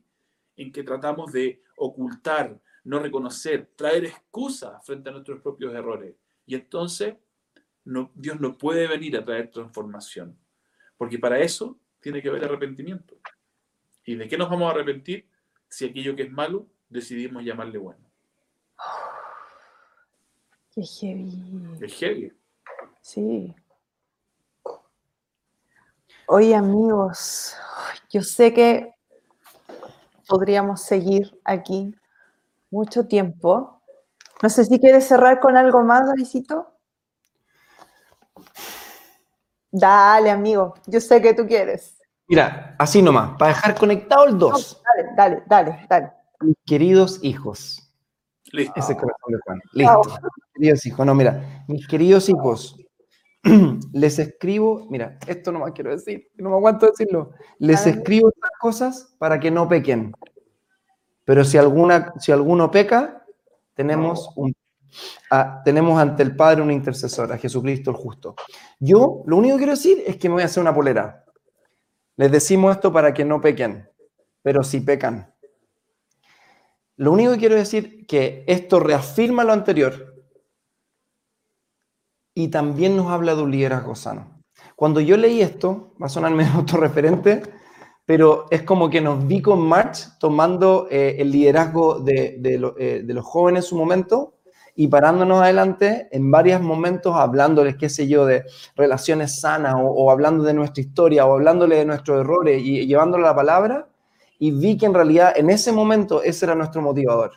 en 0.57 0.71
que 0.71 0.83
tratamos 0.83 1.33
de 1.33 1.63
ocultar, 1.77 2.61
no 2.85 2.99
reconocer, 3.01 3.71
traer 3.77 4.07
excusas 4.07 4.85
frente 4.85 5.11
a 5.11 5.13
nuestros 5.13 5.41
propios 5.41 5.75
errores. 5.75 6.15
Y 6.47 6.55
entonces 6.55 7.17
no, 7.85 8.11
Dios 8.15 8.41
no 8.41 8.57
puede 8.57 8.87
venir 8.87 9.17
a 9.17 9.25
traer 9.25 9.51
transformación, 9.51 10.39
porque 10.97 11.19
para 11.19 11.39
eso 11.39 11.79
tiene 12.01 12.23
que 12.23 12.29
haber 12.29 12.45
arrepentimiento. 12.45 13.17
¿Y 14.05 14.15
de 14.15 14.29
qué 14.29 14.39
nos 14.39 14.49
vamos 14.49 14.69
a 14.69 14.75
arrepentir 14.75 15.29
si 15.69 15.87
aquello 15.87 16.17
que 16.17 16.23
es 16.23 16.31
malo 16.31 16.67
decidimos 16.89 17.45
llamarle 17.45 17.79
bueno? 17.79 18.11
Qué 20.75 20.83
heavy. 20.83 21.79
Es 21.81 21.95
heavy. 21.95 22.33
Sí. 23.03 23.55
Oye, 26.27 26.55
amigos, 26.55 27.57
yo 28.11 28.23
sé 28.23 28.53
que 28.53 28.93
podríamos 30.29 30.83
seguir 30.83 31.39
aquí 31.43 31.95
mucho 32.71 33.07
tiempo, 33.07 33.83
no 34.43 34.49
sé 34.49 34.65
si 34.65 34.79
quieres 34.79 35.07
cerrar 35.07 35.41
con 35.41 35.57
algo 35.57 35.83
más, 35.83 36.07
Davidito. 36.07 36.75
Dale, 39.71 40.31
amigo, 40.31 40.75
yo 40.87 41.01
sé 41.01 41.21
que 41.21 41.35
tú 41.35 41.47
quieres. 41.47 41.99
Mira, 42.29 42.77
así 42.79 43.03
nomás, 43.03 43.37
para 43.39 43.55
dejar 43.55 43.75
conectado 43.75 44.27
el 44.27 44.39
2. 44.39 44.83
Dale, 44.85 45.11
dale, 45.17 45.43
dale, 45.47 45.87
dale. 45.89 46.13
Mis 46.41 46.57
queridos 46.65 47.19
hijos. 47.23 47.91
Listo. 48.53 48.73
Ese 48.77 48.95
corazón 48.95 49.33
de 49.33 49.39
Juan. 49.45 49.61
Listo. 49.73 50.03
Queridos 50.55 50.87
hijos, 50.87 51.07
no, 51.07 51.15
mira, 51.15 51.65
mis 51.69 51.87
queridos 51.87 52.29
hijos, 52.29 52.77
les 53.93 54.19
escribo, 54.19 54.87
mira, 54.91 55.19
esto 55.27 55.53
no 55.53 55.61
más 55.61 55.73
quiero 55.73 55.91
decir, 55.91 56.31
no 56.37 56.51
me 56.51 56.57
aguanto 56.57 56.87
decirlo. 56.87 57.33
Les 57.59 57.87
escribo 57.87 58.31
estas 58.31 58.51
cosas 58.61 59.15
para 59.19 59.39
que 59.41 59.51
no 59.51 59.69
pequen. 59.69 60.13
Pero 61.29 61.45
si, 61.45 61.59
alguna, 61.59 62.15
si 62.19 62.33
alguno 62.33 62.71
peca, 62.71 63.23
tenemos, 63.75 64.31
un, 64.35 64.57
tenemos 65.63 66.01
ante 66.01 66.23
el 66.23 66.35
Padre 66.35 66.63
una 66.63 66.73
intercesora, 66.73 67.37
Jesucristo 67.37 67.91
el 67.91 67.99
justo. 67.99 68.35
Yo 68.81 69.25
lo 69.27 69.37
único 69.37 69.57
que 69.57 69.59
quiero 69.59 69.75
decir 69.75 70.03
es 70.07 70.17
que 70.17 70.31
me 70.31 70.37
voy 70.37 70.43
a 70.43 70.47
hacer 70.47 70.63
una 70.63 70.75
polera. 70.75 71.27
Les 72.17 72.33
decimos 72.33 72.75
esto 72.75 72.91
para 72.91 73.13
que 73.13 73.27
no 73.27 73.43
pequen, 73.43 73.91
pero 74.41 74.63
si 74.65 74.81
pecan. 74.81 75.35
Lo 76.97 77.13
único 77.13 77.33
que 77.33 77.41
quiero 77.41 77.57
decir 77.57 78.07
que 78.07 78.45
esto 78.47 78.81
reafirma 78.81 79.45
lo 79.45 79.53
anterior 79.53 80.25
y 82.33 82.49
también 82.49 82.97
nos 82.97 83.11
habla 83.11 83.35
de 83.35 83.43
un 83.43 83.51
liderazgo 83.51 83.95
sano. 83.95 84.43
Cuando 84.77 84.99
yo 85.03 85.19
leí 85.19 85.43
esto, 85.43 85.93
va 86.01 86.07
a 86.07 86.09
sonarme 86.09 86.47
autorreferente, 86.55 87.43
pero 88.09 88.47
es 88.49 88.63
como 88.63 88.89
que 88.89 89.03
nos 89.03 89.27
vi 89.27 89.43
con 89.43 89.61
March 89.61 90.17
tomando 90.19 90.89
eh, 90.91 91.17
el 91.19 91.31
liderazgo 91.31 92.01
de, 92.01 92.41
eh, 92.43 93.03
de, 93.05 93.13
los 93.15 93.23
jóvenes 93.27 93.65
en 93.65 93.69
su 93.69 93.77
momento 93.77 94.37
y 94.75 94.89
parándonos 94.89 95.43
adelante 95.43 96.09
en 96.11 96.31
varios 96.31 96.63
momentos 96.63 97.15
hablándoles, 97.15 97.77
qué 97.77 97.91
sé 97.91 98.09
yo, 98.09 98.25
de 98.25 98.47
relaciones 98.77 99.43
sanas 99.43 99.75
o, 99.77 100.11
hablando 100.11 100.43
de 100.43 100.55
nuestra 100.55 100.81
historia 100.81 101.27
o 101.27 101.35
hablándoles 101.35 101.81
de 101.81 101.85
nuestros 101.85 102.21
errores 102.21 102.63
y, 102.63 102.87
llevándole 102.87 103.25
la 103.25 103.37
palabra 103.37 103.89
y 104.39 104.53
vi 104.53 104.79
que 104.79 104.87
en 104.87 104.95
realidad 104.95 105.35
en 105.37 105.51
ese 105.51 105.71
momento 105.71 106.23
ese 106.23 106.47
era 106.47 106.55
nuestro 106.55 106.81
motivador. 106.81 107.33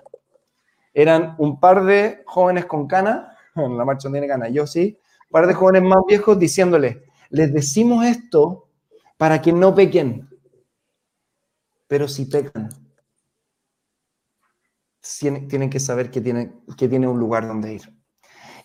Eran 0.93 1.35
un 1.37 1.59
par 1.59 1.83
de 1.83 2.23
jóvenes 2.25 2.65
con 2.65 2.87
cana, 2.87 3.35
la 3.55 3.83
marcha 3.83 4.07
no 4.07 4.13
tiene 4.13 4.27
cana, 4.29 4.47
yo 4.47 4.65
sí, 4.65 4.97
un 5.25 5.31
par 5.31 5.47
de 5.47 5.53
jóvenes 5.53 5.83
más 5.83 5.99
viejos 6.07 6.39
diciéndoles, 6.39 6.95
les 7.29 7.51
decimos 7.51 8.05
esto 8.05 8.69
para 9.17 9.41
que 9.41 9.51
no 9.51 9.75
pequen, 9.75 10.30
pero 11.91 12.07
si 12.07 12.23
pecan, 12.23 12.69
tienen 15.49 15.69
que 15.69 15.77
saber 15.81 16.09
que 16.09 16.21
tiene, 16.21 16.53
que 16.77 16.87
tiene 16.87 17.05
un 17.05 17.19
lugar 17.19 17.45
donde 17.45 17.73
ir. 17.73 17.93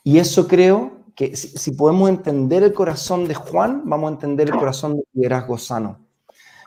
Y 0.05 0.19
eso 0.19 0.47
creo 0.47 1.07
que 1.16 1.35
si, 1.35 1.73
podemos 1.73 2.09
entender 2.09 2.62
el 2.62 2.73
corazón 2.73 3.27
de 3.27 3.35
Juan, 3.35 3.82
vamos 3.85 4.11
a 4.11 4.15
entender 4.15 4.48
el 4.48 4.57
corazón 4.57 4.94
del 4.94 5.05
liderazgo 5.12 5.59
sano. 5.59 6.07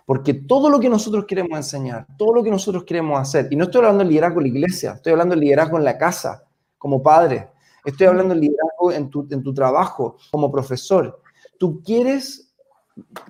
Porque 0.05 0.33
todo 0.33 0.69
lo 0.69 0.81
que 0.81 0.89
nosotros 0.89 1.23
queremos 1.25 1.55
enseñar, 1.55 2.05
todo 2.17 2.33
lo 2.33 2.43
que 2.43 2.51
nosotros 2.51 2.83
queremos 2.83 3.17
hacer, 3.17 3.47
y 3.49 3.55
no 3.55 3.63
estoy 3.63 3.79
hablando 3.79 3.99
del 3.99 4.09
liderazgo 4.09 4.41
en 4.41 4.43
la 4.43 4.57
iglesia, 4.57 4.91
estoy 4.95 5.13
hablando 5.13 5.35
del 5.35 5.45
liderazgo 5.45 5.77
en 5.77 5.85
la 5.85 5.97
casa, 5.97 6.43
como 6.77 7.01
padre, 7.01 7.51
estoy 7.85 8.07
hablando 8.07 8.33
del 8.33 8.41
liderazgo 8.41 8.91
en 8.91 9.09
tu, 9.09 9.25
en 9.31 9.41
tu 9.41 9.53
trabajo, 9.53 10.17
como 10.29 10.51
profesor. 10.51 11.21
Tú 11.57 11.81
quieres 11.81 12.53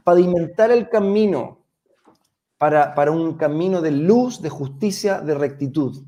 pavimentar 0.03 0.71
el 0.71 0.89
camino 0.89 1.58
para, 2.59 3.09
un 3.09 3.37
camino 3.37 3.81
de 3.81 3.91
luz, 3.91 4.41
de 4.41 4.49
justicia, 4.49 5.21
de 5.21 5.33
rectitud. 5.33 6.03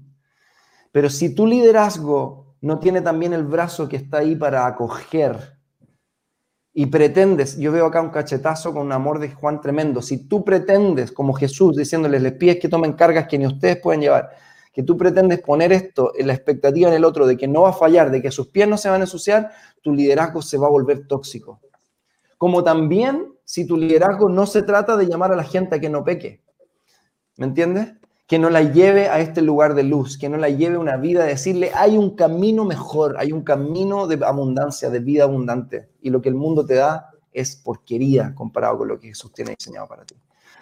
Pero 0.91 1.10
si 1.10 1.34
tu 1.34 1.48
liderazgo 1.48 2.57
no 2.60 2.78
tiene 2.78 3.02
también 3.02 3.32
el 3.32 3.45
brazo 3.45 3.88
que 3.88 3.95
está 3.95 4.18
ahí 4.18 4.36
para 4.36 4.68
acoger 4.68 5.57
y 6.73 6.88
pretendes, 6.88 7.57
yo 7.57 7.72
veo 7.72 7.86
acá 7.86 8.02
un 8.02 8.10
cachetazo 8.10 8.73
con 8.73 8.86
un 8.86 8.91
amor 8.91 9.19
de 9.19 9.32
Juan 9.32 9.61
tremendo, 9.61 10.02
si 10.02 10.28
tú 10.28 10.44
pretendes, 10.44 11.14
como 11.14 11.34
Jesús, 11.34 11.78
diciéndoles, 11.78 12.22
les 12.22 12.34
pides 12.34 12.60
que 12.60 12.68
tomen 12.68 12.94
cargas 12.94 13.28
que 13.28 13.38
ni 13.38 13.48
ustedes 13.48 13.78
pueden 13.78 14.02
llevar, 14.02 14.30
que 14.73 14.84
tú 14.84 14.98
pretendes 14.98 15.40
poner 15.40 15.72
esto 15.72 16.11
en 16.18 16.28
la 16.28 16.34
expectativa 16.34 16.90
en 16.90 16.95
el 16.95 17.06
otro 17.06 17.26
de 17.26 17.38
que 17.38 17.48
no 17.48 17.61
va 17.61 17.69
a 17.69 17.73
fallar, 17.73 18.11
de 18.11 18.22
que 18.22 18.30
sus 18.30 18.49
pies 18.49 18.68
no 18.68 18.78
se 18.78 18.90
van 18.90 18.99
a 18.99 19.06
ensuciar, 19.06 19.52
tu 19.82 19.94
liderazgo 19.94 20.41
se 20.41 20.57
va 20.57 20.68
a 20.68 20.72
volver 20.72 21.07
tóxico. 21.07 21.61
Como 22.41 22.63
también 22.63 23.35
si 23.45 23.68
tu 23.68 23.77
liderazgo 23.77 24.27
no 24.27 24.47
se 24.47 24.63
trata 24.63 24.97
de 24.97 25.05
llamar 25.05 25.31
a 25.31 25.35
la 25.35 25.43
gente 25.43 25.76
a 25.76 25.80
que 25.80 25.91
no 25.91 26.03
peque. 26.03 26.41
¿Me 27.38 27.45
entiendes? 27.45 27.93
Que 28.26 28.39
no 28.39 28.49
la 28.49 28.63
lleve 28.63 29.09
a 29.09 29.19
este 29.19 29.43
lugar 29.43 29.76
de 29.76 29.84
luz, 29.84 30.18
que 30.18 30.27
no 30.27 30.38
la 30.38 30.49
lleve 30.49 30.77
a 30.77 30.80
una 30.80 30.97
vida 30.97 31.22
de 31.22 31.30
decirle, 31.30 31.69
hay 31.76 31.99
un 31.99 32.15
camino 32.15 32.65
mejor, 32.65 33.15
hay 33.19 33.31
un 33.31 33.43
camino 33.43 34.07
de 34.07 34.26
abundancia, 34.26 34.89
de 34.89 34.97
vida 35.01 35.26
abundante. 35.26 35.91
Y 36.01 36.09
lo 36.09 36.19
que 36.19 36.30
el 36.30 36.35
mundo 36.35 36.65
te 36.65 36.73
da 36.73 37.11
es 37.31 37.57
porquería 37.57 38.34
comparado 38.34 38.80
con 38.80 38.88
lo 38.88 38.99
que 38.99 39.09
Jesús 39.09 39.31
tiene 39.31 39.55
diseñado 39.55 39.88
para 39.88 40.03
ti. 40.03 40.15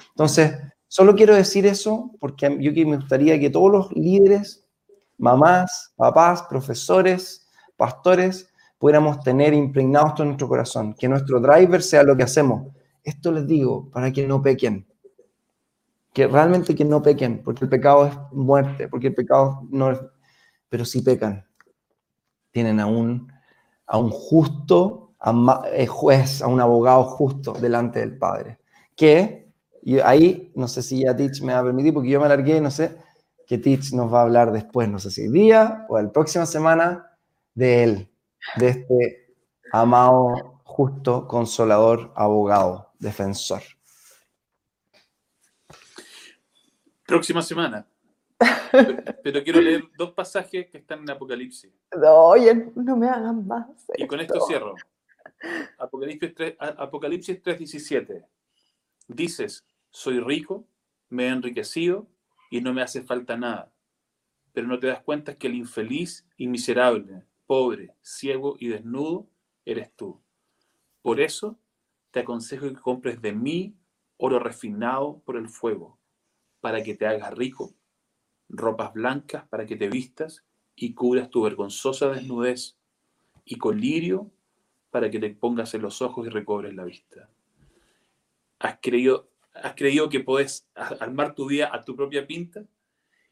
Entonces, 0.09 0.57
solo 0.89 1.15
quiero 1.15 1.33
decir 1.33 1.65
eso 1.65 2.11
porque 2.19 2.57
yo 2.59 2.73
me 2.89 2.97
gustaría 2.97 3.39
que 3.39 3.49
todos 3.49 3.71
los 3.71 3.91
líderes, 3.93 4.67
mamás, 5.17 5.93
papás, 5.95 6.43
profesores, 6.43 7.47
pastores, 7.77 8.48
pudiéramos 8.79 9.19
tener 9.19 9.53
impregnado 9.53 10.07
esto 10.07 10.23
en 10.23 10.29
nuestro 10.29 10.47
corazón, 10.47 10.95
que 10.97 11.07
nuestro 11.07 11.39
driver 11.39 11.83
sea 11.83 12.01
lo 12.01 12.17
que 12.17 12.23
hacemos. 12.23 12.73
Esto 13.03 13.31
les 13.31 13.45
digo 13.45 13.89
para 13.91 14.11
que 14.11 14.25
no 14.25 14.41
pequen, 14.41 14.87
que 16.13 16.27
realmente 16.27 16.73
que 16.73 16.85
no 16.85 17.03
pequen, 17.03 17.43
porque 17.43 17.65
el 17.65 17.69
pecado 17.69 18.07
es 18.07 18.13
muerte, 18.31 18.87
porque 18.87 19.07
el 19.07 19.15
pecado 19.15 19.67
no 19.69 19.91
es... 19.91 19.99
Pero 20.69 20.85
si 20.85 21.01
pecan, 21.01 21.45
tienen 22.51 22.79
a 22.79 22.87
un, 22.87 23.31
a 23.85 23.97
un 23.97 24.09
justo 24.09 25.13
a, 25.19 25.63
eh, 25.73 25.85
juez, 25.85 26.41
a 26.41 26.47
un 26.47 26.61
abogado 26.61 27.03
justo 27.03 27.53
delante 27.53 27.99
del 27.99 28.17
Padre, 28.17 28.59
que 28.95 29.49
Y 29.81 29.99
ahí, 29.99 30.51
no 30.55 30.67
sé 30.67 30.81
si 30.81 31.01
ya 31.01 31.15
Teach 31.15 31.41
me 31.41 31.53
va 31.53 31.59
a 31.59 31.63
permitir, 31.63 31.93
porque 31.93 32.09
yo 32.09 32.19
me 32.19 32.25
alargué, 32.25 32.59
no 32.61 32.69
sé, 32.69 32.97
que 33.47 33.57
Teach 33.57 33.93
nos 33.93 34.13
va 34.13 34.19
a 34.19 34.23
hablar 34.23 34.51
después, 34.51 34.89
no 34.89 34.99
sé 34.99 35.09
si 35.09 35.27
día 35.29 35.85
o 35.89 35.99
la 35.99 36.11
próxima 36.11 36.45
semana, 36.45 37.05
de 37.55 37.83
él, 37.83 38.08
de 38.57 38.69
este 38.69 39.35
amado, 39.71 40.61
justo, 40.63 41.27
consolador, 41.27 42.11
abogado, 42.15 42.91
defensor. 42.99 43.61
Próxima 47.05 47.41
semana. 47.41 47.87
Pero, 48.71 49.03
pero 49.23 49.43
quiero 49.43 49.61
leer 49.61 49.83
dos 49.97 50.11
pasajes 50.13 50.69
que 50.69 50.77
están 50.77 50.99
en 50.99 51.09
Apocalipsis. 51.09 51.71
No, 51.97 52.27
oye, 52.27 52.71
no 52.75 52.95
me 52.95 53.07
hagan 53.07 53.45
más. 53.47 53.67
Y 53.97 54.07
con 54.07 54.19
esto 54.19 54.39
cierro. 54.47 54.75
Apocalipsis 55.77 56.33
3, 56.35 56.55
Apocalipsis 56.59 57.41
3:17. 57.41 58.25
Dices, 59.07 59.65
soy 59.89 60.19
rico, 60.19 60.67
me 61.09 61.25
he 61.25 61.29
enriquecido 61.29 62.07
y 62.51 62.61
no 62.61 62.73
me 62.73 62.81
hace 62.81 63.01
falta 63.01 63.37
nada. 63.37 63.71
Pero 64.53 64.67
no 64.67 64.79
te 64.79 64.87
das 64.87 65.01
cuenta 65.01 65.35
que 65.35 65.47
el 65.47 65.55
infeliz 65.55 66.27
y 66.37 66.47
miserable, 66.47 67.23
pobre, 67.49 67.95
ciego 68.03 68.57
y 68.59 68.67
desnudo 68.67 69.27
eres 69.65 69.91
tú. 69.95 70.21
Por 71.01 71.19
eso 71.19 71.59
te 72.11 72.19
aconsejo 72.19 72.67
que 72.67 72.75
compres 72.75 73.23
de 73.23 73.33
mí 73.33 73.75
oro 74.17 74.37
refinado 74.37 75.23
por 75.25 75.35
el 75.35 75.49
fuego, 75.49 75.97
para 76.59 76.83
que 76.83 76.93
te 76.93 77.07
hagas 77.07 77.33
rico, 77.33 77.73
ropas 78.49 78.93
blancas 78.93 79.47
para 79.47 79.65
que 79.65 79.75
te 79.75 79.89
vistas 79.89 80.45
y 80.75 80.93
cubras 80.93 81.31
tu 81.31 81.41
vergonzosa 81.41 82.09
desnudez, 82.09 82.77
y 83.45 83.57
colirio 83.57 84.29
para 84.91 85.09
que 85.09 85.17
te 85.17 85.31
pongas 85.31 85.73
en 85.73 85.81
los 85.81 86.03
ojos 86.03 86.27
y 86.27 86.29
recobres 86.29 86.75
la 86.75 86.83
vista. 86.83 87.31
¿Has 88.59 88.77
creído, 88.79 89.27
has 89.55 89.73
creído 89.73 90.07
que 90.07 90.19
puedes 90.19 90.69
armar 90.75 91.33
tu 91.33 91.49
día 91.49 91.73
a 91.73 91.83
tu 91.83 91.95
propia 91.95 92.27
pinta? 92.27 92.63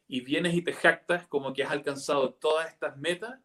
Y 0.07 0.22
vienes 0.22 0.56
y 0.56 0.64
te 0.64 0.73
jactas 0.73 1.27
como 1.27 1.53
que 1.53 1.64
has 1.64 1.72
alcanzado 1.72 2.34
todas 2.34 2.72
estas 2.72 2.98
metas 2.98 3.39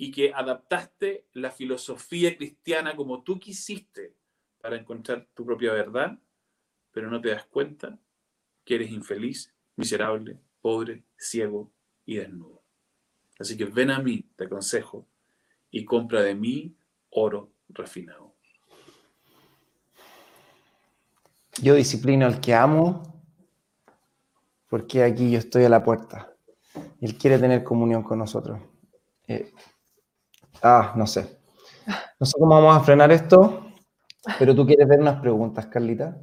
y 0.00 0.12
que 0.12 0.32
adaptaste 0.32 1.26
la 1.32 1.50
filosofía 1.50 2.36
cristiana 2.36 2.94
como 2.94 3.24
tú 3.24 3.40
quisiste 3.40 4.14
para 4.60 4.76
encontrar 4.76 5.26
tu 5.34 5.44
propia 5.44 5.72
verdad, 5.72 6.16
pero 6.92 7.10
no 7.10 7.20
te 7.20 7.30
das 7.30 7.46
cuenta 7.46 7.98
que 8.64 8.76
eres 8.76 8.92
infeliz, 8.92 9.52
miserable, 9.74 10.38
pobre, 10.60 11.02
ciego 11.16 11.72
y 12.06 12.14
desnudo. 12.14 12.62
Así 13.40 13.56
que 13.56 13.64
ven 13.64 13.90
a 13.90 13.98
mí, 13.98 14.24
te 14.36 14.44
aconsejo, 14.44 15.08
y 15.68 15.84
compra 15.84 16.22
de 16.22 16.36
mí 16.36 16.76
oro 17.10 17.50
refinado. 17.68 18.36
Yo 21.60 21.74
disciplino 21.74 22.24
al 22.24 22.40
que 22.40 22.54
amo, 22.54 23.20
porque 24.68 25.02
aquí 25.02 25.32
yo 25.32 25.40
estoy 25.40 25.64
a 25.64 25.68
la 25.68 25.82
puerta. 25.82 26.32
Él 27.00 27.18
quiere 27.18 27.40
tener 27.40 27.64
comunión 27.64 28.04
con 28.04 28.20
nosotros. 28.20 28.60
Eh, 29.26 29.52
ah, 30.62 30.92
no 30.96 31.06
sé. 31.06 31.38
No 32.20 32.26
sé 32.26 32.32
cómo 32.38 32.54
vamos 32.54 32.76
a 32.76 32.84
frenar 32.84 33.10
esto, 33.12 33.72
pero 34.38 34.54
tú 34.54 34.66
quieres 34.66 34.88
ver 34.88 35.00
unas 35.00 35.20
preguntas, 35.20 35.66
Carlita. 35.66 36.16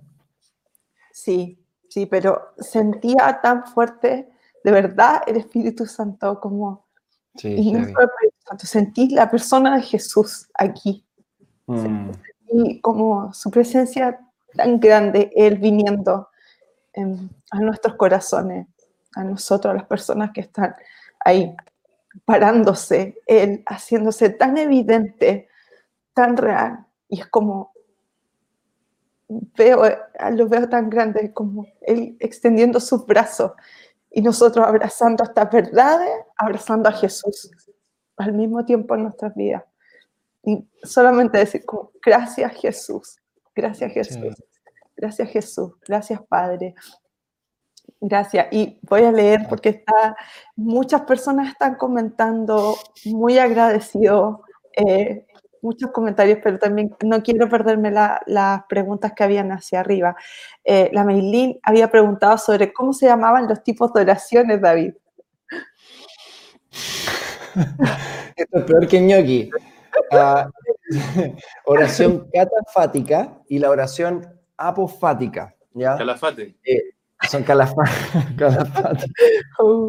Sí, 1.12 1.66
sí, 1.90 2.06
pero 2.06 2.53
sentía 2.57 3.40
tan 3.41 3.66
fuerte, 3.66 4.30
de 4.64 4.72
verdad, 4.72 5.22
el 5.28 5.38
Espíritu 5.38 5.86
Santo 5.86 6.40
como... 6.40 6.86
Sí, 7.36 7.53
y 7.53 7.72
no 7.72 7.80
heavy. 7.80 7.94
solo 7.94 8.03
el 8.03 8.10
Espíritu 8.10 8.38
Santo, 8.48 8.66
sentí 8.68 9.10
la 9.10 9.30
persona 9.30 9.76
de 9.78 9.82
Jesús 9.82 10.48
aquí. 10.53 11.06
Mm, 11.68 12.12
y 12.52 12.82
como 12.82 13.34
su 13.34 13.49
presencia 13.49 14.20
tan 14.56 14.80
grande, 14.80 15.32
Él 15.36 15.57
viniendo 15.57 16.30
em, 16.94 17.30
a 17.52 17.60
nuestros 17.60 17.95
corazones, 17.95 18.68
a 19.16 19.24
nosotros, 19.24 19.72
a 19.72 19.76
las 19.76 19.86
personas 19.86 20.32
que 20.32 20.41
están 20.41 20.76
ahí, 21.24 21.56
parándose, 22.24 23.22
Él 23.28 23.64
haciéndose 23.66 24.30
tan 24.30 24.58
evidente, 24.58 25.50
tan 26.14 26.38
real. 26.38 26.86
Y 27.10 27.20
es 27.20 27.28
como, 27.28 27.74
veo, 29.28 29.84
lo 30.32 30.48
veo 30.48 30.70
tan 30.70 30.90
grande, 30.90 31.34
como 31.34 31.68
Él 31.82 32.16
extendiendo 32.20 32.80
sus 32.80 33.06
brazos 33.06 33.52
y 34.12 34.22
nosotros 34.22 34.66
abrazando 34.66 35.24
estas 35.24 35.52
verdades, 35.52 36.10
abrazando 36.38 36.88
a 36.88 36.94
Jesús 36.94 37.52
al 38.18 38.32
mismo 38.34 38.64
tiempo 38.66 38.96
en 38.96 39.04
nuestras 39.04 39.36
vidas. 39.36 39.64
Y 40.44 40.66
solamente 40.84 41.38
decir 41.38 41.66
como, 41.66 41.92
gracias 42.02 42.54
Jesús, 42.54 43.18
gracias 43.54 43.92
Jesús, 43.92 44.36
gracias 44.96 45.30
Jesús, 45.30 45.74
gracias 45.86 46.22
Padre. 46.30 46.76
Gracias. 48.07 48.48
Y 48.52 48.77
voy 48.84 49.03
a 49.03 49.11
leer 49.11 49.48
porque 49.49 49.69
está, 49.69 50.15
muchas 50.56 51.02
personas 51.02 51.48
están 51.49 51.73
comentando, 51.73 52.77
muy 53.06 53.40
agradecido, 53.40 54.44
eh, 54.77 55.26
muchos 55.60 55.90
comentarios, 55.90 56.38
pero 56.44 56.60
también 56.60 56.95
no 57.03 57.23
quiero 57.23 57.49
perderme 57.49 57.90
la- 57.90 58.22
las 58.27 58.64
preguntas 58.69 59.14
que 59.15 59.23
habían 59.23 59.52
hacia 59.52 59.80
arriba. 59.80 60.15
Eh, 60.64 60.91
la 60.94 61.03
Meilín 61.03 61.60
había 61.64 61.90
preguntado 61.90 62.38
sobre 62.38 62.72
cómo 62.72 62.94
se 62.94 63.07
llamaban 63.07 63.48
los 63.48 63.64
tipos 63.64 63.91
de 63.94 64.02
oraciones, 64.02 64.61
David. 64.61 64.94
Esto 68.36 68.57
es 68.60 68.64
peor 68.65 68.88
que 68.88 69.02
ñoqui. 69.02 69.49
Ah, 70.11 70.48
oración 71.65 72.30
catafática 72.32 73.40
y 73.49 73.57
la 73.57 73.72
oración 73.72 74.27
apofática. 74.57 75.56
¿ya? 75.73 75.98
Calafate. 75.98 76.56
Son 77.30 77.43
calafa- 77.43 77.89
calafáticas. 78.38 79.06
Uh, 79.60 79.88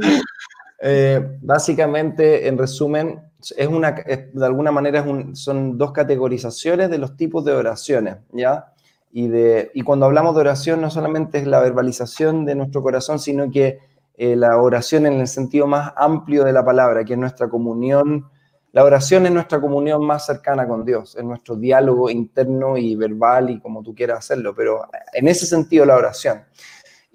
Eh, 0.79 1.39
básicamente, 1.41 2.47
en 2.49 2.59
resumen, 2.59 3.21
es 3.57 3.67
una, 3.67 3.89
es- 4.07 4.35
de 4.35 4.45
alguna 4.47 4.71
manera 4.71 5.01
es 5.01 5.07
un- 5.07 5.35
son 5.35 5.79
dos 5.79 5.93
categorizaciones 5.93 6.91
de 6.91 6.99
los 6.99 7.17
tipos 7.17 7.45
de 7.47 7.53
oraciones, 7.53 8.17
¿ya? 8.33 8.73
Y, 9.11 9.29
de, 9.29 9.71
y 9.75 9.81
cuando 9.83 10.05
hablamos 10.05 10.35
de 10.35 10.43
oración, 10.43 10.83
no 10.83 10.91
solamente 10.91 11.39
es 11.39 11.47
la 11.47 11.61
verbalización 11.61 12.45
de 12.45 12.55
nuestro 12.57 12.83
corazón, 12.83 13.19
sino 13.19 13.51
que 13.51 13.79
eh, 14.19 14.37
la 14.37 14.59
oración 14.59 15.07
en 15.07 15.15
el 15.15 15.29
sentido 15.29 15.67
más 15.67 15.93
amplio 15.97 16.45
de 16.45 16.53
la 16.53 16.63
palabra, 16.65 17.05
que 17.05 17.15
es 17.15 17.19
nuestra 17.19 17.49
comunión. 17.49 18.29
La 18.73 18.85
oración 18.85 19.25
es 19.25 19.33
nuestra 19.33 19.59
comunión 19.61 20.05
más 20.05 20.27
cercana 20.27 20.69
con 20.69 20.85
Dios, 20.85 21.17
es 21.17 21.25
nuestro 21.25 21.57
diálogo 21.57 22.11
interno 22.11 22.77
y 22.77 22.95
verbal 22.97 23.49
y 23.49 23.61
como 23.61 23.83
tú 23.83 23.95
quieras 23.95 24.19
hacerlo, 24.19 24.55
pero 24.55 24.83
en 25.15 25.27
ese 25.29 25.47
sentido 25.47 25.87
la 25.87 25.97
oración. 25.97 26.43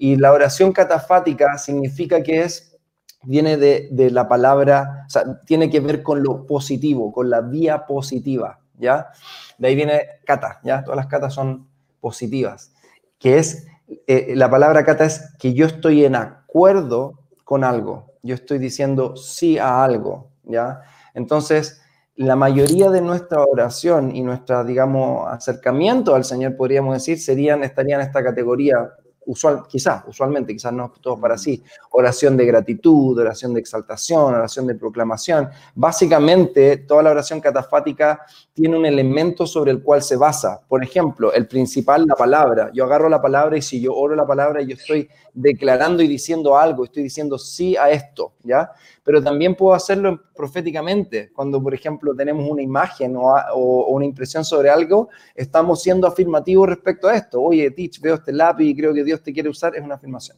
Y 0.03 0.15
la 0.15 0.33
oración 0.33 0.73
catafática 0.73 1.59
significa 1.59 2.23
que 2.23 2.41
es 2.41 2.75
viene 3.21 3.55
de, 3.55 3.87
de 3.91 4.09
la 4.09 4.27
palabra, 4.27 5.05
o 5.05 5.09
sea, 5.11 5.39
tiene 5.45 5.69
que 5.69 5.79
ver 5.79 6.01
con 6.01 6.23
lo 6.23 6.47
positivo, 6.47 7.13
con 7.13 7.29
la 7.29 7.41
vía 7.41 7.85
positiva, 7.85 8.59
¿ya? 8.79 9.11
De 9.59 9.67
ahí 9.67 9.75
viene 9.75 10.01
kata, 10.25 10.59
¿ya? 10.63 10.83
Todas 10.83 10.97
las 10.97 11.05
katas 11.05 11.35
son 11.35 11.67
positivas, 11.99 12.73
que 13.19 13.37
es, 13.37 13.67
eh, 14.07 14.33
la 14.35 14.49
palabra 14.49 14.83
kata 14.83 15.05
es 15.05 15.35
que 15.37 15.53
yo 15.53 15.67
estoy 15.67 16.03
en 16.03 16.15
acuerdo 16.15 17.19
con 17.43 17.63
algo, 17.63 18.13
yo 18.23 18.33
estoy 18.33 18.57
diciendo 18.57 19.15
sí 19.15 19.59
a 19.59 19.83
algo, 19.83 20.31
¿ya? 20.45 20.81
Entonces, 21.13 21.79
la 22.15 22.35
mayoría 22.35 22.89
de 22.89 23.01
nuestra 23.01 23.43
oración 23.43 24.15
y 24.15 24.23
nuestra, 24.23 24.63
digamos, 24.63 25.31
acercamiento 25.31 26.15
al 26.15 26.23
Señor, 26.23 26.57
podríamos 26.57 26.95
decir, 26.95 27.19
serían, 27.19 27.63
estarían 27.63 28.01
en 28.01 28.07
esta 28.07 28.23
categoría 28.23 28.93
usual, 29.25 29.63
quizás, 29.67 30.03
usualmente, 30.07 30.51
quizás 30.53 30.73
no 30.73 30.91
todos 30.99 31.19
para 31.19 31.37
sí, 31.37 31.61
oración 31.91 32.35
de 32.35 32.45
gratitud, 32.45 33.17
oración 33.19 33.53
de 33.53 33.59
exaltación, 33.59 34.33
oración 34.33 34.65
de 34.67 34.75
proclamación. 34.75 35.49
Básicamente, 35.75 36.77
toda 36.77 37.03
la 37.03 37.11
oración 37.11 37.41
catafática 37.41 38.21
tiene 38.53 38.77
un 38.77 38.85
elemento 38.85 39.45
sobre 39.45 39.71
el 39.71 39.83
cual 39.83 40.01
se 40.01 40.15
basa. 40.15 40.61
Por 40.67 40.83
ejemplo, 40.83 41.33
el 41.33 41.47
principal, 41.47 42.05
la 42.07 42.15
palabra. 42.15 42.71
Yo 42.73 42.85
agarro 42.85 43.09
la 43.09 43.21
palabra 43.21 43.57
y 43.57 43.61
si 43.61 43.81
yo 43.81 43.93
oro 43.93 44.15
la 44.15 44.25
palabra, 44.25 44.61
yo 44.61 44.73
estoy 44.75 45.09
declarando 45.33 46.01
y 46.01 46.07
diciendo 46.07 46.57
algo, 46.57 46.85
estoy 46.85 47.03
diciendo 47.03 47.37
sí 47.37 47.75
a 47.77 47.89
esto, 47.89 48.33
¿ya? 48.43 48.71
Pero 49.03 49.21
también 49.21 49.55
puedo 49.55 49.73
hacerlo 49.73 50.19
proféticamente. 50.35 51.31
Cuando, 51.33 51.61
por 51.61 51.73
ejemplo, 51.73 52.13
tenemos 52.15 52.49
una 52.49 52.61
imagen 52.61 53.15
o, 53.17 53.35
a- 53.35 53.53
o- 53.53 53.85
o 53.87 53.91
una 53.91 54.05
impresión 54.05 54.45
sobre 54.45 54.69
algo, 54.69 55.09
estamos 55.35 55.81
siendo 55.81 56.07
afirmativos 56.07 56.69
respecto 56.69 57.07
a 57.07 57.15
esto. 57.15 57.41
Oye, 57.41 57.69
Teach, 57.71 57.99
veo 58.01 58.15
este 58.15 58.31
lápiz 58.31 58.65
y 58.65 58.75
creo 58.75 58.93
que 58.93 59.03
Dios 59.03 59.10
te 59.19 59.33
quiere 59.33 59.49
usar, 59.49 59.75
es 59.75 59.81
una 59.81 59.95
afirmación. 59.95 60.37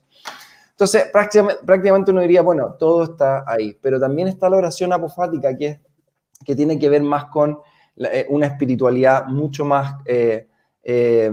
Entonces, 0.72 1.06
prácticamente, 1.12 2.12
uno 2.12 2.22
diría, 2.22 2.42
bueno, 2.42 2.74
todo 2.80 3.04
está 3.04 3.44
ahí, 3.48 3.78
pero 3.82 4.00
también 4.00 4.28
está 4.28 4.50
la 4.50 4.58
oración 4.58 4.92
apofática, 4.92 5.56
que, 5.56 5.68
es, 5.68 5.80
que 6.44 6.56
tiene 6.56 6.80
que 6.80 6.90
ver 6.90 7.04
más 7.04 7.26
con 7.26 7.60
eh, 7.96 8.26
una 8.30 8.48
espiritualidad 8.48 9.28
mucho 9.28 9.66
más 9.66 9.96
eh, 10.06 10.48
eh, 10.84 11.32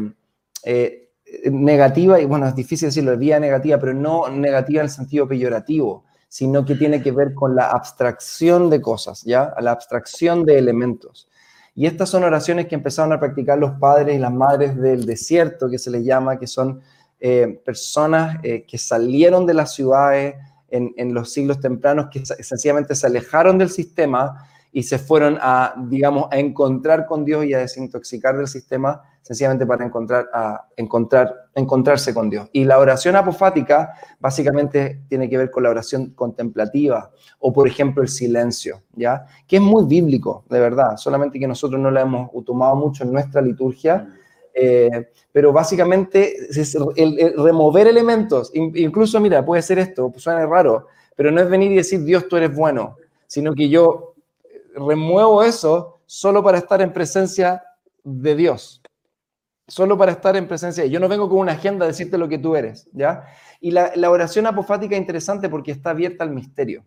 negativa, 1.50 2.20
y 2.20 2.26
bueno, 2.26 2.46
es 2.46 2.54
difícil 2.54 2.88
decirlo, 2.88 3.16
vía 3.16 3.40
negativa, 3.40 3.78
pero 3.78 3.94
no 3.94 4.28
negativa 4.28 4.80
en 4.80 4.86
el 4.86 4.90
sentido 4.90 5.26
peyorativo, 5.26 6.04
sino 6.28 6.64
que 6.64 6.74
tiene 6.74 7.02
que 7.02 7.10
ver 7.10 7.34
con 7.34 7.56
la 7.56 7.70
abstracción 7.70 8.68
de 8.68 8.80
cosas, 8.80 9.22
¿ya? 9.24 9.54
La 9.60 9.72
abstracción 9.72 10.44
de 10.44 10.58
elementos. 10.58 11.28
Y 11.74 11.86
estas 11.86 12.08
son 12.10 12.24
oraciones 12.24 12.66
que 12.66 12.74
empezaron 12.74 13.12
a 13.12 13.18
practicar 13.18 13.58
los 13.58 13.72
padres 13.72 14.16
y 14.16 14.18
las 14.18 14.32
madres 14.32 14.76
del 14.76 15.06
desierto, 15.06 15.70
que 15.70 15.78
se 15.78 15.90
les 15.90 16.04
llama, 16.04 16.38
que 16.38 16.46
son 16.46 16.82
eh, 17.20 17.60
personas 17.64 18.38
eh, 18.42 18.64
que 18.66 18.78
salieron 18.78 19.44
de 19.44 19.54
las 19.54 19.74
ciudades 19.74 20.36
en, 20.70 21.12
los 21.12 21.32
siglos 21.32 21.60
tempranos, 21.60 22.06
que 22.10 22.24
sencillamente 22.24 22.94
se 22.94 23.06
alejaron 23.06 23.58
del 23.58 23.70
sistema 23.70 24.46
y 24.72 24.84
se 24.84 24.98
fueron 24.98 25.36
a, 25.40 25.74
digamos, 25.88 26.28
a 26.30 26.38
encontrar 26.38 27.06
con 27.06 27.24
Dios 27.24 27.44
y 27.44 27.54
a 27.54 27.58
desintoxicar 27.58 28.36
del 28.36 28.46
sistema, 28.46 29.02
sencillamente 29.20 29.66
para 29.66 29.84
encontrar, 29.84 30.28
a 30.32 30.66
encontrar, 30.76 31.48
encontrarse 31.54 32.14
con 32.14 32.30
Dios. 32.30 32.48
Y 32.52 32.64
la 32.64 32.78
oración 32.78 33.16
apofática 33.16 33.92
básicamente 34.20 35.02
tiene 35.08 35.28
que 35.28 35.38
ver 35.38 35.50
con 35.50 35.64
la 35.64 35.70
oración 35.70 36.10
contemplativa 36.10 37.10
o, 37.40 37.52
por 37.52 37.66
ejemplo, 37.66 38.02
el 38.02 38.08
silencio, 38.08 38.82
¿ya? 38.94 39.26
Que 39.46 39.56
es 39.56 39.62
muy 39.62 39.84
bíblico, 39.86 40.44
de 40.48 40.60
verdad, 40.60 40.96
solamente 40.96 41.38
que 41.38 41.48
nosotros 41.48 41.80
no 41.80 41.90
la 41.90 42.02
hemos 42.02 42.30
tomado 42.44 42.76
mucho 42.76 43.04
en 43.04 43.12
nuestra 43.12 43.42
liturgia. 43.42 44.08
Eh, 44.54 45.10
pero 45.32 45.52
básicamente 45.52 46.34
es 46.50 46.74
el, 46.96 47.34
remover 47.36 47.86
elementos, 47.86 48.50
incluso 48.54 49.20
mira, 49.20 49.44
puede 49.44 49.62
ser 49.62 49.78
esto, 49.78 50.12
suena 50.16 50.44
raro, 50.44 50.88
pero 51.14 51.30
no 51.30 51.40
es 51.40 51.48
venir 51.48 51.70
y 51.70 51.76
decir 51.76 52.02
Dios 52.02 52.26
tú 52.28 52.36
eres 52.36 52.54
bueno, 52.54 52.96
sino 53.26 53.54
que 53.54 53.68
yo 53.68 54.14
remuevo 54.74 55.42
eso 55.42 56.00
solo 56.06 56.42
para 56.42 56.58
estar 56.58 56.82
en 56.82 56.92
presencia 56.92 57.62
de 58.02 58.34
Dios. 58.34 58.82
Solo 59.68 59.96
para 59.96 60.12
estar 60.12 60.36
en 60.36 60.48
presencia. 60.48 60.84
Yo 60.86 60.98
no 60.98 61.08
vengo 61.08 61.28
con 61.28 61.38
una 61.38 61.52
agenda 61.52 61.84
a 61.84 61.88
decirte 61.88 62.18
lo 62.18 62.28
que 62.28 62.38
tú 62.38 62.56
eres, 62.56 62.88
¿ya? 62.92 63.24
Y 63.60 63.70
la, 63.70 63.92
oración 64.10 64.46
apofática 64.46 64.96
es 64.96 65.00
interesante 65.00 65.48
porque 65.48 65.70
está 65.70 65.90
abierta 65.90 66.24
al 66.24 66.30
misterio, 66.30 66.84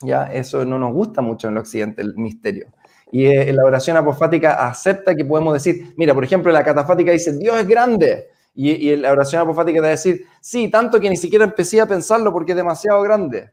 ¿ya? 0.00 0.32
Eso 0.32 0.64
no 0.64 0.78
nos 0.78 0.94
gusta 0.94 1.20
mucho 1.20 1.48
en 1.48 1.54
el 1.54 1.58
occidente, 1.58 2.00
el 2.00 2.14
misterio. 2.16 2.68
Y 3.14 3.26
eh, 3.26 3.52
la 3.52 3.62
oración 3.62 3.96
apofática 3.96 4.66
acepta 4.66 5.14
que 5.14 5.24
podemos 5.24 5.54
decir, 5.54 5.94
mira, 5.96 6.12
por 6.12 6.24
ejemplo, 6.24 6.50
la 6.50 6.64
catafática 6.64 7.12
dice, 7.12 7.32
Dios 7.38 7.56
es 7.60 7.68
grande. 7.68 8.26
Y, 8.56 8.96
la 8.96 9.12
oración 9.12 9.40
apofática 9.40 9.76
te 9.76 9.82
va 9.82 9.86
a 9.86 9.90
decir, 9.90 10.26
sí, 10.40 10.68
tanto 10.68 10.98
que 10.98 11.08
ni 11.08 11.16
siquiera 11.16 11.44
empecé 11.44 11.80
a 11.80 11.86
pensarlo 11.86 12.32
porque 12.32 12.50
es 12.50 12.56
demasiado 12.56 13.00
grande. 13.02 13.52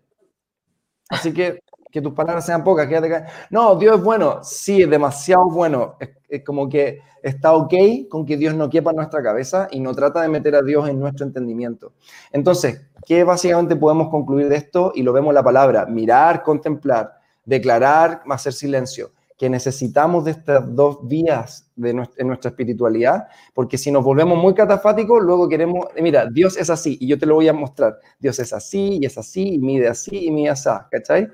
Así 1.09 1.31
que 1.31 1.59
que 1.91 2.01
tus 2.01 2.13
palabras 2.13 2.43
sean 2.43 2.63
pocas, 2.63 2.87
quédate 2.87 3.25
No, 3.51 3.75
Dios 3.75 3.97
es 3.97 4.03
bueno, 4.03 4.39
sí, 4.41 4.81
es 4.81 4.89
demasiado 4.89 5.47
bueno. 5.51 5.95
Es, 6.27 6.43
como 6.43 6.67
que 6.67 6.97
está 7.21 7.53
ok 7.53 7.73
con 8.09 8.25
que 8.25 8.37
Dios 8.37 8.55
no 8.55 8.67
quepa 8.67 8.93
nuestra 8.93 9.21
cabeza 9.21 9.67
y 9.69 9.79
no 9.79 9.93
trata 9.93 10.23
de 10.23 10.29
meter 10.29 10.55
a 10.55 10.63
Dios 10.63 10.89
en 10.89 10.99
nuestro 10.99 11.27
entendimiento. 11.27 11.93
Entonces, 12.31 12.81
¿qué 13.05 13.23
básicamente 13.23 13.75
podemos 13.75 14.09
concluir 14.09 14.49
de 14.49 14.55
esto? 14.55 14.91
Y 14.95 15.03
lo 15.03 15.13
vemos 15.13 15.35
la 15.35 15.43
palabra, 15.43 15.85
mirar, 15.85 16.41
contemplar, 16.41 17.19
declarar, 17.45 18.23
hacer 18.27 18.53
silencio 18.53 19.11
que 19.41 19.49
necesitamos 19.49 20.23
de 20.23 20.31
estas 20.31 20.75
dos 20.75 20.99
vías 21.07 21.67
de 21.75 21.95
nuestra, 21.95 22.21
en 22.21 22.27
nuestra 22.27 22.49
espiritualidad, 22.51 23.27
porque 23.55 23.75
si 23.75 23.91
nos 23.91 24.03
volvemos 24.03 24.37
muy 24.37 24.53
catafáticos, 24.53 25.19
luego 25.23 25.49
queremos, 25.49 25.87
mira, 25.99 26.27
Dios 26.27 26.57
es 26.57 26.69
así, 26.69 26.95
y 27.01 27.07
yo 27.07 27.17
te 27.17 27.25
lo 27.25 27.33
voy 27.33 27.47
a 27.47 27.53
mostrar, 27.53 27.97
Dios 28.19 28.37
es 28.37 28.53
así, 28.53 28.99
y 29.01 29.05
es 29.07 29.17
así, 29.17 29.55
y 29.55 29.57
mide 29.57 29.87
así, 29.87 30.27
y 30.27 30.29
mide 30.29 30.51
así, 30.51 30.69
¿cachai? 30.91 31.27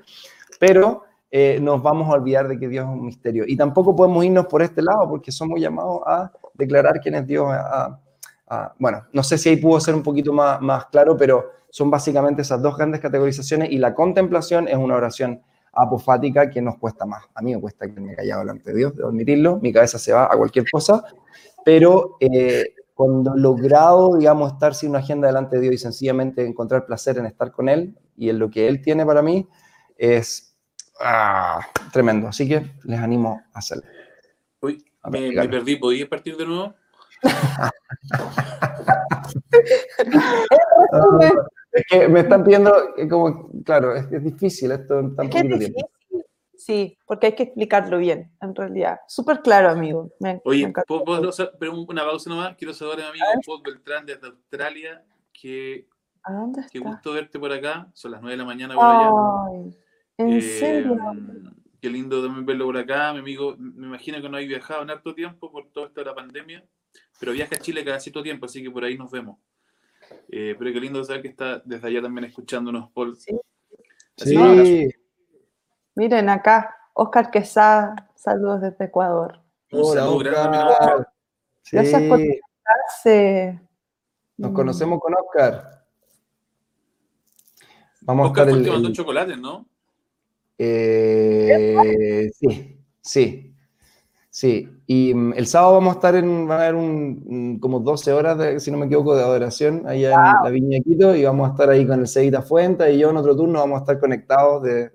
pero 0.58 1.02
eh, 1.30 1.58
nos 1.60 1.82
vamos 1.82 2.08
a 2.08 2.12
olvidar 2.12 2.48
de 2.48 2.58
que 2.58 2.66
Dios 2.66 2.86
es 2.86 2.90
un 2.90 3.04
misterio. 3.04 3.44
Y 3.46 3.58
tampoco 3.58 3.94
podemos 3.94 4.24
irnos 4.24 4.46
por 4.46 4.62
este 4.62 4.80
lado 4.80 5.06
porque 5.06 5.30
somos 5.30 5.60
llamados 5.60 6.00
a 6.06 6.32
declarar 6.54 7.00
quién 7.02 7.14
es 7.16 7.26
Dios. 7.26 7.46
bueno, 8.78 9.04
no 9.12 9.22
sé 9.22 9.36
si 9.36 9.50
ahí 9.50 9.56
pudo 9.58 9.78
ser 9.80 9.94
un 9.94 10.02
poquito 10.02 10.32
más 10.32 10.86
claro, 10.86 11.14
pero 11.14 11.50
son 11.68 11.90
básicamente 11.90 12.40
esas 12.40 12.62
dos 12.62 12.74
grandes 12.74 13.02
categorizaciones 13.02 13.70
y 13.70 13.76
la 13.76 13.94
contemplación 13.94 14.66
es 14.66 14.78
una 14.78 14.94
oración 14.94 15.42
apofática 15.72 16.50
que 16.50 16.60
nos 16.60 16.78
cuesta 16.78 17.06
más. 17.06 17.24
A 17.34 17.42
mí 17.42 17.54
me 17.54 17.60
cuesta 17.60 17.92
que 17.92 18.00
me 18.00 18.14
callado 18.14 18.40
delante 18.40 18.72
de 18.72 18.78
Dios, 18.78 18.96
debo 18.96 19.08
admitirlo, 19.08 19.58
mi 19.60 19.72
cabeza 19.72 19.98
se 19.98 20.12
va 20.12 20.24
a 20.24 20.36
cualquier 20.36 20.66
cosa, 20.70 21.04
pero 21.64 22.16
eh, 22.20 22.74
cuando 22.94 23.34
he 23.34 23.38
logrado, 23.38 24.16
digamos, 24.16 24.52
estar 24.52 24.74
sin 24.74 24.90
una 24.90 25.00
agenda 25.00 25.28
delante 25.28 25.56
de 25.56 25.62
Dios 25.62 25.74
y 25.74 25.78
sencillamente 25.78 26.44
encontrar 26.44 26.86
placer 26.86 27.18
en 27.18 27.26
estar 27.26 27.52
con 27.52 27.68
Él 27.68 27.96
y 28.16 28.30
en 28.30 28.38
lo 28.38 28.50
que 28.50 28.68
Él 28.68 28.82
tiene 28.82 29.06
para 29.06 29.22
mí, 29.22 29.48
es 29.96 30.48
Ah, 31.00 31.60
tremendo. 31.92 32.30
Que 32.36 32.72
les 32.84 32.98
animo 32.98 33.40
a 33.52 33.58
hacerlo. 33.58 33.84
Uy, 34.60 34.84
me, 35.10 35.48
perdí. 35.48 35.76
¿Podías 35.76 36.08
partir 36.08 36.36
de 36.36 36.46
nuevo? 36.46 36.74
es 41.78 41.86
que 41.88 42.08
me 42.08 42.20
están 42.20 42.44
pidiendo, 42.44 42.72
como, 43.08 43.50
claro, 43.64 43.94
es, 43.94 44.10
es 44.10 44.24
difícil 44.24 44.72
esto 44.72 44.98
en 45.00 45.16
tan 45.16 45.28
poquito 45.28 45.58
tiempo. 45.58 45.90
Sí, 46.58 46.98
porque 47.06 47.28
hay 47.28 47.34
que 47.34 47.44
explicarlo 47.44 47.98
bien, 47.98 48.32
en 48.42 48.54
realidad. 48.54 48.98
Súper 49.06 49.42
claro, 49.42 49.70
amigo. 49.70 50.10
Oye, 50.44 50.72
¿puedo, 50.86 51.30
pero 51.58 51.80
una 51.80 52.04
pausa 52.04 52.28
nomás. 52.28 52.56
Quiero 52.56 52.74
saludar 52.74 53.00
a 53.00 53.12
mi 53.12 53.20
amigo 53.20 53.40
Paul 53.46 53.62
Beltrán 53.64 54.04
desde 54.04 54.26
Australia, 54.26 55.04
que, 55.32 55.86
¿A 56.24 56.32
dónde 56.32 56.60
está? 56.60 56.72
qué 56.72 56.80
gusto 56.80 57.12
verte 57.12 57.38
por 57.38 57.52
acá. 57.52 57.88
Son 57.94 58.10
las 58.10 58.20
9 58.20 58.32
de 58.32 58.38
la 58.38 58.44
mañana 58.44 58.74
por 58.74 58.84
allá. 58.84 59.72
¿En 60.18 60.42
serio? 60.42 60.92
Em, 60.92 61.54
qué 61.80 61.88
lindo 61.88 62.20
también 62.22 62.44
verlo 62.44 62.66
por 62.66 62.76
acá, 62.76 63.12
mi 63.12 63.20
amigo. 63.20 63.54
Me 63.56 63.86
imagino 63.86 64.20
que 64.20 64.28
no 64.28 64.36
hay 64.36 64.48
viajado 64.48 64.82
en 64.82 64.90
harto 64.90 65.14
tiempo 65.14 65.52
por 65.52 65.70
toda 65.70 65.86
esta 65.86 66.02
la 66.02 66.14
pandemia, 66.14 66.64
pero 67.20 67.32
viaja 67.32 67.54
a 67.54 67.60
Chile 67.60 67.84
cada 67.84 68.00
cierto 68.00 68.22
tiempo, 68.22 68.46
así 68.46 68.64
que 68.64 68.70
por 68.70 68.82
ahí 68.82 68.98
nos 68.98 69.12
vemos. 69.12 69.38
Eh, 70.30 70.54
pero 70.58 70.72
qué 70.72 70.80
lindo 70.80 71.02
saber 71.04 71.22
que 71.22 71.28
está 71.28 71.60
desde 71.64 71.88
allá 71.88 72.02
también 72.02 72.24
escuchándonos, 72.24 72.90
Paul. 72.92 73.16
Sí. 73.16 73.38
sí. 74.16 74.88
Miren 75.94 76.28
acá, 76.28 76.76
Oscar 76.94 77.30
Quesada, 77.30 78.10
saludos 78.14 78.60
desde 78.60 78.84
Ecuador. 78.84 79.40
Un 79.72 79.84
saludo 79.84 80.18
grande, 80.18 80.58
Gracias 81.70 82.02
por 82.02 82.18
conectarse. 82.18 83.60
Nos 84.36 84.52
conocemos 84.52 85.00
con 85.00 85.14
Oscar. 85.14 85.84
Vamos 88.02 88.28
Oscar 88.28 88.48
a 88.48 88.50
estar 88.52 88.74
el, 88.76 88.86
el... 88.86 88.92
chocolates, 88.92 89.38
¿no? 89.38 89.66
Eh, 90.56 92.30
sí, 92.34 92.80
sí, 93.00 93.54
sí. 94.38 94.68
Y 94.86 95.12
mm, 95.12 95.32
el 95.34 95.48
sábado 95.48 95.74
vamos 95.74 95.94
a 95.94 95.98
estar 95.98 96.14
en, 96.14 96.48
va 96.48 96.54
a 96.54 96.58
haber 96.60 96.76
un, 96.76 97.58
como 97.58 97.80
12 97.80 98.12
horas, 98.12 98.38
de, 98.38 98.60
si 98.60 98.70
no 98.70 98.78
me 98.78 98.86
equivoco, 98.86 99.16
de 99.16 99.22
adoración 99.22 99.84
allá 99.84 100.10
en 100.10 100.44
la 100.44 100.50
Viña 100.50 100.78
Quito 100.84 101.16
y 101.16 101.24
vamos 101.24 101.48
a 101.48 101.52
estar 101.52 101.68
ahí 101.68 101.84
con 101.84 101.98
el 101.98 102.06
Seguita 102.06 102.42
Fuente 102.42 102.92
y 102.92 102.98
yo 102.98 103.10
en 103.10 103.16
otro 103.16 103.34
turno 103.34 103.58
vamos 103.58 103.78
a 103.78 103.80
estar 103.80 103.98
conectados 103.98 104.62
de, 104.62 104.92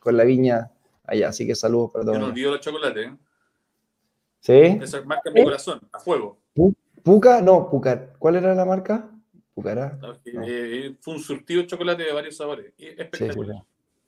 con 0.00 0.16
la 0.16 0.24
Viña 0.24 0.72
allá. 1.04 1.28
Así 1.28 1.46
que 1.46 1.54
saludos 1.54 1.92
para 1.92 2.04
todos. 2.04 2.18
Yo 2.18 2.26
nos 2.26 2.34
dio 2.34 2.52
el 2.52 2.60
chocolate, 2.60 3.04
¿eh? 3.04 3.16
¿Sí? 4.40 4.78
Esa 4.82 5.02
marca 5.04 5.30
mi 5.30 5.44
corazón, 5.44 5.80
a 5.92 6.00
fuego. 6.00 6.38
¿Puca? 7.04 7.40
No, 7.40 7.70
Pucar. 7.70 8.14
¿Cuál 8.18 8.36
era 8.36 8.56
la 8.56 8.64
marca? 8.64 9.08
Pucará. 9.54 9.96
Eh, 10.24 10.96
fue 11.00 11.14
un 11.14 11.20
surtido 11.20 11.62
de 11.62 11.68
chocolate 11.68 12.02
de 12.02 12.12
varios 12.12 12.36
sabores. 12.36 12.72
Espectacular. 12.76 13.62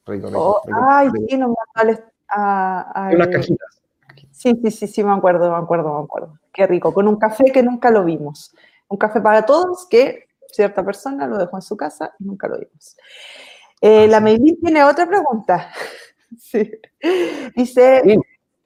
Rico, 0.06 0.26
rico, 0.26 0.38
oh, 0.38 0.62
ay, 0.88 1.08
sí, 1.28 1.36
no 1.36 1.48
me 1.50 1.54
a, 2.28 3.10
Unas 3.12 3.28
cajitas. 3.28 3.85
Sí, 4.46 4.54
sí, 4.62 4.70
sí, 4.70 4.86
sí, 4.86 5.02
me 5.02 5.12
acuerdo, 5.12 5.50
me 5.50 5.56
acuerdo, 5.56 5.98
me 5.98 6.04
acuerdo. 6.04 6.38
Qué 6.52 6.68
rico, 6.68 6.94
con 6.94 7.08
un 7.08 7.16
café 7.16 7.50
que 7.50 7.64
nunca 7.64 7.90
lo 7.90 8.04
vimos. 8.04 8.54
Un 8.86 8.96
café 8.96 9.20
para 9.20 9.44
todos 9.44 9.88
que 9.90 10.28
cierta 10.48 10.84
persona 10.84 11.26
lo 11.26 11.36
dejó 11.36 11.56
en 11.56 11.62
su 11.62 11.76
casa 11.76 12.14
y 12.20 12.24
nunca 12.26 12.46
lo 12.46 12.60
vimos. 12.60 12.96
Eh, 13.80 14.04
ah, 14.04 14.06
la 14.06 14.20
Meilín 14.20 14.56
tiene 14.60 14.84
otra 14.84 15.04
pregunta. 15.08 15.72
sí. 16.38 16.70
Dice, 17.56 18.20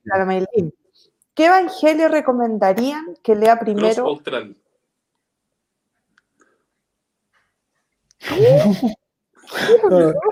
la 0.05 0.27
Meilín, 0.27 0.75
¿qué 1.33 1.47
evangelio 1.47 2.09
recomendarían 2.09 3.17
que 3.23 3.35
lea 3.35 3.59
primero? 3.59 4.21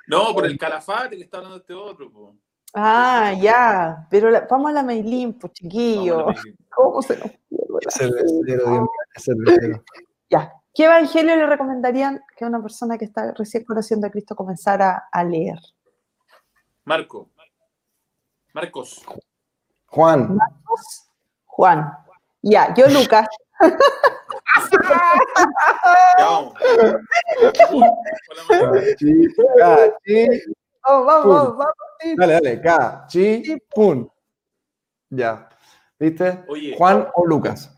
No, 0.09 0.35
por 0.35 0.45
el 0.45 0.59
calafate 0.59 1.17
que 1.17 1.23
está 1.23 1.39
hablando 1.39 1.57
este 1.57 1.73
otro. 1.73 2.37
Ah, 2.75 3.33
ya, 3.41 4.07
pero 4.11 4.31
vamos 4.49 4.71
a 4.71 4.75
la 4.75 4.83
Meilín, 4.83 5.39
pues 5.39 5.55
chiquillo. 5.55 6.27
¿Cómo 6.75 7.01
se 7.03 7.17
nos 7.17 7.31
Ya, 10.31 10.53
¿qué 10.75 10.85
evangelio 10.85 11.37
le 11.37 11.47
recomendarían 11.47 12.21
que 12.37 12.45
una 12.45 12.61
persona 12.61 12.99
que 12.99 13.07
está 13.07 13.33
recién 13.33 13.65
conociendo 13.65 14.07
a 14.07 14.11
Cristo 14.11 14.37
comenzara 14.37 15.09
a 15.11 15.25
leer? 15.25 15.59
Marco. 16.85 17.31
Marcos. 18.53 19.03
Juan. 19.87 20.37
Marcos. 20.37 21.09
Juan. 21.47 21.91
Ya, 22.43 22.75
yo 22.75 22.87
Lucas. 22.89 23.27
vamos, 30.85 31.07
vamos, 31.07 31.57
vamos. 31.57 31.75
Dale, 32.17 32.33
dale, 32.35 32.61
K, 32.61 33.07
chi, 33.09 33.57
pum. 33.75 34.09
Ya. 35.11 35.49
¿Viste? 35.99 36.45
Juan 36.77 37.09
o 37.15 37.27
Lucas. 37.27 37.75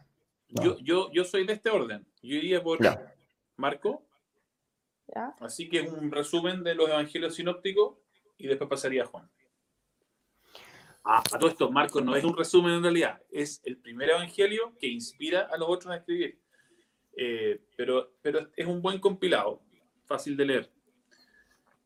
Yo, 0.49 0.77
yo, 0.79 1.11
yo 1.13 1.25
soy 1.25 1.47
de 1.47 1.55
este 1.55 1.71
orden. 1.71 2.07
Yo 2.23 2.37
iría 2.37 2.63
por 2.63 2.79
Marco. 3.57 4.05
Así 5.41 5.69
que 5.69 5.81
es 5.81 5.93
un 5.93 6.11
resumen 6.11 6.63
de 6.63 6.75
los 6.75 6.89
evangelios 6.89 7.35
sinópticos 7.35 7.97
y 8.39 8.47
después 8.47 8.69
pasaría 8.69 9.03
a 9.03 9.07
Juan. 9.07 9.31
Ah, 11.05 11.23
a 11.33 11.39
todo 11.39 11.49
esto, 11.49 11.71
Marco 11.71 12.01
no 12.01 12.15
es 12.15 12.25
un 12.25 12.37
resumen 12.37 12.75
en 12.75 12.83
realidad, 12.83 13.23
es 13.31 13.63
el 13.65 13.79
primer 13.79 14.11
evangelio 14.11 14.77
que 14.79 14.87
inspira 14.87 15.49
a 15.51 15.57
los 15.57 15.69
otros 15.69 15.93
a 15.93 15.97
escribir. 15.97 16.39
Eh, 17.17 17.63
pero, 17.77 18.13
pero 18.21 18.49
es 18.55 18.67
un 18.67 18.83
buen 18.83 19.01
compilado, 19.01 19.63
fácil 20.05 20.37
de 20.37 20.45
leer. 20.45 20.71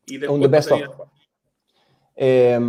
Y 0.05 0.23
Un 0.25 0.41
the 0.41 0.47
best 0.47 0.71
of. 0.71 0.81
Eh, 2.15 2.59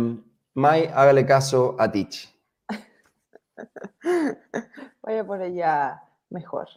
Mai, 0.57 0.87
hágale 0.87 1.23
caso 1.23 1.75
a 1.77 1.91
Teach. 1.91 2.35
Vaya 5.03 5.23
por 5.23 5.39
allá 5.39 6.01
mejor. 6.31 6.67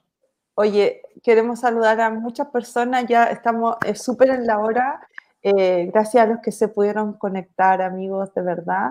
Oye, 0.55 1.01
queremos 1.23 1.61
saludar 1.61 1.99
a 2.03 2.11
muchas 2.11 2.49
personas, 2.49 3.07
ya 3.07 3.25
estamos 3.25 3.77
eh, 3.87 3.95
súper 3.95 4.31
en 4.31 4.47
la 4.47 4.59
hora. 4.59 5.01
Eh, 5.43 5.91
gracias 5.93 6.23
a 6.23 6.27
los 6.27 6.41
que 6.41 6.53
se 6.53 6.69
pudieron 6.69 7.15
conectar, 7.15 7.81
amigos, 7.81 8.35
de 8.35 8.43
verdad. 8.43 8.91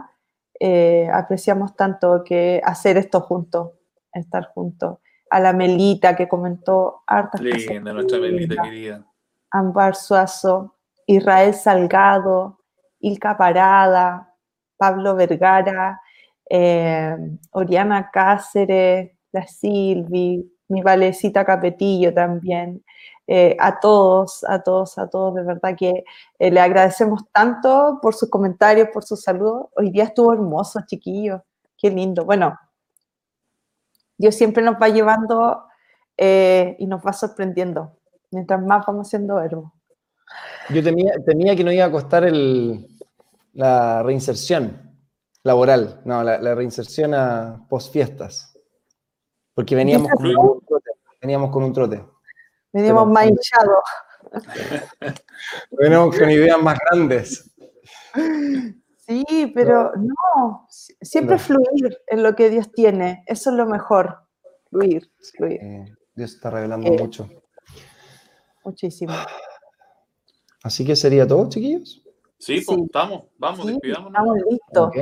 Eh, 0.60 1.08
apreciamos 1.14 1.76
tanto 1.76 2.24
que 2.24 2.60
hacer 2.66 2.98
esto 2.98 3.22
juntos, 3.22 3.74
estar 4.12 4.52
juntos. 4.54 4.98
A 5.30 5.40
la 5.40 5.54
Melita 5.54 6.16
que 6.16 6.28
comentó 6.28 7.04
hartas 7.06 7.42
cosas 7.42 7.66
Linda, 7.68 7.94
nuestra 7.94 8.18
Melita 8.18 8.64
querida. 8.64 9.06
Ambar 9.52 9.96
Suazo, 9.96 10.79
Israel 11.10 11.56
Salgado, 11.56 12.60
Ilka 13.00 13.36
Parada, 13.36 14.32
Pablo 14.78 15.16
Vergara, 15.16 16.00
eh, 16.48 17.16
Oriana 17.52 18.12
Cáceres, 18.12 19.12
la 19.32 19.48
Silvi, 19.48 20.48
mi 20.68 20.82
Valecita 20.84 21.44
Capetillo 21.44 22.14
también. 22.14 22.84
Eh, 23.26 23.56
a 23.60 23.80
todos, 23.80 24.44
a 24.44 24.62
todos, 24.62 24.98
a 25.00 25.10
todos, 25.10 25.36
de 25.36 25.44
verdad 25.44 25.76
que 25.76 26.04
eh, 26.40 26.52
le 26.52 26.60
agradecemos 26.60 27.24
tanto 27.32 28.00
por 28.02 28.14
sus 28.16 28.30
comentarios, 28.30 28.90
por 28.94 29.04
sus 29.04 29.24
saludos. 29.24 29.68
Hoy 29.76 29.90
día 29.90 30.06
estuvo 30.06 30.32
hermoso, 30.32 30.80
chiquillo. 30.86 31.44
Qué 31.76 31.90
lindo. 31.90 32.24
Bueno, 32.24 32.60
Dios 34.16 34.36
siempre 34.36 34.62
nos 34.62 34.76
va 34.76 34.90
llevando 34.90 35.66
y 36.18 36.86
nos 36.86 37.02
va 37.02 37.14
sorprendiendo 37.14 37.98
mientras 38.32 38.62
más 38.62 38.86
vamos 38.86 39.08
siendo 39.10 39.36
verbo. 39.36 39.74
Yo 40.74 40.84
temía, 40.84 41.14
temía 41.26 41.56
que 41.56 41.64
no 41.64 41.72
iba 41.72 41.86
a 41.86 41.92
costar 41.92 42.24
el, 42.26 42.88
la 43.54 44.04
reinserción 44.04 44.96
laboral, 45.44 46.02
no, 46.06 46.24
la, 46.24 46.40
la 46.40 46.54
reinserción 46.56 47.14
a 47.14 47.66
posfiestas. 47.70 48.56
Porque 49.56 49.76
veníamos 49.76 50.10
con 50.12 50.26
un 50.28 50.62
trote. 50.66 50.92
Veníamos 51.22 51.52
con 51.52 51.64
un 51.64 51.74
trote. 51.74 52.06
Pero- 52.72 53.06
más 53.06 53.26
hinchados. 53.26 53.84
Veníamos 55.72 56.18
con 56.18 56.30
ideas 56.30 56.62
más 56.62 56.78
grandes. 56.80 57.52
Sí, 58.98 59.52
pero 59.56 59.92
no, 59.96 60.68
si- 60.70 60.96
siempre 61.02 61.36
No. 61.38 61.42
fluir 61.42 61.98
en 62.08 62.22
lo 62.24 62.36
que 62.36 62.50
Dios 62.52 62.72
tiene, 62.72 63.24
eso 63.26 63.50
es 63.50 63.56
lo 63.56 63.66
mejor, 63.66 64.20
fluir, 64.70 65.12
fluir, 65.36 65.60
Eh, 65.64 65.96
Dios 66.14 66.36
está 66.36 66.52
revelando 66.52 66.88
Eh, 66.94 66.98
mucho. 67.00 67.28
muchísimo. 68.64 69.14
Así 70.64 70.86
que 70.86 70.96
sería 70.96 71.28
todo, 71.28 71.48
chiquillos. 71.50 72.04
Sí, 72.38 72.62
pues, 72.62 72.78
Sí. 72.78 72.84
estamos, 72.86 73.24
vamos, 73.38 73.66
Sí, 73.66 73.72
despidámonos. 73.74 74.12
estamos 74.14 74.38
listos, 74.50 74.88
Ok, 74.88 74.96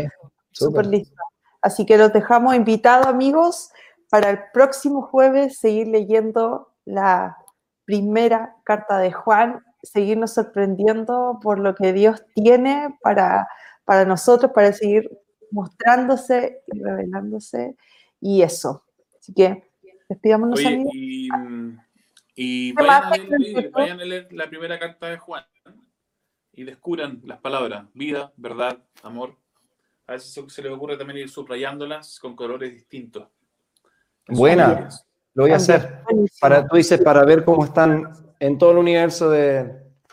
súper 0.51 0.85
súper. 0.85 0.85
listos. 0.87 1.17
Así 1.61 1.85
que 1.85 1.97
los 1.97 2.13
dejamos 2.13 2.55
invitados, 2.55 3.07
amigos, 3.07 3.69
para 4.09 4.29
el 4.29 4.39
próximo 4.53 5.01
jueves 5.01 5.57
seguir 5.59 5.87
leyendo 5.87 6.69
la 6.85 7.37
primera 7.85 8.55
carta 8.63 8.99
de 8.99 9.11
Juan, 9.11 9.63
seguirnos 9.83 10.33
sorprendiendo 10.33 11.39
por 11.41 11.59
lo 11.59 11.75
que 11.75 11.93
Dios 11.93 12.23
tiene 12.33 12.97
para, 13.01 13.47
para 13.85 14.05
nosotros, 14.05 14.51
para 14.53 14.71
seguir 14.73 15.09
mostrándose 15.51 16.61
y 16.67 16.79
revelándose, 16.81 17.75
y 18.19 18.41
eso. 18.41 18.83
Así 19.19 19.33
que 19.33 19.69
despidámonos, 20.09 20.59
Oye, 20.59 20.67
amigos. 20.67 20.91
y, 20.95 21.29
mm, 21.31 21.79
y 22.39 22.75
¿Qué 22.75 22.83
vayan, 22.83 23.03
a 23.33 23.37
leer, 23.37 23.71
vayan 23.71 23.99
a 23.99 24.05
leer 24.05 24.27
la 24.31 24.47
primera 24.47 24.77
carta 24.77 25.09
de 25.09 25.17
Juan 25.17 25.43
y 26.53 26.63
descubran 26.63 27.19
las 27.25 27.39
palabras 27.39 27.85
vida, 27.95 28.31
verdad, 28.37 28.77
amor. 29.01 29.35
A 30.05 30.13
veces 30.13 30.31
se- 30.31 30.49
se 30.49 30.61
les 30.61 30.71
ocurre 30.71 30.95
también 30.97 31.17
ir 31.19 31.29
subrayándolas 31.29 32.19
con 32.19 32.35
colores 32.35 32.71
distintos. 32.71 33.27
Buena. 34.27 34.87
Lo 35.33 35.43
voy 35.43 35.51
a 35.51 35.55
hacer. 35.57 36.03
Para, 36.39 36.67
tú 36.67 36.75
dices, 36.77 37.01
para 37.01 37.25
ver 37.25 37.43
cómo 37.43 37.65
están 37.65 38.11
en 38.39 38.57
todo 38.57 38.71
el 38.71 38.77
universo 38.77 39.29
de- 39.29 39.71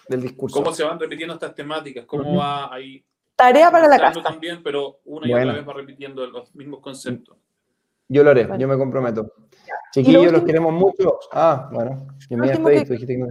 del 0.09 0.23
discurso. 0.23 0.57
¿Cómo 0.63 0.73
se 0.75 0.83
van 0.85 0.99
repitiendo 0.99 1.35
estas 1.35 1.55
temáticas? 1.55 2.05
¿Cómo 2.07 2.37
va 2.37 2.73
ahí? 2.75 3.05
Tarea 3.37 3.71
para 3.71 3.87
la 3.89 3.99
casa. 3.99 4.23
también, 4.23 4.63
pero 4.63 5.01
una 5.05 5.27
y 5.27 5.31
Bueno. 5.31 5.51
otra 5.51 5.59
vez 5.61 5.69
va 5.69 5.73
repitiendo 5.75 6.27
los 6.27 6.55
mismos 6.55 6.81
conceptos. 6.81 7.37
Yo 8.09 8.23
lo 8.23 8.31
haré, 8.31 8.49
yo 8.59 8.67
me 8.69 8.77
comprometo. 8.79 9.33
Chiquillos, 9.95 10.25
lo 10.27 10.33
los 10.33 10.43
queremos 10.45 10.73
mucho. 10.73 11.19
Ah, 11.33 11.69
bueno. 11.73 12.07
Despedí, 12.29 12.85
que- 12.85 12.93
dijiste 12.93 13.07
que 13.15 13.19
no. 13.19 13.27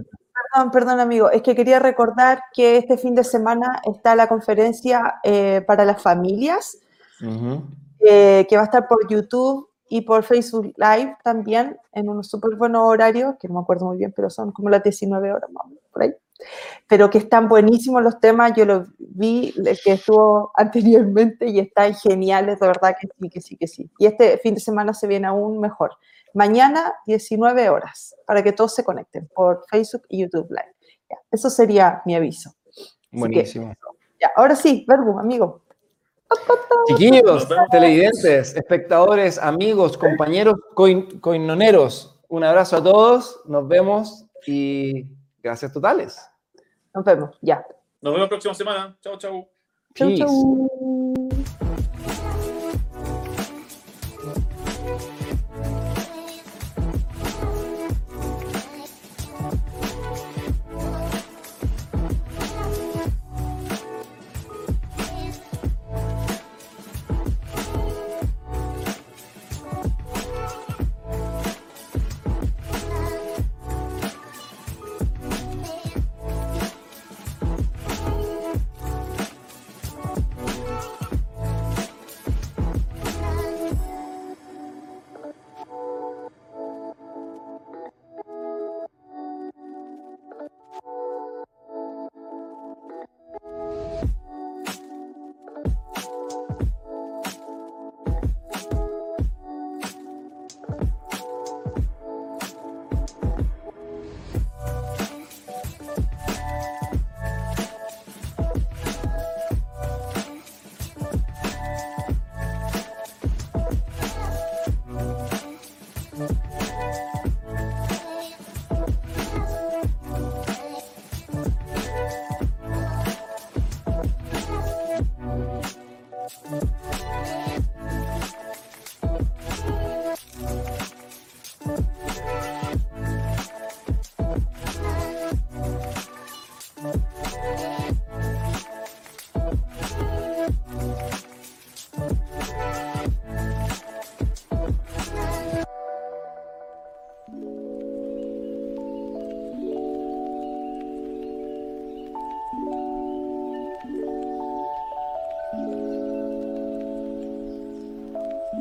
Perdón, 0.52 0.70
perdón, 0.70 1.00
amigo. 1.00 1.30
Es 1.30 1.42
que 1.42 1.54
quería 1.54 1.78
recordar 1.78 2.42
que 2.52 2.76
este 2.76 2.96
fin 2.96 3.14
de 3.14 3.24
semana 3.24 3.80
está 3.84 4.14
la 4.14 4.26
conferencia 4.28 5.16
eh, 5.22 5.62
para 5.66 5.84
las 5.84 6.00
familias, 6.02 6.78
Ujú. 7.20 7.62
eh, 8.00 8.46
que 8.48 8.56
va 8.56 8.62
a 8.62 8.66
estar 8.66 8.86
por 8.88 9.06
YouTube 9.08 9.68
y 9.88 10.00
por 10.00 10.22
Facebook 10.24 10.72
Live 10.76 11.16
también, 11.22 11.76
en 11.92 12.08
unos 12.08 12.28
súper 12.28 12.56
buenos 12.56 12.82
horarios, 12.82 13.34
que 13.38 13.48
no 13.48 13.54
me 13.54 13.60
acuerdo 13.60 13.86
muy 13.86 13.98
bien, 13.98 14.12
pero 14.16 14.30
son 14.30 14.50
como 14.52 14.70
las 14.70 14.82
19 14.82 15.32
horas 15.32 15.50
más 15.50 15.64
o 15.66 15.68
menos, 15.68 15.84
por 15.92 16.02
ahí. 16.02 16.14
Pero 16.88 17.10
que 17.10 17.18
están 17.18 17.48
buenísimos 17.48 18.02
los 18.02 18.18
temas. 18.20 18.52
Yo 18.56 18.64
los 18.64 18.88
vi, 18.98 19.54
el 19.56 19.78
que 19.82 19.92
estuvo 19.92 20.50
anteriormente, 20.56 21.48
y 21.48 21.58
están 21.60 21.94
geniales, 21.94 22.58
de 22.58 22.66
verdad 22.66 22.96
que 23.00 23.08
sí, 23.20 23.28
que 23.30 23.40
sí, 23.40 23.56
que 23.56 23.66
sí. 23.68 23.90
Y 23.98 24.06
este 24.06 24.38
fin 24.38 24.54
de 24.54 24.60
semana 24.60 24.92
se 24.94 25.06
viene 25.06 25.26
aún 25.26 25.60
mejor. 25.60 25.92
Mañana, 26.34 26.94
19 27.06 27.68
horas, 27.70 28.14
para 28.26 28.42
que 28.42 28.52
todos 28.52 28.74
se 28.74 28.84
conecten 28.84 29.28
por 29.34 29.64
Facebook 29.70 30.02
y 30.08 30.20
YouTube 30.22 30.48
Live. 30.50 30.74
Ya, 31.08 31.16
eso 31.30 31.48
sería 31.48 32.02
mi 32.04 32.14
aviso. 32.14 32.52
Buenísimo. 33.10 33.72
Ya, 34.20 34.30
ahora 34.36 34.54
sí, 34.56 34.84
Verbo, 34.86 35.18
amigo. 35.18 35.62
Chiquillos, 36.88 37.46
televidentes, 37.70 38.56
espectadores, 38.56 39.38
amigos, 39.38 39.96
compañeros, 39.96 40.56
coin- 40.74 41.20
coinoneros, 41.20 42.20
un 42.28 42.42
abrazo 42.42 42.76
a 42.78 42.82
todos, 42.82 43.40
nos 43.46 43.68
vemos 43.68 44.26
y 44.46 45.06
gracias 45.42 45.72
totales. 45.72 46.18
Nos 46.92 47.04
vemos, 47.04 47.38
ya. 47.40 47.64
Nos 48.00 48.12
vemos 48.12 48.26
la 48.26 48.28
próxima 48.28 48.54
semana. 48.54 48.96
Chao, 49.00 49.16
chau. 49.18 49.46
Chau, 49.94 50.08
Peace. 50.08 50.18
chau. 50.24 50.68